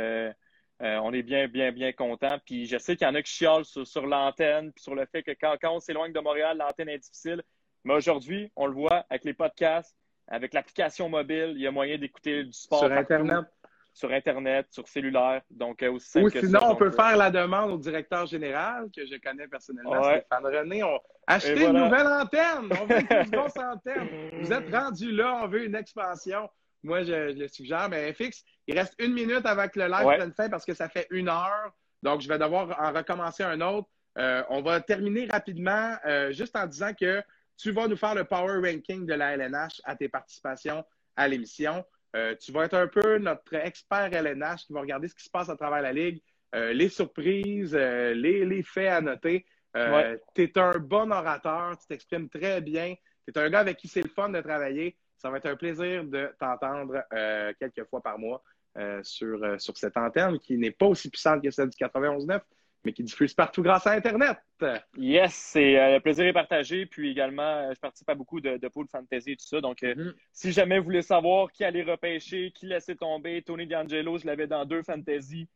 euh, 0.83 0.99
on 1.03 1.13
est 1.13 1.23
bien, 1.23 1.47
bien, 1.47 1.73
bien 1.73 1.93
content. 1.93 2.39
Puis 2.45 2.67
je 2.67 2.79
sais 2.79 2.97
qu'il 2.97 3.07
y 3.07 3.11
en 3.11 3.15
a 3.15 3.23
qui 3.23 3.33
chialent 3.33 3.65
sur, 3.65 4.07
l'antenne, 4.07 4.73
puis 4.73 4.83
sur 4.83 4.95
le 4.95 5.07
fait 5.07 5.23
que 5.23 5.33
quand, 5.33 5.57
on 5.65 5.81
s'éloigne 5.81 6.13
de 6.13 6.21
Montréal, 6.21 6.59
l'antenne 6.59 6.89
est 6.89 6.99
difficile. 6.99 7.43
Mais 7.85 7.95
aujourd'hui, 7.95 8.51
on 8.57 8.67
le 8.67 8.75
voit 8.75 9.05
avec 9.11 9.25
les 9.25 9.35
podcasts, 9.35 9.97
avec 10.27 10.55
l'application 10.55 11.09
mobile, 11.09 11.53
il 11.55 11.61
y 11.61 11.67
a 11.67 11.71
moyen 11.71 11.99
d'écouter 11.99 12.45
du 12.45 12.53
sport. 12.53 12.81
Sur 12.81 12.93
Internet. 12.93 13.45
Sur 13.93 14.11
Internet, 14.11 14.67
sur 14.71 14.89
cellulaire. 14.89 15.43
Donc, 15.51 15.81
euh, 15.83 15.93
aussi 15.93 16.19
Ou 16.19 16.29
sinon, 16.29 16.61
on 16.65 16.75
peut 16.75 16.91
faire 16.91 17.17
la 17.17 17.31
demande 17.31 17.71
au 17.71 17.77
directeur 17.77 18.27
général, 18.27 18.89
que 18.95 19.07
je 19.07 19.17
connais 19.19 19.47
personnellement, 19.47 20.03
Stéphane 20.03 20.47
René. 20.47 20.83
On... 20.83 20.99
Achetez 21.29 21.67
une 21.67 21.73
nouvelle 21.73 22.07
antenne! 22.07 22.77
On 22.81 22.87
veut 22.87 22.99
une 22.99 23.31
grosse 23.31 23.57
antenne. 23.57 24.09
Vous 24.41 24.53
êtes 24.53 24.75
rendu 24.75 25.13
là, 25.13 25.41
on 25.45 25.47
veut 25.47 25.65
une 25.65 25.77
expansion. 25.77 26.51
Moi, 26.83 27.05
je, 27.05 27.33
le 27.39 27.47
suggère. 27.47 27.89
Mais 27.89 28.13
fixe, 28.13 28.45
il 28.67 28.79
reste 28.79 28.95
une 28.99 29.13
minute 29.13 29.45
avant 29.45 29.69
que 29.69 29.79
le 29.79 29.87
live 29.87 30.17
prenne 30.17 30.33
fin 30.33 30.49
parce 30.49 30.65
que 30.65 30.75
ça 30.75 30.89
fait 30.89 31.07
une 31.11 31.29
heure. 31.29 31.73
Donc, 32.03 32.21
je 32.21 32.29
vais 32.29 32.39
devoir 32.39 32.79
en 32.81 32.93
recommencer 32.93 33.43
un 33.43 33.61
autre. 33.61 33.89
Euh, 34.19 34.43
on 34.49 34.63
va 34.63 34.81
terminer 34.81 35.27
rapidement 35.27 35.97
euh, 36.07 36.33
juste 36.33 36.55
en 36.57 36.67
disant 36.67 36.93
que 36.95 37.23
tu 37.57 37.73
vas 37.73 37.89
nous 37.89 37.97
faire 37.97 38.15
le 38.15 38.25
power 38.25 38.59
ranking 38.59 39.07
de 39.07 39.15
la 39.15 39.33
LNH 39.37 39.81
à 39.85 39.97
tes 39.97 40.09
participations 40.09 40.85
à 41.17 41.29
l'émission. 41.29 41.85
Euh, 42.17 42.35
tu 42.37 42.53
vas 42.53 42.65
être 42.65 42.75
un 42.75 42.87
peu 42.87 43.19
notre 43.19 43.55
expert 43.55 44.13
LNH 44.13 44.67
qui 44.67 44.73
va 44.73 44.81
regarder 44.81 45.09
ce 45.09 45.15
qui 45.15 45.25
se 45.25 45.31
passe 45.31 45.49
à 45.49 45.57
travers 45.57 45.83
la 45.83 45.93
ligue, 45.93 46.23
les 46.53 46.89
surprises, 46.89 47.75
les, 47.75 48.45
les, 48.45 48.63
faits 48.63 48.89
à 48.89 49.01
noter. 49.01 49.45
Tu 49.75 50.43
es 50.43 50.59
un 50.59 50.79
bon 50.79 51.11
orateur, 51.11 51.77
tu 51.77 51.89
t'exprimes 51.89 52.29
très 52.29 52.61
bien. 52.61 52.95
Tu 53.27 53.35
es 53.35 53.39
un 53.39 53.51
gars 53.51 53.59
avec 53.59 53.77
qui 53.77 53.89
c'est 53.89 54.03
le 54.03 54.09
fun 54.09 54.29
de 54.29 54.41
travailler. 54.41 54.97
Ça 55.17 55.31
va 55.31 55.39
être 55.39 55.47
un 55.47 55.57
plaisir 55.57 56.05
de 56.05 56.33
t'entendre 56.39 57.03
quelques 57.59 57.85
fois 57.89 58.01
par 58.01 58.21
mois. 58.21 58.41
Sur, 59.03 59.61
sur 59.61 59.77
cette 59.77 59.97
antenne 59.97 60.39
qui 60.39 60.57
n'est 60.59 60.71
pas 60.71 60.87
aussi 60.87 61.11
puissante 61.11 61.43
que 61.43 61.51
celle 61.51 61.69
du 61.69 61.77
91.9, 61.77 62.41
mais 62.85 62.93
qui 62.93 63.03
diffuse 63.03 63.35
partout 63.35 63.63
grâce 63.63 63.87
à 63.87 63.93
Internet. 63.93 64.37
Yes, 64.97 65.35
c'est 65.35 65.79
euh, 65.79 65.95
le 65.95 66.01
plaisir 66.01 66.27
est 66.27 66.33
partagé. 66.33 66.87
Puis 66.87 67.11
également, 67.11 67.73
je 67.73 67.81
participe 67.81 68.09
à 68.09 68.15
beaucoup 68.15 68.41
de, 68.41 68.57
de 68.57 68.69
pool 68.69 68.87
fantasy 68.89 69.33
et 69.33 69.37
tout 69.37 69.47
ça. 69.47 69.61
Donc, 69.61 69.81
mm-hmm. 69.81 70.15
si 70.33 70.53
jamais 70.53 70.79
vous 70.79 70.85
voulez 70.85 71.03
savoir 71.03 71.51
qui 71.51 71.65
allait 71.65 71.83
repêcher, 71.83 72.53
qui 72.53 72.67
laissait 72.67 72.97
tomber, 72.97 73.43
Tony 73.43 73.67
D'Angelo, 73.67 74.19
je 74.19 74.27
l'avais 74.27 74.47
dans 74.47 74.65
deux 74.65 74.83
fantasy. 74.83 75.49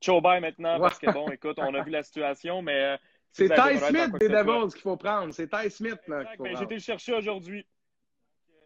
Chobay 0.00 0.40
maintenant, 0.40 0.78
parce 0.78 0.98
que 0.98 1.10
bon, 1.12 1.28
écoute, 1.28 1.58
on 1.58 1.74
a 1.74 1.82
vu 1.82 1.90
la 1.90 2.02
situation, 2.02 2.62
mais. 2.62 2.96
c'est 3.32 3.48
Ty 3.48 3.78
Smith 3.78 4.12
des 4.20 4.28
Devils 4.28 4.72
qu'il 4.72 4.82
faut 4.82 4.96
prendre. 4.96 5.32
C'est 5.32 5.48
Ty 5.48 5.70
Smith. 5.70 5.98
Là, 6.06 6.24
ben, 6.38 6.56
J'ai 6.56 6.64
été 6.64 6.74
le 6.74 6.80
chercher 6.80 7.14
aujourd'hui. 7.14 7.66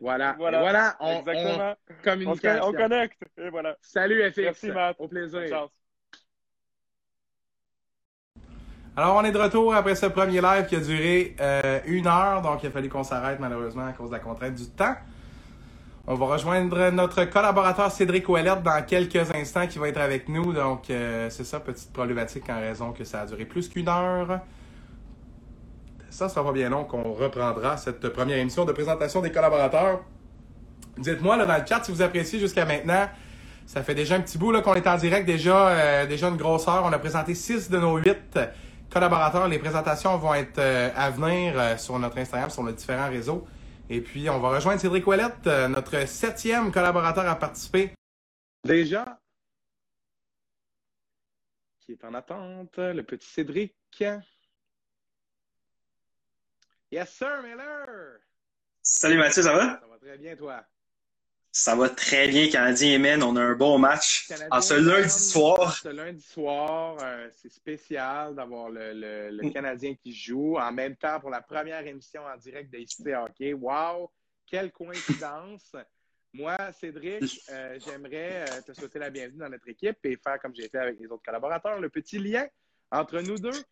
Voilà. 0.02 0.34
Voilà. 0.36 0.58
voilà 0.58 0.96
on, 0.98 1.20
Exactement. 1.20 1.74
On, 2.60 2.68
on, 2.68 2.72
connecte. 2.72 3.22
Et 3.38 3.50
voilà. 3.50 3.76
Salut, 3.80 4.20
FX. 4.32 4.38
Merci, 4.38 4.70
Matt. 4.72 4.96
Au 4.98 5.06
plaisir. 5.06 5.68
Alors, 8.96 9.16
on 9.16 9.24
est 9.24 9.30
de 9.30 9.38
retour 9.38 9.72
après 9.72 9.94
ce 9.94 10.06
premier 10.06 10.40
live 10.40 10.66
qui 10.66 10.74
a 10.74 10.80
duré 10.80 11.36
euh, 11.40 11.80
une 11.86 12.08
heure, 12.08 12.42
donc 12.42 12.62
il 12.62 12.66
a 12.66 12.70
fallu 12.70 12.88
qu'on 12.88 13.04
s'arrête 13.04 13.38
malheureusement 13.40 13.86
à 13.86 13.92
cause 13.92 14.10
de 14.10 14.16
la 14.16 14.20
contrainte 14.20 14.54
du 14.54 14.68
temps. 14.70 14.96
On 16.08 16.14
va 16.14 16.26
rejoindre 16.26 16.90
notre 16.90 17.24
collaborateur 17.26 17.90
Cédric 17.92 18.28
Ouellette 18.28 18.62
dans 18.64 18.84
quelques 18.84 19.32
instants 19.34 19.68
qui 19.68 19.78
va 19.78 19.88
être 19.88 20.00
avec 20.00 20.28
nous. 20.28 20.52
Donc, 20.52 20.90
euh, 20.90 21.30
c'est 21.30 21.44
ça, 21.44 21.60
petite 21.60 21.92
problématique 21.92 22.50
en 22.50 22.60
raison 22.60 22.90
que 22.90 23.04
ça 23.04 23.20
a 23.20 23.26
duré 23.26 23.44
plus 23.44 23.68
qu'une 23.68 23.88
heure. 23.88 24.40
Ça 26.12 26.28
sera 26.28 26.52
bien 26.52 26.68
long 26.68 26.84
qu'on 26.84 27.14
reprendra 27.14 27.78
cette 27.78 28.06
première 28.10 28.36
émission 28.36 28.66
de 28.66 28.72
présentation 28.72 29.22
des 29.22 29.32
collaborateurs. 29.32 30.04
Dites-moi 30.98 31.38
dans 31.38 31.58
le 31.58 31.66
chat 31.66 31.82
si 31.82 31.90
vous 31.90 32.02
appréciez 32.02 32.38
jusqu'à 32.38 32.66
maintenant. 32.66 33.08
Ça 33.64 33.82
fait 33.82 33.94
déjà 33.94 34.16
un 34.16 34.20
petit 34.20 34.36
bout 34.36 34.52
qu'on 34.60 34.74
est 34.74 34.86
en 34.86 34.98
direct, 34.98 35.24
déjà, 35.24 35.68
euh, 35.68 36.06
déjà 36.06 36.28
une 36.28 36.36
grosse 36.36 36.68
heure. 36.68 36.82
On 36.84 36.92
a 36.92 36.98
présenté 36.98 37.34
six 37.34 37.70
de 37.70 37.78
nos 37.78 37.96
huit 37.96 38.38
collaborateurs. 38.90 39.48
Les 39.48 39.58
présentations 39.58 40.18
vont 40.18 40.34
être 40.34 40.58
euh, 40.58 40.90
à 40.94 41.08
venir 41.08 41.80
sur 41.80 41.98
notre 41.98 42.18
Instagram, 42.18 42.50
sur 42.50 42.62
nos 42.62 42.72
différents 42.72 43.08
réseaux. 43.08 43.46
Et 43.88 44.02
puis, 44.02 44.28
on 44.28 44.38
va 44.38 44.50
rejoindre 44.50 44.82
Cédric 44.82 45.06
Ouellette, 45.06 45.46
euh, 45.46 45.66
notre 45.68 46.06
septième 46.06 46.70
collaborateur 46.72 47.26
à 47.26 47.36
participer. 47.36 47.94
Déjà, 48.64 49.18
qui 51.80 51.92
est 51.92 52.04
en 52.04 52.12
attente, 52.12 52.76
le 52.76 53.02
petit 53.02 53.30
Cédric. 53.30 53.72
Yes, 56.92 57.08
sir, 57.08 57.42
Miller! 57.42 58.20
Salut 58.82 59.16
Mathieu, 59.16 59.40
ça 59.40 59.54
va? 59.54 59.80
Ça 59.80 59.86
va 59.88 59.96
très 59.98 60.18
bien, 60.18 60.36
toi. 60.36 60.62
Ça 61.50 61.74
va 61.74 61.88
très 61.88 62.28
bien, 62.28 62.50
Canadien 62.50 62.92
et 62.92 62.98
Men. 62.98 63.22
On 63.22 63.34
a 63.36 63.40
un 63.40 63.54
bon 63.54 63.78
match. 63.78 64.30
en 64.50 64.60
ce 64.60 64.74
lundi 64.74 65.08
soir. 65.08 65.74
Ce 65.74 65.88
lundi 65.88 66.20
soir, 66.20 66.98
euh, 67.00 67.30
c'est 67.32 67.50
spécial 67.50 68.34
d'avoir 68.34 68.68
le, 68.68 69.40
mm. 69.42 69.52
Canadien 69.54 69.94
qui 69.94 70.12
joue. 70.12 70.58
En 70.58 70.70
même 70.70 70.94
temps, 70.96 71.18
pour 71.18 71.30
la 71.30 71.40
première 71.40 71.86
émission 71.86 72.26
en 72.26 72.36
direct 72.36 72.70
d'ICT 72.70 73.14
Hockey. 73.14 73.54
Wow! 73.54 74.10
Quelle 74.46 74.70
coïncidence! 74.70 75.74
Moi, 76.34 76.58
Cédric, 76.78 77.40
euh, 77.48 77.78
j'aimerais 77.86 78.44
euh, 78.50 78.60
te 78.66 78.74
souhaiter 78.74 78.98
la 78.98 79.08
bienvenue 79.08 79.38
dans 79.38 79.48
notre 79.48 79.68
équipe 79.70 79.96
et 80.04 80.18
faire 80.18 80.38
comme 80.42 80.54
j'ai 80.54 80.68
fait 80.68 80.80
avec 80.80 81.00
les 81.00 81.06
autres 81.06 81.24
collaborateurs, 81.24 81.80
le 81.80 81.88
petit 81.88 82.18
lien 82.18 82.46
entre 82.90 83.18
nous 83.20 83.38
deux. 83.38 83.64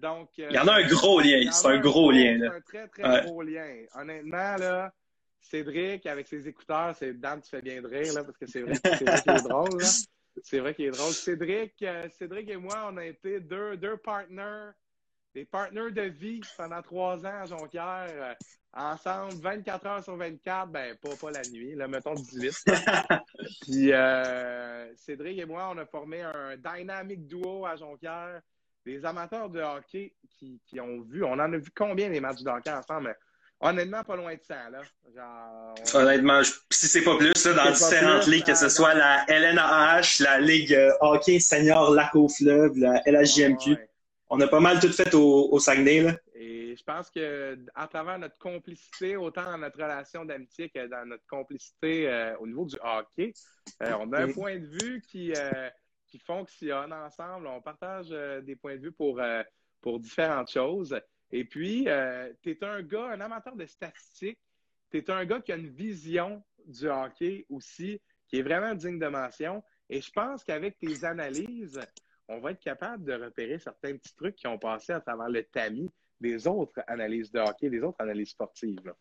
Donc, 0.00 0.30
il 0.38 0.52
y 0.52 0.58
en 0.58 0.68
a 0.68 0.74
un 0.74 0.86
gros 0.86 1.20
lien. 1.20 1.50
C'est 1.50 1.68
un 1.68 1.78
gros 1.78 2.10
lien. 2.10 2.38
C'est 2.40 2.46
un 2.46 2.60
très, 2.60 2.88
très 2.88 3.22
gros 3.26 3.42
lien. 3.42 3.84
Honnêtement, 3.94 4.56
là, 4.56 4.92
Cédric, 5.44 6.06
avec 6.06 6.26
ses 6.26 6.48
écouteurs, 6.48 6.94
c'est 6.96 7.14
Dan, 7.14 7.40
tu 7.40 7.50
fais 7.50 7.62
bien 7.62 7.80
de 7.82 7.86
rire, 7.86 8.12
là, 8.14 8.24
parce 8.24 8.36
que 8.36 8.46
c'est 8.46 8.62
vrai, 8.62 8.74
qu'il 8.74 9.08
est 9.08 9.48
drôle. 9.48 9.82
C'est 10.42 10.58
vrai 10.58 10.74
qu'il 10.74 10.86
est 10.86 10.90
drôle. 10.90 11.12
Cédric, 11.12 11.74
euh, 11.82 12.08
Cédric 12.18 12.48
et 12.48 12.56
moi, 12.56 12.88
on 12.90 12.96
a 12.96 13.04
été 13.04 13.40
deux, 13.40 13.76
deux 13.76 13.96
partners, 13.96 14.70
des 15.34 15.44
partners 15.44 15.92
de 15.92 16.02
vie 16.02 16.40
pendant 16.56 16.82
trois 16.82 17.24
ans 17.24 17.42
à 17.42 17.46
Jonquière, 17.46 18.08
euh, 18.10 18.34
ensemble, 18.72 19.34
24 19.34 19.86
heures 19.86 20.04
sur 20.04 20.16
24, 20.16 20.70
ben, 20.70 20.96
pas, 20.96 21.14
pas 21.20 21.30
la 21.30 21.42
nuit, 21.42 21.74
là, 21.74 21.86
mettons 21.86 22.14
18. 22.14 22.64
Puis, 23.62 23.92
euh, 23.92 24.94
Cédric 24.96 25.38
et 25.38 25.44
moi, 25.44 25.70
on 25.72 25.78
a 25.78 25.86
formé 25.86 26.22
un 26.22 26.56
dynamic 26.56 27.26
duo 27.26 27.66
à 27.66 27.76
Jonquière. 27.76 28.40
Des 28.84 29.04
amateurs 29.04 29.48
de 29.48 29.60
hockey 29.60 30.14
qui, 30.38 30.60
qui 30.66 30.80
ont 30.80 31.00
vu, 31.00 31.24
on 31.24 31.32
en 31.32 31.52
a 31.52 31.56
vu 31.56 31.70
combien 31.74 32.08
les 32.08 32.20
matchs 32.20 32.42
de 32.42 32.50
hockey 32.50 32.70
ensemble? 32.70 33.16
Honnêtement, 33.60 34.04
pas 34.04 34.16
loin 34.16 34.34
de 34.34 34.40
ça, 34.42 34.68
là. 34.68 34.82
Honnêtement, 35.94 36.42
si 36.70 36.86
c'est 36.86 37.02
pas 37.02 37.16
plus, 37.16 37.32
là, 37.46 37.52
dans 37.54 37.70
différentes 37.70 38.26
ligues, 38.26 38.44
que 38.44 38.54
ce 38.54 38.68
soit 38.68 38.94
la 38.94 39.24
LNAH, 39.28 40.20
la 40.20 40.38
Ligue 40.38 40.74
euh, 40.74 40.92
Hockey 41.00 41.38
Senior 41.38 41.92
Lac 41.92 42.14
au 42.14 42.28
Fleuve, 42.28 42.76
la 42.76 43.00
LHJMQ. 43.06 43.76
On 44.28 44.40
a 44.40 44.48
pas 44.48 44.60
mal 44.60 44.80
tout 44.80 44.92
fait 44.92 45.14
au, 45.14 45.58
Saguenay, 45.58 46.02
là. 46.02 46.12
Et 46.34 46.74
je 46.76 46.82
pense 46.82 47.08
que 47.08 47.56
à 47.74 47.86
travers 47.86 48.18
notre 48.18 48.36
complicité, 48.36 49.16
autant 49.16 49.44
dans 49.44 49.58
notre 49.58 49.80
relation 49.80 50.24
d'amitié 50.24 50.68
que 50.68 50.86
dans 50.86 51.06
notre 51.06 51.24
complicité 51.26 52.08
euh, 52.08 52.36
au 52.38 52.46
niveau 52.46 52.64
du 52.66 52.76
hockey, 52.82 53.32
euh, 53.82 53.92
on 54.00 54.12
a 54.12 54.24
un 54.24 54.32
point 54.32 54.58
de 54.58 54.66
vue 54.66 55.00
qui, 55.08 55.32
qui 56.14 56.20
fonctionne 56.20 56.92
ensemble. 56.92 57.48
On 57.48 57.60
partage 57.60 58.10
des 58.44 58.54
points 58.54 58.76
de 58.76 58.82
vue 58.82 58.92
pour, 58.92 59.20
pour 59.80 59.98
différentes 59.98 60.48
choses. 60.48 60.96
Et 61.32 61.44
puis, 61.44 61.88
euh, 61.88 62.32
tu 62.40 62.52
es 62.52 62.64
un 62.64 62.82
gars, 62.82 63.06
un 63.06 63.20
amateur 63.20 63.56
de 63.56 63.66
statistiques. 63.66 64.38
Tu 64.92 64.98
es 64.98 65.10
un 65.10 65.24
gars 65.24 65.40
qui 65.40 65.50
a 65.50 65.56
une 65.56 65.70
vision 65.70 66.40
du 66.66 66.88
hockey 66.88 67.46
aussi, 67.48 68.00
qui 68.28 68.38
est 68.38 68.42
vraiment 68.42 68.76
digne 68.76 69.00
de 69.00 69.08
mention. 69.08 69.60
Et 69.90 70.00
je 70.00 70.12
pense 70.12 70.44
qu'avec 70.44 70.78
tes 70.78 71.04
analyses, 71.04 71.80
on 72.28 72.38
va 72.38 72.52
être 72.52 72.62
capable 72.62 73.02
de 73.02 73.14
repérer 73.14 73.58
certains 73.58 73.96
petits 73.96 74.14
trucs 74.14 74.36
qui 74.36 74.46
ont 74.46 74.58
passé 74.58 74.92
à 74.92 75.00
travers 75.00 75.28
le 75.28 75.42
tamis 75.42 75.90
des 76.20 76.46
autres 76.46 76.80
analyses 76.86 77.32
de 77.32 77.40
hockey, 77.40 77.70
des 77.70 77.82
autres 77.82 78.00
analyses 78.00 78.30
sportives. 78.30 78.94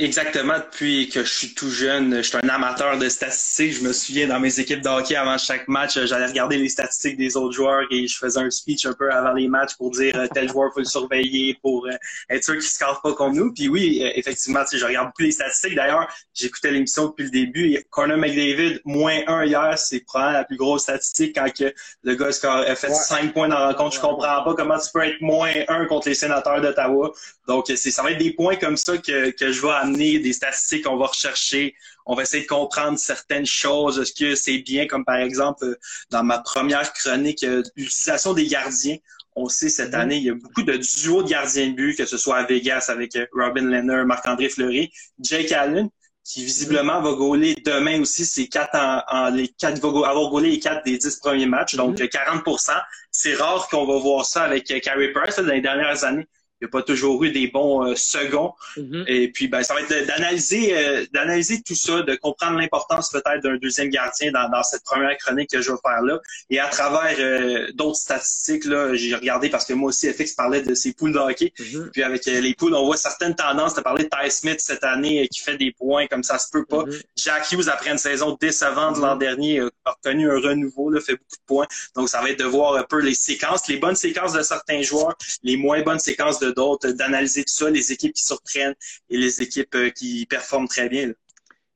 Exactement, 0.00 0.54
depuis 0.58 1.08
que 1.08 1.24
je 1.24 1.28
suis 1.28 1.54
tout 1.54 1.70
jeune, 1.70 2.18
je 2.18 2.22
suis 2.22 2.36
un 2.40 2.48
amateur 2.48 2.98
de 2.98 3.08
statistiques. 3.08 3.72
Je 3.72 3.82
me 3.82 3.92
souviens 3.92 4.28
dans 4.28 4.38
mes 4.38 4.60
équipes 4.60 4.80
de 4.80 4.88
hockey 4.88 5.16
avant 5.16 5.36
chaque 5.38 5.66
match, 5.66 5.98
j'allais 6.04 6.26
regarder 6.26 6.56
les 6.56 6.68
statistiques 6.68 7.16
des 7.16 7.36
autres 7.36 7.54
joueurs 7.54 7.82
et 7.90 8.06
je 8.06 8.16
faisais 8.16 8.38
un 8.38 8.48
speech 8.48 8.86
un 8.86 8.92
peu 8.92 9.10
avant 9.10 9.32
les 9.32 9.48
matchs 9.48 9.74
pour 9.74 9.90
dire 9.90 10.16
euh, 10.16 10.28
tel 10.32 10.48
joueur 10.48 10.72
faut 10.72 10.78
le 10.78 10.84
surveiller 10.84 11.58
pour 11.62 11.86
euh, 11.86 11.96
être 12.30 12.44
sûr 12.44 12.54
qu'il 12.54 12.62
se 12.62 12.78
casse 12.78 12.98
pas 13.02 13.12
comme 13.14 13.34
nous. 13.34 13.52
Puis 13.52 13.68
oui, 13.68 14.00
euh, 14.04 14.12
effectivement, 14.14 14.60
je 14.72 14.84
regarde 14.84 15.08
beaucoup 15.08 15.22
les 15.22 15.32
statistiques. 15.32 15.74
D'ailleurs, 15.74 16.06
j'écoutais 16.32 16.70
l'émission 16.70 17.06
depuis 17.06 17.24
le 17.24 17.30
début. 17.30 17.84
Conor 17.90 18.18
McDavid, 18.18 18.80
moins 18.84 19.18
un 19.26 19.46
hier, 19.46 19.76
c'est 19.76 19.98
probablement 20.04 20.38
la 20.38 20.44
plus 20.44 20.56
grosse 20.56 20.82
statistique 20.82 21.34
quand 21.34 21.52
que 21.52 21.74
le 22.04 22.14
gars 22.14 22.28
a 22.44 22.76
fait 22.76 22.94
cinq 22.94 23.32
points 23.32 23.48
dans 23.48 23.58
la 23.58 23.66
rencontre. 23.72 23.96
Je 23.96 24.00
comprends 24.00 24.44
pas 24.44 24.54
comment 24.54 24.78
tu 24.78 24.92
peux 24.94 25.02
être 25.02 25.20
moins 25.20 25.50
un 25.66 25.86
contre 25.86 26.08
les 26.08 26.14
sénateurs 26.14 26.60
d'Ottawa. 26.60 27.10
Donc, 27.48 27.66
ça 27.66 28.02
va 28.02 28.12
être 28.12 28.18
des 28.18 28.32
points 28.32 28.54
comme 28.54 28.76
ça 28.76 28.96
que, 28.98 29.30
que 29.30 29.50
je 29.50 29.60
vais 29.60 29.87
amener, 29.88 30.18
des 30.18 30.32
statistiques 30.32 30.84
qu'on 30.84 30.96
va 30.96 31.06
rechercher. 31.06 31.74
On 32.06 32.14
va 32.14 32.22
essayer 32.22 32.44
de 32.44 32.48
comprendre 32.48 32.98
certaines 32.98 33.46
choses. 33.46 33.98
Est-ce 33.98 34.12
que 34.12 34.34
c'est 34.34 34.58
bien, 34.58 34.86
comme 34.86 35.04
par 35.04 35.16
exemple, 35.16 35.76
dans 36.10 36.22
ma 36.22 36.38
première 36.38 36.92
chronique, 36.92 37.42
euh, 37.44 37.62
l'utilisation 37.76 38.32
des 38.32 38.46
gardiens. 38.46 38.96
On 39.36 39.48
sait 39.48 39.68
cette 39.68 39.92
mm-hmm. 39.92 40.00
année, 40.00 40.16
il 40.16 40.24
y 40.24 40.30
a 40.30 40.34
beaucoup 40.34 40.62
de 40.62 40.76
duos 40.76 41.22
de 41.22 41.28
gardiens 41.28 41.68
de 41.68 41.74
but, 41.74 41.96
que 41.96 42.06
ce 42.06 42.18
soit 42.18 42.38
à 42.38 42.44
Vegas 42.44 42.86
avec 42.88 43.14
euh, 43.16 43.26
Robin 43.32 43.62
Leonard, 43.62 44.06
Marc-André 44.06 44.48
Fleury, 44.48 44.90
Jake 45.20 45.52
Allen, 45.52 45.88
qui 46.24 46.44
visiblement 46.44 47.00
va 47.00 47.12
gauler 47.12 47.54
demain 47.64 48.02
aussi 48.02 48.26
c'est 48.26 48.48
quatre 48.48 48.74
en, 48.74 49.30
les 49.30 49.48
quatre 49.48 49.80
va 49.80 50.08
avoir 50.08 50.30
gaulé 50.30 50.50
les 50.50 50.58
quatre 50.58 50.84
des 50.84 50.98
dix 50.98 51.16
premiers 51.16 51.46
matchs, 51.46 51.76
donc 51.76 51.96
40 51.96 52.44
mm-hmm. 52.44 52.82
C'est 53.12 53.34
rare 53.34 53.68
qu'on 53.68 53.86
va 53.86 53.98
voir 53.98 54.26
ça 54.26 54.42
avec 54.42 54.70
euh, 54.70 54.80
Carey 54.80 55.12
Price 55.12 55.36
dans 55.36 55.46
les 55.46 55.60
dernières 55.60 56.04
années 56.04 56.26
il 56.60 56.64
n'y 56.64 56.68
a 56.68 56.70
pas 56.70 56.82
toujours 56.82 57.22
eu 57.22 57.30
des 57.30 57.46
bons 57.46 57.86
euh, 57.86 57.94
seconds. 57.94 58.54
Mm-hmm. 58.76 59.04
Et 59.06 59.28
puis, 59.28 59.46
ben, 59.46 59.62
ça 59.62 59.74
va 59.74 59.80
être 59.80 60.06
d'analyser, 60.06 60.76
euh, 60.76 61.06
d'analyser 61.12 61.62
tout 61.62 61.76
ça, 61.76 62.02
de 62.02 62.16
comprendre 62.16 62.58
l'importance 62.58 63.10
peut-être 63.10 63.42
d'un 63.42 63.56
deuxième 63.58 63.90
gardien 63.90 64.32
dans, 64.32 64.48
dans, 64.48 64.64
cette 64.64 64.82
première 64.82 65.16
chronique 65.18 65.50
que 65.50 65.62
je 65.62 65.70
vais 65.70 65.78
faire 65.80 66.02
là. 66.02 66.18
Et 66.50 66.58
à 66.58 66.66
travers 66.66 67.14
euh, 67.20 67.68
d'autres 67.74 67.98
statistiques, 67.98 68.64
là, 68.64 68.94
j'ai 68.94 69.14
regardé 69.14 69.50
parce 69.50 69.64
que 69.64 69.72
moi 69.72 69.90
aussi, 69.90 70.12
FX 70.12 70.32
parlait 70.32 70.62
de 70.62 70.74
ses 70.74 70.92
poules 70.92 71.12
de 71.12 71.18
hockey. 71.18 71.52
Mm-hmm. 71.56 71.90
Puis 71.90 72.02
avec 72.02 72.26
les 72.26 72.54
poules, 72.54 72.74
on 72.74 72.84
voit 72.84 72.96
certaines 72.96 73.36
tendances. 73.36 73.74
Tu 73.74 73.82
parlé 73.82 74.04
de 74.04 74.08
Ty 74.08 74.30
Smith 74.30 74.60
cette 74.60 74.82
année 74.82 75.28
qui 75.28 75.40
fait 75.40 75.56
des 75.56 75.70
points 75.70 76.08
comme 76.08 76.24
ça 76.24 76.38
se 76.38 76.50
peut 76.50 76.64
pas. 76.64 76.82
Mm-hmm. 76.82 77.02
Jack 77.16 77.52
Hughes, 77.52 77.68
après 77.68 77.90
une 77.90 77.98
saison 77.98 78.36
décevante 78.40 78.98
l'an 78.98 79.14
dernier, 79.14 79.60
a 79.60 79.68
obtenu 79.92 80.28
un 80.28 80.40
renouveau, 80.40 80.90
là, 80.90 81.00
fait 81.00 81.12
beaucoup 81.12 81.36
de 81.36 81.46
points. 81.46 81.66
Donc, 81.94 82.08
ça 82.08 82.20
va 82.20 82.30
être 82.30 82.38
de 82.40 82.44
voir 82.44 82.74
un 82.74 82.82
peu 82.82 83.00
les 83.00 83.14
séquences, 83.14 83.68
les 83.68 83.76
bonnes 83.76 83.96
séquences 83.96 84.32
de 84.32 84.42
certains 84.42 84.82
joueurs, 84.82 85.16
les 85.44 85.56
moins 85.56 85.82
bonnes 85.82 86.00
séquences 86.00 86.40
de 86.40 86.47
d'autres, 86.52 86.90
d'analyser 86.90 87.44
tout 87.44 87.52
ça, 87.52 87.70
les 87.70 87.92
équipes 87.92 88.12
qui 88.12 88.24
surprennent 88.24 88.74
et 89.10 89.16
les 89.16 89.42
équipes 89.42 89.74
euh, 89.74 89.90
qui 89.90 90.26
performent 90.26 90.68
très 90.68 90.88
bien. 90.88 91.12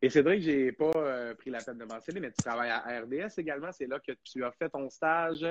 Et 0.04 0.10
c'est 0.10 0.22
vrai 0.22 0.38
que 0.38 0.42
j'ai 0.42 0.72
pas 0.72 0.90
euh, 0.96 1.34
pris 1.34 1.50
la 1.50 1.60
peine 1.60 1.78
de 1.78 1.84
mentionner, 1.84 2.18
mais 2.18 2.32
tu 2.32 2.42
travailles 2.42 2.70
à 2.70 3.00
RDS 3.02 3.38
également. 3.38 3.70
C'est 3.70 3.86
là 3.86 4.00
que 4.00 4.12
tu 4.24 4.44
as 4.44 4.50
fait 4.50 4.68
ton 4.68 4.90
stage 4.90 5.46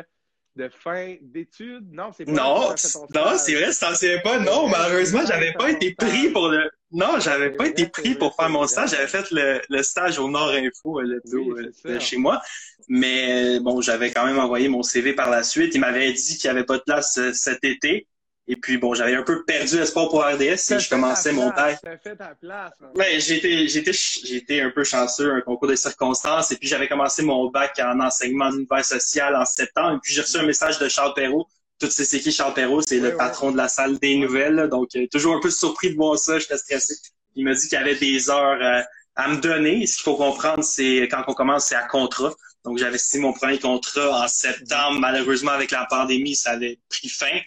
de 0.57 0.69
fin 0.69 1.15
d'études. 1.21 1.87
Non, 1.93 2.11
c'est 2.11 2.25
pas 2.25 2.31
Non, 2.31 2.69
là 2.69 2.75
non, 3.15 3.37
c'est 3.37 3.55
vrai, 3.55 3.71
ça 3.71 3.95
c'est 3.95 4.21
pas. 4.21 4.39
Non, 4.39 4.67
malheureusement, 4.67 5.21
j'avais 5.25 5.53
pas 5.53 5.69
été 5.71 5.95
pris 5.95 6.29
pour 6.29 6.49
le. 6.49 6.69
Non, 6.91 7.19
j'avais 7.19 7.51
pas 7.51 7.67
été 7.67 7.87
pris 7.87 8.15
pour 8.15 8.35
faire 8.35 8.49
mon 8.49 8.67
stage. 8.67 8.89
J'avais 8.89 9.07
fait 9.07 9.31
le, 9.31 9.61
le 9.69 9.83
stage 9.83 10.19
au 10.19 10.29
Nord 10.29 10.49
Info, 10.49 10.99
Oui, 11.01 11.15
dos 11.31 11.57
euh, 11.57 11.71
de 11.85 11.99
chez 11.99 12.17
moi. 12.17 12.41
Mais 12.89 13.61
bon, 13.61 13.79
j'avais 13.79 14.11
quand 14.11 14.25
même 14.25 14.39
envoyé 14.39 14.67
mon 14.67 14.83
CV 14.83 15.13
par 15.13 15.29
la 15.29 15.43
suite. 15.43 15.73
Il 15.75 15.79
m'avait 15.79 16.11
dit 16.11 16.37
qu'il 16.37 16.51
n'y 16.51 16.57
avait 16.57 16.65
pas 16.65 16.77
de 16.77 16.83
place 16.83 17.17
cet 17.31 17.63
été. 17.63 18.07
Et 18.51 18.57
puis 18.57 18.77
bon, 18.77 18.93
j'avais 18.93 19.15
un 19.15 19.23
peu 19.23 19.45
perdu 19.45 19.77
espoir 19.77 20.09
pour 20.09 20.25
RDS 20.25 20.41
et 20.41 20.55
T'as 20.57 20.77
je 20.79 20.89
commençais 20.89 21.31
mon. 21.31 21.51
T'as 21.51 21.77
fait 21.77 22.17
ta 22.17 22.35
place. 22.35 22.73
Ouais, 22.95 23.17
j'étais, 23.17 23.65
j'étais, 23.69 23.93
j'étais 23.93 24.59
un 24.59 24.71
peu 24.71 24.83
chanceux, 24.83 25.31
un 25.33 25.39
concours 25.39 25.69
de 25.69 25.75
circonstances, 25.75 26.51
et 26.51 26.57
puis 26.57 26.67
j'avais 26.67 26.89
commencé 26.89 27.23
mon 27.23 27.49
bac 27.49 27.79
en 27.81 28.01
enseignement 28.01 28.47
en 28.47 28.51
univers 28.51 28.83
social 28.83 29.37
en 29.37 29.45
septembre, 29.45 29.95
et 29.95 29.99
puis 30.03 30.13
j'ai 30.13 30.21
reçu 30.21 30.35
un 30.35 30.45
message 30.45 30.79
de 30.79 30.89
Charles 30.89 31.13
Perrault. 31.13 31.47
Tout 31.79 31.87
c'est 31.89 32.19
qui 32.19 32.29
Charles 32.33 32.53
Perrault, 32.53 32.81
c'est 32.81 32.99
Oui, 32.99 33.03
le 33.03 33.15
patron 33.15 33.51
de 33.53 33.57
la 33.57 33.69
salle 33.69 33.97
des 33.99 34.17
nouvelles, 34.17 34.55
là. 34.55 34.67
donc 34.67 34.89
euh, 34.97 35.07
toujours 35.09 35.33
un 35.33 35.39
peu 35.39 35.49
surpris 35.49 35.91
de 35.91 35.95
voir 35.95 36.19
ça, 36.19 36.37
j'étais 36.37 36.57
stressé. 36.57 36.95
Il 37.35 37.45
m'a 37.45 37.53
dit 37.53 37.69
qu'il 37.69 37.79
y 37.79 37.81
avait 37.81 37.95
des 37.95 38.29
heures 38.29 38.61
euh, 38.61 38.81
à 39.15 39.29
me 39.29 39.39
donner. 39.39 39.87
Ce 39.87 39.95
qu'il 39.95 40.03
faut 40.03 40.17
comprendre, 40.17 40.65
c'est 40.65 41.07
quand 41.09 41.23
on 41.25 41.33
commence, 41.33 41.67
c'est 41.67 41.75
à 41.75 41.87
contrat. 41.87 42.33
Donc 42.65 42.77
j'avais 42.77 42.97
signé 42.97 43.23
mon 43.23 43.31
premier 43.33 43.59
contrat 43.59 44.25
en 44.25 44.27
septembre. 44.27 44.99
Malheureusement, 44.99 45.51
avec 45.51 45.71
la 45.71 45.85
pandémie, 45.89 46.35
ça 46.35 46.51
avait 46.51 46.79
pris 46.89 47.07
fin. 47.07 47.39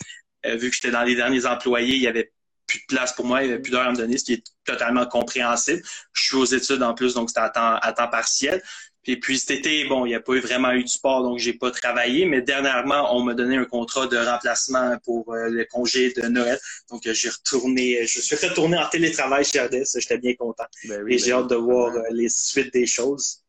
Euh, 0.47 0.57
vu 0.57 0.71
que 0.71 0.77
j'étais 0.77 0.91
dans 0.91 1.03
les 1.03 1.15
derniers 1.15 1.47
employés, 1.47 1.97
il 1.97 2.03
y 2.03 2.09
avait 2.09 2.33
plus 2.67 2.81
de 2.81 2.85
place 2.95 3.13
pour 3.13 3.27
moi, 3.27 3.43
il 3.43 3.51
y 3.51 3.53
avait 3.53 3.61
plus 3.61 3.71
d'heures 3.71 3.87
à 3.87 3.91
me 3.91 3.97
donner, 3.97 4.17
ce 4.19 4.25
qui 4.25 4.33
est 4.35 4.45
totalement 4.65 5.07
compréhensible. 5.07 5.83
Je 6.13 6.23
suis 6.23 6.37
aux 6.37 6.45
études 6.45 6.83
en 6.83 6.95
plus, 6.95 7.15
donc 7.15 7.29
c'était 7.31 7.41
à 7.41 7.51
temps, 7.51 7.77
à 7.77 7.93
temps 7.93 8.09
partiel. 8.09 8.63
Et 9.07 9.21
puis 9.21 9.39
cet 9.39 9.51
été, 9.51 9.85
bon, 9.85 10.07
il 10.07 10.11
n'y 10.11 10.15
a 10.15 10.21
pas 10.21 10.33
eu 10.33 10.41
vraiment 10.41 10.73
eu 10.73 10.83
du 10.83 10.89
sport, 10.89 11.23
donc 11.23 11.39
j'ai 11.39 11.53
pas 11.53 11.71
travaillé. 11.71 12.25
Mais 12.25 12.41
dernièrement, 12.41 13.15
on 13.15 13.23
m'a 13.23 13.35
donné 13.35 13.57
un 13.57 13.67
contrat 13.67 14.07
de 14.07 14.17
remplacement 14.17 14.97
pour 15.05 15.35
euh, 15.35 15.49
le 15.51 15.67
congé 15.67 16.13
de 16.13 16.23
Noël. 16.23 16.59
Donc 16.91 17.07
euh, 17.07 17.13
j'ai 17.13 17.29
retourné, 17.29 18.07
je 18.07 18.21
suis 18.21 18.37
retourné 18.37 18.79
en 18.79 18.89
télétravail 18.89 19.45
chez 19.45 19.61
RDS. 19.61 19.99
J'étais 19.99 20.19
bien 20.19 20.35
content. 20.35 20.65
Ben 20.89 21.03
oui, 21.03 21.15
Et 21.15 21.19
j'ai 21.19 21.33
ben 21.33 21.41
hâte 21.41 21.51
de 21.51 21.57
voir 21.57 21.95
euh, 21.95 22.03
les 22.13 22.31
suites 22.31 22.73
des 22.73 22.87
choses. 22.87 23.43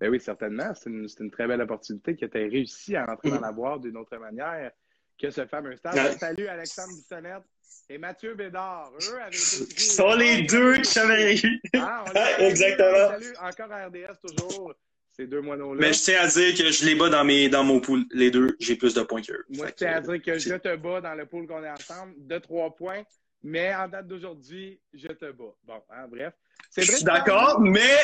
Ben 0.00 0.10
oui, 0.10 0.20
certainement. 0.20 0.72
C'est 0.74 0.88
une, 0.88 1.30
très 1.30 1.46
belle 1.46 1.60
opportunité 1.60 2.16
que 2.16 2.24
tu 2.24 2.38
as 2.38 2.48
réussi 2.48 2.96
à 2.96 3.10
entrer 3.10 3.28
dans 3.28 3.36
Mhm. 3.36 3.42
la 3.42 3.52
boîte 3.52 3.80
d'une 3.82 3.96
autre 3.96 4.16
manière 4.16 4.70
que 5.20 5.30
ce 5.30 5.46
fameux 5.46 5.76
stage. 5.76 5.94
Ouais. 5.94 6.18
Salut 6.18 6.46
Alexandre 6.48 6.94
Bissonnette 6.94 7.42
et 7.88 7.98
Mathieu 7.98 8.34
Bédard. 8.34 8.92
Eux 9.10 9.20
avaient 9.20 9.28
été 9.28 9.36
Ce 9.80 9.92
sont 9.96 10.14
les 10.14 10.42
deux 10.42 10.74
eu. 10.76 11.60
Ah, 11.74 12.04
exactement. 12.38 13.08
salue. 13.10 13.32
Encore 13.40 13.72
à 13.72 13.86
RDS 13.86 14.18
toujours. 14.26 14.74
Ces 15.16 15.26
deux 15.26 15.40
moineaux-là. 15.40 15.80
Mais 15.80 15.92
je 15.92 16.00
tiens 16.00 16.20
à 16.22 16.26
dire 16.28 16.56
que 16.56 16.70
je 16.70 16.84
les 16.84 16.94
bats 16.94 17.08
dans, 17.08 17.24
mes, 17.24 17.48
dans 17.48 17.64
mon 17.64 17.80
pool. 17.80 18.04
Les 18.12 18.30
deux, 18.30 18.56
j'ai 18.60 18.76
plus 18.76 18.94
de 18.94 19.02
points 19.02 19.20
qu'eux. 19.20 19.44
Moi, 19.48 19.66
je 19.66 19.72
tiens 19.72 19.94
à 19.94 20.00
dire 20.00 20.22
que 20.22 20.34
je 20.38 20.48
c'est- 20.50 20.58
te 20.60 20.76
bats 20.76 21.00
dans 21.00 21.14
le 21.14 21.26
pool 21.26 21.46
qu'on 21.48 21.64
est 21.64 21.70
ensemble 21.70 22.14
de 22.18 22.38
trois 22.38 22.74
points. 22.74 23.02
Mais 23.42 23.74
en 23.74 23.88
date 23.88 24.06
d'aujourd'hui, 24.06 24.80
je 24.92 25.08
te 25.08 25.30
bats. 25.32 25.54
Bon, 25.64 25.82
hein, 25.90 26.06
bref. 26.08 26.34
Je 26.76 26.82
Cédric, 26.82 26.96
suis 26.96 27.04
d'accord, 27.04 27.60
mais 27.60 27.96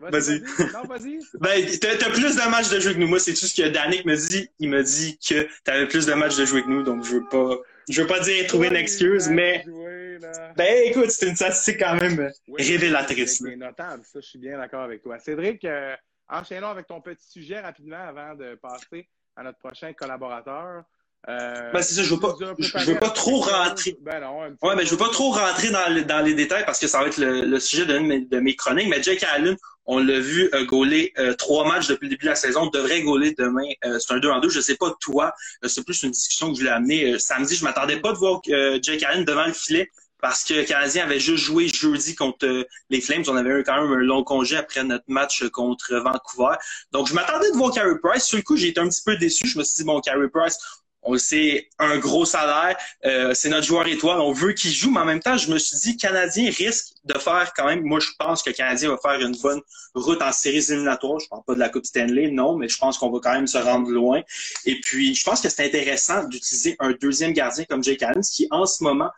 Vas-y. 0.00 0.40
Non, 0.72 0.84
vas-y. 0.84 1.18
Ben, 1.40 1.66
t'as, 1.80 1.96
t'as 1.96 2.10
plus 2.10 2.36
de 2.36 2.50
matchs 2.50 2.70
de 2.70 2.80
jeu 2.80 2.92
que 2.92 2.98
nous. 2.98 3.08
Moi, 3.08 3.18
c'est 3.18 3.34
tout 3.34 3.46
ce 3.46 3.54
que 3.54 3.68
Danick 3.68 4.04
me 4.04 4.16
dit. 4.16 4.48
Il 4.58 4.70
m'a 4.70 4.82
dit 4.82 5.18
que 5.18 5.48
t'avais 5.64 5.86
plus 5.86 6.06
de 6.06 6.14
matchs 6.14 6.36
de 6.36 6.44
jouer 6.44 6.62
que 6.62 6.68
nous, 6.68 6.82
donc 6.82 7.04
je 7.04 7.14
veux 7.16 7.24
pas, 7.24 7.56
je 7.88 8.02
veux 8.02 8.06
pas 8.06 8.20
dire 8.20 8.46
trouver 8.46 8.68
une 8.68 8.76
excuse, 8.76 9.28
mais, 9.28 9.62
Jouer, 9.64 10.18
ben, 10.56 10.82
écoute, 10.86 11.10
c'est 11.10 11.28
une 11.28 11.36
statistique 11.36 11.78
quand 11.78 11.96
même 11.96 12.30
Oui, 12.48 12.62
révélatrice. 12.62 13.38
C'est 13.38 13.56
notable, 13.56 14.02
ça, 14.04 14.20
je 14.20 14.26
suis 14.26 14.38
bien 14.38 14.58
d'accord 14.58 14.82
avec 14.82 15.02
toi. 15.02 15.18
Cédric, 15.18 15.64
euh, 15.64 15.94
enchaînons 16.28 16.68
avec 16.68 16.86
ton 16.86 17.00
petit 17.00 17.28
sujet 17.28 17.60
rapidement 17.60 18.00
avant 18.08 18.34
de 18.34 18.54
passer 18.56 19.08
à 19.36 19.42
notre 19.42 19.58
prochain 19.58 19.92
collaborateur. 19.92 20.84
Euh, 21.28 21.72
Ben, 21.72 21.82
c'est 21.82 21.94
ça, 21.94 22.02
je 22.02 22.14
veux 22.14 22.20
pas- 22.20 22.34
je- 22.58 22.90
veux 22.92 22.98
pas 22.98 23.10
trop 23.10 23.40
rentrer. 23.40 23.96
Ben 24.00 24.20
non, 24.20 24.38
Ouais, 24.62 24.76
mais 24.76 24.86
je 24.86 24.90
veux 24.92 24.96
pas 24.96 25.10
trop 25.10 25.30
rentrer 25.32 25.70
dans, 25.70 25.92
le- 25.92 26.04
dans 26.04 26.24
les 26.24 26.32
détails 26.34 26.64
parce 26.64 26.78
que 26.78 26.86
ça 26.86 27.00
va 27.00 27.06
être 27.08 27.18
le, 27.18 27.42
le 27.44 27.60
sujet 27.60 27.84
de, 27.86 27.98
mes- 27.98 28.20
de 28.20 28.38
mes 28.40 28.54
chroniques. 28.56 28.88
Mais 28.88 29.02
Jake 29.02 29.22
Allen, 29.24 29.56
on 29.84 29.98
l'a 29.98 30.20
vu 30.20 30.48
euh, 30.54 30.64
gauler 30.64 31.12
euh, 31.18 31.34
trois 31.34 31.66
matchs 31.66 31.88
depuis 31.88 32.04
le 32.06 32.10
début 32.10 32.24
de 32.24 32.30
la 32.30 32.36
saison, 32.36 32.66
devrait 32.66 33.02
gauler 33.02 33.34
demain. 33.36 33.68
Euh, 33.84 33.98
c'est 33.98 34.14
un 34.14 34.18
2 34.18 34.30
en 34.30 34.40
2. 34.40 34.48
Je 34.48 34.60
sais 34.60 34.76
pas 34.76 34.94
toi, 35.00 35.34
euh, 35.64 35.68
c'est 35.68 35.84
plus 35.84 36.02
une 36.02 36.12
discussion 36.12 36.48
que 36.48 36.54
je 36.54 36.60
voulais 36.60 36.72
amener 36.72 37.12
euh, 37.14 37.18
samedi. 37.18 37.56
Je 37.56 37.64
m'attendais 37.64 38.00
pas 38.00 38.12
de 38.12 38.18
voir 38.18 38.40
euh, 38.48 38.78
Jake 38.80 39.02
Allen 39.02 39.24
devant 39.24 39.46
le 39.46 39.52
filet 39.52 39.90
parce 40.20 40.42
que 40.42 40.52
le 40.54 40.64
Canadien 40.64 41.04
avait 41.04 41.20
juste 41.20 41.44
joué 41.44 41.68
jeudi 41.68 42.16
contre 42.16 42.66
les 42.90 43.00
Flames. 43.00 43.22
On 43.28 43.36
avait 43.36 43.60
eu 43.60 43.62
quand 43.62 43.80
même 43.80 43.92
un 43.92 44.02
long 44.02 44.24
congé 44.24 44.56
après 44.56 44.82
notre 44.82 45.04
match 45.06 45.46
contre 45.50 45.94
Vancouver. 45.94 46.56
Donc, 46.90 47.06
je 47.08 47.14
m'attendais 47.14 47.52
de 47.52 47.56
voir 47.56 47.72
Carey 47.72 47.94
Price. 48.02 48.24
Sur 48.24 48.36
le 48.38 48.42
coup, 48.42 48.56
j'ai 48.56 48.68
été 48.68 48.80
un 48.80 48.88
petit 48.88 49.02
peu 49.06 49.16
déçu. 49.16 49.46
Je 49.46 49.56
me 49.56 49.62
suis 49.62 49.76
dit, 49.76 49.84
bon, 49.84 50.00
Carey 50.00 50.26
Price, 50.32 50.58
on 51.08 51.16
sait, 51.16 51.68
un 51.78 51.96
gros 51.98 52.26
salaire. 52.26 52.76
Euh, 53.06 53.32
c'est 53.34 53.48
notre 53.48 53.66
joueur 53.66 53.86
étoile. 53.86 54.20
On 54.20 54.32
veut 54.32 54.52
qu'il 54.52 54.72
joue, 54.72 54.90
mais 54.90 55.00
en 55.00 55.06
même 55.06 55.20
temps, 55.20 55.38
je 55.38 55.50
me 55.50 55.58
suis 55.58 55.78
dit, 55.78 55.96
Canadien 55.96 56.50
risque 56.50 56.88
de 57.04 57.18
faire 57.18 57.52
quand 57.56 57.64
même. 57.64 57.82
Moi, 57.82 57.98
je 58.00 58.10
pense 58.18 58.42
que 58.42 58.50
Canadien 58.50 58.90
va 58.90 58.98
faire 58.98 59.18
une 59.20 59.36
bonne 59.36 59.60
route 59.94 60.20
en 60.20 60.32
séries 60.32 60.64
éliminatoires. 60.68 61.18
Je 61.18 61.28
parle 61.28 61.42
pas 61.46 61.54
de 61.54 61.58
la 61.58 61.70
Coupe 61.70 61.86
Stanley, 61.86 62.30
non, 62.30 62.56
mais 62.56 62.68
je 62.68 62.76
pense 62.76 62.98
qu'on 62.98 63.10
va 63.10 63.20
quand 63.22 63.32
même 63.32 63.46
se 63.46 63.56
rendre 63.56 63.90
loin. 63.90 64.20
Et 64.66 64.80
puis, 64.80 65.14
je 65.14 65.24
pense 65.24 65.40
que 65.40 65.48
c'est 65.48 65.64
intéressant 65.64 66.24
d'utiliser 66.24 66.76
un 66.78 66.92
deuxième 66.92 67.32
gardien 67.32 67.64
comme 67.64 67.82
Jake 67.82 68.02
Allen, 68.02 68.22
qui 68.22 68.46
en 68.50 68.66
ce 68.66 68.84
moment 68.84 69.10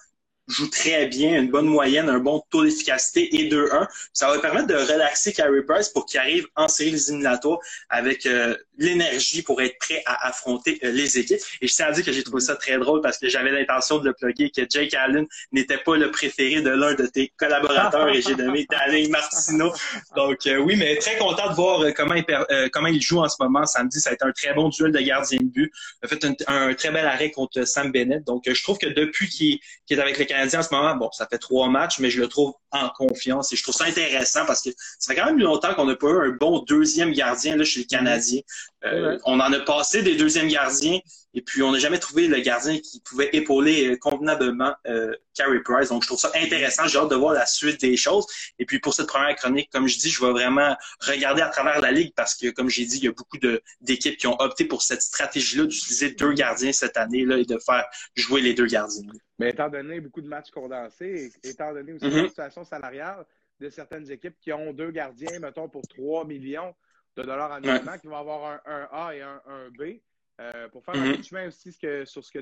joue 0.50 0.68
très 0.68 1.06
bien, 1.06 1.40
une 1.40 1.50
bonne 1.50 1.66
moyenne, 1.66 2.08
un 2.08 2.18
bon 2.18 2.42
taux 2.50 2.64
d'efficacité 2.64 3.36
et 3.36 3.48
2-1. 3.48 3.86
Ça 4.12 4.28
va 4.28 4.38
permettre 4.38 4.66
de 4.66 4.74
relaxer 4.74 5.32
Carey 5.32 5.62
Price 5.66 5.88
pour 5.88 6.06
qu'il 6.06 6.18
arrive 6.20 6.46
en 6.56 6.68
séries 6.68 6.90
éliminatoires 7.06 7.58
avec 7.88 8.26
euh, 8.26 8.56
l'énergie 8.78 9.42
pour 9.42 9.60
être 9.62 9.78
prêt 9.78 10.02
à 10.06 10.28
affronter 10.28 10.78
euh, 10.84 10.90
les 10.90 11.18
équipes. 11.18 11.40
Et 11.60 11.68
je 11.68 11.74
tiens 11.74 11.86
à 11.86 11.92
dire 11.92 12.04
que 12.04 12.12
j'ai 12.12 12.22
trouvé 12.22 12.40
ça 12.40 12.56
très 12.56 12.78
drôle 12.78 13.00
parce 13.00 13.18
que 13.18 13.28
j'avais 13.28 13.50
l'intention 13.50 13.98
de 13.98 14.08
le 14.08 14.14
plugger 14.14 14.50
que 14.50 14.62
Jake 14.68 14.94
Allen 14.94 15.26
n'était 15.52 15.78
pas 15.78 15.96
le 15.96 16.10
préféré 16.10 16.60
de 16.62 16.70
l'un 16.70 16.94
de 16.94 17.06
tes 17.06 17.32
collaborateurs 17.36 18.08
et 18.08 18.22
j'ai 18.22 18.34
donné 18.34 18.66
Danny 18.70 19.08
Martino. 19.08 19.72
Donc 20.16 20.46
euh, 20.46 20.56
oui, 20.56 20.76
mais 20.76 20.96
très 20.96 21.16
content 21.18 21.50
de 21.50 21.54
voir 21.54 21.82
comment 21.94 22.14
il, 22.14 22.24
comment 22.72 22.88
il 22.88 23.00
joue 23.00 23.20
en 23.20 23.28
ce 23.28 23.36
moment. 23.40 23.64
Samedi, 23.66 24.00
ça 24.00 24.10
a 24.10 24.12
été 24.14 24.24
un 24.24 24.32
très 24.32 24.54
bon 24.54 24.68
duel 24.68 24.92
de 24.92 25.00
gardien 25.00 25.38
de 25.40 25.44
but. 25.44 25.72
Il 26.02 26.06
a 26.06 26.08
fait 26.08 26.26
un, 26.48 26.74
très 26.74 26.90
bel 26.90 27.06
arrêt 27.06 27.30
contre 27.30 27.64
Sam 27.64 27.92
Bennett. 27.92 28.24
Donc 28.24 28.44
je 28.46 28.62
trouve 28.62 28.78
que 28.78 28.88
depuis 28.88 29.28
qu'il 29.28 29.58
est 29.90 30.00
avec 30.00 30.18
le 30.18 30.24
En 30.42 30.62
ce 30.62 30.74
moment, 30.74 30.96
bon, 30.96 31.10
ça 31.12 31.26
fait 31.26 31.38
trois 31.38 31.68
matchs, 31.68 31.98
mais 31.98 32.10
je 32.10 32.20
le 32.20 32.28
trouve 32.28 32.54
en 32.72 32.88
confiance 32.90 33.52
et 33.52 33.56
je 33.56 33.62
trouve 33.62 33.74
ça 33.74 33.84
intéressant 33.84 34.46
parce 34.46 34.62
que 34.62 34.70
ça 34.98 35.12
fait 35.12 35.20
quand 35.20 35.26
même 35.26 35.38
longtemps 35.38 35.74
qu'on 35.74 35.86
n'a 35.86 35.96
pas 35.96 36.08
eu 36.08 36.28
un 36.28 36.30
bon 36.30 36.60
deuxième 36.60 37.12
gardien 37.12 37.56
là, 37.56 37.64
chez 37.64 37.80
le 37.80 37.86
Canadien. 37.86 38.40
Euh, 38.84 39.10
Ouais. 39.12 39.18
On 39.24 39.40
en 39.40 39.52
a 39.52 39.60
passé 39.60 40.02
des 40.02 40.16
deuxièmes 40.16 40.48
gardiens 40.48 40.98
et 41.34 41.42
puis 41.42 41.62
on 41.62 41.70
n'a 41.70 41.78
jamais 41.78 41.98
trouvé 41.98 42.26
le 42.28 42.40
gardien 42.40 42.78
qui 42.78 43.00
pouvait 43.00 43.28
épauler 43.34 43.90
euh, 43.92 43.96
convenablement 43.96 44.72
euh, 44.86 45.14
Carey 45.34 45.60
Price. 45.62 45.90
Donc 45.90 46.02
je 46.02 46.08
trouve 46.08 46.18
ça 46.18 46.30
intéressant. 46.34 46.86
J'ai 46.86 46.98
hâte 46.98 47.10
de 47.10 47.14
voir 47.14 47.34
la 47.34 47.46
suite 47.46 47.80
des 47.80 47.96
choses. 47.96 48.26
Et 48.58 48.64
puis 48.64 48.78
pour 48.80 48.94
cette 48.94 49.06
première 49.06 49.36
chronique, 49.36 49.68
comme 49.70 49.86
je 49.86 49.98
dis, 49.98 50.10
je 50.10 50.24
vais 50.24 50.32
vraiment 50.32 50.74
regarder 51.00 51.42
à 51.42 51.48
travers 51.48 51.80
la 51.80 51.92
ligue 51.92 52.12
parce 52.16 52.34
que, 52.34 52.50
comme 52.50 52.68
j'ai 52.70 52.84
dit, 52.86 52.96
il 52.98 53.04
y 53.04 53.08
a 53.08 53.12
beaucoup 53.12 53.36
d'équipes 53.80 54.16
qui 54.16 54.26
ont 54.26 54.40
opté 54.40 54.64
pour 54.64 54.82
cette 54.82 55.02
stratégie-là 55.02 55.66
d'utiliser 55.66 56.10
deux 56.12 56.32
gardiens 56.32 56.72
cette 56.72 56.96
année 56.96 57.24
là 57.24 57.36
et 57.36 57.44
de 57.44 57.58
faire 57.58 57.84
jouer 58.16 58.40
les 58.40 58.54
deux 58.54 58.66
gardiens. 58.66 59.06
Mais 59.38 59.50
étant 59.50 59.70
donné 59.70 60.00
beaucoup 60.00 60.20
de 60.20 60.28
matchs 60.28 60.50
condensés, 60.50 61.32
étant 61.42 61.72
donné 61.72 61.92
aussi 61.94 62.04
Mhm. 62.06 62.22
la 62.22 62.28
situation 62.28 62.59
salariale 62.64 63.24
de 63.58 63.68
certaines 63.68 64.10
équipes 64.10 64.36
qui 64.40 64.52
ont 64.52 64.72
deux 64.72 64.90
gardiens, 64.90 65.38
mettons, 65.38 65.68
pour 65.68 65.86
3 65.88 66.24
millions 66.24 66.74
de 67.16 67.22
dollars 67.22 67.52
annuellement, 67.52 67.98
qui 67.98 68.06
vont 68.06 68.16
avoir 68.16 68.60
un, 68.66 68.72
un 68.72 68.88
A 68.92 69.14
et 69.14 69.20
un, 69.22 69.40
un 69.46 69.68
B. 69.70 70.00
Euh, 70.40 70.68
pour 70.70 70.82
faire 70.84 70.94
un 70.94 71.04
Mhm. 71.04 71.12
bout 71.12 71.18
de 71.18 71.22
chemin 71.24 71.46
aussi 71.48 71.70
ce 71.72 71.78
que- 71.78 72.04
sur 72.06 72.24
ce 72.24 72.32
que 72.32 72.38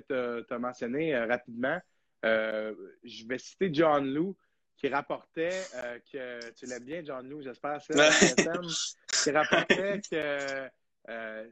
tu 0.46 0.54
as 0.54 0.58
mentionné 0.60 1.16
euh, 1.16 1.26
rapidement, 1.26 1.80
euh, 2.24 2.72
je 3.02 3.26
vais 3.26 3.38
citer 3.38 3.70
John 3.72 4.06
Lou 4.14 4.36
qui 4.76 4.86
rapportait 4.88 5.64
que 6.12 6.52
tu 6.52 6.66
l'aimes 6.66 6.84
bien, 6.84 7.02
John 7.04 7.28
Lou, 7.28 7.42
j'espère, 7.42 7.80
qui 7.82 9.30
rapportait 9.32 10.00
que 10.08 10.68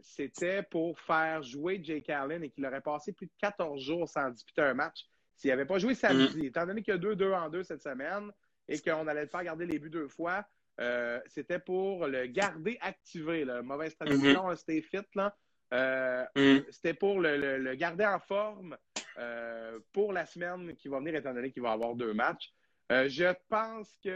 c'était 0.02 0.62
pour 0.62 0.98
faire 1.00 1.42
jouer 1.42 1.80
Jake 1.82 2.08
Allen 2.10 2.44
et 2.44 2.50
qu'il 2.50 2.64
aurait 2.66 2.80
passé 2.80 3.12
plus 3.12 3.26
de 3.26 3.32
14 3.40 3.82
jours 3.82 4.08
sans 4.08 4.30
disputer 4.30 4.62
un 4.62 4.74
match 4.74 5.06
s'il 5.34 5.50
n'avait 5.50 5.64
pas 5.64 5.78
joué 5.78 5.94
samedi. 5.94 6.46
Étant 6.46 6.66
donné 6.66 6.82
qu'il 6.82 6.94
y 6.94 6.96
a 6.96 7.00
2-2 7.00 7.32
en 7.34 7.48
2 7.50 7.62
cette 7.64 7.82
semaine 7.82 8.30
et 8.68 8.78
qu'on 8.80 9.06
allait 9.06 9.22
le 9.22 9.28
faire 9.28 9.44
garder 9.44 9.66
les 9.66 9.78
buts 9.78 9.90
deux 9.90 10.08
fois, 10.08 10.44
euh, 10.80 11.20
c'était 11.26 11.58
pour 11.58 12.06
le 12.06 12.26
garder 12.26 12.76
activé. 12.80 13.44
Là. 13.44 13.62
Mauvaise 13.62 13.94
traduction, 13.96 14.54
c'était 14.56 14.82
fit. 14.82 14.98
Là. 15.14 15.34
Euh, 15.72 16.24
Mhm. 16.36 16.64
C'était 16.70 16.94
pour 16.94 17.20
le, 17.20 17.36
le- 17.36 17.58
le 17.58 17.74
garder 17.74 18.04
en 18.06 18.20
forme 18.20 18.76
euh, 19.18 19.78
pour 19.92 20.12
la 20.12 20.26
semaine 20.26 20.74
qui 20.76 20.88
va 20.88 20.98
venir, 20.98 21.14
étant 21.16 21.32
donné 21.34 21.50
qu'il 21.50 21.62
va 21.62 21.72
avoir 21.72 21.94
deux 21.94 22.12
matchs. 22.14 22.52
Je 22.90 23.32
pense 23.48 23.88
que 24.04 24.14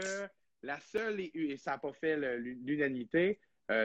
la 0.63 0.79
seule, 0.79 1.19
et, 1.19 1.31
et 1.33 1.57
ça 1.57 1.71
n'a 1.71 1.77
pas 1.79 1.91
fait 1.93 2.15
l'unanimité, 2.37 3.39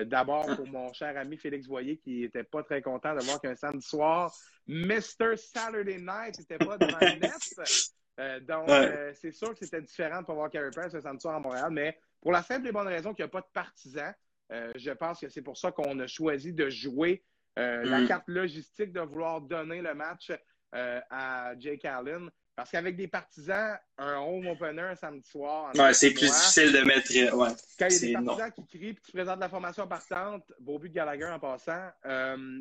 d'abord 0.04 0.44
pour 0.56 0.66
mon 0.66 0.92
cher 0.92 1.16
ami 1.16 1.36
Félix 1.38 1.66
Voyer 1.66 1.96
qui 1.98 2.20
n'était 2.20 2.44
pas 2.44 2.62
très 2.62 2.82
content 2.82 3.14
de 3.14 3.22
voir 3.24 3.40
qu'un 3.40 3.54
samedi 3.56 3.86
soir, 3.86 4.32
Mr. 4.66 5.36
Saturday 5.36 5.98
Night 5.98 6.38
n'était 6.38 6.58
pas 6.58 6.76
devant 6.76 6.98
le 7.00 7.18
net. 7.20 7.95
Euh, 8.18 8.40
donc, 8.40 8.68
Ouais. 8.68 8.74
euh, 8.92 9.12
c'est 9.14 9.32
sûr 9.32 9.50
que 9.50 9.58
c'était 9.64 9.82
différent 9.82 10.22
de 10.22 10.26
pas 10.26 10.32
voir 10.34 10.50
Carey 10.50 10.70
Price 10.74 10.94
un 10.94 11.00
samedi 11.00 11.20
soir 11.20 11.36
à 11.36 11.40
Montréal, 11.40 11.68
mais 11.70 11.98
pour 12.20 12.32
la 12.32 12.42
simple 12.42 12.66
et 12.68 12.72
bonne 12.72 12.86
raison 12.88 13.12
qu'il 13.12 13.24
n'y 13.24 13.28
a 13.28 13.32
pas 13.32 13.40
de 13.42 13.50
partisans, 13.52 14.14
euh, 14.52 14.72
je 14.74 14.90
pense 14.92 15.20
que 15.20 15.28
c'est 15.28 15.42
pour 15.42 15.56
ça 15.58 15.70
qu'on 15.72 15.98
a 16.00 16.06
choisi 16.06 16.52
de 16.52 16.68
jouer 16.70 17.22
la 17.58 18.00
Mm. 18.00 18.06
carte 18.08 18.28
logistique 18.28 18.92
de 18.92 19.00
vouloir 19.00 19.40
donner 19.40 19.80
le 19.80 19.94
match 19.94 20.30
à 20.72 21.54
Jake 21.58 21.84
Allen. 21.86 22.28
Parce 22.54 22.70
qu'avec 22.70 22.96
des 22.96 23.08
partisans, 23.08 23.78
un 23.98 24.16
home 24.18 24.46
opener 24.46 24.92
samedi 24.98 25.26
soir. 25.28 25.72
Ouais, 25.74 25.92
c'est 25.92 26.10
plus 26.12 26.26
difficile 26.26 26.72
de 26.72 26.80
mettre. 26.80 27.10
Ouais. 27.34 27.48
Quand 27.78 27.86
il 27.88 27.92
y 27.92 27.96
a 27.96 28.18
des 28.18 28.24
non. 28.24 28.36
partisans 28.36 28.52
qui 28.52 28.66
crient 28.66 28.92
puis 28.94 29.02
tu 29.04 29.12
présentes 29.12 29.40
la 29.40 29.48
formation 29.50 29.86
partante, 29.86 30.50
beau 30.60 30.78
but 30.78 30.88
de 30.88 30.94
Gallagher 30.94 31.26
en 31.26 31.38
passant, 31.38 31.90
euh, 32.06 32.60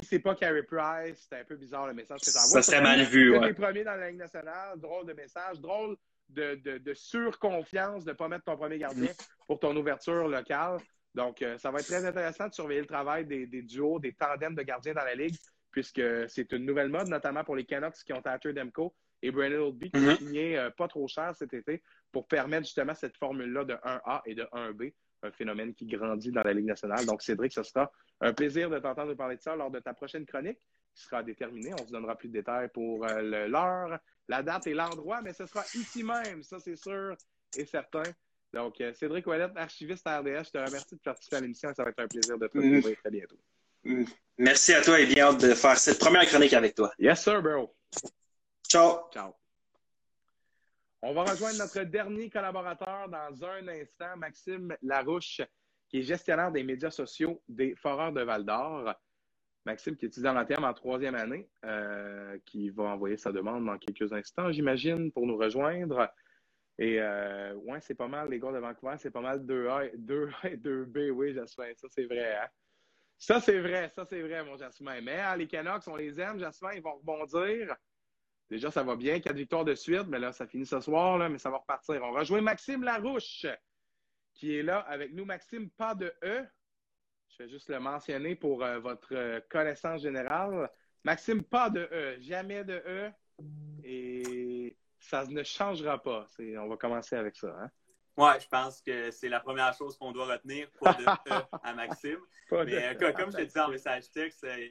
si 0.00 0.06
c'est 0.06 0.18
pas 0.20 0.34
Carey 0.34 0.62
Price, 0.62 1.26
c'est 1.28 1.40
un 1.40 1.44
peu 1.44 1.56
bizarre 1.56 1.86
le 1.86 1.94
message 1.94 2.20
que 2.20 2.24
tu 2.30 2.36
envoies. 2.36 2.62
Ça 2.62 2.62
serait 2.62 2.80
mal 2.82 3.02
vu, 3.04 3.36
ouais. 3.38 3.46
les 3.48 3.54
premiers 3.54 3.84
dans 3.84 3.94
la 3.96 4.08
Ligue 4.10 4.18
nationale, 4.20 4.78
drôle 4.78 5.06
de 5.06 5.12
message, 5.12 5.60
drôle 5.60 5.96
de, 6.28 6.54
de, 6.64 6.78
de 6.78 6.94
surconfiance 6.94 8.04
de 8.04 8.10
ne 8.10 8.16
pas 8.16 8.28
mettre 8.28 8.44
ton 8.44 8.56
premier 8.56 8.78
gardien 8.78 9.10
pour 9.46 9.58
ton 9.60 9.76
ouverture 9.76 10.28
locale. 10.28 10.78
Donc, 11.14 11.42
euh, 11.42 11.58
ça 11.58 11.70
va 11.70 11.80
être 11.80 11.86
très 11.86 12.04
intéressant 12.06 12.48
de 12.48 12.54
surveiller 12.54 12.80
le 12.80 12.86
travail 12.86 13.26
des, 13.26 13.46
des 13.46 13.62
duos, 13.62 13.98
des 13.98 14.14
tandems 14.14 14.54
de 14.54 14.62
gardiens 14.62 14.94
dans 14.94 15.04
la 15.04 15.14
Ligue, 15.14 15.36
puisque 15.70 16.00
c'est 16.28 16.50
une 16.52 16.64
nouvelle 16.64 16.88
mode, 16.88 17.08
notamment 17.08 17.44
pour 17.44 17.56
les 17.56 17.64
Canucks 17.64 17.96
qui 18.04 18.12
ont 18.14 18.22
Thatcher 18.22 18.52
Demko 18.54 18.94
et 19.20 19.30
Brandon 19.30 19.66
Oldby 19.66 19.90
qui 19.90 19.98
ont 19.98 20.02
Mhm. 20.02 20.16
signé 20.16 20.58
euh, 20.58 20.70
pas 20.70 20.88
trop 20.88 21.06
cher 21.06 21.34
cet 21.36 21.52
été 21.54 21.82
pour 22.10 22.26
permettre 22.26 22.64
justement 22.64 22.94
cette 22.94 23.16
formule-là 23.18 23.64
de 23.64 23.74
1A 23.74 24.22
et 24.26 24.34
de 24.34 24.46
1B, 24.52 24.94
un 25.22 25.32
phénomène 25.32 25.74
qui 25.74 25.86
grandit 25.86 26.30
dans 26.30 26.42
la 26.42 26.52
Ligue 26.52 26.66
nationale. 26.66 27.04
Donc, 27.06 27.22
Cédric, 27.22 27.52
ce 27.52 27.62
sera 27.62 27.90
un 28.20 28.32
plaisir 28.32 28.70
de 28.70 28.78
t'entendre 28.78 29.14
parler 29.14 29.36
de 29.36 29.42
ça 29.42 29.54
lors 29.56 29.70
de 29.70 29.78
ta 29.80 29.94
prochaine 29.94 30.26
chronique 30.26 30.58
qui 30.94 31.04
sera 31.04 31.22
déterminée. 31.22 31.72
On 31.74 31.86
se 31.86 31.92
donnera 31.92 32.16
plus 32.16 32.28
de 32.28 32.34
détails 32.34 32.68
pour 32.74 33.04
euh, 33.06 33.48
l'heure, 33.48 33.98
la 34.28 34.42
date 34.42 34.66
et 34.66 34.74
l'endroit, 34.74 35.22
mais 35.22 35.32
ce 35.32 35.46
sera 35.46 35.62
ici 35.74 36.02
même, 36.02 36.42
ça 36.42 36.58
c'est 36.60 36.76
sûr 36.76 37.16
et 37.56 37.64
certain. 37.66 38.02
Donc, 38.52 38.80
euh, 38.80 38.92
Cédric 38.92 39.26
Ouellette, 39.26 39.56
archiviste 39.56 40.06
à 40.06 40.18
RDS, 40.20 40.44
je 40.46 40.50
te 40.50 40.58
remercie 40.58 40.94
de 40.96 41.00
participer 41.00 41.36
à 41.36 41.40
l'émission 41.40 41.70
et 41.70 41.74
ça 41.74 41.84
va 41.84 41.90
être 41.90 42.00
un 42.00 42.08
plaisir 42.08 42.38
de 42.38 42.46
te 42.46 42.58
Mhm. 42.58 42.74
retrouver 42.76 42.96
très 42.96 43.10
bientôt. 43.10 43.38
Mm. 43.84 44.04
Merci 44.38 44.74
à 44.74 44.82
toi 44.82 45.00
et 45.00 45.06
bien 45.06 45.26
hâte 45.28 45.40
de 45.40 45.54
faire 45.54 45.76
cette 45.78 45.98
première 45.98 46.26
chronique 46.26 46.52
avec 46.52 46.74
toi. 46.74 46.92
Yes, 46.98 47.22
sir, 47.22 47.42
bro. 47.42 47.74
Ciao. 48.68 49.10
Ciao. 49.12 49.41
On 51.04 51.14
va 51.14 51.24
rejoindre 51.24 51.58
notre 51.58 51.82
dernier 51.82 52.30
collaborateur 52.30 53.08
dans 53.08 53.44
un 53.44 53.66
instant, 53.66 54.16
Maxime 54.16 54.76
Larouche, 54.82 55.40
qui 55.88 55.98
est 55.98 56.02
gestionnaire 56.02 56.52
des 56.52 56.62
médias 56.62 56.92
sociaux 56.92 57.42
des 57.48 57.74
Foreurs 57.74 58.12
de 58.12 58.22
Val 58.22 58.44
d'Or. 58.44 58.94
Maxime, 59.64 59.96
qui 59.96 60.04
est 60.04 60.08
étudiant 60.08 60.36
en 60.36 60.44
terme 60.44 60.62
en 60.62 60.72
troisième 60.72 61.16
année, 61.16 61.48
euh, 61.64 62.38
qui 62.46 62.70
va 62.70 62.84
envoyer 62.84 63.16
sa 63.16 63.32
demande 63.32 63.66
dans 63.66 63.78
quelques 63.78 64.12
instants, 64.12 64.52
j'imagine, 64.52 65.10
pour 65.10 65.26
nous 65.26 65.36
rejoindre. 65.36 66.08
Et 66.78 67.00
euh, 67.00 67.54
ouais, 67.54 67.80
c'est 67.80 67.96
pas 67.96 68.08
mal, 68.08 68.30
les 68.30 68.38
gars 68.38 68.52
de 68.52 68.58
Vancouver, 68.58 68.94
c'est 68.98 69.10
pas 69.10 69.20
mal 69.20 69.40
2A, 69.44 69.96
2A 69.96 70.52
et 70.52 70.56
2B, 70.56 71.10
oui, 71.10 71.34
Jasmin, 71.34 71.72
ça 71.74 71.88
c'est 71.90 72.04
vrai. 72.04 72.36
Hein? 72.36 72.48
Ça 73.18 73.40
c'est 73.40 73.58
vrai, 73.58 73.90
ça 73.94 74.04
c'est 74.08 74.22
vrai, 74.22 74.44
mon 74.44 74.56
Jasmin. 74.56 75.00
Mais 75.00 75.18
hein, 75.18 75.36
les 75.36 75.48
Canucks, 75.48 75.86
on 75.88 75.96
les 75.96 76.20
aime, 76.20 76.38
Jasmin, 76.38 76.70
ils 76.74 76.82
vont 76.82 76.94
rebondir. 76.94 77.74
Déjà, 78.52 78.70
ça 78.70 78.82
va 78.82 78.96
bien, 78.96 79.18
quatre 79.18 79.36
victoires 79.36 79.64
de 79.64 79.74
suite, 79.74 80.08
mais 80.08 80.18
là, 80.18 80.30
ça 80.30 80.46
finit 80.46 80.66
ce 80.66 80.78
soir, 80.78 81.16
là, 81.16 81.30
mais 81.30 81.38
ça 81.38 81.48
va 81.48 81.56
repartir. 81.56 82.02
On 82.02 82.12
rejoint 82.12 82.42
Maxime 82.42 82.82
Larouche, 82.82 83.46
qui 84.34 84.54
est 84.54 84.62
là 84.62 84.80
avec 84.80 85.14
nous. 85.14 85.24
Maxime, 85.24 85.70
pas 85.70 85.94
de 85.94 86.12
E. 86.22 86.44
Je 87.30 87.42
vais 87.42 87.48
juste 87.48 87.70
le 87.70 87.80
mentionner 87.80 88.34
pour 88.34 88.62
euh, 88.62 88.78
votre 88.78 89.14
euh, 89.14 89.40
connaissance 89.48 90.02
générale. 90.02 90.70
Maxime, 91.02 91.42
pas 91.42 91.70
de 91.70 91.88
E. 91.90 92.20
Jamais 92.20 92.62
de 92.62 92.74
E. 92.86 93.10
Et 93.84 94.76
ça 94.98 95.24
ne 95.24 95.42
changera 95.42 96.02
pas. 96.02 96.26
On 96.38 96.68
va 96.68 96.76
commencer 96.76 97.16
avec 97.16 97.36
ça. 97.36 97.56
Hein? 97.58 97.70
Ouais, 98.18 98.38
je 98.38 98.48
pense 98.48 98.82
que 98.82 99.10
c'est 99.12 99.30
la 99.30 99.40
première 99.40 99.72
chose 99.72 99.96
qu'on 99.96 100.12
doit 100.12 100.26
retenir, 100.26 100.68
pas 100.78 100.92
de 100.92 101.04
E 101.04 101.06
à 101.62 101.72
Maxime. 101.72 102.20
Mais 102.50 102.58
euh, 102.58 103.08
E 103.08 103.12
comme, 103.12 103.32
je 103.32 103.38
te 103.38 103.42
disais 103.44 103.60
en 103.60 103.70
message 103.70 104.10
texte, 104.10 104.44
euh, 104.44 104.68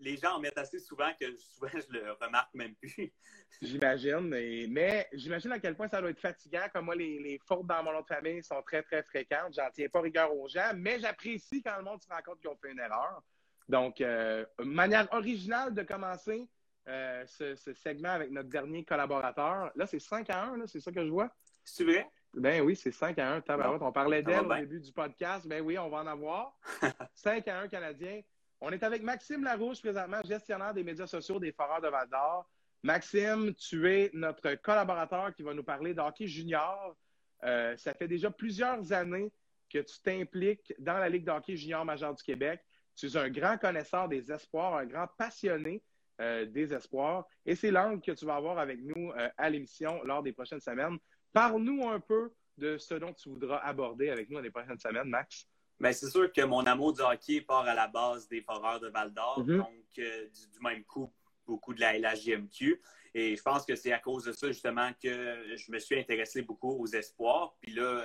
les 0.00 0.16
gens 0.16 0.36
en 0.36 0.40
mettent 0.40 0.58
assez 0.58 0.78
souvent 0.78 1.10
que 1.20 1.36
souvent 1.36 1.68
je 1.74 1.92
le 1.98 2.12
remarque 2.12 2.52
même 2.54 2.74
plus. 2.76 3.12
J'imagine. 3.62 4.32
Et- 4.34 4.66
Mais 4.68 5.08
j'imagine 5.12 5.52
à 5.52 5.58
quel 5.58 5.76
point 5.76 5.88
ça 5.88 6.00
doit 6.00 6.10
être 6.10 6.20
fatigant. 6.20 6.64
Comme 6.72 6.86
moi, 6.86 6.94
les, 6.94 7.18
les 7.20 7.38
fautes 7.46 7.66
dans 7.66 7.82
mon 7.82 7.92
nom 7.92 8.00
de 8.00 8.06
famille 8.06 8.42
sont 8.42 8.60
très, 8.62 8.82
très 8.82 9.02
fréquentes. 9.02 9.54
J'en 9.54 9.70
tiens 9.72 9.88
pas 9.88 10.00
rigueur 10.00 10.34
aux 10.34 10.48
gens, 10.48 10.72
mais 10.74 10.98
j'apprécie 10.98 11.62
quand 11.62 11.76
le 11.78 11.84
monde 11.84 12.02
se 12.02 12.08
rend 12.08 12.20
compte 12.24 12.40
qu'ils 12.40 12.50
ont 12.50 12.56
fait 12.56 12.72
une 12.72 12.80
erreur. 12.80 13.22
Donc, 13.68 14.00
euh, 14.00 14.44
manière 14.58 15.06
originale 15.12 15.72
de 15.74 15.82
commencer 15.82 16.48
euh, 16.88 17.24
ce, 17.26 17.54
ce 17.54 17.72
segment 17.74 18.10
avec 18.10 18.30
notre 18.30 18.48
dernier 18.48 18.84
collaborateur. 18.84 19.70
Là, 19.76 19.86
c'est 19.86 20.00
5 20.00 20.28
à 20.30 20.44
1, 20.46 20.56
là, 20.56 20.64
c'est 20.66 20.80
ça 20.80 20.90
que 20.90 21.04
je 21.04 21.10
vois? 21.10 21.30
C'est 21.64 21.84
vrai? 21.84 22.08
Ben 22.34 22.60
oui, 22.62 22.74
c'est 22.74 22.90
5 22.90 23.16
à 23.20 23.34
1. 23.34 23.40
Tabarouette. 23.42 23.82
On 23.82 23.92
parlait 23.92 24.22
va 24.22 24.32
d'elle 24.32 24.40
au 24.40 24.48
bien. 24.48 24.60
début 24.60 24.80
du 24.80 24.92
podcast. 24.92 25.46
Ben 25.46 25.60
oui, 25.62 25.78
on 25.78 25.88
va 25.90 25.98
en 25.98 26.06
avoir. 26.08 26.58
5 27.14 27.46
à 27.46 27.60
1 27.60 27.68
Canadien. 27.68 28.20
On 28.64 28.70
est 28.70 28.84
avec 28.84 29.02
Maxime 29.02 29.42
Larouche 29.42 29.80
présentement, 29.80 30.22
gestionnaire 30.22 30.72
des 30.72 30.84
médias 30.84 31.08
sociaux 31.08 31.40
des 31.40 31.50
Foreurs 31.50 31.80
de 31.80 31.88
Val 31.88 32.08
d'Or. 32.08 32.48
Maxime, 32.84 33.52
tu 33.56 33.90
es 33.90 34.08
notre 34.14 34.54
collaborateur 34.54 35.34
qui 35.34 35.42
va 35.42 35.52
nous 35.52 35.64
parler 35.64 35.94
d'hockey 35.94 36.28
junior. 36.28 36.96
Euh, 37.42 37.76
ça 37.76 37.92
fait 37.92 38.06
déjà 38.06 38.30
plusieurs 38.30 38.92
années 38.92 39.32
que 39.68 39.80
tu 39.80 40.00
t'impliques 40.00 40.72
dans 40.78 40.98
la 40.98 41.08
Ligue 41.08 41.24
d'hockey 41.24 41.56
junior 41.56 41.84
majeure 41.84 42.14
du 42.14 42.22
Québec. 42.22 42.60
Tu 42.94 43.06
es 43.06 43.16
un 43.16 43.30
grand 43.30 43.58
connaisseur 43.58 44.08
des 44.08 44.30
espoirs, 44.30 44.76
un 44.76 44.86
grand 44.86 45.08
passionné 45.18 45.82
euh, 46.20 46.46
des 46.46 46.72
espoirs. 46.72 47.26
Et 47.44 47.56
c'est 47.56 47.72
l'angle 47.72 48.00
que 48.00 48.12
tu 48.12 48.24
vas 48.24 48.36
avoir 48.36 48.60
avec 48.60 48.78
nous 48.80 49.10
euh, 49.10 49.28
à 49.38 49.50
l'émission 49.50 50.00
lors 50.04 50.22
des 50.22 50.32
prochaines 50.32 50.60
semaines. 50.60 50.98
Parle-nous 51.32 51.88
un 51.88 51.98
peu 51.98 52.32
de 52.58 52.78
ce 52.78 52.94
dont 52.94 53.12
tu 53.12 53.28
voudras 53.28 53.58
aborder 53.58 54.10
avec 54.10 54.30
nous 54.30 54.36
dans 54.36 54.42
les 54.42 54.52
prochaines 54.52 54.78
semaines, 54.78 55.08
Max. 55.08 55.48
Ben, 55.82 55.92
c'est 55.92 56.08
sûr 56.10 56.32
que 56.32 56.42
mon 56.42 56.60
amour 56.64 56.92
du 56.92 57.00
hockey 57.02 57.40
part 57.40 57.66
à 57.66 57.74
la 57.74 57.88
base 57.88 58.28
des 58.28 58.40
Foreurs 58.40 58.78
de 58.78 58.88
Val 58.88 59.12
d'Or, 59.12 59.40
Mhm. 59.44 59.56
donc 59.58 59.98
euh, 59.98 60.28
du, 60.28 60.46
du 60.52 60.60
même 60.60 60.84
coup, 60.84 61.12
beaucoup 61.44 61.74
de 61.74 61.80
la 61.80 61.98
LHJMQ. 61.98 62.80
Et 63.14 63.34
je 63.34 63.42
pense 63.42 63.66
que 63.66 63.74
c'est 63.74 63.92
à 63.92 63.98
cause 63.98 64.24
de 64.24 64.32
ça, 64.32 64.46
justement, 64.46 64.92
que 65.02 65.56
je 65.56 65.72
me 65.72 65.80
suis 65.80 65.98
intéressé 65.98 66.42
beaucoup 66.42 66.70
aux 66.80 66.86
espoirs. 66.86 67.56
Puis 67.60 67.72
là, 67.72 67.82
euh, 67.82 68.04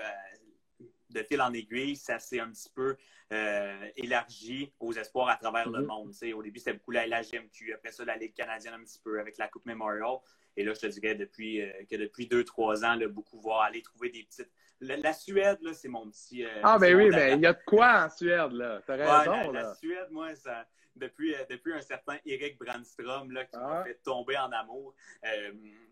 de 1.12 1.22
fil 1.24 1.40
en 1.40 1.54
aiguille, 1.54 1.96
ça 1.96 2.18
s'est 2.18 2.40
un 2.40 2.50
petit 2.50 2.70
peu 2.74 2.98
euh, 3.32 3.90
élargi 3.96 4.74
aux 4.80 4.94
espoirs 4.94 5.30
à 5.30 5.36
travers 5.36 5.70
le 5.70 5.82
Mhm. 5.82 5.86
monde. 5.86 6.14
Au 6.34 6.42
début, 6.42 6.58
c'était 6.60 6.74
beaucoup 6.74 6.92
la 6.92 7.06
LHJMQ, 7.06 7.74
après 7.74 7.92
ça, 7.92 8.04
la 8.06 8.18
Ligue 8.18 8.34
canadienne 8.34 8.74
un 8.74 8.84
petit 8.84 9.00
peu 9.04 9.20
avec 9.20 9.38
la 9.38 9.48
Coupe 9.50 9.66
Memorial. 9.68 10.18
Et 10.56 10.64
là, 10.64 10.74
je 10.74 10.80
te 10.80 10.88
dirais 10.88 11.14
depuis, 11.14 11.62
que 11.90 11.96
depuis 11.96 12.26
deux, 12.26 12.44
trois 12.44 12.84
ans, 12.84 12.96
là, 12.96 13.08
beaucoup 13.08 13.40
voir 13.40 13.62
aller 13.62 13.82
trouver 13.84 14.10
des 14.10 14.24
petites. 14.24 14.50
La, 14.80 14.96
la 14.98 15.14
Suède, 15.14 15.58
là, 15.62 15.74
c'est 15.74 15.88
mon 15.88 16.10
petit. 16.10 16.46
euh, 16.46 16.62
Ah, 16.64 16.78
ben 16.80 16.96
oui, 16.96 17.10
dada. 17.10 17.18
ben 17.30 17.40
il 17.40 17.42
y 17.44 17.46
a 17.48 17.54
de 17.54 17.64
quoi 17.66 18.06
en 18.06 18.10
Suède, 18.10 18.52
là. 18.52 18.82
T'as 18.86 18.96
Ouais, 18.98 19.06
raison, 19.06 19.52
la, 19.52 19.62
là. 19.62 19.68
la 19.70 19.74
Suède, 19.76 20.08
moi, 20.12 20.36
ça, 20.36 20.68
depuis, 20.96 21.34
euh, 21.34 21.44
depuis 21.50 21.74
un 21.74 21.82
certain 21.82 22.18
Eric 22.26 22.60
Brandstrom 22.60 23.32
là, 23.32 23.46
qui 23.46 23.56
Ah. 23.56 23.68
m'a 23.68 23.84
fait 23.86 24.00
tomber 24.04 24.38
en 24.38 24.52
amour, 24.52 24.94
euh, 25.26 25.52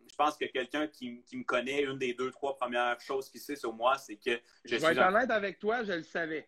je 0.09 0.15
pense 0.15 0.37
que 0.37 0.45
quelqu'un 0.45 0.87
qui, 0.87 1.23
qui 1.23 1.37
me 1.37 1.43
connaît, 1.43 1.81
une 1.83 1.97
des 1.97 2.13
deux, 2.13 2.29
trois 2.31 2.55
premières 2.55 2.99
choses 3.01 3.27
qu'il 3.29 3.41
sait 3.41 3.55
sur 3.55 3.73
moi, 3.73 3.97
c'est 3.97 4.17
que 4.17 4.31
je, 4.31 4.39
Je 4.65 4.75
suis 4.75 4.85
vais 4.85 4.91
être 4.91 5.07
honnête 5.07 5.31
avec 5.31 5.57
toi, 5.59 5.83
je 5.83 5.93
le 5.93 6.03
savais. 6.03 6.47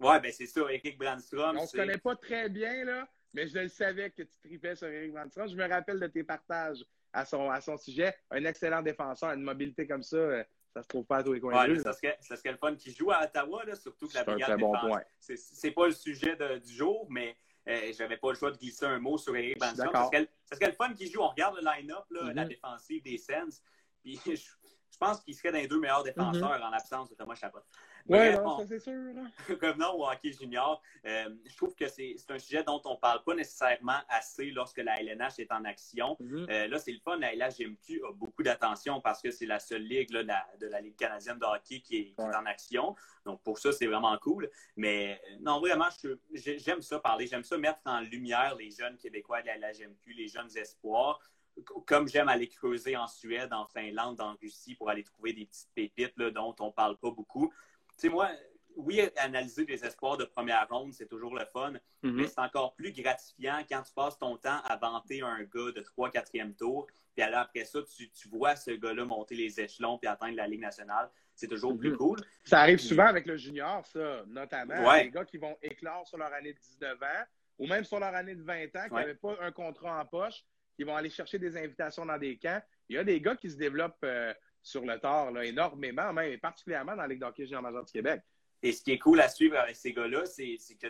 Ouais, 0.00 0.20
ben 0.20 0.32
c'est 0.32 0.46
ça, 0.46 0.60
Eric 0.68 0.98
Brandstrom. 0.98 1.56
On 1.56 1.66
se 1.66 1.76
connaît 1.76 1.98
pas 1.98 2.16
très 2.16 2.48
bien, 2.48 2.84
là, 2.84 3.08
mais 3.32 3.46
je 3.46 3.58
le 3.60 3.68
savais 3.68 4.10
que 4.10 4.22
tu 4.22 4.38
tripais 4.42 4.74
sur 4.74 4.88
Eric 4.88 5.12
Vandstrom. 5.12 5.48
Je 5.48 5.56
me 5.56 5.68
rappelle 5.68 6.00
de 6.00 6.06
tes 6.08 6.24
partages 6.24 6.84
à 7.12 7.24
son, 7.24 7.48
à 7.50 7.60
son 7.60 7.76
sujet. 7.78 8.14
Un 8.30 8.44
excellent 8.44 8.82
défenseur, 8.82 9.30
une 9.32 9.42
mobilité 9.42 9.86
comme 9.86 10.02
ça, 10.02 10.44
ça 10.76 10.82
se 10.82 10.88
trouve 10.88 11.06
pas 11.06 11.16
à 11.18 11.22
tous 11.22 11.32
les 11.32 11.40
coins 11.40 11.54
Ouais, 11.58 11.68
de 11.68 11.72
là, 11.72 11.78
rue, 11.78 11.82
ça, 11.82 11.92
serait, 11.94 12.18
ça 12.20 12.36
serait 12.36 12.50
le 12.52 12.58
fun 12.58 12.74
qui 12.74 12.92
joue 12.94 13.10
à 13.10 13.24
Ottawa, 13.24 13.64
là, 13.64 13.74
surtout 13.74 14.08
que 14.08 14.12
la 14.14 14.24
C'est 14.24 14.28
un 14.28 14.32
brigade 14.32 14.48
très 14.50 14.58
bon 14.58 14.72
défense- 14.72 14.86
point. 14.90 15.02
C'est, 15.18 15.36
c'est 15.38 15.70
pas 15.70 15.86
le 15.86 15.92
sujet 15.94 16.36
de- 16.36 16.58
du 16.58 16.74
jour, 16.74 17.06
mais 17.08 17.34
euh, 17.66 17.92
j'avais 17.96 18.18
pas 18.18 18.28
le 18.30 18.36
choix 18.36 18.50
de 18.50 18.58
glisser 18.58 18.84
un 18.84 18.98
mot 18.98 19.16
sur 19.16 19.34
Eric 19.34 19.58
Brandstrom. 19.58 19.90
Ça 19.90 20.04
serait, 20.04 20.28
ça 20.44 20.56
serait 20.56 20.66
le 20.66 20.74
fun 20.76 20.92
qu'il 20.92 21.10
joue. 21.10 21.22
On 21.22 21.28
regarde 21.28 21.56
le 21.56 21.62
line-up, 21.64 22.04
là, 22.10 22.32
la 22.34 22.44
défensive 22.44 23.02
des 23.02 23.16
Sens. 23.16 23.62
Puis 24.02 24.20
je, 24.26 24.32
je 24.34 24.98
pense 25.00 25.20
qu'il 25.22 25.34
serait 25.34 25.50
dans 25.50 25.58
les 25.58 25.66
deux 25.66 25.80
meilleurs 25.80 26.04
défenseurs 26.04 26.62
en 26.62 26.68
l'absence 26.68 27.08
de 27.08 27.14
Thomas 27.14 27.34
Chabot. 27.36 27.60
Ouais, 28.08 28.32
Bref, 28.32 28.44
non, 28.44 28.58
ça 28.58 28.66
c'est 28.68 28.78
sûr. 28.78 28.92
là. 29.14 29.22
revenons 29.48 29.94
au 29.98 30.06
hockey 30.08 30.32
junior, 30.32 30.80
euh, 31.04 31.28
je 31.44 31.56
trouve 31.56 31.74
que 31.74 31.88
c'est 31.88 32.14
un 32.28 32.38
sujet 32.38 32.62
dont 32.62 32.80
on 32.84 32.92
ne 32.94 32.98
parle 32.98 33.22
pas 33.24 33.34
nécessairement 33.34 33.98
assez 34.08 34.50
lorsque 34.52 34.78
la 34.78 35.00
LNH 35.00 35.38
est 35.38 35.50
en 35.50 35.64
action. 35.64 36.16
Mhm. 36.20 36.46
Euh, 36.48 36.68
là, 36.68 36.78
c'est 36.78 36.92
le 36.92 37.00
fun. 37.00 37.16
La 37.18 37.34
LHGMQ 37.34 38.02
a 38.08 38.12
beaucoup 38.12 38.42
d'attention 38.42 39.00
parce 39.00 39.20
que 39.20 39.30
c'est 39.30 39.46
la 39.46 39.58
seule 39.58 39.82
ligue 39.82 40.10
là, 40.10 40.22
de, 40.22 40.28
la, 40.28 40.46
de 40.60 40.66
la 40.68 40.80
Ligue 40.80 40.96
canadienne 40.96 41.38
de 41.38 41.44
hockey 41.44 41.80
qui 41.80 41.96
est, 41.98 42.04
qui 42.12 42.20
est 42.20 42.24
Ouais. 42.24 42.36
en 42.36 42.46
action. 42.46 42.94
Donc, 43.24 43.42
pour 43.42 43.58
ça, 43.58 43.72
c'est 43.72 43.86
vraiment 43.86 44.16
cool. 44.18 44.48
Mais 44.76 45.20
euh, 45.32 45.36
non, 45.40 45.58
vraiment, 45.60 45.88
j'aime 46.32 46.82
ça 46.82 47.00
parler. 47.00 47.26
J'aime 47.26 47.42
ça 47.44 47.58
mettre 47.58 47.80
en 47.86 48.00
lumière 48.00 48.54
les 48.56 48.70
jeunes 48.70 48.96
Québécois 48.98 49.42
de 49.42 49.46
la 49.48 49.56
LHGMQ, 49.58 50.12
les 50.12 50.28
jeunes 50.28 50.56
espoirs. 50.56 51.18
Comme 51.86 52.06
j'aime 52.06 52.28
aller 52.28 52.48
creuser 52.48 52.96
en 52.98 53.06
Suède, 53.06 53.50
en 53.52 53.64
Finlande, 53.64 54.20
en 54.20 54.34
Russie 54.42 54.74
pour 54.74 54.90
aller 54.90 55.02
trouver 55.02 55.32
des 55.32 55.46
petites 55.46 55.70
pépites 55.74 56.12
là, 56.18 56.30
dont 56.30 56.54
on 56.60 56.66
ne 56.66 56.70
parle 56.72 56.98
pas 56.98 57.10
beaucoup. 57.10 57.50
Tu 57.98 58.02
sais, 58.02 58.08
moi, 58.10 58.28
oui, 58.76 59.00
analyser 59.16 59.64
des 59.64 59.82
espoirs 59.84 60.18
de 60.18 60.24
première 60.24 60.68
ronde, 60.68 60.92
c'est 60.92 61.08
toujours 61.08 61.34
le 61.34 61.44
fun, 61.46 61.72
Mhm. 62.02 62.12
mais 62.16 62.26
c'est 62.26 62.38
encore 62.40 62.74
plus 62.74 62.92
gratifiant 62.92 63.58
quand 63.68 63.82
tu 63.82 63.92
passes 63.94 64.18
ton 64.18 64.36
temps 64.36 64.60
à 64.64 64.76
vanter 64.76 65.22
un 65.22 65.42
gars 65.44 65.72
de 65.74 65.80
3 65.80 66.10
4e 66.10 66.54
tour, 66.54 66.86
puis 67.14 67.22
alors 67.22 67.40
après 67.40 67.64
ça, 67.64 67.78
tu, 67.96 68.10
tu 68.10 68.28
vois 68.28 68.54
ce 68.54 68.72
gars-là 68.72 69.06
monter 69.06 69.34
les 69.34 69.58
échelons 69.58 69.96
puis 69.96 70.08
atteindre 70.08 70.36
la 70.36 70.46
Ligue 70.46 70.60
nationale. 70.60 71.08
C'est 71.34 71.48
toujours 71.48 71.72
Mhm. 71.72 71.78
plus 71.78 71.96
cool. 71.96 72.18
Ça 72.44 72.60
arrive 72.60 72.78
souvent 72.78 73.06
avec 73.06 73.24
le 73.26 73.36
junior, 73.38 73.84
ça, 73.86 74.24
notamment. 74.26 74.86
Ouais. 74.88 75.04
Les 75.04 75.10
gars 75.10 75.24
qui 75.24 75.38
vont 75.38 75.56
éclore 75.62 76.06
sur 76.06 76.18
leur 76.18 76.32
année 76.34 76.52
de 76.52 76.58
19 76.58 77.02
ans, 77.02 77.24
ou 77.58 77.66
même 77.66 77.84
sur 77.84 77.98
leur 77.98 78.14
année 78.14 78.34
de 78.34 78.42
20 78.42 78.76
ans, 78.76 78.88
qui 78.88 78.94
n'avaient 78.94 79.14
pas 79.14 79.36
un 79.40 79.52
contrat 79.52 79.98
en 80.00 80.04
poche, 80.04 80.44
qui 80.76 80.84
vont 80.84 80.94
aller 80.96 81.08
chercher 81.08 81.38
des 81.38 81.56
invitations 81.56 82.04
dans 82.04 82.18
des 82.18 82.36
camps. 82.36 82.60
Il 82.90 82.96
y 82.96 82.98
a 82.98 83.04
des 83.04 83.18
gars 83.22 83.36
qui 83.36 83.50
se 83.50 83.56
développent 83.56 83.96
euh, 84.04 84.34
sur 84.66 84.84
le 84.84 84.98
tard 84.98 85.30
là, 85.30 85.44
énormément, 85.44 86.12
même 86.12 86.32
et 86.32 86.38
particulièrement 86.38 86.96
dans 86.96 87.02
la 87.02 87.08
Ligue 87.08 87.20
d'hockey 87.20 87.46
major 87.62 87.84
du 87.84 87.92
Québec. 87.92 88.20
Et 88.62 88.72
ce 88.72 88.82
qui 88.82 88.90
est 88.90 88.98
cool 88.98 89.20
à 89.20 89.28
suivre 89.28 89.56
avec 89.58 89.76
ces 89.76 89.92
gars-là, 89.92 90.26
c'est 90.26 90.58
que 90.80 90.88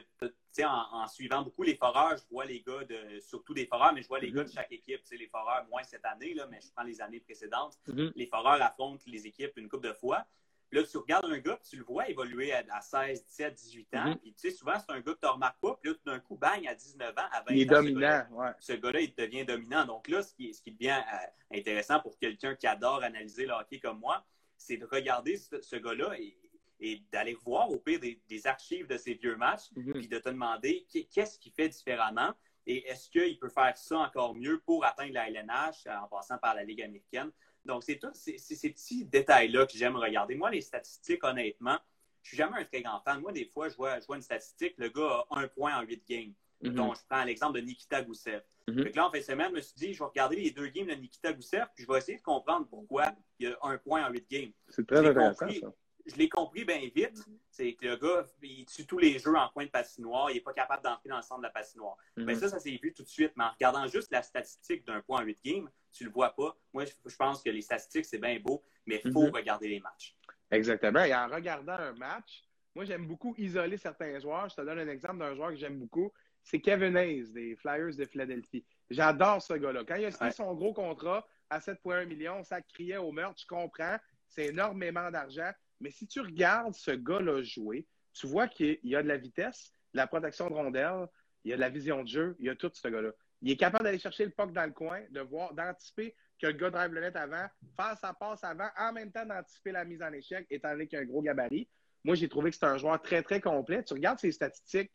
en, 0.65 1.03
en 1.03 1.07
suivant 1.09 1.43
beaucoup 1.43 1.63
les 1.63 1.75
foreurs, 1.75 2.17
je 2.17 2.23
vois 2.31 2.47
les 2.47 2.63
gars 2.63 2.85
de, 2.85 3.21
surtout 3.21 3.53
des 3.53 3.67
foreurs, 3.67 3.93
mais 3.93 4.01
je 4.01 4.09
vois 4.09 4.21
les 4.21 4.33
gars 4.33 4.45
de 4.45 4.51
chaque 4.51 4.73
équipe. 4.73 5.03
Les 5.11 5.27
foreurs, 5.27 5.67
moins 5.69 5.83
cette 5.83 6.05
année, 6.07 6.33
là, 6.33 6.47
mais 6.51 6.59
je 6.63 6.73
prends 6.75 6.85
les 6.85 7.03
années 7.03 7.21
précédentes. 7.21 7.77
Mm-hmm. 7.89 8.13
Les 8.15 8.27
foreurs 8.29 8.63
affrontent 8.63 9.03
les 9.07 9.27
équipes 9.27 9.53
une 9.57 9.69
couple 9.69 9.89
de 9.89 9.93
fois. 9.93 10.25
Là, 10.73 10.83
tu 10.83 10.97
regardes 10.97 11.27
un 11.27 11.39
gars, 11.39 11.57
puis 11.57 11.71
tu 11.71 11.77
le 11.77 11.85
vois 11.85 12.09
évoluer 12.09 12.53
à, 12.53 12.81
16, 12.81 13.25
17, 13.27 13.55
18 13.55 13.95
ans. 13.95 13.99
Mm-hmm. 13.99 14.17
Puis, 14.17 14.35
tu 14.35 14.51
sais, 14.51 14.57
souvent, 14.57 14.75
c'est 14.79 14.93
un 14.93 15.01
gars 15.01 15.15
que 15.15 15.21
tu 15.21 15.27
ne 15.27 15.31
remarques 15.31 15.61
pas. 15.61 15.79
Puis 15.81 15.91
là, 15.91 15.97
tout 15.97 16.11
d'un 16.11 16.19
coup, 16.19 16.37
bang, 16.37 16.67
à 16.67 16.75
19 16.75 17.11
ans, 17.11 17.29
à 17.31 17.43
20 17.43 17.45
Il 17.51 17.61
est 17.61 17.73
ans, 17.73 17.83
dominant, 17.83 18.27
ce 18.59 18.73
gars-là, 18.73 19.01
il 19.01 19.15
devient 19.15 19.45
dominant. 19.45 19.85
Donc 19.87 20.09
là, 20.09 20.23
ce 20.23 20.35
qui, 20.35 20.53
ce 20.53 20.61
qui 20.61 20.73
devient 20.73 21.01
euh, 21.13 21.57
intéressant 21.57 22.01
pour 22.01 22.19
quelqu'un 22.19 22.57
qui 22.57 22.67
adore 22.67 23.03
analyser 23.03 23.47
le 23.47 23.53
hockey 23.53 23.79
comme 23.79 24.01
moi, 24.01 24.25
c'est 24.57 24.77
de 24.77 24.87
regarder 24.87 25.37
ce, 25.37 25.77
gars-là 25.77 26.19
et, 26.19 26.37
et 26.81 27.03
d'aller 27.13 27.35
voir 27.35 27.71
au 27.71 27.79
pire 27.79 28.01
des, 28.01 28.47
archives 28.47 28.89
de 28.89 28.97
ses 28.97 29.15
vieux 29.15 29.37
matchs, 29.37 29.71
Mm-hmm. 29.77 29.93
puis 29.93 30.09
de 30.09 30.19
te 30.19 30.29
demander 30.29 30.87
qu'est-ce 30.91 31.39
qu'il 31.39 31.53
fait 31.53 31.69
différemment 31.69 32.33
et 32.67 32.87
est-ce 32.89 33.09
qu'il 33.09 33.39
peut 33.39 33.49
faire 33.49 33.77
ça 33.77 33.99
encore 33.99 34.35
mieux 34.35 34.61
pour 34.61 34.85
atteindre 34.85 35.15
la 35.15 35.29
LNH 35.29 35.87
en 35.87 36.09
passant 36.09 36.39
par 36.39 36.55
la 36.55 36.65
Ligue 36.65 36.83
américaine. 36.83 37.31
Donc, 37.67 37.85
c'est 37.85 37.99
tous 37.99 38.15
ces, 38.15 38.39
ces, 38.39 38.71
petits 38.71 39.05
détails-là 39.05 39.67
que 39.67 39.77
j'aime 39.77 39.97
regarder. 39.97 40.35
Moi, 40.35 40.51
les 40.51 40.61
statistiques, 40.61 41.23
honnêtement, 41.25 41.77
je 42.23 42.29
suis 42.29 42.37
jamais 42.37 42.59
un 42.59 42.65
très 42.65 42.83
grand 42.83 43.01
fan. 43.01 43.21
Moi, 43.21 43.33
des 43.33 43.45
fois, 43.45 43.69
je 43.69 43.77
vois, 43.77 44.01
je 44.01 44.07
vois 44.07 44.17
une 44.17 44.23
statistique, 44.23 44.75
le 44.79 44.89
gars 44.89 45.25
a 45.31 45.41
un 45.41 45.49
point 45.49 45.77
en 45.79 45.83
huit 45.83 46.03
games. 46.09 46.33
Mhm. 46.63 46.75
Donc, 46.75 46.97
je 46.97 47.03
prends 47.09 47.25
l'exemple 47.25 47.61
de 47.61 47.65
Nikita 47.67 48.03
Goussev. 48.03 48.43
Mhm. 48.69 48.83
Fait 48.83 48.91
que 48.91 48.97
là, 48.97 49.07
en 49.07 49.11
fin 49.11 49.19
de 49.19 49.23
semaine, 49.23 49.51
je 49.51 49.57
me 49.57 49.61
suis 49.61 49.75
dit, 49.77 49.93
je 49.93 49.99
vais 49.99 50.05
regarder 50.07 50.37
les 50.37 50.51
deux 50.51 50.69
games 50.69 50.87
de 50.87 50.95
Nikita 50.95 51.33
Goussev, 51.33 51.67
puis 51.75 51.85
je 51.85 51.93
vais 51.93 51.99
essayer 51.99 52.19
de 52.19 52.23
comprendre 52.23 52.67
pourquoi 52.69 53.13
il 53.39 53.49
y 53.49 53.53
a 53.53 53.57
un 53.63 53.79
point 53.79 54.07
en 54.07 54.11
huit 54.11 54.29
games. 54.31 54.53
C'est 54.69 54.87
très 54.87 55.07
intéressant, 55.07 55.47
compris- 55.47 55.61
ça. 55.61 55.73
Je 56.07 56.15
l'ai 56.17 56.29
compris 56.29 56.65
bien 56.65 56.79
vite. 56.95 57.19
C'est 57.51 57.75
que 57.75 57.87
le 57.87 57.97
gars, 57.97 58.25
il 58.43 58.65
tue 58.67 58.87
tous 58.87 58.99
les 58.99 59.19
jeux 59.19 59.35
en 59.35 59.49
coin 59.49 59.65
de 59.65 59.71
patinoire. 59.71 60.31
Il 60.31 60.35
n'est 60.35 60.41
pas 60.41 60.53
capable 60.53 60.83
d'entrer 60.85 61.09
dans 61.09 61.17
le 61.17 61.23
centre 61.23 61.41
de 61.41 61.47
la 61.47 61.51
patinoire. 61.51 61.97
Mhm. 62.17 62.25
Mais 62.25 62.35
ça, 62.37 62.49
ça 62.49 62.61
s'est 62.61 62.79
vu 62.81 62.93
tout 62.95 63.03
de 63.03 63.09
suite. 63.09 63.33
Mais 63.37 63.45
en 63.45 63.51
regardant 63.51 63.87
juste 63.89 64.13
la 64.13 64.23
statistique 64.23 64.87
d'un 64.87 65.01
point 65.01 65.21
en 65.23 65.25
8 65.25 65.39
games, 65.45 65.71
tu 65.93 66.05
le 66.05 66.11
vois 66.11 66.31
pas. 66.35 66.57
Moi, 66.73 66.85
je, 66.85 67.17
pense 67.17 67.43
que 67.43 67.51
les 67.51 67.61
statistiques, 67.63 68.05
c'est 68.05 68.19
bien 68.19 68.39
beau, 68.39 68.63
mais 68.87 69.01
il 69.05 69.11
faut 69.13 69.25
Mhm. 69.27 69.35
regarder 69.35 69.69
les 69.69 69.81
matchs. 69.81 70.15
Exactement. 70.51 71.03
Et 71.03 71.13
en 71.15 71.27
regardant 71.27 71.73
un 71.73 71.93
match, 71.95 72.45
moi, 72.75 72.85
j'aime 72.85 73.07
beaucoup 73.07 73.35
isoler 73.37 73.77
certains 73.77 74.19
joueurs. 74.21 74.49
Je 74.49 74.55
te 74.57 74.61
donne 74.61 74.79
un 74.79 74.89
exemple 74.89 75.19
d'un 75.19 75.35
joueur 75.35 75.51
que 75.51 75.57
j'aime 75.57 75.79
beaucoup. 75.79 76.13
C'est 76.45 76.61
Kevin 76.61 76.97
Hayes 76.97 77.33
des 77.33 77.57
Flyers 77.57 77.97
de 77.97 78.05
Philadelphie. 78.05 78.65
J'adore 78.91 79.43
ce 79.43 79.55
gars-là. 79.55 79.83
Quand 79.85 79.97
il 79.97 80.05
a 80.05 80.11
signé 80.13 80.27
Ouais. 80.27 80.31
son 80.33 80.55
gros 80.55 80.73
contrat 80.73 81.27
à 81.51 81.59
7,1 81.59 82.05
millions, 82.05 82.45
ça 82.45 82.61
criait 82.63 82.99
au 82.99 83.11
meurtre. 83.11 83.41
Je 83.41 83.47
comprends. 83.47 83.97
C'est 84.29 84.47
énormément 84.47 85.11
d'argent. 85.11 85.51
Mais 85.81 85.91
si 85.91 86.07
tu 86.07 86.21
regardes 86.21 86.75
ce 86.75 86.91
gars-là 86.91 87.43
jouer, 87.43 87.87
tu 88.13 88.27
vois 88.27 88.49
qu'il 88.49 88.79
y 88.83 88.97
a 88.97 89.03
de 89.03 89.09
la 89.09 89.17
vitesse, 89.17 89.73
de 89.93 89.99
la 89.99 90.07
protection 90.07 90.49
de 90.49 90.55
rondelle, 90.55 91.07
il 91.45 91.51
y 91.51 91.53
a 91.53 91.57
de 91.57 91.61
la 91.61 91.69
vision 91.69 92.03
de 92.03 92.09
jeu, 92.09 92.37
il 92.39 92.47
y 92.47 92.49
a 92.49 92.57
tout 92.57 92.71
ce 92.73 92.89
gars-là. 92.89 93.11
Il 93.43 93.51
est 93.51 93.57
capable 93.57 93.85
d'aller 93.85 93.99
chercher 93.99 94.25
le 94.25 94.31
puck 94.31 94.53
dans 94.53 94.65
le 94.65 94.73
coin, 94.73 95.01
de 95.11 95.21
voir, 95.21 95.53
d'anticiper 95.55 96.15
que 96.41 96.47
le 96.47 96.55
gars 96.55 96.71
drive 96.71 96.93
le 96.93 97.01
net 97.01 97.17
avant, 97.17 97.47
faire 97.77 97.97
sa 97.99 98.13
passe 98.15 98.43
avant, 98.45 98.69
en 98.79 98.93
même 98.93 99.13
temps 99.13 99.25
d'anticiper 99.25 99.73
la 99.73 99.85
mise 99.85 100.03
en 100.03 100.13
échec, 100.13 100.47
étant 100.51 100.71
donné 100.71 100.87
qu'il 100.87 100.99
a 100.99 101.03
un 101.03 101.05
gros 101.05 101.23
gabarit. 101.23 101.69
Moi, 102.05 102.15
j'ai 102.15 102.29
trouvé 102.29 102.51
que 102.51 102.57
c'est 102.57 102.67
un 102.67 102.79
joueur 102.79 103.01
très, 103.01 103.23
très 103.23 103.41
complet. 103.41 103.83
Tu 103.85 103.95
regardes 103.95 104.19
ses 104.19 104.33
statistiques, 104.33 104.91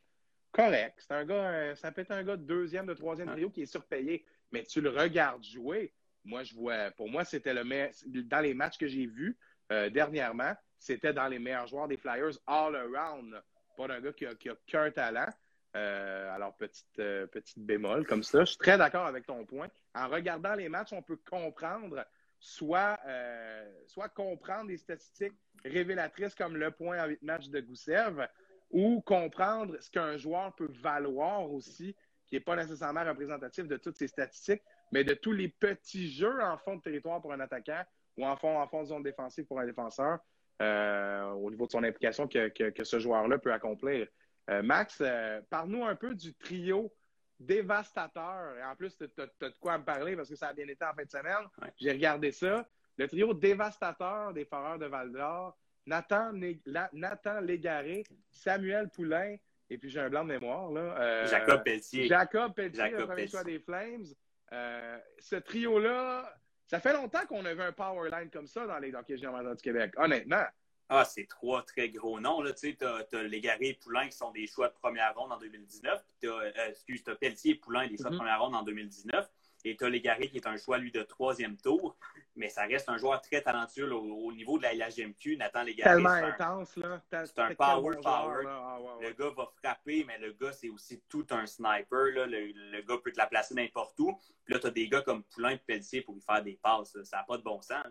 correct. 0.52 0.96
C'est 1.00 1.14
un 1.14 1.26
gars, 1.26 1.52
euh, 1.52 1.76
ça 1.76 1.92
peut 1.92 2.02
être 2.02 2.12
un 2.12 2.24
gars 2.24 2.38
de 2.38 2.44
deuxième, 2.44 2.86
de 2.86 2.94
troisième 2.94 3.30
trio 3.30 3.50
qui 3.50 3.64
est 3.64 3.66
surpayé, 3.66 4.26
mais 4.52 4.64
tu 4.64 4.82
le 4.82 4.90
regardes 4.90 5.44
jouer. 5.44 5.94
Moi, 6.24 6.44
je 6.44 6.54
vois, 6.54 6.92
pour 6.92 7.10
moi, 7.10 7.26
c'était 7.26 7.54
le 7.54 7.64
meilleur, 7.64 7.92
dans 8.06 8.42
les 8.42 8.54
matchs 8.54 8.78
que 8.78 8.88
j'ai 8.88 9.08
vus 9.08 9.38
euh, 9.72 9.90
dernièrement, 9.90 10.54
c'était 10.82 11.14
dans 11.14 11.28
les 11.28 11.38
meilleurs 11.38 11.68
joueurs 11.68 11.88
des 11.88 11.96
Flyers 11.96 12.40
all 12.48 12.76
around. 12.76 13.40
Pas 13.78 13.88
d'un 13.88 14.02
gars 14.02 14.14
qui 14.14 14.26
a, 14.26 14.56
qu'un 14.66 14.90
talent. 14.90 15.30
Euh, 15.76 16.36
alors, 16.36 16.58
petite, 16.58 17.00
euh, 17.00 17.28
petite 17.28 17.60
bémol 17.60 18.06
comme 18.06 18.24
ça. 18.24 18.40
Je 18.40 18.50
suis 18.50 18.58
très 18.58 18.80
d'accord 18.80 19.06
avec 19.06 19.28
ton 19.28 19.46
point. 19.46 19.68
En 19.94 20.08
regardant 20.08 20.56
les 20.56 20.70
matchs, 20.70 20.92
on 20.92 21.04
peut 21.04 21.20
comprendre, 21.30 22.04
soit, 22.40 23.00
euh, 23.06 23.72
soit 23.86 24.10
comprendre 24.10 24.68
des 24.68 24.78
statistiques 24.78 25.36
révélatrices 25.64 26.34
comme 26.34 26.58
le 26.58 26.72
point 26.72 27.02
en 27.02 27.08
huit 27.08 27.22
matchs 27.22 27.50
de 27.50 27.62
Goussev, 27.62 28.28
ou 28.72 29.02
comprendre 29.02 29.78
ce 29.80 29.92
qu'un 29.92 30.18
joueur 30.18 30.54
peut 30.56 30.72
valoir 30.82 31.50
aussi, 31.52 31.96
qui 32.26 32.36
n'est 32.36 32.42
pas 32.42 32.56
nécessairement 32.56 33.06
représentatif 33.06 33.68
de 33.68 33.78
toutes 33.78 33.98
ces 33.98 34.08
statistiques, 34.08 34.64
mais 34.92 35.04
de 35.04 35.14
tous 35.14 35.32
les 35.32 35.48
petits 35.48 36.12
jeux 36.12 36.42
en 36.42 36.58
fond 36.58 36.78
de 36.78 36.82
territoire 36.82 37.22
pour 37.22 37.34
un 37.34 37.40
attaquant 37.40 37.84
ou 38.18 38.26
en 38.26 38.36
fond, 38.36 38.60
en 38.60 38.68
fond 38.68 38.82
de 38.82 38.88
zone 38.88 39.04
défensive 39.04 39.46
pour 39.46 39.60
un 39.60 39.66
défenseur, 39.66 40.20
au 40.60 41.50
niveau 41.50 41.66
de 41.66 41.72
son 41.72 41.84
implication 41.84 42.28
que, 42.28 42.50
que, 42.50 42.70
que 42.70 42.84
ce 42.84 43.00
joueur-là 43.00 43.38
peut 43.38 43.54
accomplir. 43.54 44.08
Euh, 44.50 44.62
Max, 44.62 44.98
euh, 45.02 45.40
parle-nous 45.50 45.86
un 45.86 45.96
peu 45.96 46.14
du 46.16 46.34
trio 46.36 46.92
dévastateur. 47.40 48.58
Et 48.58 48.64
en 48.64 48.76
plus, 48.76 48.96
tu 48.98 49.04
as, 49.22 49.26
de 49.26 49.54
quoi 49.60 49.78
me 49.78 49.84
parler 49.84 50.16
parce 50.16 50.30
que 50.30 50.36
ça 50.36 50.48
a 50.50 50.54
bien 50.54 50.68
été 50.68 50.84
en 50.86 50.94
fin 50.94 51.04
de 51.04 51.10
semaine. 51.10 51.46
Ouais. 51.62 51.72
J'ai 51.80 51.92
regardé 51.92 52.32
ça. 52.32 52.68
Le 52.98 53.08
trio 53.08 53.34
dévastateur 53.34 54.34
des 54.34 54.46
Foreurs 54.46 54.78
de 54.78 54.86
Val-d'Or, 54.86 55.58
Nathan, 55.86 56.34
Né- 56.34 56.62
La- 56.66 56.90
Nathan 56.94 57.40
Légaré, 57.40 58.04
Samuel 58.30 58.90
Poulain, 58.90 59.36
et 59.70 59.78
puis 59.78 59.90
j'ai 59.90 60.00
un 60.02 60.10
blanc 60.10 60.24
de 60.24 60.30
mémoire. 60.34 60.70
Là, 60.72 60.82
euh, 61.00 61.28
Jacob 61.28 61.64
Pelletier. 61.64 62.08
Jacob 62.08 62.54
Pelletier, 62.54 62.78
Jacob 62.84 63.00
le 63.00 63.06
premier 63.06 63.16
Pelletier. 63.22 63.32
choix 63.32 63.44
des 63.44 63.60
Flames. 63.60 64.06
Euh, 64.54 65.00
ce 65.20 65.36
trio-là, 65.38 66.36
ça 66.72 66.80
fait 66.80 66.94
longtemps 66.94 67.26
qu'on 67.28 67.44
avait 67.44 67.64
un 67.64 67.74
power 67.74 68.10
line 68.10 68.30
comme 68.30 68.48
ça 68.48 68.66
dans 68.66 68.80
les 68.80 68.96
hockey 68.96 69.18
majeur 69.18 69.54
du 69.58 69.62
Québec, 69.62 69.92
honnêtement. 69.98 70.46
Ah, 70.88 71.04
c'est 71.04 71.26
trois 71.26 71.64
très 71.64 71.90
gros 71.90 72.18
noms. 72.22 72.42
Tu 72.44 72.54
sais, 72.56 72.76
t'as, 72.80 73.04
t'as 73.04 73.24
Légaré 73.24 73.68
et 73.70 73.74
Poulain 73.74 74.08
qui 74.08 74.16
sont 74.16 74.32
des 74.32 74.48
choix 74.48 74.70
de 74.70 74.74
première 74.76 75.14
ronde 75.14 75.34
en 75.34 75.38
2019. 75.38 76.02
Puis 76.08 76.16
t'as, 76.22 76.30
euh, 76.30 76.70
excuse, 76.70 77.04
t'as 77.04 77.16
Pelletier 77.16 77.52
et 77.52 77.56
Poulain 77.56 77.88
des 77.88 77.98
choix 77.98 78.06
de 78.10 78.16
Mhm. 78.16 78.20
première 78.20 78.42
ronde 78.42 78.56
en 78.56 78.64
2019. 78.64 79.30
Et 79.66 79.76
t'as 79.76 79.90
Légaré 79.90 80.30
qui 80.30 80.38
est 80.38 80.48
un 80.48 80.56
choix, 80.56 80.78
lui, 80.78 80.94
de 80.94 81.04
troisième 81.04 81.58
tour. 81.58 81.98
Mais 82.36 82.48
ça 82.48 82.64
reste 82.66 82.88
un 82.88 82.98
joueur 82.98 83.22
très 83.22 83.42
talentueux 83.42 83.86
là, 83.88 83.96
au, 83.96 84.28
au 84.28 84.32
niveau 84.32 84.58
de 84.58 84.64
la 84.64 84.74
LHGMQ. 84.74 85.36
Nathan 85.36 85.64
Légaré, 85.64 85.96
Tellement 85.96 86.10
intense, 86.12 86.78
là. 86.78 87.02
C'est 87.10 87.40
un 87.40 87.54
power 87.56 87.96
là. 87.96 88.02
Ah, 88.06 88.80
ouais, 88.80 88.90
ouais. 89.00 89.08
Le 89.10 89.14
gars 89.14 89.30
va 89.36 89.52
frapper, 89.62 90.06
mais 90.06 90.18
le 90.18 90.32
gars, 90.32 90.54
c'est 90.54 90.70
aussi 90.70 91.02
tout 91.10 91.28
un 91.32 91.46
sniper. 91.46 92.06
Là. 92.14 92.26
Le, 92.28 92.54
le 92.54 92.82
gars 92.84 92.98
peut 93.04 93.12
te 93.12 93.18
la 93.18 93.28
placer 93.28 93.54
n'importe 93.54 94.00
où. 94.00 94.18
Puis 94.46 94.54
là, 94.54 94.60
tu 94.60 94.68
as 94.68 94.72
des 94.72 94.88
gars 94.88 95.02
comme 95.02 95.24
Poulain 95.24 95.52
et 95.52 95.58
Pelletier 95.58 96.02
pour 96.04 96.14
lui 96.16 96.22
faire 96.22 96.42
des 96.42 96.56
passes. 96.62 96.96
là. 96.96 97.04
Ça 97.04 97.18
n'a 97.18 97.24
pas 97.24 97.38
de 97.38 97.44
bon 97.44 97.62
sens. 97.62 97.84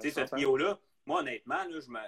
Tu 0.00 0.10
sais, 0.10 0.20
ce 0.24 0.30
trio-là, 0.30 0.78
moi, 1.04 1.20
honnêtement, 1.20 1.64
là, 1.64 1.80
je 1.80 1.90
me... 1.90 1.98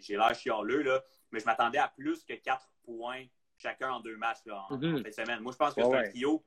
j'ai 0.00 0.16
l'air 0.16 0.34
chialeux, 0.34 0.82
là, 0.82 1.02
mais 1.30 1.40
je 1.40 1.44
m'attendais 1.46 1.78
à 1.78 1.88
plus 1.88 2.24
que 2.24 2.34
4 2.34 2.68
points 2.84 3.24
chacun 3.56 3.90
en 3.92 4.00
deux 4.00 4.16
matchs 4.16 4.44
là, 4.44 4.66
en, 4.68 4.76
Mhm. 4.76 4.94
en 4.94 4.96
fin 4.98 5.02
de 5.02 5.10
semaine. 5.14 5.40
Moi, 5.40 5.52
je 5.52 5.56
pense 5.56 5.74
que 5.74 5.82
c'est 5.82 5.94
un 5.96 6.08
trio. 6.10 6.44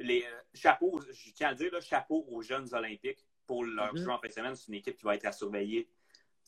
Les 0.00 0.24
euh, 0.24 0.40
chapeaux, 0.54 1.00
je 1.00 1.30
tiens 1.32 1.48
à 1.48 1.50
le 1.52 1.56
dire, 1.56 1.72
là, 1.72 1.80
chapeau 1.80 2.24
aux 2.28 2.42
jeunes 2.42 2.72
Olympiques 2.74 3.24
pour 3.46 3.64
leur 3.64 3.96
jeu 3.96 4.08
en 4.10 4.18
fin 4.18 4.28
de 4.28 4.32
semaine. 4.32 4.54
C'est 4.56 4.68
une 4.68 4.74
équipe 4.74 4.96
qui 4.96 5.04
va 5.04 5.14
être 5.14 5.26
à 5.26 5.32
surveiller. 5.32 5.88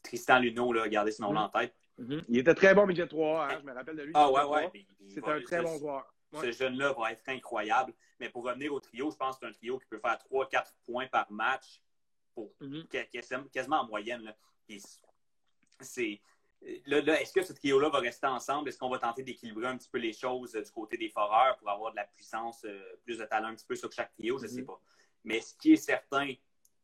Tristan 0.03 0.39
Luneau, 0.41 0.73
là, 0.73 0.89
gardez 0.89 1.13
ce 1.13 1.23
nom-là 1.23 1.43
en 1.43 1.49
tête. 1.49 1.75
Mhm. 1.99 2.23
Il 2.29 2.39
était 2.39 2.55
très 2.55 2.75
bon 2.75 2.87
midget 2.87 3.07
3, 3.07 3.47
hein, 3.53 3.59
je 3.61 3.65
me 3.67 3.73
rappelle 3.73 3.97
de 3.97 4.03
lui. 4.03 4.13
Ah 4.15 4.31
ouais, 4.31 4.41
3. 4.43 4.57
ouais. 4.57 4.87
va- 5.21 5.33
un 5.35 5.41
très 5.43 5.63
bon 5.63 5.79
joueur. 5.79 6.13
Ouais. 6.33 6.41
Ce 6.53 6.59
jeune-là 6.59 6.93
va 6.93 7.13
être 7.13 7.23
incroyable. 7.29 7.93
Mais 8.21 8.29
pour 8.29 8.45
revenir 8.45 8.73
au 8.73 8.81
trio, 8.81 9.11
je 9.11 9.17
pense 9.17 9.37
que 9.37 9.41
c'est 9.47 9.51
un 9.51 9.53
trio 9.53 9.79
qui 9.79 9.87
peut 9.87 9.99
faire 9.99 10.19
3-4 10.19 10.75
points 10.85 11.07
par 11.07 11.31
match 11.31 11.81
pour 12.35 12.53
Mhm. 12.61 12.87
qu- 12.89 13.49
quasiment, 13.53 13.81
en 13.81 13.87
moyenne. 13.87 14.35
c'est. 15.81 16.21
Là, 16.87 17.01
là, 17.03 17.21
est-ce 17.21 17.33
que 17.33 17.43
ce 17.43 17.53
trio-là 17.53 17.89
va 17.91 17.99
rester 18.01 18.27
ensemble? 18.27 18.69
Est-ce 18.69 18.79
qu'on 18.79 18.89
va 18.89 18.99
tenter 18.99 19.23
d'équilibrer 19.23 19.67
un 19.67 19.77
petit 19.77 19.89
peu 19.89 19.99
les 19.99 20.13
choses 20.13 20.55
euh, 20.57 20.63
du 20.63 20.71
côté 20.71 20.97
des 20.97 21.09
foreurs 21.11 21.57
pour 21.59 21.69
avoir 21.71 21.93
de 21.93 21.97
la 21.97 22.05
puissance, 22.05 22.65
euh, 22.65 22.81
plus 23.05 23.19
de 23.19 23.25
talent 23.25 23.49
un 23.49 23.55
petit 23.55 23.67
peu 23.67 23.77
sur 23.77 23.93
chaque 23.93 24.13
trio? 24.15 24.39
Je 24.39 24.45
ne 24.45 24.49
sais 24.49 24.61
Mhm. 24.63 24.67
pas. 24.67 24.81
Mais 25.25 25.41
ce 25.41 25.55
qui 25.55 25.75
est 25.75 25.77
certain, 25.77 26.33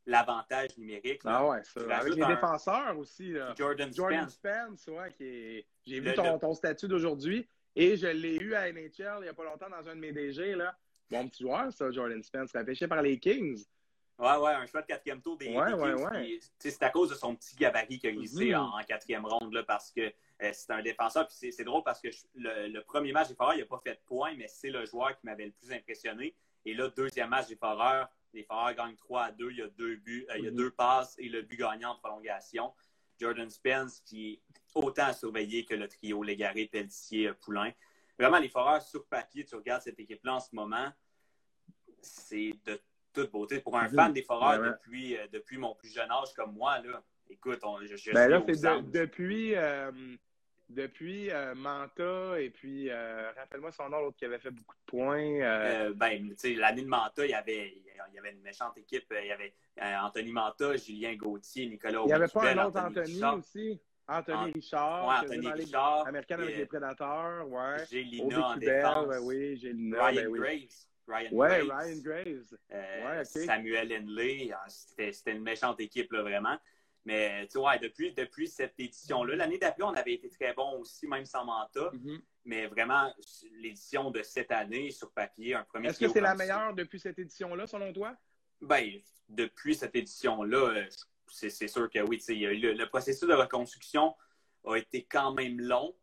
l'avantage 0.07 0.77
numérique, 0.79 1.25
là, 1.25 1.39
Ah 1.39 1.49
ouais, 1.49 1.63
ça. 1.65 1.81
Avec 1.99 2.15
les 2.15 2.23
un- 2.23 2.29
défenseurs 2.29 2.99
aussi. 2.99 3.33
là. 3.33 3.55
Jordan, 3.57 3.93
Jordan 3.93 4.29
Spence, 4.29 4.83
Spence, 4.83 4.87
ouais, 4.97 5.13
qui 5.13 5.25
est... 5.25 5.67
j'ai 5.87 6.01
vu 6.01 6.13
ton, 6.15 6.35
le- 6.35 6.39
ton 6.39 6.55
statut 6.55 6.89
d'aujourd'hui 6.89 7.47
et 7.75 7.97
je 7.97 8.09
l'ai 8.09 8.37
eu 8.37 8.55
à 8.55 8.69
NHL 8.71 9.17
il 9.19 9.23
n'y 9.23 9.29
a 9.29 9.35
pas 9.35 9.45
longtemps 9.45 9.71
dans 9.71 9.89
un 9.89 9.95
de 9.95 10.01
mes 10.01 10.13
DG. 10.13 10.55
Là. 10.55 10.77
Bon 11.11 11.29
petit 11.29 11.43
joueur, 11.45 11.73
ça, 11.73 11.91
Jordan 11.91 12.23
Spence, 12.23 12.53
repêché 12.53 12.87
par 12.89 13.03
les 13.03 13.19
Kings. 13.19 13.65
Ouais, 14.23 14.37
ouais, 14.37 14.53
un 14.53 14.67
choix 14.67 14.83
de 14.83 14.87
quatrième 14.87 15.21
tour 15.21 15.37
des, 15.37 15.49
Ouais, 15.53 15.67
des 15.67 15.73
ouais, 15.75 15.95
ouais. 15.95 16.41
C'est 16.61 16.83
à 16.85 16.91
cause 16.91 17.11
de 17.11 17.17
son 17.17 17.35
petit 17.35 17.57
gabarit 17.57 17.99
qu'il 17.99 18.09
a 18.11 18.13
glissé 18.13 18.51
Mhm. 18.51 18.55
en, 18.55 18.79
en 18.79 18.83
quatrième 18.85 19.27
ronde, 19.27 19.53
là, 19.53 19.65
parce 19.65 19.91
que 19.91 20.01
euh, 20.01 20.51
c'est 20.53 20.71
un 20.71 20.81
défenseur. 20.81 21.27
Puis 21.27 21.51
c'est- 21.53 21.65
drôle 21.65 21.83
parce 21.83 22.01
que 22.01 22.09
je- 22.13 22.23
le, 22.37 22.69
le 22.69 22.83
premier 22.85 23.11
match 23.13 23.29
des 23.29 23.35
Foreurs, 23.35 23.55
il 23.55 23.61
n'a 23.61 23.67
pas 23.67 23.81
fait 23.83 23.95
de 23.95 24.01
points, 24.07 24.35
mais 24.37 24.47
c'est 24.47 24.71
le 24.71 24.85
joueur 24.87 25.17
qui 25.19 25.27
m'avait 25.27 25.47
le 25.47 25.51
plus 25.53 25.73
impressionné. 25.73 26.37
Et 26.65 26.73
là, 26.75 26.89
deuxième 26.89 27.31
match 27.31 27.49
des 27.49 27.57
Foreurs, 27.57 28.09
les 28.33 28.45
Foreurs 28.45 28.75
gagnent 28.75 28.95
3 28.95 29.25
à 29.25 29.33
2. 29.33 29.51
Il 29.51 29.57
y 29.59 29.63
a 29.63 29.67
deux 29.69 29.97
buts, 29.97 30.25
euh, 30.31 30.39
il 30.39 30.45
y 30.45 30.49
a 30.49 30.51
Mhm. 30.53 30.57
deux 30.57 30.71
passes 30.71 31.17
et 31.19 31.29
le 31.29 31.43
but 31.43 31.57
gagnant 31.57 31.91
en 31.91 31.97
prolongation. 31.97 32.73
Jordan 33.21 33.51
Spence, 33.51 34.01
qui 34.07 34.35
est 34.35 34.43
autant 34.75 35.07
à 35.07 35.13
surveiller 35.15 35.65
que 35.65 35.75
le 35.75 35.89
trio 35.89 36.23
Légaré, 36.23 36.67
Pelletier, 36.67 37.29
euh, 37.29 37.35
Poulain. 37.35 37.73
vraiment, 38.19 38.39
les 38.39 38.49
Foreurs 38.49 38.83
sur 38.83 39.05
papier, 39.07 39.45
tu 39.45 39.57
regardes 39.57 39.83
cette 39.83 39.99
équipe-là 39.99 40.35
en 40.35 40.41
ce 40.41 40.55
moment, 40.55 40.93
c'est 42.01 42.53
de 42.65 42.81
toute 43.13 43.31
beauté. 43.31 43.61
Pour 43.61 43.77
un 43.77 43.89
fan 43.89 44.13
des 44.13 44.23
Foreurs 44.23 44.63
depuis, 44.63 45.17
euh, 45.17 45.27
depuis 45.33 45.59
mon 45.59 45.75
plus 45.75 45.93
jeune 45.93 46.11
âge 46.11 46.33
comme 46.35 46.55
moi, 46.55 46.81
là, 46.81 47.03
écoute, 47.31 47.61
je, 47.89 47.97
suis 47.97 48.13
ben 48.13 48.29
là, 48.29 48.43
c'est 48.47 48.91
depuis, 48.91 49.55
euh, 49.55 49.91
depuis 50.69 51.31
euh, 51.31 51.55
Manta 51.55 52.41
et 52.41 52.51
puis, 52.51 52.91
rappelle-moi 52.91 53.73
son 53.73 53.89
nom, 53.89 54.01
l'autre 54.01 54.17
qui 54.17 54.25
avait 54.25 54.39
fait 54.39 54.51
beaucoup 54.51 54.77
de 54.77 54.85
points. 54.87 55.91
ben, 55.95 56.29
tu 56.31 56.35
sais, 56.37 56.55
l'année 56.55 56.83
de 56.83 56.89
Manta, 56.89 57.25
il 57.25 57.31
y, 57.31 57.35
avait, 57.35 57.75
il 57.77 58.15
y 58.15 58.19
avait 58.19 58.33
une 58.33 58.43
méchante 58.43 58.77
équipe. 58.79 59.13
Il 59.21 59.27
y 59.27 59.33
avait 59.33 59.55
Anthony 60.01 60.33
Manta, 60.33 60.77
Julien 60.77 61.15
Gauthier, 61.15 61.67
Nicolas 61.67 62.01
Il 62.05 62.07
n'y 62.07 62.13
avait 62.13 62.29
pas 62.29 62.51
un 62.51 62.67
autre 62.67 62.81
Anthony, 62.81 63.25
aussi? 63.25 63.81
Anthony 64.09 64.53
Richard. 64.53 65.07
Ouais, 65.07 65.15
Anthony 65.23 65.49
Richard. 65.49 66.07
Américain 66.07 66.39
avec 66.41 66.57
les 66.57 66.67
Prédateurs, 66.67 67.49
ouais. 67.49 67.87
Gélina 67.91 68.49
en 68.49 68.57
défense. 68.57 69.09
Ben 69.09 69.21
oui, 69.23 69.57
Gélina. 69.57 70.07
Ryan 70.07 70.23
ben 70.23 70.29
oui. 70.29 70.39
Graves. 70.41 70.92
Ryan 71.09 71.33
ouais, 71.33 71.67
Graves. 71.67 71.79
Ryan 71.79 72.01
Graves. 72.03 72.59
Euh, 72.73 73.05
ouais, 73.05 73.21
okay. 73.21 73.45
Samuel 73.45 73.93
Henley. 73.93 74.51
Ah, 74.53 74.65
c'était 74.69 75.33
une 75.33 75.43
méchante 75.43 75.81
équipe, 75.81 76.13
là, 76.13 76.23
vraiment. 76.23 76.59
Mais 77.05 77.49
tu 77.49 77.59
vois, 77.59 77.79
depuis, 77.79 78.13
depuis 78.13 78.47
cette 78.47 78.79
édition-là, 78.79 79.35
l'année 79.35 79.59
d'après, 79.59 79.83
on 79.83 79.95
avait 79.95 80.15
été 80.15 80.29
très 80.31 80.53
bon 80.55 80.79
aussi, 80.79 81.09
même 81.09 81.25
sans 81.25 81.45
Manta. 81.45 81.91
Mm 81.93 81.99
-hmm. 81.99 82.21
Mais 82.45 82.67
vraiment, 82.67 83.13
l'édition 83.61 84.11
de 84.11 84.23
cette 84.23 84.53
année, 84.53 84.91
sur 84.91 85.11
papier, 85.13 85.55
un 85.55 85.65
premier 85.65 85.89
Est-ce 85.89 85.99
que 85.99 86.09
c'est 86.09 86.21
la 86.21 86.35
meilleure 86.35 86.75
depuis 86.75 87.01
cette 87.01 87.19
édition-là, 87.19 87.67
selon 87.67 87.93
toi? 87.93 88.17
Ben, 88.61 88.85
depuis 89.29 89.75
cette 89.75 89.97
édition-là, 89.97 90.87
c'est 91.27 91.69
sûr 91.69 91.91
que 91.91 92.01
oui. 92.01 92.23
Le, 92.29 92.73
le 92.75 92.87
processus 92.89 93.29
de 93.29 93.35
reconstruction 93.35 94.15
a 94.65 94.77
été 94.77 95.05
quand 95.05 95.33
même 95.35 95.61
long, 95.61 95.95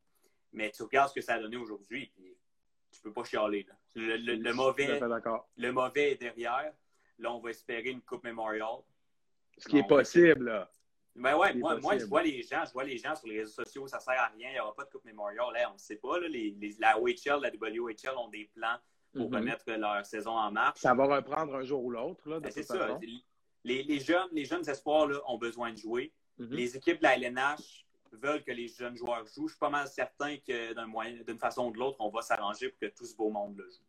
mais 0.51 0.71
tu 0.71 0.84
regardes 0.84 1.09
ce 1.09 1.15
que 1.15 1.21
ça 1.21 1.35
a 1.35 1.39
donné 1.39 1.57
aujourd'hui, 1.57 2.11
puis 2.15 2.38
tu 2.91 3.02
peux 3.02 3.14
pas 3.14 3.24
chialer. 3.24 3.66
Là. 3.68 3.76
Le, 3.95 4.18
le, 4.18 4.36
le 4.36 4.53
mauvais, 4.53 4.99
le 5.57 5.72
mauvais 5.72 6.11
est 6.11 6.16
derrière. 6.16 6.74
Là, 7.18 7.34
on 7.34 7.40
va 7.40 7.49
espérer 7.49 7.90
une 7.90 8.02
Coupe 8.02 8.24
Memorial. 8.24 8.80
Ce 9.57 9.68
qui 9.68 9.80
est 9.80 9.88
possible, 9.88 10.45
là. 10.45 10.70
Ben 11.16 11.36
ouais, 11.36 11.53
moi, 11.56 11.78
moi, 11.80 11.98
je 11.98 12.06
vois 12.06 12.24
les 12.24 12.41
gens, 12.44 12.64
je 12.66 12.72
vois 12.72 12.86
les 12.86 12.98
gens 12.98 13.14
sur 13.16 13.28
les 13.28 13.40
réseaux 13.40 13.64
sociaux, 13.64 13.88
ça 13.88 13.99
sert 13.99 14.14
à 14.18 14.28
rien, 14.28 14.49
il 14.52 14.53
n'y 14.53 14.60
aura 14.60 14.74
pas 14.74 14.86
de 14.86 14.90
Coupe 14.90 15.03
Memorial. 15.03 15.48
Là, 15.53 15.70
on 15.70 15.74
ne 15.74 15.78
sait 15.78 15.98
pas. 15.98 16.18
Là, 16.20 16.28
les, 16.30 16.52
les, 16.52 16.76
la 16.80 16.98
OHL, 16.98 17.41
la 17.41 17.49
WHL 17.49 18.16
ont 18.18 18.30
des 18.30 18.49
plans 18.56 18.78
pour 19.14 19.28
Mhm. 19.30 19.36
remettre 19.36 19.70
leur 19.72 20.06
saison 20.06 20.32
en 20.32 20.52
marche. 20.52 20.80
Ça 20.80 20.94
va 20.94 21.06
reprendre 21.18 21.56
un 21.56 21.64
jour 21.64 21.84
ou 21.84 21.90
l'autre, 21.90 22.30
là, 22.30 22.40
Ben, 22.40 22.52
c'est 22.52 22.64
ça. 22.64 22.98
Les, 23.66 23.84
les 23.84 23.99
jeunes, 23.99 24.30
les 24.32 24.45
jeunes 24.45 24.68
espoirs 24.70 25.07
là, 25.07 25.20
ont 25.28 25.38
besoin 25.38 25.74
de 25.74 25.78
jouer. 25.78 26.14
Mhm. 26.38 26.53
Les 26.53 26.78
équipes 26.78 26.99
de 26.99 27.03
la 27.03 27.16
LNH 27.18 27.86
veulent 28.14 28.44
que 28.44 28.52
les 28.52 28.68
jeunes 28.68 28.95
joueurs 28.95 29.26
jouent. 29.26 29.48
Je 29.48 29.53
suis 29.53 29.60
pas 29.60 29.69
mal 29.69 29.88
certain 29.88 30.38
que 30.38 31.23
d'une 31.23 31.40
façon 31.40 31.68
ou 31.68 31.72
de 31.72 31.77
l'autre, 31.77 31.98
on 31.99 32.10
va 32.10 32.22
s'arranger 32.22 32.69
pour 32.69 32.80
que 32.80 32.88
tout 32.88 33.06
ce 33.06 33.15
beau 33.15 33.30
monde 33.30 33.57
le 33.57 33.69
joue. 33.69 33.84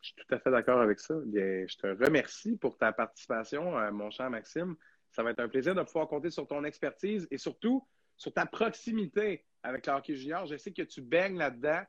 Je 0.00 0.08
suis 0.08 0.16
tout 0.16 0.34
à 0.34 0.38
fait 0.38 0.50
d'accord 0.50 0.80
avec 0.80 1.00
ça. 1.00 1.14
Bien, 1.24 1.66
je 1.66 1.76
te 1.76 1.86
remercie 1.86 2.56
pour 2.56 2.78
ta 2.78 2.92
participation, 2.92 3.78
euh, 3.78 3.90
mon 3.90 4.10
cher 4.10 4.30
Maxime. 4.30 4.76
Ça 5.10 5.22
va 5.22 5.30
être 5.30 5.40
un 5.40 5.48
plaisir 5.48 5.74
de 5.74 5.82
pouvoir 5.82 6.06
compter 6.06 6.30
sur 6.30 6.46
ton 6.46 6.64
expertise 6.64 7.26
et 7.30 7.38
surtout 7.38 7.86
sur 8.16 8.32
ta 8.32 8.46
proximité 8.46 9.44
avec 9.62 9.86
le 9.86 9.92
hockey 9.92 10.14
junior. 10.14 10.46
Je 10.46 10.56
sais 10.56 10.72
que 10.72 10.82
tu 10.82 11.00
baignes 11.00 11.38
là-dedans. 11.38 11.82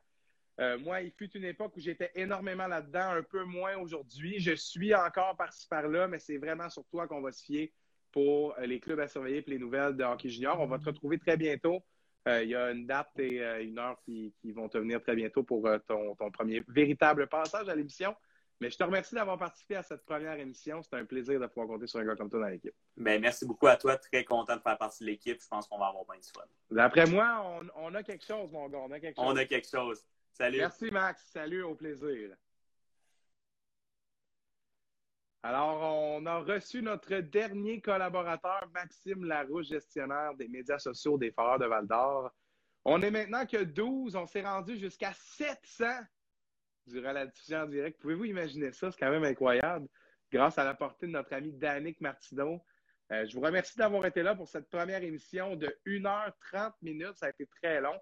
Euh, 0.60 0.78
moi, 0.80 1.02
il 1.02 1.12
fut 1.12 1.32
une 1.38 1.46
époque 1.46 1.76
où 1.78 1.80
j'étais 1.80 2.12
énormément 2.16 2.68
là-dedans, 2.68 3.12
un 3.12 3.24
peu 3.24 3.44
moins 3.44 3.78
aujourd'hui. 3.78 4.40
Je 4.40 4.54
suis 4.54 4.94
encore 4.94 5.38
par-ci 5.38 5.68
par-là, 5.68 6.08
mais 6.08 6.20
c'est 6.20 6.38
vraiment 6.38 6.70
sur 6.70 6.86
toi 6.88 7.08
qu'on 7.08 7.22
va 7.22 7.32
se 7.32 7.44
fier 7.44 7.72
pour 8.12 8.58
euh, 8.58 8.66
les 8.66 8.80
clubs 8.80 9.00
à 9.00 9.08
surveiller 9.08 9.44
et 9.46 9.50
les 9.50 9.60
nouvelles 9.60 9.96
de 9.96 10.04
hockey 10.04 10.30
junior. 10.30 10.60
On 10.60 10.68
va 10.68 10.80
te 10.80 10.86
retrouver 10.86 11.20
très 11.20 11.38
bientôt. 11.38 11.84
Euh, 12.28 12.44
il 12.44 12.50
y 12.50 12.56
a 12.56 12.72
une 12.72 12.86
date 12.86 13.12
et 13.18 13.42
euh, 13.42 13.64
une 13.64 13.80
heure 13.80 13.98
qui, 14.04 14.34
qui 14.42 14.52
vont 14.52 14.68
te 14.68 14.78
venir 14.78 15.02
très 15.02 15.16
bientôt 15.16 15.44
pour 15.44 15.66
euh, 15.66 15.80
ton, 15.88 16.16
ton 16.16 16.30
premier 16.32 16.64
véritable 16.68 17.28
passage 17.28 17.70
à 17.70 17.76
l'émission. 17.76 18.14
Mais 18.60 18.70
je 18.70 18.78
te 18.78 18.84
remercie 18.84 19.16
d'avoir 19.16 19.38
participé 19.38 19.78
à 19.78 19.84
cette 19.84 20.04
première 20.04 20.38
émission. 20.38 20.82
C'est 20.84 20.98
un 20.98 21.06
plaisir 21.06 21.40
de 21.40 21.48
pouvoir 21.48 21.68
compter 21.68 21.88
sur 21.88 22.00
un 22.02 22.06
gars 22.06 22.18
comme 22.18 22.30
toi 22.30 22.42
dans 22.42 22.48
l'équipe. 22.48 22.76
Ben, 22.98 23.22
merci 23.22 23.46
beaucoup 23.46 23.68
à 23.68 23.78
toi. 23.78 23.96
Très 23.96 24.26
content 24.26 24.58
de 24.58 24.62
faire 24.62 24.78
partie 24.78 25.06
de 25.06 25.10
l'équipe. 25.10 25.42
Je 25.42 25.48
pense 25.48 25.66
qu'on 25.66 25.80
va 25.80 25.88
avoir 25.88 26.04
bien 26.04 26.20
du 26.20 26.28
fun. 26.28 26.44
D'après 26.70 27.06
moi, 27.06 27.42
on, 27.46 27.86
on 27.86 27.96
a 27.96 28.04
quelque 28.04 28.26
chose, 28.26 28.52
mon 28.52 28.68
gars. 28.68 28.80
On 28.80 28.92
a 28.92 29.00
quelque 29.00 29.16
chose. 29.16 29.26
On 29.26 29.36
a 29.38 29.46
quelque 29.46 29.70
chose. 29.70 30.04
Salut. 30.34 30.58
Merci, 30.58 30.92
Max. 30.92 31.26
Salut, 31.32 31.64
au 31.64 31.74
plaisir. 31.74 32.36
Alors, 35.42 35.82
on 35.82 36.26
a 36.26 36.40
reçu 36.40 36.82
notre 36.82 37.16
dernier 37.20 37.80
collaborateur, 37.80 38.70
Maxime 38.74 39.24
Larouche, 39.24 39.68
gestionnaire 39.68 40.34
des 40.36 40.50
médias 40.50 40.80
sociaux 40.80 41.18
des 41.18 41.32
Foreurs 41.32 41.60
de 41.60 41.66
Val 41.66 41.88
d'Or. 41.88 42.30
On 42.84 43.02
est 43.02 43.12
maintenant 43.12 43.46
que 43.46 43.64
12. 43.64 44.18
On 44.18 44.26
s'est 44.26 44.42
rendu 44.42 44.78
jusqu'à 44.78 45.14
700 45.14 45.86
durant 46.88 47.14
la 47.14 47.26
diffusion 47.26 47.60
en 47.60 47.68
direct. 47.68 48.02
Pouvez-vous 48.02 48.26
imaginer 48.26 48.74
ça? 48.74 48.92
C'est 48.92 49.00
quand 49.00 49.12
même 49.12 49.24
incroyable. 49.24 49.88
Grâce 50.30 50.58
à 50.58 50.66
la 50.66 50.74
portée 50.74 51.08
de 51.08 51.12
notre 51.14 51.34
ami 51.34 51.54
Danick 51.54 52.02
Martineau. 52.02 52.62
Euh, 53.12 53.26
je 53.26 53.34
vous 53.34 53.42
remercie 53.42 53.78
d'avoir 53.78 54.06
été 54.06 54.22
là 54.22 54.36
pour 54.36 54.50
cette 54.50 54.70
première 54.70 55.02
émission 55.04 55.56
de 55.56 55.74
1h30 55.86 56.74
minutes. 56.82 57.16
Ça 57.16 57.28
a 57.28 57.30
été 57.30 57.48
très 57.48 57.80
long. 57.80 57.98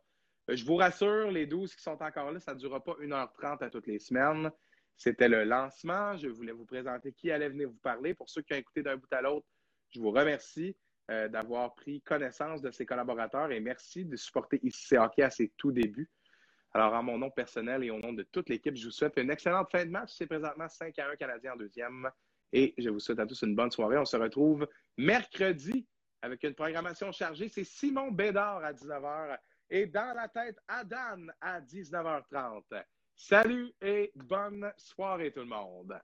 Euh, 0.50 0.56
Je 0.56 0.66
vous 0.66 0.76
rassure, 0.76 1.30
les 1.30 1.46
12 1.46 1.76
qui 1.76 1.84
sont 1.84 2.02
encore 2.02 2.32
là, 2.32 2.40
ça 2.40 2.56
ne 2.56 2.60
durera 2.60 2.84
pas 2.84 2.96
1h30 3.00 3.64
à 3.64 3.70
toutes 3.70 3.88
les 3.88 4.00
semaines. 4.00 4.52
C'était 4.98 5.30
le 5.30 5.44
lancement. 5.44 6.18
Je 6.18 6.28
voulais 6.28 6.52
vous 6.52 6.66
présenter 6.66 7.14
qui 7.14 7.32
allait 7.32 7.50
venir 7.50 7.70
vous 7.70 7.78
parler. 7.78 8.14
Pour 8.16 8.30
ceux 8.30 8.42
qui 8.42 8.54
ont 8.54 8.58
écouté 8.58 8.82
d'un 8.82 8.98
bout 8.98 9.12
à 9.14 9.22
l'autre, 9.22 9.46
je 9.92 10.00
vous 10.00 10.12
remercie 10.12 10.76
euh, 11.12 11.28
d'avoir 11.28 11.76
pris 11.76 12.02
connaissance 12.02 12.62
de 12.62 12.72
ces 12.72 12.86
collaborateurs 12.86 13.52
et 13.52 13.60
merci 13.60 14.04
de 14.04 14.18
supporter 14.18 14.60
ICC 14.64 14.98
Hockey 14.98 15.22
à 15.22 15.30
ses 15.30 15.54
tout 15.56 15.72
débuts. 15.72 16.10
Alors, 16.74 16.94
en 16.94 17.04
mon 17.04 17.18
nom 17.18 17.30
personnel 17.30 17.84
et 17.84 17.92
au 17.92 18.00
nom 18.00 18.12
de 18.12 18.24
toute 18.24 18.50
l'équipe, 18.50 18.76
je 18.76 18.86
vous 18.86 18.92
souhaite 18.92 19.14
une 19.18 19.30
excellente 19.32 19.70
fin 19.72 19.86
de 19.86 19.92
match. 19.92 20.14
C'est 20.16 20.28
présentement 20.28 20.68
5 20.68 20.98
à 21.00 21.10
1 21.12 21.16
Canadien 21.16 21.54
en 21.54 21.58
deuxième. 21.58 22.10
Et 22.52 22.74
je 22.78 22.90
vous 22.90 23.00
souhaite 23.00 23.20
à 23.20 23.26
tous 23.26 23.42
une 23.44 23.56
bonne 23.56 23.72
soirée. 23.72 23.98
On 23.98 24.06
se 24.06 24.18
retrouve 24.18 24.68
mercredi 24.98 25.88
avec 26.22 26.44
une 26.44 26.56
programmation 26.56 27.12
chargée. 27.12 27.50
C'est 27.50 27.64
Simon 27.64 28.12
Bédard 28.12 28.64
à 28.64 28.74
19h 28.74 29.38
et 29.70 29.86
dans 29.86 30.14
la 30.16 30.28
tête 30.28 30.58
Adam 30.68 31.28
à 31.40 31.62
19h30. 31.62 32.64
Salut 33.20 33.74
et 33.82 34.12
bonne 34.16 34.72
soirée 34.78 35.32
tout 35.32 35.40
le 35.40 35.48
monde. 35.48 36.00